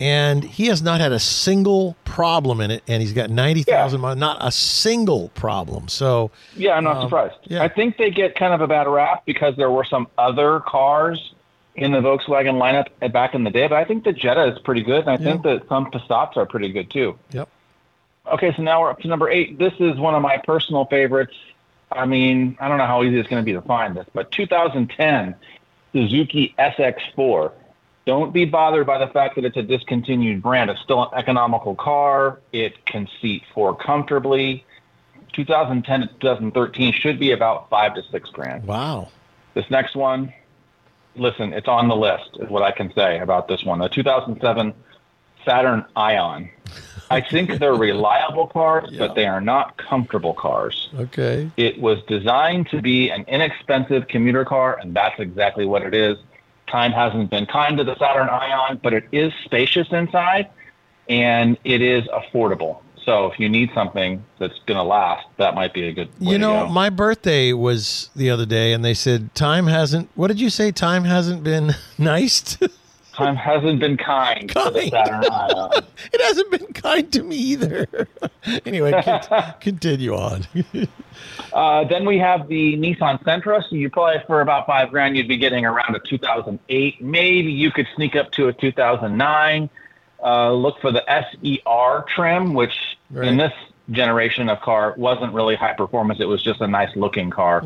and 0.00 0.42
he 0.44 0.66
has 0.66 0.82
not 0.82 1.00
had 1.00 1.12
a 1.12 1.18
single 1.18 1.96
problem 2.04 2.60
in 2.60 2.70
it, 2.70 2.82
and 2.88 3.00
he's 3.02 3.12
got 3.12 3.30
ninety 3.30 3.62
thousand 3.62 4.00
miles. 4.00 4.16
Not 4.18 4.38
a 4.40 4.50
single 4.50 5.28
problem. 5.30 5.88
So 5.88 6.30
Yeah, 6.56 6.72
I'm 6.72 6.84
not 6.84 6.96
Um, 6.96 7.02
surprised. 7.04 7.34
yeah. 7.44 7.62
I 7.62 7.68
think 7.68 7.96
they 7.96 8.10
get 8.10 8.34
kind 8.34 8.52
of 8.54 8.60
a 8.60 8.66
bad 8.66 8.86
rap 8.88 9.22
because 9.26 9.56
there 9.56 9.70
were 9.70 9.84
some 9.84 10.06
other 10.18 10.60
cars 10.60 11.32
in 11.76 11.90
the 11.92 11.98
Volkswagen 12.00 12.54
lineup 12.54 13.12
back 13.12 13.34
in 13.34 13.42
the 13.44 13.50
day, 13.50 13.66
but 13.66 13.76
I 13.76 13.84
think 13.84 14.04
the 14.04 14.12
Jetta 14.12 14.44
is 14.52 14.58
pretty 14.60 14.82
good, 14.82 15.00
and 15.06 15.10
I 15.10 15.16
think 15.16 15.42
that 15.42 15.68
some 15.68 15.90
Passats 15.90 16.36
are 16.36 16.46
pretty 16.46 16.70
good 16.70 16.88
too. 16.90 17.18
Yep. 17.32 17.48
Okay, 18.32 18.54
so 18.56 18.62
now 18.62 18.80
we're 18.80 18.90
up 18.90 19.00
to 19.00 19.08
number 19.08 19.28
eight. 19.28 19.58
This 19.58 19.72
is 19.80 19.98
one 19.98 20.14
of 20.14 20.22
my 20.22 20.38
personal 20.38 20.84
favorites. 20.86 21.34
I 21.92 22.06
mean, 22.06 22.56
I 22.60 22.68
don't 22.68 22.78
know 22.78 22.86
how 22.86 23.02
easy 23.02 23.18
it's 23.18 23.28
going 23.28 23.42
to 23.42 23.44
be 23.44 23.52
to 23.52 23.60
find 23.62 23.96
this, 23.96 24.06
but 24.14 24.30
2010 24.32 25.34
Suzuki 25.92 26.54
SX4. 26.58 27.52
Don't 28.06 28.32
be 28.34 28.44
bothered 28.44 28.86
by 28.86 28.98
the 28.98 29.06
fact 29.06 29.36
that 29.36 29.44
it's 29.46 29.56
a 29.56 29.62
discontinued 29.62 30.42
brand. 30.42 30.68
It's 30.70 30.80
still 30.82 31.04
an 31.04 31.18
economical 31.18 31.74
car. 31.74 32.38
It 32.52 32.84
can 32.84 33.08
seat 33.20 33.42
four 33.54 33.74
comfortably. 33.74 34.64
2010 35.32 36.00
to 36.02 36.06
2013 36.20 36.92
should 36.92 37.18
be 37.18 37.32
about 37.32 37.68
five 37.70 37.94
to 37.94 38.02
six 38.10 38.28
grand. 38.30 38.64
wow. 38.66 39.08
This 39.54 39.68
next 39.70 39.94
one, 39.96 40.32
listen, 41.16 41.52
it's 41.52 41.68
on 41.68 41.88
the 41.88 41.94
list, 41.96 42.36
is 42.40 42.48
what 42.50 42.62
I 42.62 42.72
can 42.72 42.92
say 42.92 43.20
about 43.20 43.46
this 43.48 43.64
one. 43.64 43.78
The 43.78 43.88
2007 43.88 44.74
Saturn 45.44 45.84
Ion. 45.96 46.50
I 47.10 47.20
think 47.20 47.50
they're 47.60 47.74
reliable 47.74 48.46
cars, 48.48 48.88
Yeah. 48.90 49.06
but 49.06 49.14
they 49.14 49.26
are 49.26 49.40
not 49.40 49.76
comfortable 49.76 50.34
cars. 50.34 50.88
Okay. 50.98 51.50
It 51.56 51.80
was 51.80 52.02
designed 52.08 52.68
to 52.70 52.82
be 52.82 53.10
an 53.10 53.24
inexpensive 53.28 54.08
commuter 54.08 54.44
car, 54.44 54.78
and 54.80 54.94
that's 54.94 55.18
exactly 55.20 55.66
what 55.66 55.82
it 55.82 55.94
is. 55.94 56.18
Time 56.74 56.90
hasn't 56.90 57.30
been 57.30 57.46
kind 57.46 57.78
to 57.78 57.84
the 57.84 57.96
Saturn 58.00 58.28
Ion, 58.28 58.80
but 58.82 58.92
it 58.92 59.04
is 59.12 59.32
spacious 59.44 59.86
inside, 59.92 60.50
and 61.08 61.56
it 61.62 61.80
is 61.80 62.02
affordable. 62.08 62.80
So 63.04 63.26
if 63.26 63.38
you 63.38 63.48
need 63.48 63.70
something 63.72 64.24
that's 64.40 64.58
going 64.66 64.78
to 64.78 64.82
last, 64.82 65.24
that 65.36 65.54
might 65.54 65.72
be 65.72 65.86
a 65.86 65.92
good. 65.92 66.08
Way 66.20 66.32
You 66.32 66.38
know, 66.38 66.66
my 66.66 66.90
birthday 66.90 67.52
was 67.52 68.10
the 68.16 68.28
other 68.28 68.44
day, 68.44 68.72
and 68.72 68.84
they 68.84 68.92
said 68.92 69.36
time 69.36 69.68
hasn't. 69.68 70.10
What 70.16 70.26
did 70.26 70.40
you 70.40 70.50
say? 70.50 70.72
Time 70.72 71.04
hasn't 71.04 71.44
been 71.44 71.76
nice. 71.98 72.58
Time 73.14 73.36
hasn't 73.36 73.80
been 73.80 73.96
kind, 73.96 74.48
to 74.50 74.70
the 74.72 74.80
Kind. 74.80 74.90
Saturn 74.90 75.24
Ion. 75.30 75.70
it 76.12 76.20
hasn't 76.20 76.50
been 76.50 76.72
kind 76.72 77.12
to 77.12 77.22
me 77.22 77.36
either. 77.36 77.86
anyway, 78.66 79.00
con- 79.02 79.54
continue 79.60 80.14
on. 80.14 80.46
Uh, 81.52 81.84
then 81.84 82.04
we 82.04 82.18
have 82.18 82.48
the 82.48 82.76
Nissan 82.76 83.22
Sentra. 83.22 83.62
So 83.68 83.76
you 83.76 83.88
probably 83.90 84.22
for 84.26 84.40
about 84.40 84.66
five 84.66 84.90
grand, 84.90 85.16
you'd 85.16 85.28
be 85.28 85.36
getting 85.36 85.64
around 85.64 85.94
a 85.94 86.00
2008. 86.00 87.00
Maybe 87.02 87.52
you 87.52 87.70
could 87.70 87.86
sneak 87.94 88.16
up 88.16 88.32
to 88.32 88.48
a 88.48 88.52
2009. 88.52 89.70
Uh, 90.22 90.52
look 90.52 90.80
for 90.80 90.90
the 90.90 91.08
SE-R 91.10 92.04
trim, 92.14 92.54
which 92.54 92.74
Right. 93.10 93.28
in 93.28 93.36
this 93.36 93.52
generation 93.90 94.48
of 94.48 94.60
car 94.62 94.94
wasn't 94.96 95.32
really 95.34 95.54
high 95.54 95.74
performance. 95.74 96.18
It 96.20 96.24
was 96.26 96.42
just 96.42 96.60
a 96.62 96.66
nice 96.66 96.94
looking 96.96 97.30
car. 97.30 97.62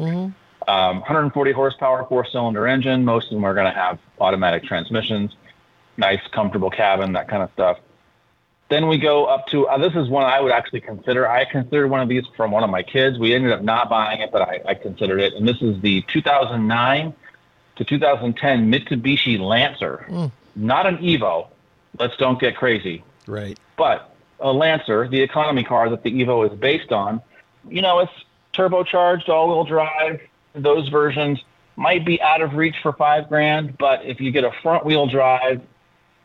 Um, 0.69 1.01
140 1.01 1.53
horsepower, 1.53 2.05
four 2.09 2.27
cylinder 2.27 2.67
engine. 2.67 3.05
Most 3.05 3.27
of 3.27 3.31
them 3.33 3.45
are 3.45 3.55
going 3.55 3.73
to 3.73 3.79
have 3.79 3.99
automatic 4.21 4.65
transmissions. 4.65 5.35
Nice, 5.97 6.21
comfortable 6.31 6.71
cabin, 6.71 7.15
that 7.15 7.27
kind 7.27 7.43
of 7.43 7.51
stuff. 7.53 7.79
Then 8.69 8.87
we 8.87 8.99
go 8.99 9.25
up 9.25 9.47
to 9.47 9.67
uh, 9.67 9.79
this 9.79 9.95
is 9.95 10.11
one 10.11 10.25
I 10.25 10.41
would 10.41 10.53
actually 10.53 10.83
consider. 10.83 11.27
I 11.27 11.47
considered 11.47 11.89
one 11.89 12.01
of 12.03 12.09
these 12.11 12.25
from 12.37 12.51
one 12.51 12.63
of 12.65 12.69
my 12.71 12.83
kids. 12.83 13.19
We 13.19 13.35
ended 13.35 13.51
up 13.53 13.63
not 13.63 13.89
buying 13.89 14.21
it, 14.21 14.31
but 14.31 14.43
I, 14.43 14.61
I 14.67 14.75
considered 14.75 15.21
it. 15.21 15.33
And 15.33 15.49
this 15.49 15.63
is 15.63 15.81
the 15.81 16.03
2009 16.03 17.15
to 17.77 17.85
2010 17.85 18.71
Mitsubishi 18.71 19.39
Lancer. 19.41 20.31
Not 20.55 20.87
an 20.87 20.99
Evo. 20.99 21.49
Let's 21.99 22.17
don't 22.19 22.39
get 22.39 22.57
crazy. 22.57 23.03
right. 23.27 23.59
But 23.77 24.15
a 24.41 24.53
Lancer, 24.53 25.09
the 25.09 25.23
economy 25.23 25.65
car 25.65 25.89
that 25.89 26.03
the 26.03 26.11
Evo 26.11 26.51
is 26.53 26.59
based 26.59 26.93
on, 26.93 27.23
you 27.69 27.81
know, 27.81 28.01
it's 28.01 28.13
turbocharged, 28.53 29.29
all-wheel 29.29 29.65
drive, 29.65 30.21
those 30.55 30.89
versions 30.89 31.43
might 31.77 32.05
be 32.05 32.21
out 32.21 32.43
of 32.43 32.55
reach 32.55 32.77
for 32.83 32.93
five 32.93 33.29
grand, 33.29 33.79
but 33.79 34.05
if 34.05 34.21
you 34.21 34.31
get 34.31 34.45
a 34.45 34.53
front 34.63 34.85
wheel 34.85 35.07
drive 35.07 35.63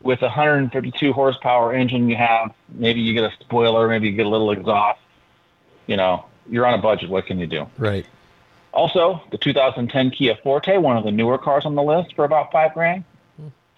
with 0.01 0.21
a 0.21 0.25
152 0.25 1.13
horsepower 1.13 1.73
engine 1.73 2.09
you 2.09 2.15
have, 2.15 2.53
maybe 2.69 3.01
you 3.01 3.13
get 3.13 3.23
a 3.23 3.31
spoiler, 3.39 3.87
maybe 3.87 4.07
you 4.07 4.15
get 4.15 4.25
a 4.25 4.29
little 4.29 4.51
exhaust, 4.51 4.99
you 5.87 5.95
know, 5.95 6.25
you're 6.49 6.65
on 6.65 6.73
a 6.73 6.81
budget. 6.81 7.09
What 7.09 7.25
can 7.25 7.39
you 7.39 7.47
do? 7.47 7.67
Right. 7.77 8.05
Also, 8.73 9.21
the 9.31 9.37
2010 9.37 10.09
Kia 10.11 10.35
Forte, 10.43 10.77
one 10.77 10.97
of 10.97 11.03
the 11.03 11.11
newer 11.11 11.37
cars 11.37 11.65
on 11.65 11.75
the 11.75 11.83
list 11.83 12.15
for 12.15 12.25
about 12.25 12.51
five 12.51 12.73
grand. 12.73 13.03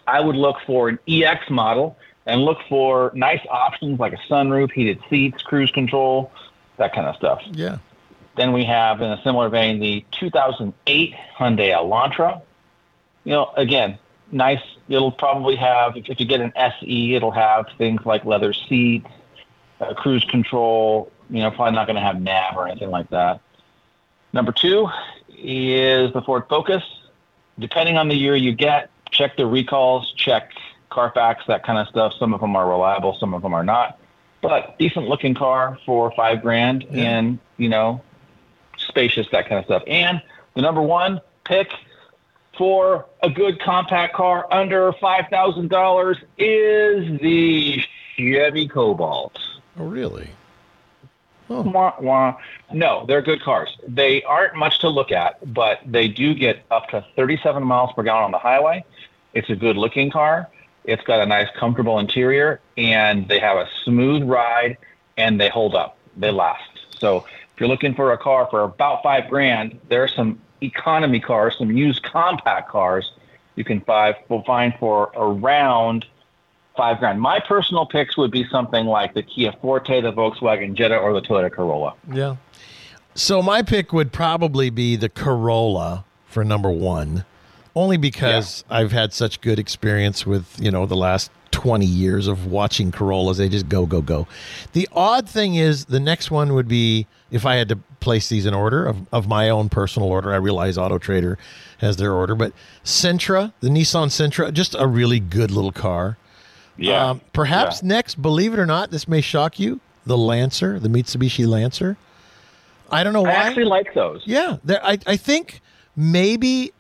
I 0.08 0.22
would 0.22 0.36
look 0.36 0.58
for 0.66 0.88
an 0.88 1.00
EX 1.08 1.50
model 1.50 1.98
and 2.26 2.42
look 2.42 2.60
for 2.70 3.12
nice 3.14 3.42
options 3.50 4.00
like 4.00 4.14
a 4.14 4.20
sunroof, 4.30 4.72
heated 4.72 5.00
seats, 5.10 5.42
cruise 5.42 5.72
control, 5.72 6.32
that 6.78 6.94
kind 6.94 7.08
of 7.08 7.16
stuff. 7.16 7.42
Yeah. 7.52 7.78
Then 8.36 8.52
we 8.52 8.66
have, 8.66 9.02
in 9.02 9.10
a 9.12 9.22
similar 9.24 9.50
vein, 9.50 9.80
the 9.80 10.06
2008 10.12 11.16
Hyundai 11.38 11.72
Elantra. 11.72 12.42
You 13.24 13.32
know, 13.32 13.52
again, 13.56 13.98
nice. 14.32 14.62
It'll 14.90 15.12
probably 15.12 15.56
have, 15.56 15.96
if 15.96 16.20
you 16.20 16.26
get 16.26 16.42
an 16.42 16.54
SE, 16.56 17.16
it'll 17.16 17.32
have 17.32 17.68
things 17.78 18.06
like 18.06 18.26
leather 18.26 18.54
seats, 18.54 19.08
uh, 19.80 19.94
cruise 19.94 20.26
control. 20.26 21.12
You 21.30 21.40
know, 21.40 21.52
probably 21.52 21.74
not 21.74 21.88
going 21.88 21.96
to 21.96 22.02
have 22.02 22.22
nav 22.22 22.56
or 22.56 22.68
anything 22.68 22.92
like 22.92 23.10
that. 23.10 23.42
Number 24.34 24.52
two 24.52 24.90
is 25.38 26.12
the 26.14 26.22
Ford 26.22 26.44
Focus. 26.50 26.84
Depending 27.58 27.98
on 27.98 28.10
the 28.10 28.16
year 28.16 28.36
you 28.36 28.52
get, 28.52 28.90
check 29.12 29.38
the 29.38 29.46
recalls, 29.46 30.12
check 30.14 30.52
Carfax, 30.90 31.46
that 31.48 31.64
kind 31.66 31.80
of 31.80 31.88
stuff. 31.88 32.14
Some 32.20 32.34
of 32.34 32.42
them 32.42 32.56
are 32.56 32.68
reliable, 32.68 33.18
some 33.20 33.34
of 33.34 33.42
them 33.42 33.54
are 33.54 33.64
not. 33.64 33.98
But 34.42 34.78
decent 34.78 35.08
looking 35.08 35.34
car 35.34 35.80
for 35.86 36.12
five 36.16 36.42
grand 36.42 36.84
and, 36.92 37.40
you 37.58 37.70
know, 37.70 38.02
spacious, 38.96 39.28
that 39.34 39.50
kind 39.50 39.60
of 39.60 39.66
stuff. 39.66 39.84
And 39.88 40.22
the 40.56 40.62
number 40.62 40.82
one 40.82 41.20
pick 41.44 41.70
for 42.58 43.06
a 43.22 43.30
good 43.30 43.60
compact 43.60 44.16
car 44.16 44.48
under 44.52 44.94
$5,000 44.94 46.16
is 46.38 47.20
the 47.20 47.84
Chevy 48.16 48.70
Cobalt. 48.70 49.38
Oh, 49.78 49.86
really? 49.86 50.30
Oh. 51.50 51.62
Wah, 51.62 51.94
wah. 52.00 52.38
No, 52.72 53.06
they're 53.06 53.22
good 53.22 53.42
cars. 53.42 53.78
They 53.86 54.24
aren't 54.24 54.56
much 54.56 54.80
to 54.80 54.90
look 54.90 55.12
at, 55.12 55.54
but 55.54 55.82
they 55.86 56.08
do 56.08 56.34
get 56.34 56.64
up 56.72 56.88
to 56.90 57.06
37 57.18 57.62
miles 57.62 57.92
per 57.94 58.04
gallon 58.04 58.24
on 58.24 58.32
the 58.32 58.40
highway. 58.40 58.86
It's 59.34 59.50
a 59.50 59.56
good 59.56 59.76
looking 59.76 60.10
car. 60.10 60.50
It's 60.86 61.04
got 61.04 61.20
a 61.20 61.26
nice, 61.26 61.50
comfortable 61.58 62.00
interior, 62.00 62.62
and 62.78 63.28
they 63.28 63.40
have 63.40 63.58
a 63.58 63.68
smooth 63.84 64.24
ride, 64.24 64.78
and 65.18 65.40
they 65.42 65.50
hold 65.50 65.76
up. 65.76 65.98
They 66.16 66.32
last. 66.32 66.70
So 66.98 67.26
if 67.56 67.62
you're 67.62 67.70
looking 67.70 67.96
for 67.96 68.12
a 68.12 68.18
car 68.18 68.50
for 68.52 68.64
about 68.64 69.02
five 69.02 69.30
grand, 69.30 69.80
there 69.88 70.04
are 70.04 70.10
some 70.10 70.42
economy 70.62 71.22
cars, 71.22 71.56
some 71.58 71.72
used 71.72 72.04
compact 72.04 72.70
cars 72.70 73.14
you 73.56 73.64
can 73.64 73.80
find, 73.80 74.14
will 74.28 74.44
find 74.44 74.74
for 74.78 75.10
around 75.16 76.06
five 76.76 77.00
grand. 77.00 77.22
My 77.22 77.40
personal 77.40 77.86
picks 77.86 78.18
would 78.18 78.30
be 78.30 78.46
something 78.50 78.86
like 78.86 79.14
the 79.14 79.24
Kia 79.24 79.54
Forte, 79.62 80.02
the 80.02 80.12
Volkswagen 80.12 80.74
Jetta, 80.74 80.98
or 80.98 81.14
the 81.14 81.22
Toyota 81.22 81.50
Corolla. 81.50 81.94
Yeah. 82.12 82.36
So 83.14 83.42
my 83.42 83.62
pick 83.62 83.94
would 83.94 84.12
probably 84.12 84.70
be 84.70 84.98
the 84.98 85.08
Corolla 85.08 86.04
for 86.26 86.44
number 86.44 86.70
one, 86.70 87.24
only 87.74 87.96
because 87.96 88.66
I've 88.70 88.92
had 88.92 89.14
such 89.14 89.40
good 89.40 89.60
experience 89.60 90.26
with 90.26 90.60
you 90.60 90.72
know 90.72 90.86
the 90.86 90.98
last 90.98 91.32
twenty 91.56 91.86
years 91.86 92.28
of 92.28 92.48
watching 92.48 92.92
Corollas. 92.92 93.38
They 93.38 93.48
just 93.48 93.70
go 93.70 93.86
go 93.86 94.02
go. 94.02 94.28
The 94.74 94.90
odd 94.92 95.30
thing 95.30 95.56
is 95.56 95.86
the 95.86 96.02
next 96.02 96.30
one 96.30 96.54
would 96.54 96.68
be 96.68 97.08
if 97.32 97.46
I 97.46 97.56
had 97.56 97.70
to 97.70 97.78
place 98.02 98.28
these 98.28 98.46
in 98.46 98.54
order 98.54 98.86
of, 98.86 98.98
of 99.14 99.28
my 99.28 99.50
own 99.50 99.70
personal 99.70 100.10
order. 100.10 100.34
I 100.34 100.36
realize 100.36 100.78
Auto 100.78 100.98
Trader 101.00 101.38
has 101.78 101.96
their 101.96 102.12
order, 102.12 102.36
but 102.36 102.52
Sentra, 102.84 103.54
the 103.62 103.70
Nissan 103.70 104.08
Sentra, 104.08 104.52
just 104.52 104.76
a 104.78 104.86
really 104.86 105.22
good 105.22 105.50
little 105.50 105.72
car. 105.72 106.18
Yeah. 106.78 107.12
Um, 107.12 107.22
perhaps 107.32 107.82
next, 107.82 108.22
believe 108.22 108.54
it 108.54 108.60
or 108.60 108.66
not, 108.66 108.92
this 108.92 109.08
may 109.08 109.22
shock 109.22 109.58
you. 109.60 109.80
The 110.06 110.18
Lancer, 110.18 110.78
the 110.78 110.90
Mitsubishi 110.90 111.48
Lancer. 111.48 111.96
I 112.92 113.04
don't 113.04 113.14
know 113.14 113.24
why. 113.24 113.32
I 113.32 113.48
actually 113.48 113.66
like 113.66 113.94
those. 113.94 114.22
Yeah, 114.26 114.58
there, 114.64 114.86
I, 114.86 115.00
I 115.08 115.18
think 115.18 115.62
maybe 115.96 116.74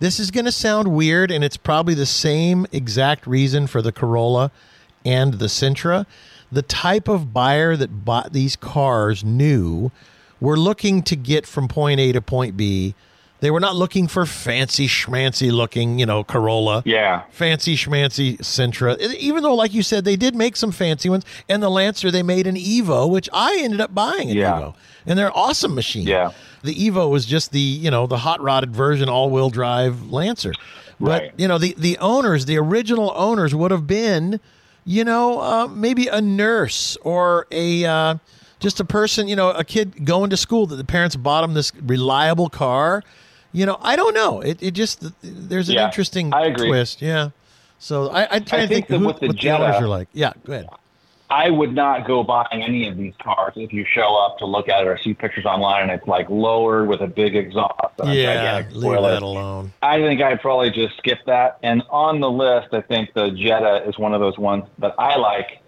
this 0.00 0.18
is 0.18 0.30
going 0.30 0.46
to 0.46 0.52
sound 0.52 0.88
weird, 0.88 1.30
and 1.30 1.44
it's 1.44 1.56
probably 1.58 1.94
the 1.94 2.06
same 2.06 2.66
exact 2.72 3.26
reason 3.26 3.66
for 3.66 3.80
the 3.80 3.92
Corolla 3.92 4.50
and 5.04 5.34
the 5.34 5.46
Sentra. 5.46 6.06
The 6.50 6.62
type 6.62 7.06
of 7.06 7.32
buyer 7.32 7.76
that 7.76 8.04
bought 8.04 8.32
these 8.32 8.56
cars 8.56 9.22
knew 9.22 9.92
were 10.40 10.56
looking 10.56 11.02
to 11.02 11.14
get 11.14 11.46
from 11.46 11.68
point 11.68 12.00
A 12.00 12.12
to 12.12 12.20
point 12.20 12.56
B. 12.56 12.94
They 13.40 13.50
were 13.50 13.60
not 13.60 13.74
looking 13.74 14.06
for 14.06 14.26
fancy 14.26 14.86
schmancy 14.86 15.50
looking, 15.50 15.98
you 15.98 16.06
know, 16.06 16.22
Corolla 16.24 16.82
Yeah. 16.84 17.22
fancy 17.30 17.74
schmancy 17.76 18.38
Sentra. 18.38 18.98
Even 19.14 19.42
though, 19.42 19.54
like 19.54 19.72
you 19.72 19.82
said, 19.82 20.04
they 20.04 20.16
did 20.16 20.34
make 20.34 20.56
some 20.56 20.72
fancy 20.72 21.08
ones, 21.08 21.24
and 21.48 21.62
the 21.62 21.70
Lancer 21.70 22.10
they 22.10 22.22
made 22.22 22.46
an 22.46 22.56
Evo, 22.56 23.08
which 23.08 23.28
I 23.32 23.58
ended 23.62 23.80
up 23.80 23.94
buying 23.94 24.30
an 24.30 24.36
Yeah. 24.36 24.52
Evo, 24.52 24.74
and 25.06 25.18
they're 25.18 25.36
awesome 25.36 25.74
machines. 25.74 26.06
Yeah. 26.06 26.30
the 26.62 26.74
Evo 26.74 27.08
was 27.08 27.24
just 27.24 27.52
the 27.52 27.58
you 27.58 27.90
know 27.90 28.06
the 28.06 28.18
hot 28.18 28.42
rodded 28.42 28.76
version, 28.76 29.08
all 29.08 29.30
wheel 29.30 29.48
drive 29.48 30.10
Lancer. 30.12 30.52
But 31.00 31.22
Right. 31.22 31.32
you 31.38 31.48
know 31.48 31.56
the 31.56 31.74
the 31.78 31.96
owners, 31.98 32.44
the 32.44 32.58
original 32.58 33.10
owners, 33.16 33.54
would 33.54 33.70
have 33.70 33.86
been, 33.86 34.38
you 34.84 35.02
know, 35.02 35.40
uh, 35.40 35.66
maybe 35.68 36.08
a 36.08 36.20
nurse 36.20 36.98
or 37.02 37.46
a. 37.50 37.84
Uh, 37.86 38.14
just 38.58 38.78
a 38.78 38.84
person, 38.84 39.26
you 39.26 39.34
know, 39.34 39.52
a 39.52 39.64
kid 39.64 40.04
going 40.04 40.28
to 40.28 40.36
school 40.36 40.66
that 40.66 40.76
the 40.76 40.84
parents 40.84 41.16
bought 41.16 41.42
him 41.42 41.54
this 41.54 41.72
reliable 41.82 42.50
car. 42.50 43.02
You 43.52 43.66
know, 43.66 43.78
I 43.82 43.96
don't 43.96 44.14
know. 44.14 44.40
It, 44.40 44.62
it 44.62 44.70
just 44.72 45.04
there's 45.22 45.68
an 45.68 45.74
Yeah, 45.76 45.86
interesting 45.86 46.32
I 46.32 46.50
twist. 46.52 47.02
Yeah. 47.02 47.30
So 47.78 48.10
I, 48.10 48.28
I'm 48.30 48.44
trying 48.44 48.62
I 48.62 48.66
to 48.66 48.68
think 48.74 48.86
think, 48.86 48.88
who, 48.88 48.98
the 48.98 49.06
what 49.06 49.20
the 49.20 49.28
Jetta- 49.32 49.64
owners 49.64 49.76
are 49.82 49.88
like. 49.88 50.08
Yeah, 50.12 50.32
go 50.44 50.52
ahead. 50.52 50.68
I 51.32 51.48
would 51.48 51.72
not 51.74 52.08
go 52.08 52.24
buying 52.24 52.60
any 52.62 52.88
of 52.88 52.96
these 52.96 53.14
cars 53.22 53.52
if 53.54 53.72
you 53.72 53.84
show 53.84 54.16
up 54.16 54.38
to 54.38 54.46
look 54.46 54.68
at 54.68 54.80
it 54.82 54.88
or 54.88 54.98
see 54.98 55.14
pictures 55.14 55.46
online 55.46 55.82
and 55.84 55.92
it's 55.92 56.06
like 56.08 56.28
lowered 56.28 56.88
with 56.88 57.00
a 57.02 57.06
big 57.06 57.36
exhaust 57.36 57.94
Yeah, 58.04 58.64
leave 58.72 58.80
spoiler. 58.80 59.12
that 59.12 59.22
alone. 59.22 59.72
I 59.80 59.98
think 60.00 60.20
I'd 60.20 60.40
probably 60.40 60.70
just 60.72 60.96
skip 60.98 61.20
that. 61.26 61.58
And 61.62 61.84
on 61.88 62.18
the 62.18 62.28
list, 62.28 62.74
I 62.74 62.80
think 62.80 63.14
the 63.14 63.30
Jetta 63.30 63.88
is 63.88 63.96
one 63.96 64.12
of 64.12 64.20
those 64.20 64.38
ones 64.38 64.64
that 64.78 64.92
I 64.98 65.16
like, 65.18 65.62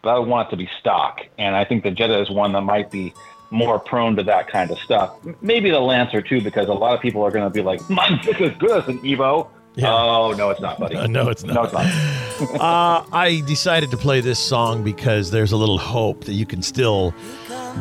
but 0.00 0.16
I 0.16 0.18
want 0.18 0.48
it 0.48 0.50
to 0.52 0.56
be 0.56 0.68
stock. 0.80 1.20
And 1.36 1.54
I 1.54 1.66
think 1.66 1.82
the 1.84 1.90
Jetta 1.90 2.18
is 2.22 2.30
one 2.30 2.52
that 2.52 2.62
might 2.62 2.90
be 2.90 3.12
more 3.52 3.78
prone 3.78 4.16
to 4.16 4.22
that 4.24 4.48
kind 4.48 4.70
of 4.70 4.78
stuff. 4.78 5.16
Maybe 5.40 5.70
the 5.70 5.80
Lancer 5.80 6.22
too, 6.22 6.40
because 6.40 6.68
a 6.68 6.72
lot 6.72 6.94
of 6.94 7.00
people 7.00 7.22
are 7.22 7.30
going 7.30 7.44
to 7.44 7.50
be 7.50 7.62
like, 7.62 7.88
"My 7.88 8.08
just 8.22 8.40
is 8.40 8.56
good 8.58 8.82
as 8.82 8.88
an 8.88 8.98
Evo." 9.00 9.48
Oh 9.82 10.34
no, 10.36 10.50
it's 10.50 10.60
not, 10.60 10.78
buddy. 10.78 10.96
Uh, 10.96 11.06
no, 11.18 11.28
it's 11.28 11.44
not. 11.44 11.54
No, 11.54 11.62
it's 11.62 11.72
not. 11.72 12.60
uh, 12.60 13.04
I 13.12 13.42
decided 13.46 13.90
to 13.92 13.96
play 13.96 14.20
this 14.20 14.38
song 14.38 14.82
because 14.82 15.30
there's 15.30 15.52
a 15.52 15.56
little 15.56 15.78
hope 15.78 16.24
that 16.24 16.34
you 16.34 16.46
can 16.46 16.62
still 16.62 17.14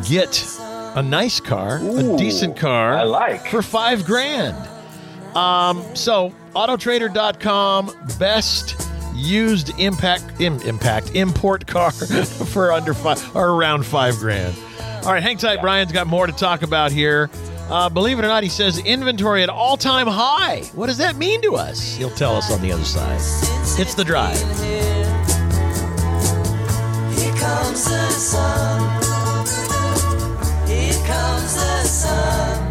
get 0.07 0.45
a 0.95 1.01
nice 1.01 1.39
car, 1.39 1.77
a 1.77 2.17
decent 2.17 2.57
car, 2.57 2.93
I 2.95 3.03
like. 3.03 3.47
for 3.47 3.61
five 3.61 4.05
grand. 4.05 4.55
Um, 5.35 5.83
so 5.95 6.33
autotrader.com 6.53 7.91
best 8.19 8.89
used 9.15 9.77
impact 9.79 10.41
im, 10.41 10.59
impact 10.61 11.15
import 11.15 11.65
car 11.67 11.91
for 11.91 12.71
under 12.71 12.93
five 12.93 13.35
or 13.35 13.51
around 13.51 13.85
five 13.85 14.17
grand. 14.17 14.55
All 15.03 15.11
right, 15.11 15.23
hang 15.23 15.37
tight. 15.37 15.61
Brian's 15.61 15.91
got 15.91 16.05
more 16.05 16.27
to 16.27 16.33
talk 16.33 16.61
about 16.61 16.91
here. 16.91 17.29
Uh, 17.71 17.89
believe 17.89 18.19
it 18.19 18.25
or 18.25 18.27
not, 18.27 18.43
he 18.43 18.49
says 18.49 18.77
inventory 18.79 19.41
at 19.41 19.49
all 19.49 19.77
time 19.77 20.05
high. 20.05 20.61
What 20.75 20.87
does 20.87 20.97
that 20.97 21.15
mean 21.15 21.41
to 21.41 21.55
us? 21.55 21.95
He'll 21.95 22.11
tell 22.11 22.35
us 22.35 22.51
on 22.51 22.61
the 22.61 22.71
other 22.71 22.83
side. 22.83 23.15
It's 23.79 23.95
the 23.95 24.03
drive. 24.03 24.37
Here 27.17 27.33
comes 27.35 27.85
the 27.85 28.09
sun. 28.11 28.81
Here 30.67 30.93
comes 31.05 31.55
the 31.55 31.83
sun. 31.83 32.70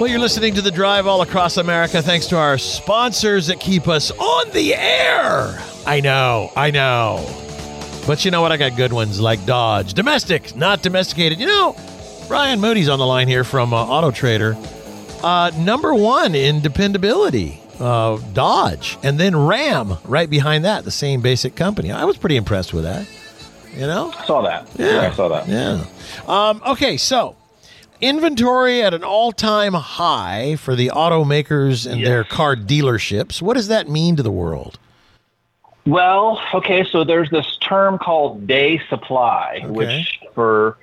Well, 0.00 0.08
you're 0.08 0.18
listening 0.18 0.54
to 0.54 0.62
The 0.62 0.70
Drive 0.70 1.06
all 1.06 1.20
across 1.20 1.58
America 1.58 2.00
thanks 2.00 2.24
to 2.28 2.38
our 2.38 2.56
sponsors 2.56 3.48
that 3.48 3.60
keep 3.60 3.86
us 3.86 4.10
on 4.10 4.50
the 4.52 4.74
air. 4.74 5.62
I 5.86 6.00
know, 6.00 6.50
I 6.56 6.70
know. 6.70 7.22
But 8.06 8.24
you 8.24 8.30
know 8.30 8.40
what? 8.40 8.50
I 8.50 8.56
got 8.56 8.76
good 8.76 8.94
ones 8.94 9.20
like 9.20 9.44
Dodge. 9.44 9.92
Domestic, 9.92 10.56
not 10.56 10.80
domesticated. 10.82 11.38
You 11.38 11.46
know, 11.46 11.76
Brian 12.28 12.60
Moody's 12.60 12.88
on 12.88 12.98
the 12.98 13.04
line 13.04 13.28
here 13.28 13.44
from 13.44 13.74
uh, 13.74 13.84
Auto 13.84 14.10
Trader. 14.10 14.56
Uh, 15.22 15.50
number 15.58 15.92
one 15.92 16.34
in 16.34 16.62
dependability, 16.62 17.60
uh, 17.78 18.16
Dodge, 18.32 18.96
and 19.02 19.20
then 19.20 19.36
Ram 19.36 19.98
right 20.04 20.30
behind 20.30 20.64
that, 20.64 20.84
the 20.84 20.90
same 20.90 21.20
basic 21.20 21.54
company. 21.54 21.92
I 21.92 22.04
was 22.06 22.16
pretty 22.16 22.36
impressed 22.36 22.72
with 22.72 22.84
that. 22.84 23.06
You 23.74 23.86
know? 23.86 24.12
I 24.16 24.26
Saw 24.26 24.42
that. 24.42 24.68
Yeah. 24.76 25.00
I 25.00 25.14
saw 25.14 25.28
that. 25.28 25.48
Yeah. 25.48 25.84
Um, 26.26 26.62
okay, 26.66 26.96
so 26.96 27.36
inventory 28.00 28.82
at 28.82 28.94
an 28.94 29.04
all-time 29.04 29.74
high 29.74 30.56
for 30.56 30.74
the 30.74 30.88
automakers 30.88 31.90
and 31.90 32.04
their 32.04 32.24
car 32.24 32.56
dealerships. 32.56 33.42
What 33.42 33.54
does 33.54 33.68
that 33.68 33.88
mean 33.88 34.16
to 34.16 34.22
the 34.22 34.30
world? 34.32 34.78
Well, 35.86 36.40
okay, 36.54 36.84
so 36.84 37.04
there's 37.04 37.30
this 37.30 37.56
term 37.56 37.98
called 37.98 38.46
day 38.46 38.80
supply, 38.88 39.64
which 39.66 40.20
for 40.34 40.76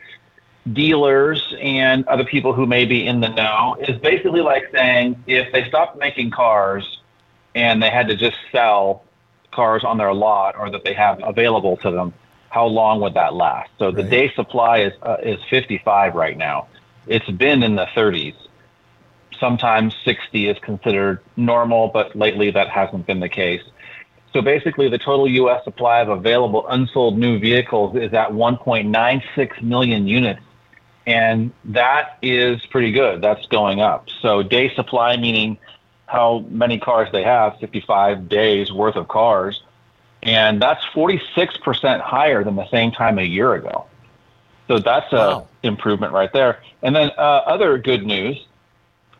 dealers 0.73 1.55
and 1.61 2.05
other 2.07 2.25
people 2.25 2.51
who 2.53 2.65
may 2.65 2.83
be 2.85 3.07
in 3.07 3.21
the 3.21 3.29
know 3.29 3.77
is 3.87 3.97
basically 3.99 4.41
like 4.41 4.63
saying 4.73 5.21
if 5.27 5.51
they 5.53 5.67
stopped 5.69 5.97
making 5.97 6.31
cars 6.31 6.99
and 7.55 7.81
they 7.81 7.89
had 7.89 8.07
to 8.07 8.15
just 8.15 8.35
sell 8.51 9.03
cars 9.51 9.83
on 9.83 9.97
their 9.97 10.13
lot 10.13 10.55
or 10.57 10.69
that 10.69 10.83
they 10.83 10.93
have 10.93 11.21
available 11.23 11.77
to 11.77 11.91
them, 11.91 12.13
how 12.57 12.65
long 12.65 12.99
would 13.01 13.13
that 13.13 13.35
last? 13.35 13.69
So 13.77 13.91
the 13.91 14.01
day 14.01 14.33
supply 14.33 14.79
is 14.79 14.93
uh, 15.03 15.17
is 15.21 15.39
55 15.47 16.15
right 16.15 16.35
now. 16.35 16.67
It's 17.05 17.29
been 17.29 17.61
in 17.61 17.75
the 17.75 17.85
30s. 17.95 18.35
Sometimes 19.39 19.95
60 20.03 20.49
is 20.49 20.57
considered 20.63 21.19
normal, 21.35 21.89
but 21.89 22.15
lately 22.15 22.49
that 22.49 22.69
hasn't 22.69 23.05
been 23.05 23.19
the 23.19 23.29
case. 23.29 23.61
So 24.33 24.41
basically, 24.41 24.89
the 24.89 24.97
total 24.97 25.27
U.S. 25.41 25.63
supply 25.65 25.99
of 25.99 26.09
available 26.09 26.67
unsold 26.67 27.19
new 27.19 27.37
vehicles 27.37 27.95
is 27.95 28.11
at 28.13 28.29
1.96 28.31 29.61
million 29.61 30.07
units. 30.07 30.41
And 31.05 31.51
that 31.65 32.17
is 32.23 32.65
pretty 32.71 32.91
good. 32.91 33.21
That's 33.21 33.45
going 33.45 33.81
up. 33.81 34.07
So 34.23 34.41
day 34.41 34.73
supply, 34.73 35.15
meaning 35.15 35.59
how 36.07 36.43
many 36.49 36.79
cars 36.79 37.07
they 37.11 37.23
have, 37.23 37.59
55 37.59 38.27
days 38.27 38.71
worth 38.71 38.95
of 38.95 39.07
cars. 39.07 39.61
And 40.23 40.59
that's 40.61 40.83
46% 40.85 42.01
higher 42.01 42.43
than 42.43 42.55
the 42.55 42.67
same 42.69 42.91
time 42.91 43.19
a 43.19 43.23
year 43.23 43.53
ago. 43.53 43.85
So 44.67 44.79
that's 44.79 45.13
a 45.13 45.45
improvement 45.63 46.13
right 46.13 46.31
there. 46.33 46.61
And 46.81 46.95
then 46.95 47.11
uh, 47.17 47.43
other 47.45 47.77
good 47.77 48.05
news, 48.05 48.45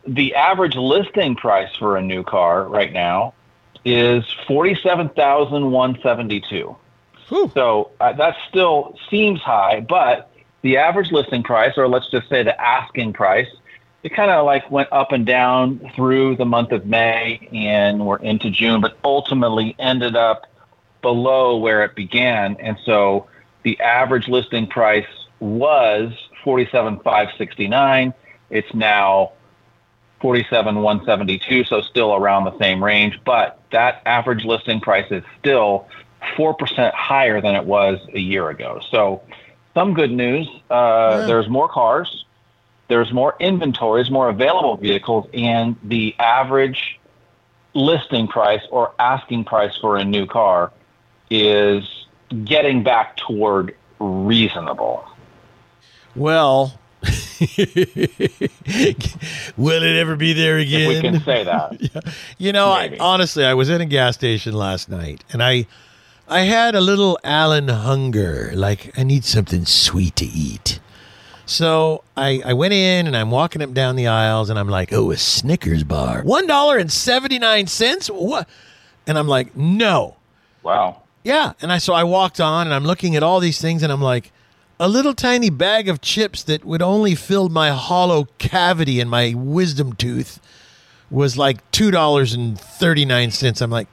the 0.06 0.36
average 0.36 0.76
listing 0.76 1.36
price 1.36 1.74
for 1.76 1.98
a 1.98 2.02
new 2.02 2.24
car 2.24 2.66
right 2.66 2.92
now 2.92 3.34
is 3.86 4.26
47,172. 4.48 6.76
So 7.30 7.92
uh, 8.00 8.14
that 8.14 8.36
still 8.50 8.98
seems 9.10 9.42
high, 9.42 9.82
but 9.82 10.32
the 10.62 10.78
average 10.78 11.12
listing 11.12 11.44
price, 11.44 11.78
or 11.78 11.88
let's 11.88 12.10
just 12.10 12.30
say 12.30 12.44
the 12.44 12.60
asking 12.60 13.14
price, 13.14 13.48
it 14.04 14.10
kind 14.10 14.32
of 14.32 14.46
like 14.46 14.70
went 14.72 14.90
up 14.92 15.12
and 15.12 15.26
down 15.26 15.92
through 15.96 16.38
the 16.38 16.46
month 16.46 16.72
of 16.72 16.86
May 16.86 17.48
and 17.52 18.06
we're 18.06 18.20
into 18.20 18.50
June, 18.50 18.80
but 18.80 18.98
ultimately 19.04 19.76
ended 19.80 20.16
up 20.16 20.48
below 21.08 21.56
where 21.56 21.86
it 21.86 21.96
began. 21.96 22.58
And 22.60 22.78
so 22.84 23.28
the 23.64 23.80
average 23.80 24.28
listing 24.28 24.68
price 24.68 25.08
was 25.40 26.12
47,569. 26.44 28.14
It's 28.50 28.74
now 28.74 29.32
47,172, 30.20 31.64
so 31.64 31.80
still 31.80 32.14
around 32.14 32.44
the 32.44 32.58
same 32.60 32.84
range, 32.84 33.22
but 33.24 33.62
that 33.72 34.02
average 34.06 34.44
listing 34.44 34.82
price 34.82 35.10
is 35.10 35.24
still 35.40 35.88
4% 36.36 36.94
higher 36.94 37.40
than 37.40 37.56
it 37.56 37.64
was 37.64 37.98
a 38.14 38.20
year 38.20 38.50
ago. 38.50 38.82
So 38.92 39.22
some 39.74 39.94
good 39.94 40.12
news. 40.12 40.46
Uh, 40.70 41.26
There's 41.26 41.48
more 41.48 41.70
cars, 41.70 42.26
there's 42.90 43.14
more 43.14 43.34
inventories, 43.40 44.12
more 44.12 44.28
available 44.28 44.76
vehicles, 44.76 45.30
and 45.34 45.78
the 45.84 46.14
average 46.20 47.00
listing 47.74 48.28
price 48.28 48.64
or 48.72 48.94
asking 49.00 49.46
price 49.46 49.78
for 49.78 49.96
a 49.96 50.04
new 50.04 50.26
car 50.26 50.74
is 51.30 52.06
getting 52.44 52.84
back 52.84 53.18
toward 53.18 53.76
reasonable. 54.00 55.06
Well, 56.16 56.80
will 59.58 59.84
it 59.84 59.98
ever 60.00 60.16
be 60.16 60.34
there 60.34 60.58
again? 60.58 60.82
If 60.82 60.88
we 60.88 61.02
can 61.02 61.20
say 61.22 61.44
that. 61.44 62.14
You 62.38 62.52
know, 62.52 62.68
I, 62.70 62.98
honestly, 63.00 63.46
I 63.46 63.54
was 63.54 63.70
in 63.70 63.82
a 63.82 63.86
gas 63.86 64.16
station 64.16 64.54
last 64.54 64.90
night, 64.90 65.24
and 65.32 65.44
I, 65.44 65.68
I 66.28 66.42
had 66.42 66.76
a 66.76 66.82
little 66.82 67.18
Allen 67.24 67.68
hunger. 67.68 68.52
Like 68.54 68.98
I 68.98 69.04
need 69.04 69.26
something 69.26 69.66
sweet 69.66 70.16
to 70.18 70.26
eat. 70.26 70.80
So 71.46 72.04
I, 72.18 72.42
I 72.46 72.54
went 72.54 72.74
in 72.74 73.08
and 73.08 73.16
I'm 73.16 73.32
walking 73.32 73.62
up 73.62 73.74
down 73.74 73.96
the 73.96 74.08
aisles, 74.08 74.50
and 74.50 74.60
I'm 74.60 74.70
like, 74.70 74.92
oh, 74.92 75.12
a 75.12 75.18
Snickers 75.18 75.84
bar, 75.84 76.22
one 76.24 76.48
dollar 76.48 76.78
and 76.78 76.92
seventy 76.92 77.40
nine 77.40 77.68
cents. 77.68 78.08
What? 78.08 78.48
And 79.06 79.18
I'm 79.18 79.28
like, 79.28 79.56
no. 79.56 80.18
Wow. 80.64 81.04
Yeah. 81.28 81.54
And 81.62 81.72
I 81.72 81.78
so 81.78 81.94
I 81.94 82.04
walked 82.04 82.40
on, 82.40 82.68
and 82.68 82.74
I'm 82.74 82.86
looking 82.86 83.16
at 83.16 83.24
all 83.24 83.40
these 83.40 83.62
things, 83.62 83.84
and 83.84 83.92
I'm 83.92 84.02
like. 84.02 84.32
A 84.80 84.88
little 84.88 85.16
tiny 85.16 85.50
bag 85.50 85.90
of 85.90 86.02
chips 86.02 86.44
that 86.44 86.64
would 86.64 86.84
only 86.84 87.16
fill 87.16 87.50
my 87.50 87.72
hollow 87.72 88.28
cavity 88.38 89.00
in 89.00 89.10
my 89.10 89.34
wisdom 89.36 89.94
tooth 89.94 90.40
was 91.10 91.36
like 91.36 91.58
two 91.72 91.90
dollars 91.90 92.36
and 92.36 92.60
thirty 92.60 93.04
nine 93.04 93.32
cents. 93.32 93.60
I'm 93.60 93.72
like, 93.72 93.88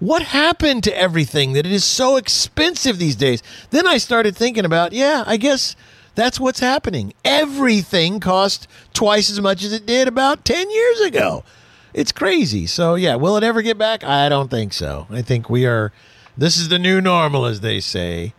what 0.00 0.22
happened 0.22 0.82
to 0.84 0.98
everything 0.98 1.52
that 1.52 1.64
it 1.64 1.70
is 1.70 1.84
so 1.84 2.16
expensive 2.16 2.98
these 2.98 3.14
days? 3.14 3.44
Then 3.70 3.86
I 3.86 3.98
started 3.98 4.34
thinking 4.34 4.64
about, 4.64 4.92
yeah, 4.92 5.22
I 5.24 5.36
guess 5.36 5.76
that's 6.16 6.40
what's 6.40 6.58
happening. 6.58 7.14
Everything 7.24 8.18
cost 8.18 8.66
twice 8.92 9.30
as 9.30 9.40
much 9.40 9.62
as 9.62 9.72
it 9.72 9.86
did 9.86 10.08
about 10.08 10.44
ten 10.44 10.68
years 10.68 11.00
ago. 11.02 11.44
It's 11.92 12.10
crazy. 12.10 12.66
So 12.66 12.96
yeah, 12.96 13.14
will 13.14 13.36
it 13.36 13.44
ever 13.44 13.62
get 13.62 13.78
back? 13.78 14.02
I 14.02 14.28
don't 14.28 14.50
think 14.50 14.72
so. 14.72 15.06
I 15.10 15.22
think 15.22 15.48
we 15.48 15.64
are. 15.64 15.92
This 16.36 16.56
is 16.56 16.68
the 16.68 16.78
new 16.78 17.00
normal, 17.00 17.46
as 17.46 17.60
they 17.60 17.80
say. 17.80 18.34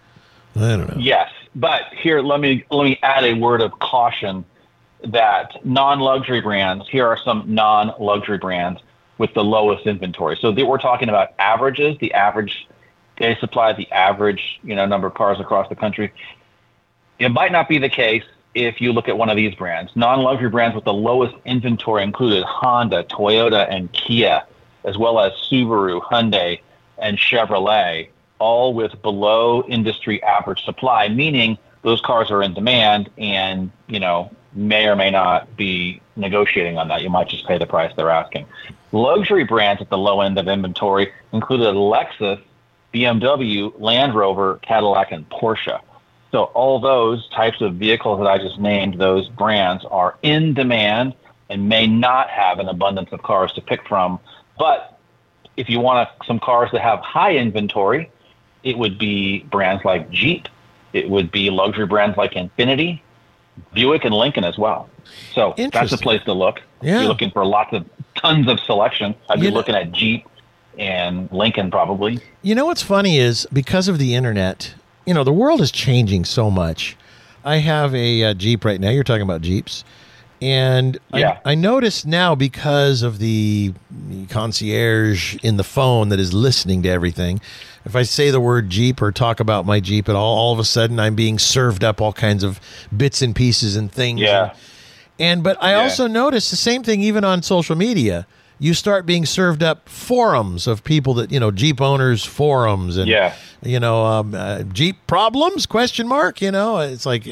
I 0.56 0.76
don't 0.78 0.88
know. 0.88 0.98
Yes, 0.98 1.32
but 1.56 1.84
here 1.94 2.22
let 2.22 2.40
me 2.40 2.66
let 2.72 2.84
me 2.84 3.00
add 3.04 3.24
a 3.24 3.34
word 3.34 3.62
of 3.62 3.78
caution 3.80 4.46
that 5.06 5.66
non-luxury 5.66 6.42
brands. 6.42 6.88
Here 6.90 7.06
are 7.08 7.18
some 7.18 7.44
non-luxury 7.48 8.38
brands 8.38 8.82
with 9.18 9.34
the 9.34 9.44
lowest 9.44 9.86
inventory. 9.86 10.38
So 10.42 10.52
we're 10.52 10.78
talking 10.78 11.10
about 11.10 11.34
averages, 11.40 11.98
the 12.00 12.14
average 12.14 12.68
day 13.18 13.38
supply, 13.40 13.74
the 13.74 13.90
average 13.92 14.60
you 14.64 14.76
know 14.76 14.86
number 14.86 15.08
of 15.08 15.14
cars 15.14 15.40
across 15.40 15.70
the 15.70 15.76
country. 15.76 16.12
It 17.20 17.30
might 17.30 17.52
not 17.52 17.70
be 17.70 17.78
the 17.78 17.90
case 17.90 18.24
if 18.56 18.82
you 18.82 18.92
look 18.92 19.08
at 19.08 19.18
one 19.18 19.30
of 19.30 19.36
these 19.36 19.54
brands. 19.56 19.92
Non-luxury 19.96 20.50
brands 20.50 20.76
with 20.76 20.86
the 20.86 20.94
lowest 20.94 21.36
inventory 21.46 22.04
included 22.04 22.44
Honda, 22.44 23.04
Toyota, 23.06 23.68
and 23.70 23.92
Kia, 23.92 24.44
as 24.84 24.98
well 24.98 25.20
as 25.20 25.32
Subaru, 25.50 26.02
Hyundai, 26.02 26.60
and 26.98 27.18
Chevrolet 27.18 28.10
all 28.40 28.74
with 28.74 29.02
below 29.02 29.64
industry 29.68 30.22
average 30.24 30.64
supply, 30.64 31.08
meaning 31.08 31.58
those 31.82 32.02
cars 32.02 32.32
are 32.32 32.44
in 32.44 32.54
demand 32.54 33.10
and, 33.18 33.72
you 33.88 34.00
know, 34.00 34.32
may 34.54 34.88
or 34.88 34.96
may 34.96 35.12
not 35.12 35.56
be 35.56 36.02
negotiating 36.16 36.78
on 36.78 36.88
that. 36.88 37.02
You 37.02 37.10
might 37.10 37.28
just 37.28 37.46
pay 37.46 37.58
the 37.58 37.66
price 37.66 37.94
they're 37.96 38.10
asking. 38.10 38.46
Luxury 38.92 39.44
brands 39.44 39.82
at 39.82 39.90
the 39.90 39.98
low 39.98 40.22
end 40.22 40.38
of 40.38 40.48
inventory 40.48 41.12
included 41.34 41.76
Lexus, 41.76 42.42
BMW, 42.94 43.74
Land 43.80 44.16
Rover, 44.16 44.60
Cadillac, 44.62 45.12
and 45.12 45.30
Porsche. 45.30 45.80
So 46.32 46.46
all 46.46 46.80
those 46.80 47.28
types 47.30 47.62
of 47.62 47.76
vehicles 47.76 48.20
that 48.20 48.28
I 48.28 48.38
just 48.38 48.60
named, 48.60 49.00
those 49.00 49.28
brands 49.30 49.86
are 49.86 50.18
in 50.22 50.54
demand 50.54 51.14
and 51.50 51.70
may 51.70 51.88
not 51.88 52.30
have 52.30 52.60
an 52.60 52.68
abundance 52.68 53.12
of 53.12 53.22
cars 53.22 53.52
to 53.54 53.62
pick 53.62 53.88
from. 53.88 54.20
But 54.58 54.95
if 55.58 55.70
you 55.70 55.80
want 55.80 56.10
some 56.26 56.40
cars 56.40 56.70
that 56.74 56.82
have 56.82 57.00
high 57.00 57.36
inventory, 57.36 58.12
it 58.64 58.78
would 58.78 58.98
be 58.98 59.40
brands 59.44 59.84
like 59.86 60.10
Jeep. 60.10 60.48
It 60.94 61.10
would 61.10 61.32
be 61.32 61.50
luxury 61.50 61.86
brands 61.86 62.18
like 62.18 62.34
Infiniti, 62.34 63.02
Buick, 63.74 64.06
and 64.06 64.14
Lincoln 64.16 64.44
as 64.44 64.58
well. 64.58 64.90
So 65.34 65.54
that's 65.58 65.92
a 65.92 65.98
place 65.98 66.24
to 66.24 66.34
look. 66.34 66.62
Yeah. 66.82 66.96
If 66.96 67.00
you're 67.02 67.10
looking 67.10 67.32
for 67.32 67.46
lots 67.46 67.74
of 67.74 67.86
tons 68.16 68.48
of 68.48 68.60
selection, 68.62 69.14
I'd 69.30 69.40
be 69.40 69.46
You 69.46 69.52
know- 69.52 69.58
looking 69.58 69.76
at 69.76 69.92
Jeep 69.92 70.26
and 70.80 71.32
Lincoln 71.32 71.70
probably. 71.72 72.20
You 72.42 72.56
know 72.56 72.66
what's 72.66 72.82
funny 72.82 73.18
is 73.18 73.48
because 73.54 73.88
of 73.88 73.98
the 74.00 74.16
internet, 74.16 74.74
you 75.06 75.14
know, 75.14 75.24
the 75.24 75.34
world 75.34 75.62
is 75.62 75.72
changing 75.72 76.26
so 76.26 76.50
much. 76.52 76.98
I 77.44 77.58
have 77.58 77.94
a, 77.94 78.24
uh 78.24 78.34
Jeep 78.34 78.66
right 78.66 78.80
now. 78.82 78.90
You're 78.90 79.04
talking 79.04 79.22
about 79.22 79.42
Jeeps. 79.42 79.84
And 80.42 80.98
Yeah. 81.14 81.40
I, 81.46 81.52
I 81.52 81.56
notice 81.56 82.06
now 82.06 82.36
because 82.36 83.02
of 83.02 83.20
the 83.20 83.74
concierge 84.30 85.38
in 85.44 85.58
the 85.58 85.64
phone 85.64 86.10
that 86.10 86.20
is 86.20 86.34
listening 86.34 86.84
to 86.84 86.90
everything, 86.90 87.40
if 87.86 87.96
I 87.96 88.04
say 88.04 88.32
the 88.32 88.40
word 88.42 88.70
Jeep 88.70 89.02
or 89.02 89.12
talk 89.12 89.40
about 89.40 89.66
my 89.66 89.80
Jeep 89.80 90.10
at 90.10 90.16
all, 90.16 90.38
all 90.38 90.54
of 90.54 90.60
a 90.60 90.64
sudden 90.66 91.00
I'm 91.00 91.16
being 91.16 91.40
served 91.40 91.84
up 91.84 92.02
all 92.02 92.14
kinds 92.14 92.44
of 92.44 92.60
bits 92.96 93.22
and 93.22 93.36
pieces 93.36 93.76
and 93.76 93.92
things. 93.92 94.22
Yeah. 94.22 94.54
And 95.20 95.42
but 95.44 95.58
I 95.64 95.72
Yeah. 95.72 95.84
also 95.84 96.08
noticed 96.08 96.50
the 96.52 96.58
same 96.58 96.84
thing 96.84 97.02
even 97.02 97.24
on 97.24 97.42
social 97.42 97.76
media. 97.76 98.28
you 98.58 98.74
start 98.74 99.06
being 99.06 99.26
served 99.26 99.62
up 99.62 99.90
forums 99.90 100.66
of 100.66 100.82
people 100.86 101.14
that 101.16 101.30
you 101.30 101.38
know 101.42 101.52
Jeep 101.52 101.82
owners 101.82 102.24
forums 102.24 102.96
and 102.96 103.10
Yeah. 103.10 103.34
you 103.62 103.82
know 103.82 104.06
um, 104.06 104.34
uh, 104.34 104.64
Jeep 104.64 104.96
problems 105.08 105.66
question 105.66 106.08
mark. 106.08 106.42
You 106.42 106.52
know, 106.52 106.78
it's 106.80 107.06
like 107.06 107.28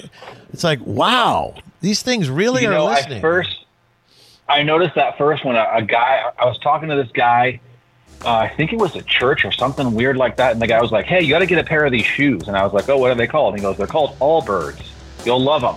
it's 0.51 0.65
like 0.65 0.79
wow, 0.85 1.53
these 1.83 2.01
things 2.01 2.29
really 2.29 2.63
you 2.63 2.69
are 2.69 2.73
know, 2.73 2.85
listening. 2.85 3.17
I 3.19 3.21
first 3.21 3.65
I 4.47 4.63
noticed 4.63 4.95
that 4.95 5.17
first 5.17 5.45
when 5.45 5.55
a, 5.55 5.67
a 5.73 5.81
guy 5.81 6.31
I 6.39 6.45
was 6.45 6.57
talking 6.59 6.89
to 6.89 6.95
this 6.95 7.11
guy. 7.11 7.59
Uh, 8.23 8.35
I 8.35 8.47
think 8.47 8.71
it 8.71 8.79
was 8.79 8.95
a 8.95 9.01
church 9.01 9.43
or 9.43 9.51
something 9.51 9.93
weird 9.93 10.15
like 10.15 10.37
that, 10.37 10.53
and 10.53 10.61
the 10.61 10.67
guy 10.67 10.81
was 10.81 10.93
like, 10.93 11.05
"Hey, 11.05 11.21
you 11.21 11.29
got 11.29 11.39
to 11.39 11.45
get 11.45 11.59
a 11.59 11.63
pair 11.63 11.83
of 11.83 11.91
these 11.91 12.05
shoes." 12.05 12.47
And 12.47 12.55
I 12.55 12.63
was 12.63 12.71
like, 12.71 12.87
"Oh, 12.87 12.97
what 12.97 13.11
are 13.11 13.15
they 13.15 13.27
called?" 13.27 13.53
And 13.53 13.59
he 13.59 13.63
goes, 13.63 13.75
"They're 13.75 13.85
called 13.85 14.17
Allbirds. 14.19 14.81
You'll 15.25 15.41
love 15.41 15.61
them." 15.61 15.75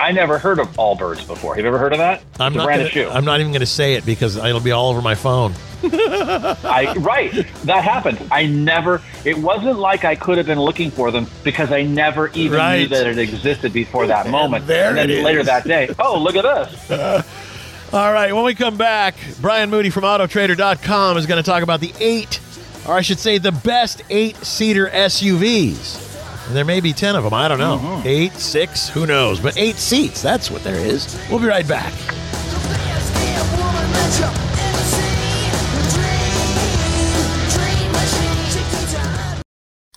I 0.00 0.12
never 0.12 0.38
heard 0.38 0.58
of 0.58 0.68
Allbirds 0.76 1.26
before. 1.26 1.54
Have 1.54 1.64
you 1.64 1.68
ever 1.68 1.78
heard 1.78 1.92
of 1.92 1.98
that? 1.98 2.22
I'm 2.38 2.52
it's 2.52 2.54
a 2.54 2.58
not 2.58 2.64
brand 2.66 2.90
gonna. 2.94 3.10
I'm 3.10 3.24
not 3.24 3.40
even 3.40 3.52
going 3.52 3.60
to 3.60 3.66
say 3.66 3.94
it 3.94 4.06
because 4.06 4.36
it'll 4.36 4.60
be 4.60 4.70
all 4.70 4.90
over 4.90 5.02
my 5.02 5.14
phone. 5.14 5.54
I 5.84 6.94
right. 6.98 7.32
That 7.64 7.84
happened. 7.84 8.20
I 8.30 8.46
never. 8.46 9.02
It 9.24 9.38
wasn't 9.38 9.78
like 9.78 10.04
I 10.04 10.14
could 10.14 10.36
have 10.36 10.46
been 10.46 10.60
looking 10.60 10.90
for 10.90 11.10
them 11.10 11.26
because 11.44 11.72
I 11.72 11.82
never 11.82 12.28
even 12.28 12.58
knew 12.58 12.88
that 12.88 13.06
it 13.06 13.18
existed 13.18 13.72
before 13.72 14.06
that 14.08 14.28
moment. 14.28 14.66
there 14.66 14.88
and 14.88 14.98
then 14.98 15.10
it 15.10 15.24
later 15.24 15.40
is. 15.40 15.46
that 15.46 15.64
day, 15.64 15.88
oh 15.98 16.18
look 16.20 16.36
at 16.36 16.42
this. 16.88 16.90
All 17.92 18.12
right, 18.12 18.32
when 18.34 18.44
we 18.44 18.54
come 18.54 18.76
back, 18.76 19.14
Brian 19.40 19.70
Moody 19.70 19.88
from 19.88 20.04
Autotrader.com 20.04 21.16
is 21.16 21.24
going 21.24 21.42
to 21.42 21.48
talk 21.48 21.62
about 21.62 21.80
the 21.80 21.92
eight, 22.00 22.38
or 22.86 22.92
I 22.94 23.00
should 23.00 23.18
say, 23.18 23.38
the 23.38 23.52
best 23.52 24.02
eight 24.10 24.36
seater 24.36 24.88
SUVs. 24.88 26.07
And 26.48 26.56
there 26.56 26.64
may 26.64 26.80
be 26.80 26.94
10 26.94 27.14
of 27.14 27.24
them. 27.24 27.34
I 27.34 27.46
don't 27.46 27.58
know. 27.58 27.76
Mm-hmm. 27.76 28.08
Eight, 28.08 28.32
six, 28.32 28.88
who 28.88 29.06
knows? 29.06 29.38
But 29.38 29.58
eight 29.58 29.76
seats, 29.76 30.22
that's 30.22 30.50
what 30.50 30.64
there 30.64 30.76
is. 30.76 31.14
We'll 31.28 31.40
be 31.40 31.46
right 31.46 31.68
back. 31.68 31.92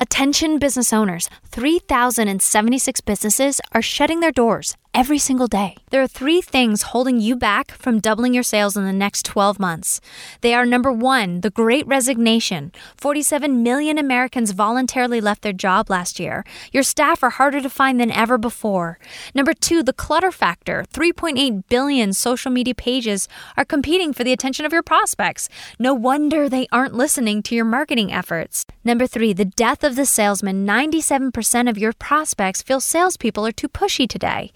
Attention 0.02 0.60
business 0.60 0.92
owners 0.92 1.30
3,076 1.46 3.00
businesses 3.00 3.62
are 3.72 3.82
shutting 3.82 4.20
their 4.20 4.34
doors 4.34 4.76
every 4.94 5.18
single 5.18 5.48
day. 5.48 5.76
There 5.90 6.02
are 6.02 6.08
three 6.08 6.42
things 6.42 6.84
holding 6.84 7.20
you 7.20 7.36
back 7.36 7.72
from 7.72 8.00
doubling 8.00 8.34
your 8.34 8.44
sales 8.44 8.76
in 8.76 8.86
the 8.86 8.94
next 8.94 9.26
12 9.26 9.60
months. 9.60 10.02
They 10.42 10.54
are 10.54 10.66
number 10.66 10.92
one, 10.92 11.42
the 11.42 11.50
great 11.50 11.88
resignation. 11.88 12.72
47 12.98 13.64
million 13.64 13.98
Americans 13.98 14.52
voluntarily 14.52 15.22
left 15.22 15.44
their 15.44 15.54
job 15.54 15.90
last 15.90 16.20
year. 16.20 16.44
Your 16.72 16.84
staff 16.84 17.24
are 17.24 17.30
harder 17.30 17.62
to 17.62 17.70
find 17.70 18.00
than 18.00 18.12
ever 18.12 18.38
before. 18.38 19.00
Number 19.34 19.54
two, 19.54 19.82
the 19.84 19.94
clutter 19.94 20.32
factor. 20.32 20.86
3.8 20.94 21.64
billion 21.70 22.14
social 22.14 22.52
media 22.52 22.76
pages 22.76 23.28
are 23.56 23.66
competing 23.66 24.14
for 24.14 24.24
the 24.24 24.34
attention 24.34 24.66
of 24.66 24.74
your 24.74 24.84
prospects. 24.84 25.48
No 25.80 25.94
wonder 25.94 26.50
they 26.50 26.68
aren't 26.72 26.94
listening 26.94 27.42
to 27.44 27.56
your 27.56 27.66
marketing 27.66 28.12
efforts. 28.12 28.66
Number 28.84 29.06
three, 29.06 29.32
the 29.32 29.46
death 29.46 29.84
of 29.84 29.96
the 29.96 30.08
salesman. 30.08 30.66
97% 30.66 31.70
of 31.70 31.78
your 31.78 31.94
prospects 31.94 32.64
feel 32.64 32.80
salespeople 32.80 33.46
are 33.46 33.52
too 33.52 33.70
pushy 33.70 34.10
today. 34.10 34.52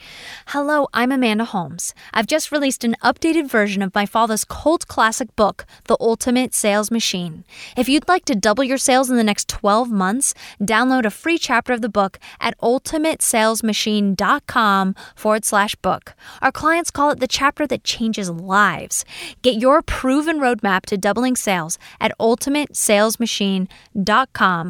Hello, 0.48 0.88
I'm 0.96 1.12
Amanda 1.12 1.46
Holmes. 1.46 1.94
I've 2.12 2.26
just 2.26 2.52
released 2.52 2.84
an 2.84 2.96
updated 3.04 3.48
version 3.48 3.84
of 3.84 3.94
my 3.94 4.08
father's 4.08 4.44
cult 4.44 4.88
classic 4.88 5.36
book, 5.36 5.68
The 5.84 5.96
Ultimate 6.00 6.56
Sales 6.56 6.90
Machine. 6.90 7.46
If 7.78 7.88
you'd 7.88 8.08
like 8.08 8.26
to 8.26 8.34
double 8.34 8.64
your 8.64 8.80
sales 8.80 9.12
in 9.12 9.18
the 9.18 9.24
next 9.24 9.48
12 9.48 9.92
months, 9.92 10.34
download 10.60 11.06
a 11.06 11.12
free 11.12 11.38
chapter 11.38 11.74
of 11.74 11.84
the 11.84 11.90
book 11.90 12.18
at 12.42 12.60
ultimatesalesmachine.com 12.62 14.96
forward 15.16 15.46
slash 15.46 15.76
book. 15.76 16.16
Our 16.42 16.52
clients 16.52 16.90
call 16.90 17.12
it 17.12 17.20
the 17.20 17.28
chapter 17.28 17.68
that 17.68 17.84
changes 17.84 18.32
lives. 18.32 19.06
Get 19.44 19.62
your 19.62 19.84
proven 19.84 20.40
roadmap 20.40 20.88
to 20.88 20.98
doubling 20.98 21.36
sales 21.36 21.78
at 22.02 22.12
ultimatesalesmachine.com 22.20 24.15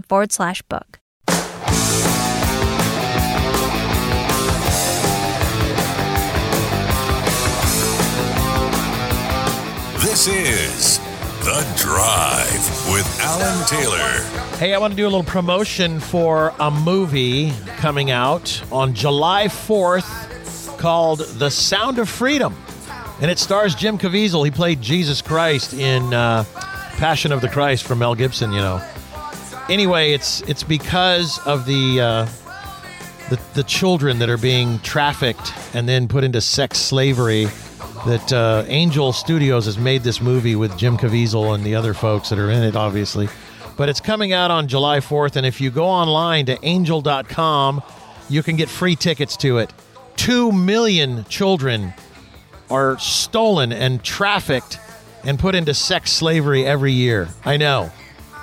forward 0.08 0.32
slash 0.32 0.62
book. 0.64 1.00
This 10.02 10.28
is 10.28 10.98
The 11.42 11.76
Drive 11.78 12.92
with 12.92 13.20
Alan 13.22 13.68
Taylor. 13.68 14.24
Hey, 14.58 14.74
I 14.74 14.78
want 14.78 14.94
to 14.94 14.98
do 14.98 15.04
a 15.04 15.10
little 15.10 15.24
promotion 15.24 16.00
for 16.00 16.54
a 16.60 16.72
movie 16.72 17.52
coming 17.78 18.10
out 18.12 18.64
on 18.72 18.94
July 18.94 19.46
4th 19.48 20.78
called 20.80 21.20
The 21.20 21.52
Sound 21.52 22.00
of 22.00 22.10
Freedom. 22.10 22.56
And 23.22 23.30
it 23.30 23.38
stars 23.38 23.76
Jim 23.76 23.98
Caviezel. 23.98 24.46
He 24.46 24.52
played 24.52 24.82
Jesus 24.82 25.22
Christ 25.22 25.74
in 25.74 26.14
uh, 26.14 26.46
Passion 26.98 27.32
of 27.32 27.42
the 27.42 27.50
Christ 27.50 27.84
from 27.84 28.00
Mel 28.00 28.16
Gibson, 28.16 28.52
you 28.52 28.62
know. 28.62 28.82
Anyway, 29.68 30.12
it's 30.12 30.42
it's 30.42 30.64
because 30.64 31.40
of 31.46 31.66
the, 31.66 32.00
uh, 32.00 32.26
the 33.30 33.40
the 33.56 33.64
children 33.64 34.20
that 34.20 34.30
are 34.30 34.38
being 34.38 34.78
trafficked 34.80 35.54
and 35.74 35.90
then 35.90 36.08
put 36.08 36.24
into 36.24 36.40
sex 36.40 36.78
slavery 36.78 37.48
that 38.06 38.32
uh, 38.32 38.64
Angel 38.68 39.12
Studios 39.12 39.66
has 39.66 39.80
made 39.80 40.04
this 40.04 40.22
movie 40.22 40.56
with 40.56 40.78
Jim 40.78 40.98
Caviezel 40.98 41.56
and 41.56 41.64
the 41.64 41.74
other 41.74 41.96
folks 41.96 42.30
that 42.30 42.38
are 42.38 42.52
in 42.52 42.62
it, 42.62 42.76
obviously. 42.76 43.28
But 43.76 43.90
it's 43.90 44.00
coming 44.00 44.32
out 44.32 44.52
on 44.52 44.68
July 44.68 45.00
4th, 45.00 45.36
and 45.36 45.46
if 45.46 45.60
you 45.60 45.72
go 45.72 45.86
online 45.86 46.46
to 46.46 46.58
angel.com, 46.64 47.82
you 48.30 48.44
can 48.44 48.56
get 48.56 48.70
free 48.70 48.96
tickets 48.96 49.36
to 49.38 49.58
it. 49.58 49.74
Two 50.16 50.52
million 50.52 51.26
children 51.26 51.94
are 52.70 52.98
stolen 53.00 53.74
and 53.74 54.04
trafficked 54.04 54.80
and 55.24 55.40
put 55.40 55.56
into 55.56 55.74
sex 55.74 56.12
slavery 56.12 56.66
every 56.66 56.94
year. 56.94 57.30
I 57.44 57.58
know. 57.58 57.92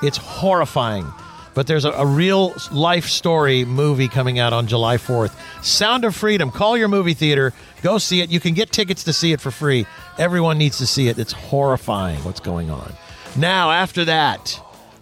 It's 0.03 0.17
horrifying. 0.19 1.07
But 1.55 1.67
there's 1.67 1.85
a, 1.85 1.91
a 1.93 2.07
real 2.07 2.55
life 2.73 3.07
story 3.07 3.65
movie 3.67 4.09
coming 4.09 4.39
out 4.39 4.53
on 4.55 4.67
July 4.67 4.97
4th. 4.97 5.35
Sound 5.63 6.05
of 6.05 6.17
Freedom. 6.17 6.51
Call 6.51 6.79
your 6.79 6.89
movie 6.89 7.13
theater. 7.15 7.53
Go 7.83 7.99
see 7.99 8.21
it. 8.23 8.31
You 8.31 8.41
can 8.41 8.55
get 8.55 8.73
tickets 8.73 9.05
to 9.05 9.13
see 9.13 9.33
it 9.33 9.41
for 9.41 9.51
free. 9.51 9.87
Everyone 10.19 10.57
needs 10.57 10.79
to 10.79 10.87
see 10.87 11.09
it. 11.09 11.19
It's 11.19 11.33
horrifying 11.33 12.25
what's 12.25 12.41
going 12.41 12.71
on. 12.71 12.95
Now, 13.37 13.71
after 13.71 14.05
that, 14.07 14.59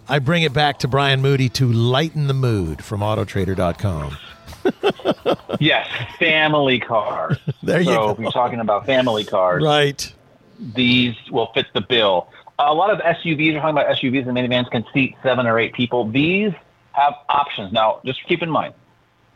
I 0.09 0.19
bring 0.19 0.43
it 0.43 0.51
back 0.51 0.79
to 0.79 0.89
Brian 0.89 1.21
Moody 1.21 1.47
to 1.49 1.71
lighten 1.71 2.27
the 2.27 2.33
mood 2.33 2.83
from 2.83 2.99
Autotrader.com. 3.01 4.17
Yes, 5.59 5.87
family 6.17 6.79
cars. 6.79 7.37
There 7.63 7.79
you 7.79 7.85
so 7.93 8.15
go. 8.15 8.21
you're 8.23 8.31
talking 8.31 8.59
about 8.59 8.85
family 8.87 9.23
cars, 9.23 9.61
Right. 9.63 10.11
these 10.59 11.15
will 11.29 11.51
fit 11.53 11.67
the 11.73 11.81
bill. 11.81 12.29
A 12.63 12.73
lot 12.73 12.91
of 12.91 12.99
SUVs, 12.99 13.55
are 13.55 13.59
talking 13.59 13.69
about 13.77 13.87
SUVs 13.97 14.27
and 14.27 14.37
minivans 14.37 14.69
can 14.69 14.85
seat 14.93 15.15
seven 15.23 15.47
or 15.47 15.57
eight 15.59 15.73
people. 15.73 16.09
These 16.09 16.51
have 16.93 17.13
options. 17.29 17.71
Now, 17.73 18.01
just 18.05 18.23
keep 18.27 18.41
in 18.43 18.49
mind, 18.49 18.73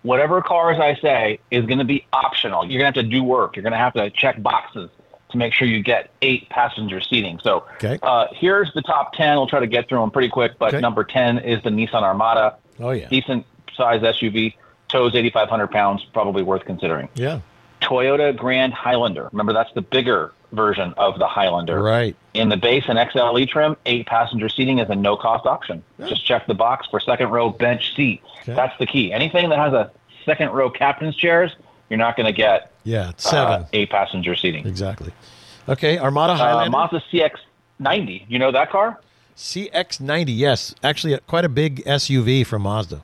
whatever 0.04 0.42
cars 0.42 0.80
I 0.80 0.96
say 1.02 1.40
is 1.50 1.66
going 1.66 1.80
to 1.80 1.86
be 1.86 2.06
optional. 2.14 2.64
You're 2.66 2.80
going 2.82 2.94
to 2.94 3.00
have 3.00 3.06
to 3.06 3.10
do 3.10 3.24
work. 3.24 3.56
You're 3.56 3.64
going 3.64 3.74
to 3.74 3.80
have 3.80 3.94
to 3.94 4.10
check 4.12 4.42
boxes 4.44 4.90
to 5.30 5.38
make 5.38 5.54
sure 5.54 5.68
you 5.68 5.82
get 5.82 6.12
eight 6.22 6.50
passenger 6.50 7.02
seating. 7.02 7.40
So 7.44 7.66
Okay. 7.76 7.98
uh, 8.04 8.28
here's 8.32 8.72
the 8.74 8.82
top 8.84 9.14
10. 9.14 9.38
We'll 9.38 9.48
try 9.48 9.60
to 9.60 9.68
get 9.68 9.90
through 9.90 10.00
them 10.02 10.12
pretty 10.12 10.30
quick, 10.30 10.60
but 10.60 10.74
Okay. 10.74 10.82
number 10.82 11.04
10 11.04 11.40
is 11.40 11.64
the 11.64 11.70
Nissan 11.72 12.04
Armada. 12.04 12.58
Oh, 12.80 12.92
yeah. 12.92 13.08
Decent 13.08 13.46
size 13.76 14.02
SUV, 14.02 14.54
tows 14.88 15.16
8,500 15.16 15.72
pounds, 15.72 16.06
probably 16.14 16.44
worth 16.44 16.64
considering. 16.66 17.10
Yeah. 17.16 17.40
Toyota 17.82 18.36
Grand 18.36 18.74
Highlander. 18.74 19.30
Remember, 19.32 19.52
that's 19.54 19.72
the 19.74 19.82
bigger 19.82 20.32
version 20.52 20.94
of 20.98 21.20
the 21.20 21.28
Highlander. 21.28 21.82
Right. 21.82 22.16
In 22.34 22.50
the 22.50 22.58
base 22.58 22.84
and 22.88 22.98
XLE 22.98 23.48
trim, 23.50 23.76
eight 23.86 24.06
passenger 24.08 24.50
seating 24.50 24.80
is 24.80 24.90
a 24.90 24.96
no 24.96 25.16
cost 25.18 25.46
option. 25.46 25.84
Just 26.08 26.26
check 26.26 26.48
the 26.48 26.54
box 26.54 26.88
for 26.90 27.00
second 27.00 27.30
row 27.30 27.50
bench 27.50 27.96
seat. 27.96 28.22
Okay. 28.42 28.54
That's 28.54 28.78
the 28.80 28.86
key. 28.86 29.12
Anything 29.14 29.50
that 29.50 29.60
has 29.60 29.74
a 29.74 29.92
second 30.26 30.52
row 30.52 30.70
captain's 30.70 31.16
chairs, 31.16 31.56
you're 31.90 31.98
not 32.00 32.16
going 32.18 32.26
to 32.28 32.34
get 32.34 32.72
Yeah. 32.84 33.12
Seven. 33.18 33.62
uh, 33.64 33.68
eight 33.74 33.90
passenger 33.90 34.36
seating. 34.36 34.66
Exactly. 34.68 35.12
Okay, 35.68 35.98
Armada 35.98 36.34
Uh, 36.34 36.38
Highlander. 36.38 36.72
Mazda 36.72 37.02
CX90. 37.80 38.26
You 38.28 38.40
know 38.40 38.52
that 38.52 38.70
car? 38.72 39.00
CX90, 39.36 40.26
yes. 40.36 40.74
Actually, 40.84 41.16
uh, 41.16 41.20
quite 41.28 41.46
a 41.46 41.50
big 41.50 41.84
SUV 41.86 42.46
from 42.46 42.62
Mazda. 42.64 43.02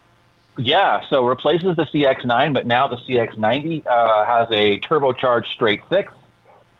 Yeah, 0.58 1.02
so 1.10 1.26
replaces 1.26 1.76
the 1.76 1.86
CX9, 1.86 2.54
but 2.54 2.66
now 2.68 2.88
the 2.88 2.98
CX90 2.98 3.86
uh, 3.88 4.26
has 4.26 4.48
a 4.52 4.80
turbocharged 4.82 5.48
straight 5.48 5.82
six. 5.90 6.12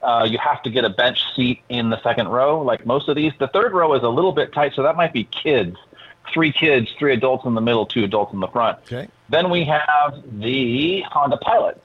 Uh, 0.04 0.28
you 0.30 0.38
have 0.40 0.62
to 0.64 0.70
get 0.70 0.84
a 0.86 0.90
bench 0.90 1.24
seat 1.36 1.62
in 1.70 1.90
the 1.90 2.02
second 2.02 2.28
row, 2.30 2.62
like 2.62 2.86
most 2.86 3.08
of 3.08 3.16
these. 3.16 3.34
The 3.40 3.48
third 3.48 3.74
row 3.74 3.94
is 3.94 4.04
a 4.04 4.10
little 4.10 4.32
bit 4.32 4.52
tight, 4.54 4.74
so 4.76 4.84
that 4.84 4.96
might 4.96 5.14
be 5.14 5.26
kids. 5.26 5.78
Three 6.34 6.52
kids, 6.52 6.90
three 6.98 7.14
adults 7.14 7.46
in 7.46 7.54
the 7.56 7.62
middle, 7.62 7.86
two 7.86 8.04
adults 8.04 8.34
in 8.34 8.40
the 8.40 8.48
front. 8.48 8.80
Okay. 8.80 9.08
Then 9.30 9.50
we 9.50 9.64
have 9.66 10.22
the 10.40 11.02
Honda 11.02 11.38
Pilot, 11.38 11.82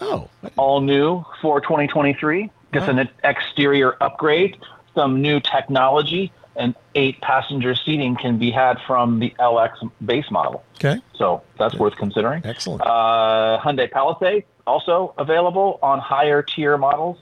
Oh, 0.00 0.28
all 0.56 0.80
new 0.80 1.24
for 1.42 1.60
2023. 1.60 2.50
Gets 2.72 2.86
an 2.88 3.08
exterior 3.24 3.96
upgrade, 4.02 4.58
some 4.94 5.22
new 5.22 5.40
technology, 5.40 6.30
and 6.54 6.74
eight 6.94 7.20
passenger 7.20 7.74
seating 7.74 8.14
can 8.16 8.38
be 8.38 8.50
had 8.50 8.78
from 8.86 9.20
the 9.20 9.30
LX 9.40 9.90
base 10.04 10.30
model. 10.30 10.62
okay. 10.76 11.00
So 11.14 11.42
that's 11.58 11.74
worth 11.76 11.96
considering. 11.96 12.42
Excellent. 12.44 12.82
Uh, 12.82 13.58
Hyundai 13.62 13.90
Palisade 13.90 14.44
also 14.66 15.14
available 15.18 15.78
on 15.82 15.98
higher 15.98 16.42
tier 16.42 16.76
models. 16.76 17.16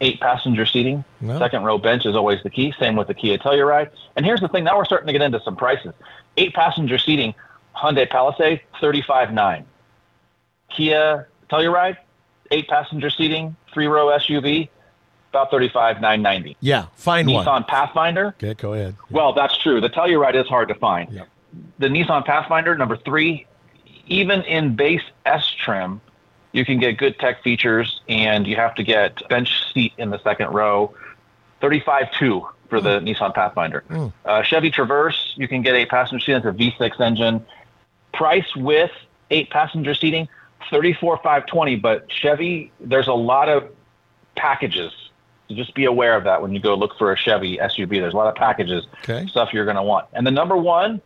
Eight 0.00 0.20
passenger 0.20 0.66
seating. 0.66 1.04
No. 1.20 1.38
Second 1.38 1.64
row 1.64 1.78
bench 1.78 2.06
is 2.06 2.14
always 2.14 2.42
the 2.42 2.50
key. 2.50 2.72
Same 2.78 2.96
with 2.96 3.08
the 3.08 3.14
Kia 3.14 3.38
Telluride. 3.38 3.90
And 4.16 4.24
here's 4.26 4.40
the 4.40 4.48
thing: 4.48 4.64
now 4.64 4.76
we're 4.76 4.84
starting 4.84 5.06
to 5.06 5.12
get 5.12 5.22
into 5.22 5.40
some 5.40 5.56
prices. 5.56 5.94
Eight 6.36 6.54
passenger 6.54 6.98
seating, 6.98 7.34
Hyundai 7.74 8.08
Palisade, 8.08 8.60
thirty-five 8.80 9.32
nine. 9.32 9.64
Kia 10.70 11.28
Telluride, 11.50 11.96
eight 12.50 12.68
passenger 12.68 13.10
seating, 13.10 13.56
three 13.72 13.86
row 13.86 14.06
SUV, 14.06 14.68
about 15.30 15.50
thirty-five 15.50 16.00
nine 16.00 16.22
ninety. 16.22 16.56
Yeah, 16.60 16.86
find 16.94 17.28
Nissan 17.28 17.46
one. 17.46 17.64
Pathfinder. 17.64 18.26
Okay, 18.28 18.54
go 18.54 18.74
ahead. 18.74 18.96
Well, 19.10 19.32
that's 19.32 19.56
true. 19.58 19.80
The 19.80 19.90
Telluride 19.90 20.34
is 20.34 20.46
hard 20.46 20.68
to 20.68 20.74
find. 20.74 21.12
Yep. 21.12 21.28
The 21.78 21.86
Nissan 21.88 22.24
Pathfinder, 22.26 22.76
number 22.76 22.96
three, 22.98 23.46
even 24.08 24.42
in 24.42 24.76
base 24.76 25.02
S 25.24 25.48
trim, 25.48 26.00
you 26.56 26.64
can 26.64 26.78
get 26.78 26.96
good 26.96 27.18
tech 27.18 27.42
features, 27.42 28.00
and 28.08 28.46
you 28.46 28.56
have 28.56 28.74
to 28.76 28.82
get 28.82 29.28
bench 29.28 29.62
seat 29.74 29.92
in 29.98 30.10
the 30.10 30.18
second 30.22 30.52
row. 30.52 30.94
Thirty-five 31.60 32.10
two 32.18 32.46
for 32.70 32.80
the 32.80 32.98
Nissan 33.00 33.34
Pathfinder. 33.34 33.84
Mm. 33.90 34.12
Uh, 34.24 34.42
Chevy 34.42 34.70
Traverse, 34.70 35.34
you 35.36 35.46
can 35.46 35.62
get 35.62 35.74
eight 35.74 35.88
passenger 35.88 36.24
seat. 36.24 36.32
That's 36.32 36.46
a 36.46 36.50
V6 36.58 37.00
engine. 37.00 37.44
Price 38.12 38.56
with 38.56 38.90
eight 39.30 39.50
passenger 39.50 39.94
seating, 39.94 40.28
thirty-four 40.70 41.20
five 41.22 41.46
twenty. 41.46 41.76
But 41.76 42.10
Chevy, 42.10 42.72
there's 42.80 43.08
a 43.08 43.12
lot 43.14 43.48
of 43.48 43.68
packages. 44.34 44.92
So 45.48 45.54
just 45.54 45.74
be 45.74 45.84
aware 45.84 46.16
of 46.16 46.24
that 46.24 46.42
when 46.42 46.52
you 46.54 46.60
go 46.60 46.74
look 46.74 46.96
for 46.98 47.12
a 47.12 47.16
Chevy 47.16 47.58
SUV. 47.58 48.00
There's 48.00 48.14
a 48.14 48.16
lot 48.16 48.26
of 48.28 48.34
packages 48.34 48.84
Okay. 49.04 49.26
stuff 49.28 49.50
you're 49.52 49.64
going 49.64 49.76
to 49.76 49.82
want. 49.82 50.06
And 50.12 50.26
the 50.26 50.30
number 50.32 50.56
one 50.56 51.00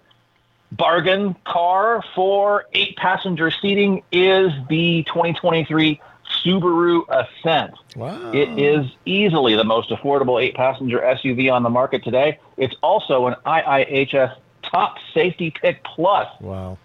bargain 0.72 1.34
car 1.44 2.02
for 2.14 2.66
eight 2.72 2.97
passenger 2.97 3.51
seating 3.51 4.02
is 4.12 4.52
the 4.68 5.02
2023 5.05 6.01
Subaru 6.44 7.02
Ascent. 7.09 7.74
Wow. 7.97 8.30
It 8.32 8.48
is 8.59 8.86
easily 9.05 9.56
the 9.56 9.64
most 9.64 9.90
affordable 9.90 10.40
eight 10.42 10.55
passenger 10.55 10.98
SUV 10.98 11.52
on 11.52 11.62
the 11.62 11.70
market 11.70 12.05
today. 12.05 12.38
It's 12.56 12.74
also 12.82 13.26
an 13.26 13.34
IIHS 13.44 14.36
top 14.62 14.97
safety 15.12 15.51
pick 15.51 15.82
plus, 15.82 16.28
Wow. 16.40 16.78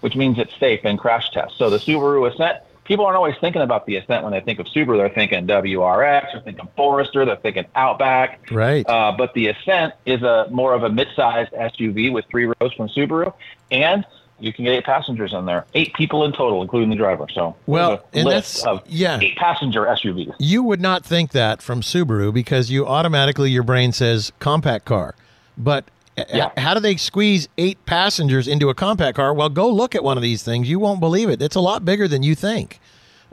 which 0.00 0.14
means 0.14 0.38
it's 0.38 0.56
safe 0.58 0.84
in 0.84 0.96
crash 0.96 1.30
tests. 1.30 1.58
So 1.58 1.68
the 1.68 1.78
Subaru 1.78 2.32
Ascent, 2.32 2.58
people 2.86 3.04
aren't 3.04 3.16
always 3.16 3.34
thinking 3.40 3.62
about 3.62 3.86
the 3.86 3.96
Ascent 3.96 4.22
when 4.24 4.32
they 4.32 4.40
think 4.40 4.58
of 4.58 4.66
Subaru. 4.66 4.96
They're 4.96 5.08
thinking 5.08 5.46
WRX, 5.46 6.32
they're 6.32 6.40
thinking 6.42 6.68
Forester, 6.76 7.24
they're 7.24 7.36
thinking 7.36 7.64
Outback. 7.74 8.50
Right. 8.50 8.88
Uh, 8.88 9.12
but 9.16 9.34
the 9.34 9.48
Ascent 9.48 9.94
is 10.06 10.22
a 10.22 10.46
more 10.50 10.74
of 10.74 10.82
a 10.82 10.88
mid-sized 10.90 11.52
SUV 11.52 12.12
with 12.12 12.24
three 12.30 12.46
rows 12.46 12.72
from 12.74 12.88
Subaru, 12.88 13.32
and 13.70 14.04
you 14.38 14.52
can 14.52 14.64
get 14.66 14.72
eight 14.72 14.84
passengers 14.84 15.32
in 15.32 15.46
there, 15.46 15.64
eight 15.74 15.94
people 15.94 16.24
in 16.24 16.32
total, 16.32 16.60
including 16.60 16.90
the 16.90 16.96
driver. 16.96 17.26
So 17.32 17.56
Well, 17.66 18.04
and 18.12 18.26
list 18.26 18.62
that's- 18.64 18.66
of 18.66 18.82
yeah. 18.86 19.18
eight 19.20 19.36
passenger 19.36 19.86
SUVs. 19.86 20.34
you 20.38 20.62
would 20.62 20.80
not 20.80 21.04
think 21.04 21.32
that 21.32 21.62
from 21.62 21.80
Subaru 21.80 22.32
because 22.34 22.70
you 22.70 22.86
automatically 22.86 23.50
your 23.50 23.62
brain 23.62 23.92
says 23.92 24.32
compact 24.38 24.84
car. 24.84 25.14
But 25.56 25.84
Yeah. 26.16 26.50
how 26.56 26.72
do 26.74 26.80
they 26.80 26.96
squeeze 26.96 27.48
eight 27.58 27.84
passengers 27.84 28.48
into 28.48 28.70
a 28.70 28.74
compact 28.74 29.16
car? 29.16 29.34
Well, 29.34 29.48
go 29.48 29.68
look 29.68 29.94
at 29.94 30.02
one 30.02 30.16
of 30.16 30.22
these 30.22 30.42
things. 30.42 30.68
You 30.68 30.78
won't 30.78 31.00
believe 31.00 31.28
it. 31.28 31.42
It's 31.42 31.56
a 31.56 31.60
lot 31.60 31.84
bigger 31.84 32.08
than 32.08 32.22
you 32.22 32.34
think. 32.34 32.80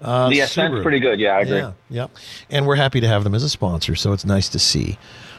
Uh, 0.01 0.29
the 0.29 0.41
Ascent's 0.41 0.81
pretty 0.81 0.99
good. 0.99 1.19
Yeah, 1.19 1.37
I 1.37 1.41
agree. 1.41 1.57
Yeah, 1.57 1.71
yep. 1.89 2.11
And 2.49 2.67
we're 2.67 2.75
happy 2.75 2.99
to 2.99 3.07
have 3.07 3.23
them 3.23 3.33
as 3.33 3.43
a 3.43 3.49
sponsor, 3.49 3.95
so 3.95 4.11
it's 4.11 4.25
nice 4.25 4.49
to 4.49 4.59
see. 4.59 4.97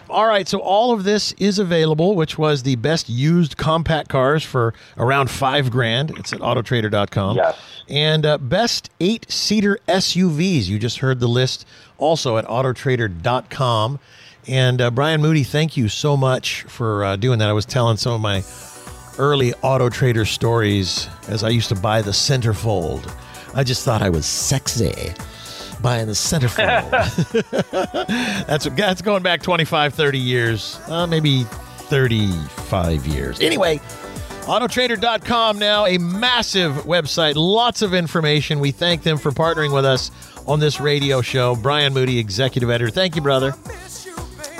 All 0.08 0.26
right, 0.26 0.46
so 0.46 0.58
all 0.60 0.92
of 0.92 1.04
this 1.04 1.32
is 1.38 1.58
available, 1.58 2.14
which 2.14 2.38
was 2.38 2.62
the 2.62 2.76
best 2.76 3.08
used 3.08 3.56
compact 3.56 4.08
cars 4.10 4.42
for 4.44 4.72
around 4.96 5.30
five 5.30 5.70
grand. 5.70 6.10
It's 6.18 6.32
at 6.32 6.40
autotrader.com. 6.40 7.36
Yes. 7.36 7.58
And 7.88 8.24
uh, 8.24 8.38
best 8.38 8.90
eight 9.00 9.30
seater 9.30 9.78
SUVs. 9.88 10.66
You 10.66 10.78
just 10.78 10.98
heard 10.98 11.20
the 11.20 11.26
list 11.26 11.66
also 11.98 12.36
at 12.38 12.46
autotrader.com. 12.46 13.98
And 14.48 14.80
uh, 14.80 14.90
Brian 14.90 15.20
Moody, 15.22 15.44
thank 15.44 15.76
you 15.76 15.88
so 15.88 16.16
much 16.16 16.62
for 16.64 17.04
uh, 17.04 17.16
doing 17.16 17.38
that. 17.38 17.48
I 17.48 17.52
was 17.52 17.66
telling 17.66 17.96
some 17.96 18.12
of 18.12 18.20
my 18.20 18.44
early 19.18 19.54
Auto 19.62 19.88
Trader 19.88 20.24
stories 20.24 21.08
as 21.28 21.44
I 21.44 21.48
used 21.48 21.68
to 21.68 21.74
buy 21.74 22.02
the 22.02 22.10
centerfold. 22.10 23.12
I 23.54 23.64
just 23.64 23.84
thought 23.84 24.02
I 24.02 24.10
was 24.10 24.26
sexy 24.26 25.14
buying 25.80 26.06
the 26.06 26.12
centerfold. 26.12 26.90
that's 28.46 28.64
that's 28.66 29.02
going 29.02 29.22
back 29.22 29.42
25, 29.42 29.94
30 29.94 30.18
years, 30.18 30.80
uh, 30.88 31.06
maybe 31.06 31.44
35 31.44 33.06
years. 33.06 33.40
Anyway, 33.40 33.80
Autotrader.com 34.44 35.58
now, 35.58 35.86
a 35.86 35.96
massive 35.96 36.74
website, 36.84 37.32
lots 37.34 37.80
of 37.80 37.94
information. 37.94 38.60
We 38.60 38.72
thank 38.72 39.02
them 39.02 39.16
for 39.16 39.30
partnering 39.30 39.72
with 39.74 39.86
us 39.86 40.10
on 40.46 40.60
this 40.60 40.80
radio 40.80 41.22
show. 41.22 41.56
Brian 41.56 41.94
Moody, 41.94 42.18
executive 42.18 42.68
editor. 42.68 42.90
Thank 42.90 43.16
you, 43.16 43.22
brother. 43.22 43.54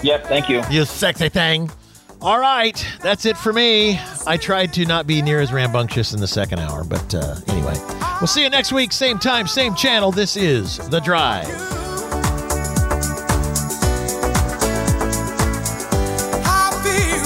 Yep, 0.05 0.27
thank 0.27 0.49
you. 0.51 0.63
You 0.71 0.85
sexy 0.85 1.31
thing. 1.31 1.71
All 2.21 2.39
right, 2.39 2.87
that's 3.01 3.25
it 3.25 3.39
for 3.39 3.55
me. 3.55 3.99
I 4.27 4.37
tried 4.37 4.75
to 4.75 4.85
not 4.85 5.07
be 5.07 5.23
near 5.23 5.41
as 5.41 5.51
rambunctious 5.51 6.13
in 6.13 6.21
the 6.21 6.27
second 6.27 6.59
hour, 6.59 6.85
but 6.85 7.15
uh, 7.15 7.37
anyway, 7.49 7.75
we'll 8.21 8.27
see 8.27 8.43
you 8.43 8.51
next 8.51 8.71
week, 8.71 8.93
same 8.93 9.19
time, 9.19 9.47
same 9.47 9.75
channel. 9.75 10.13
This 10.13 10.37
is 10.37 10.77
The 10.91 11.01
Drive. 11.01 11.49
I 16.47 16.71
feel 16.85 17.25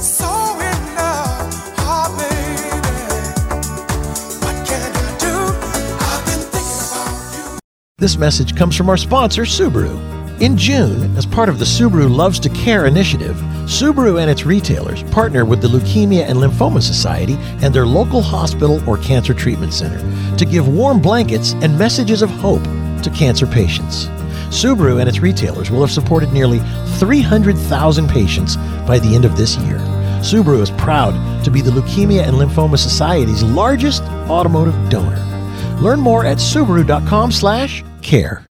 so 0.00 0.26
in 0.60 0.94
love, 0.96 1.54
oh 1.78 2.08
baby. 2.18 2.88
What 4.44 4.66
can 4.66 4.92
I 4.94 5.18
do? 5.18 5.34
I've 6.04 6.24
been 6.26 6.44
thinking 6.50 6.80
about 6.92 7.54
you. 7.54 7.58
This 7.96 8.16
message 8.18 8.54
comes 8.56 8.76
from 8.76 8.90
our 8.90 8.98
sponsor, 8.98 9.42
Subaru. 9.42 10.19
In 10.40 10.56
June, 10.56 11.14
as 11.18 11.26
part 11.26 11.50
of 11.50 11.58
the 11.58 11.66
Subaru 11.66 12.10
Loves 12.10 12.40
to 12.40 12.48
Care 12.48 12.86
initiative, 12.86 13.36
Subaru 13.66 14.22
and 14.22 14.30
its 14.30 14.46
retailers 14.46 15.02
partner 15.02 15.44
with 15.44 15.60
the 15.60 15.68
Leukemia 15.68 16.26
and 16.26 16.38
Lymphoma 16.38 16.80
Society 16.80 17.36
and 17.60 17.74
their 17.74 17.84
local 17.84 18.22
hospital 18.22 18.82
or 18.88 18.96
cancer 18.96 19.34
treatment 19.34 19.74
center 19.74 20.00
to 20.38 20.46
give 20.46 20.66
warm 20.66 20.98
blankets 20.98 21.52
and 21.60 21.78
messages 21.78 22.22
of 22.22 22.30
hope 22.30 22.62
to 23.02 23.10
cancer 23.14 23.46
patients. 23.46 24.06
Subaru 24.48 24.98
and 24.98 25.10
its 25.10 25.20
retailers 25.20 25.70
will 25.70 25.82
have 25.82 25.90
supported 25.90 26.32
nearly 26.32 26.60
300,000 26.96 28.08
patients 28.08 28.56
by 28.86 28.98
the 28.98 29.14
end 29.14 29.26
of 29.26 29.36
this 29.36 29.58
year. 29.58 29.76
Subaru 30.22 30.62
is 30.62 30.70
proud 30.70 31.12
to 31.44 31.50
be 31.50 31.60
the 31.60 31.70
Leukemia 31.70 32.26
and 32.26 32.38
Lymphoma 32.38 32.78
Society's 32.78 33.42
largest 33.42 34.02
automotive 34.30 34.88
donor. 34.88 35.22
Learn 35.82 36.00
more 36.00 36.24
at 36.24 36.38
subaru.com/care. 36.38 38.46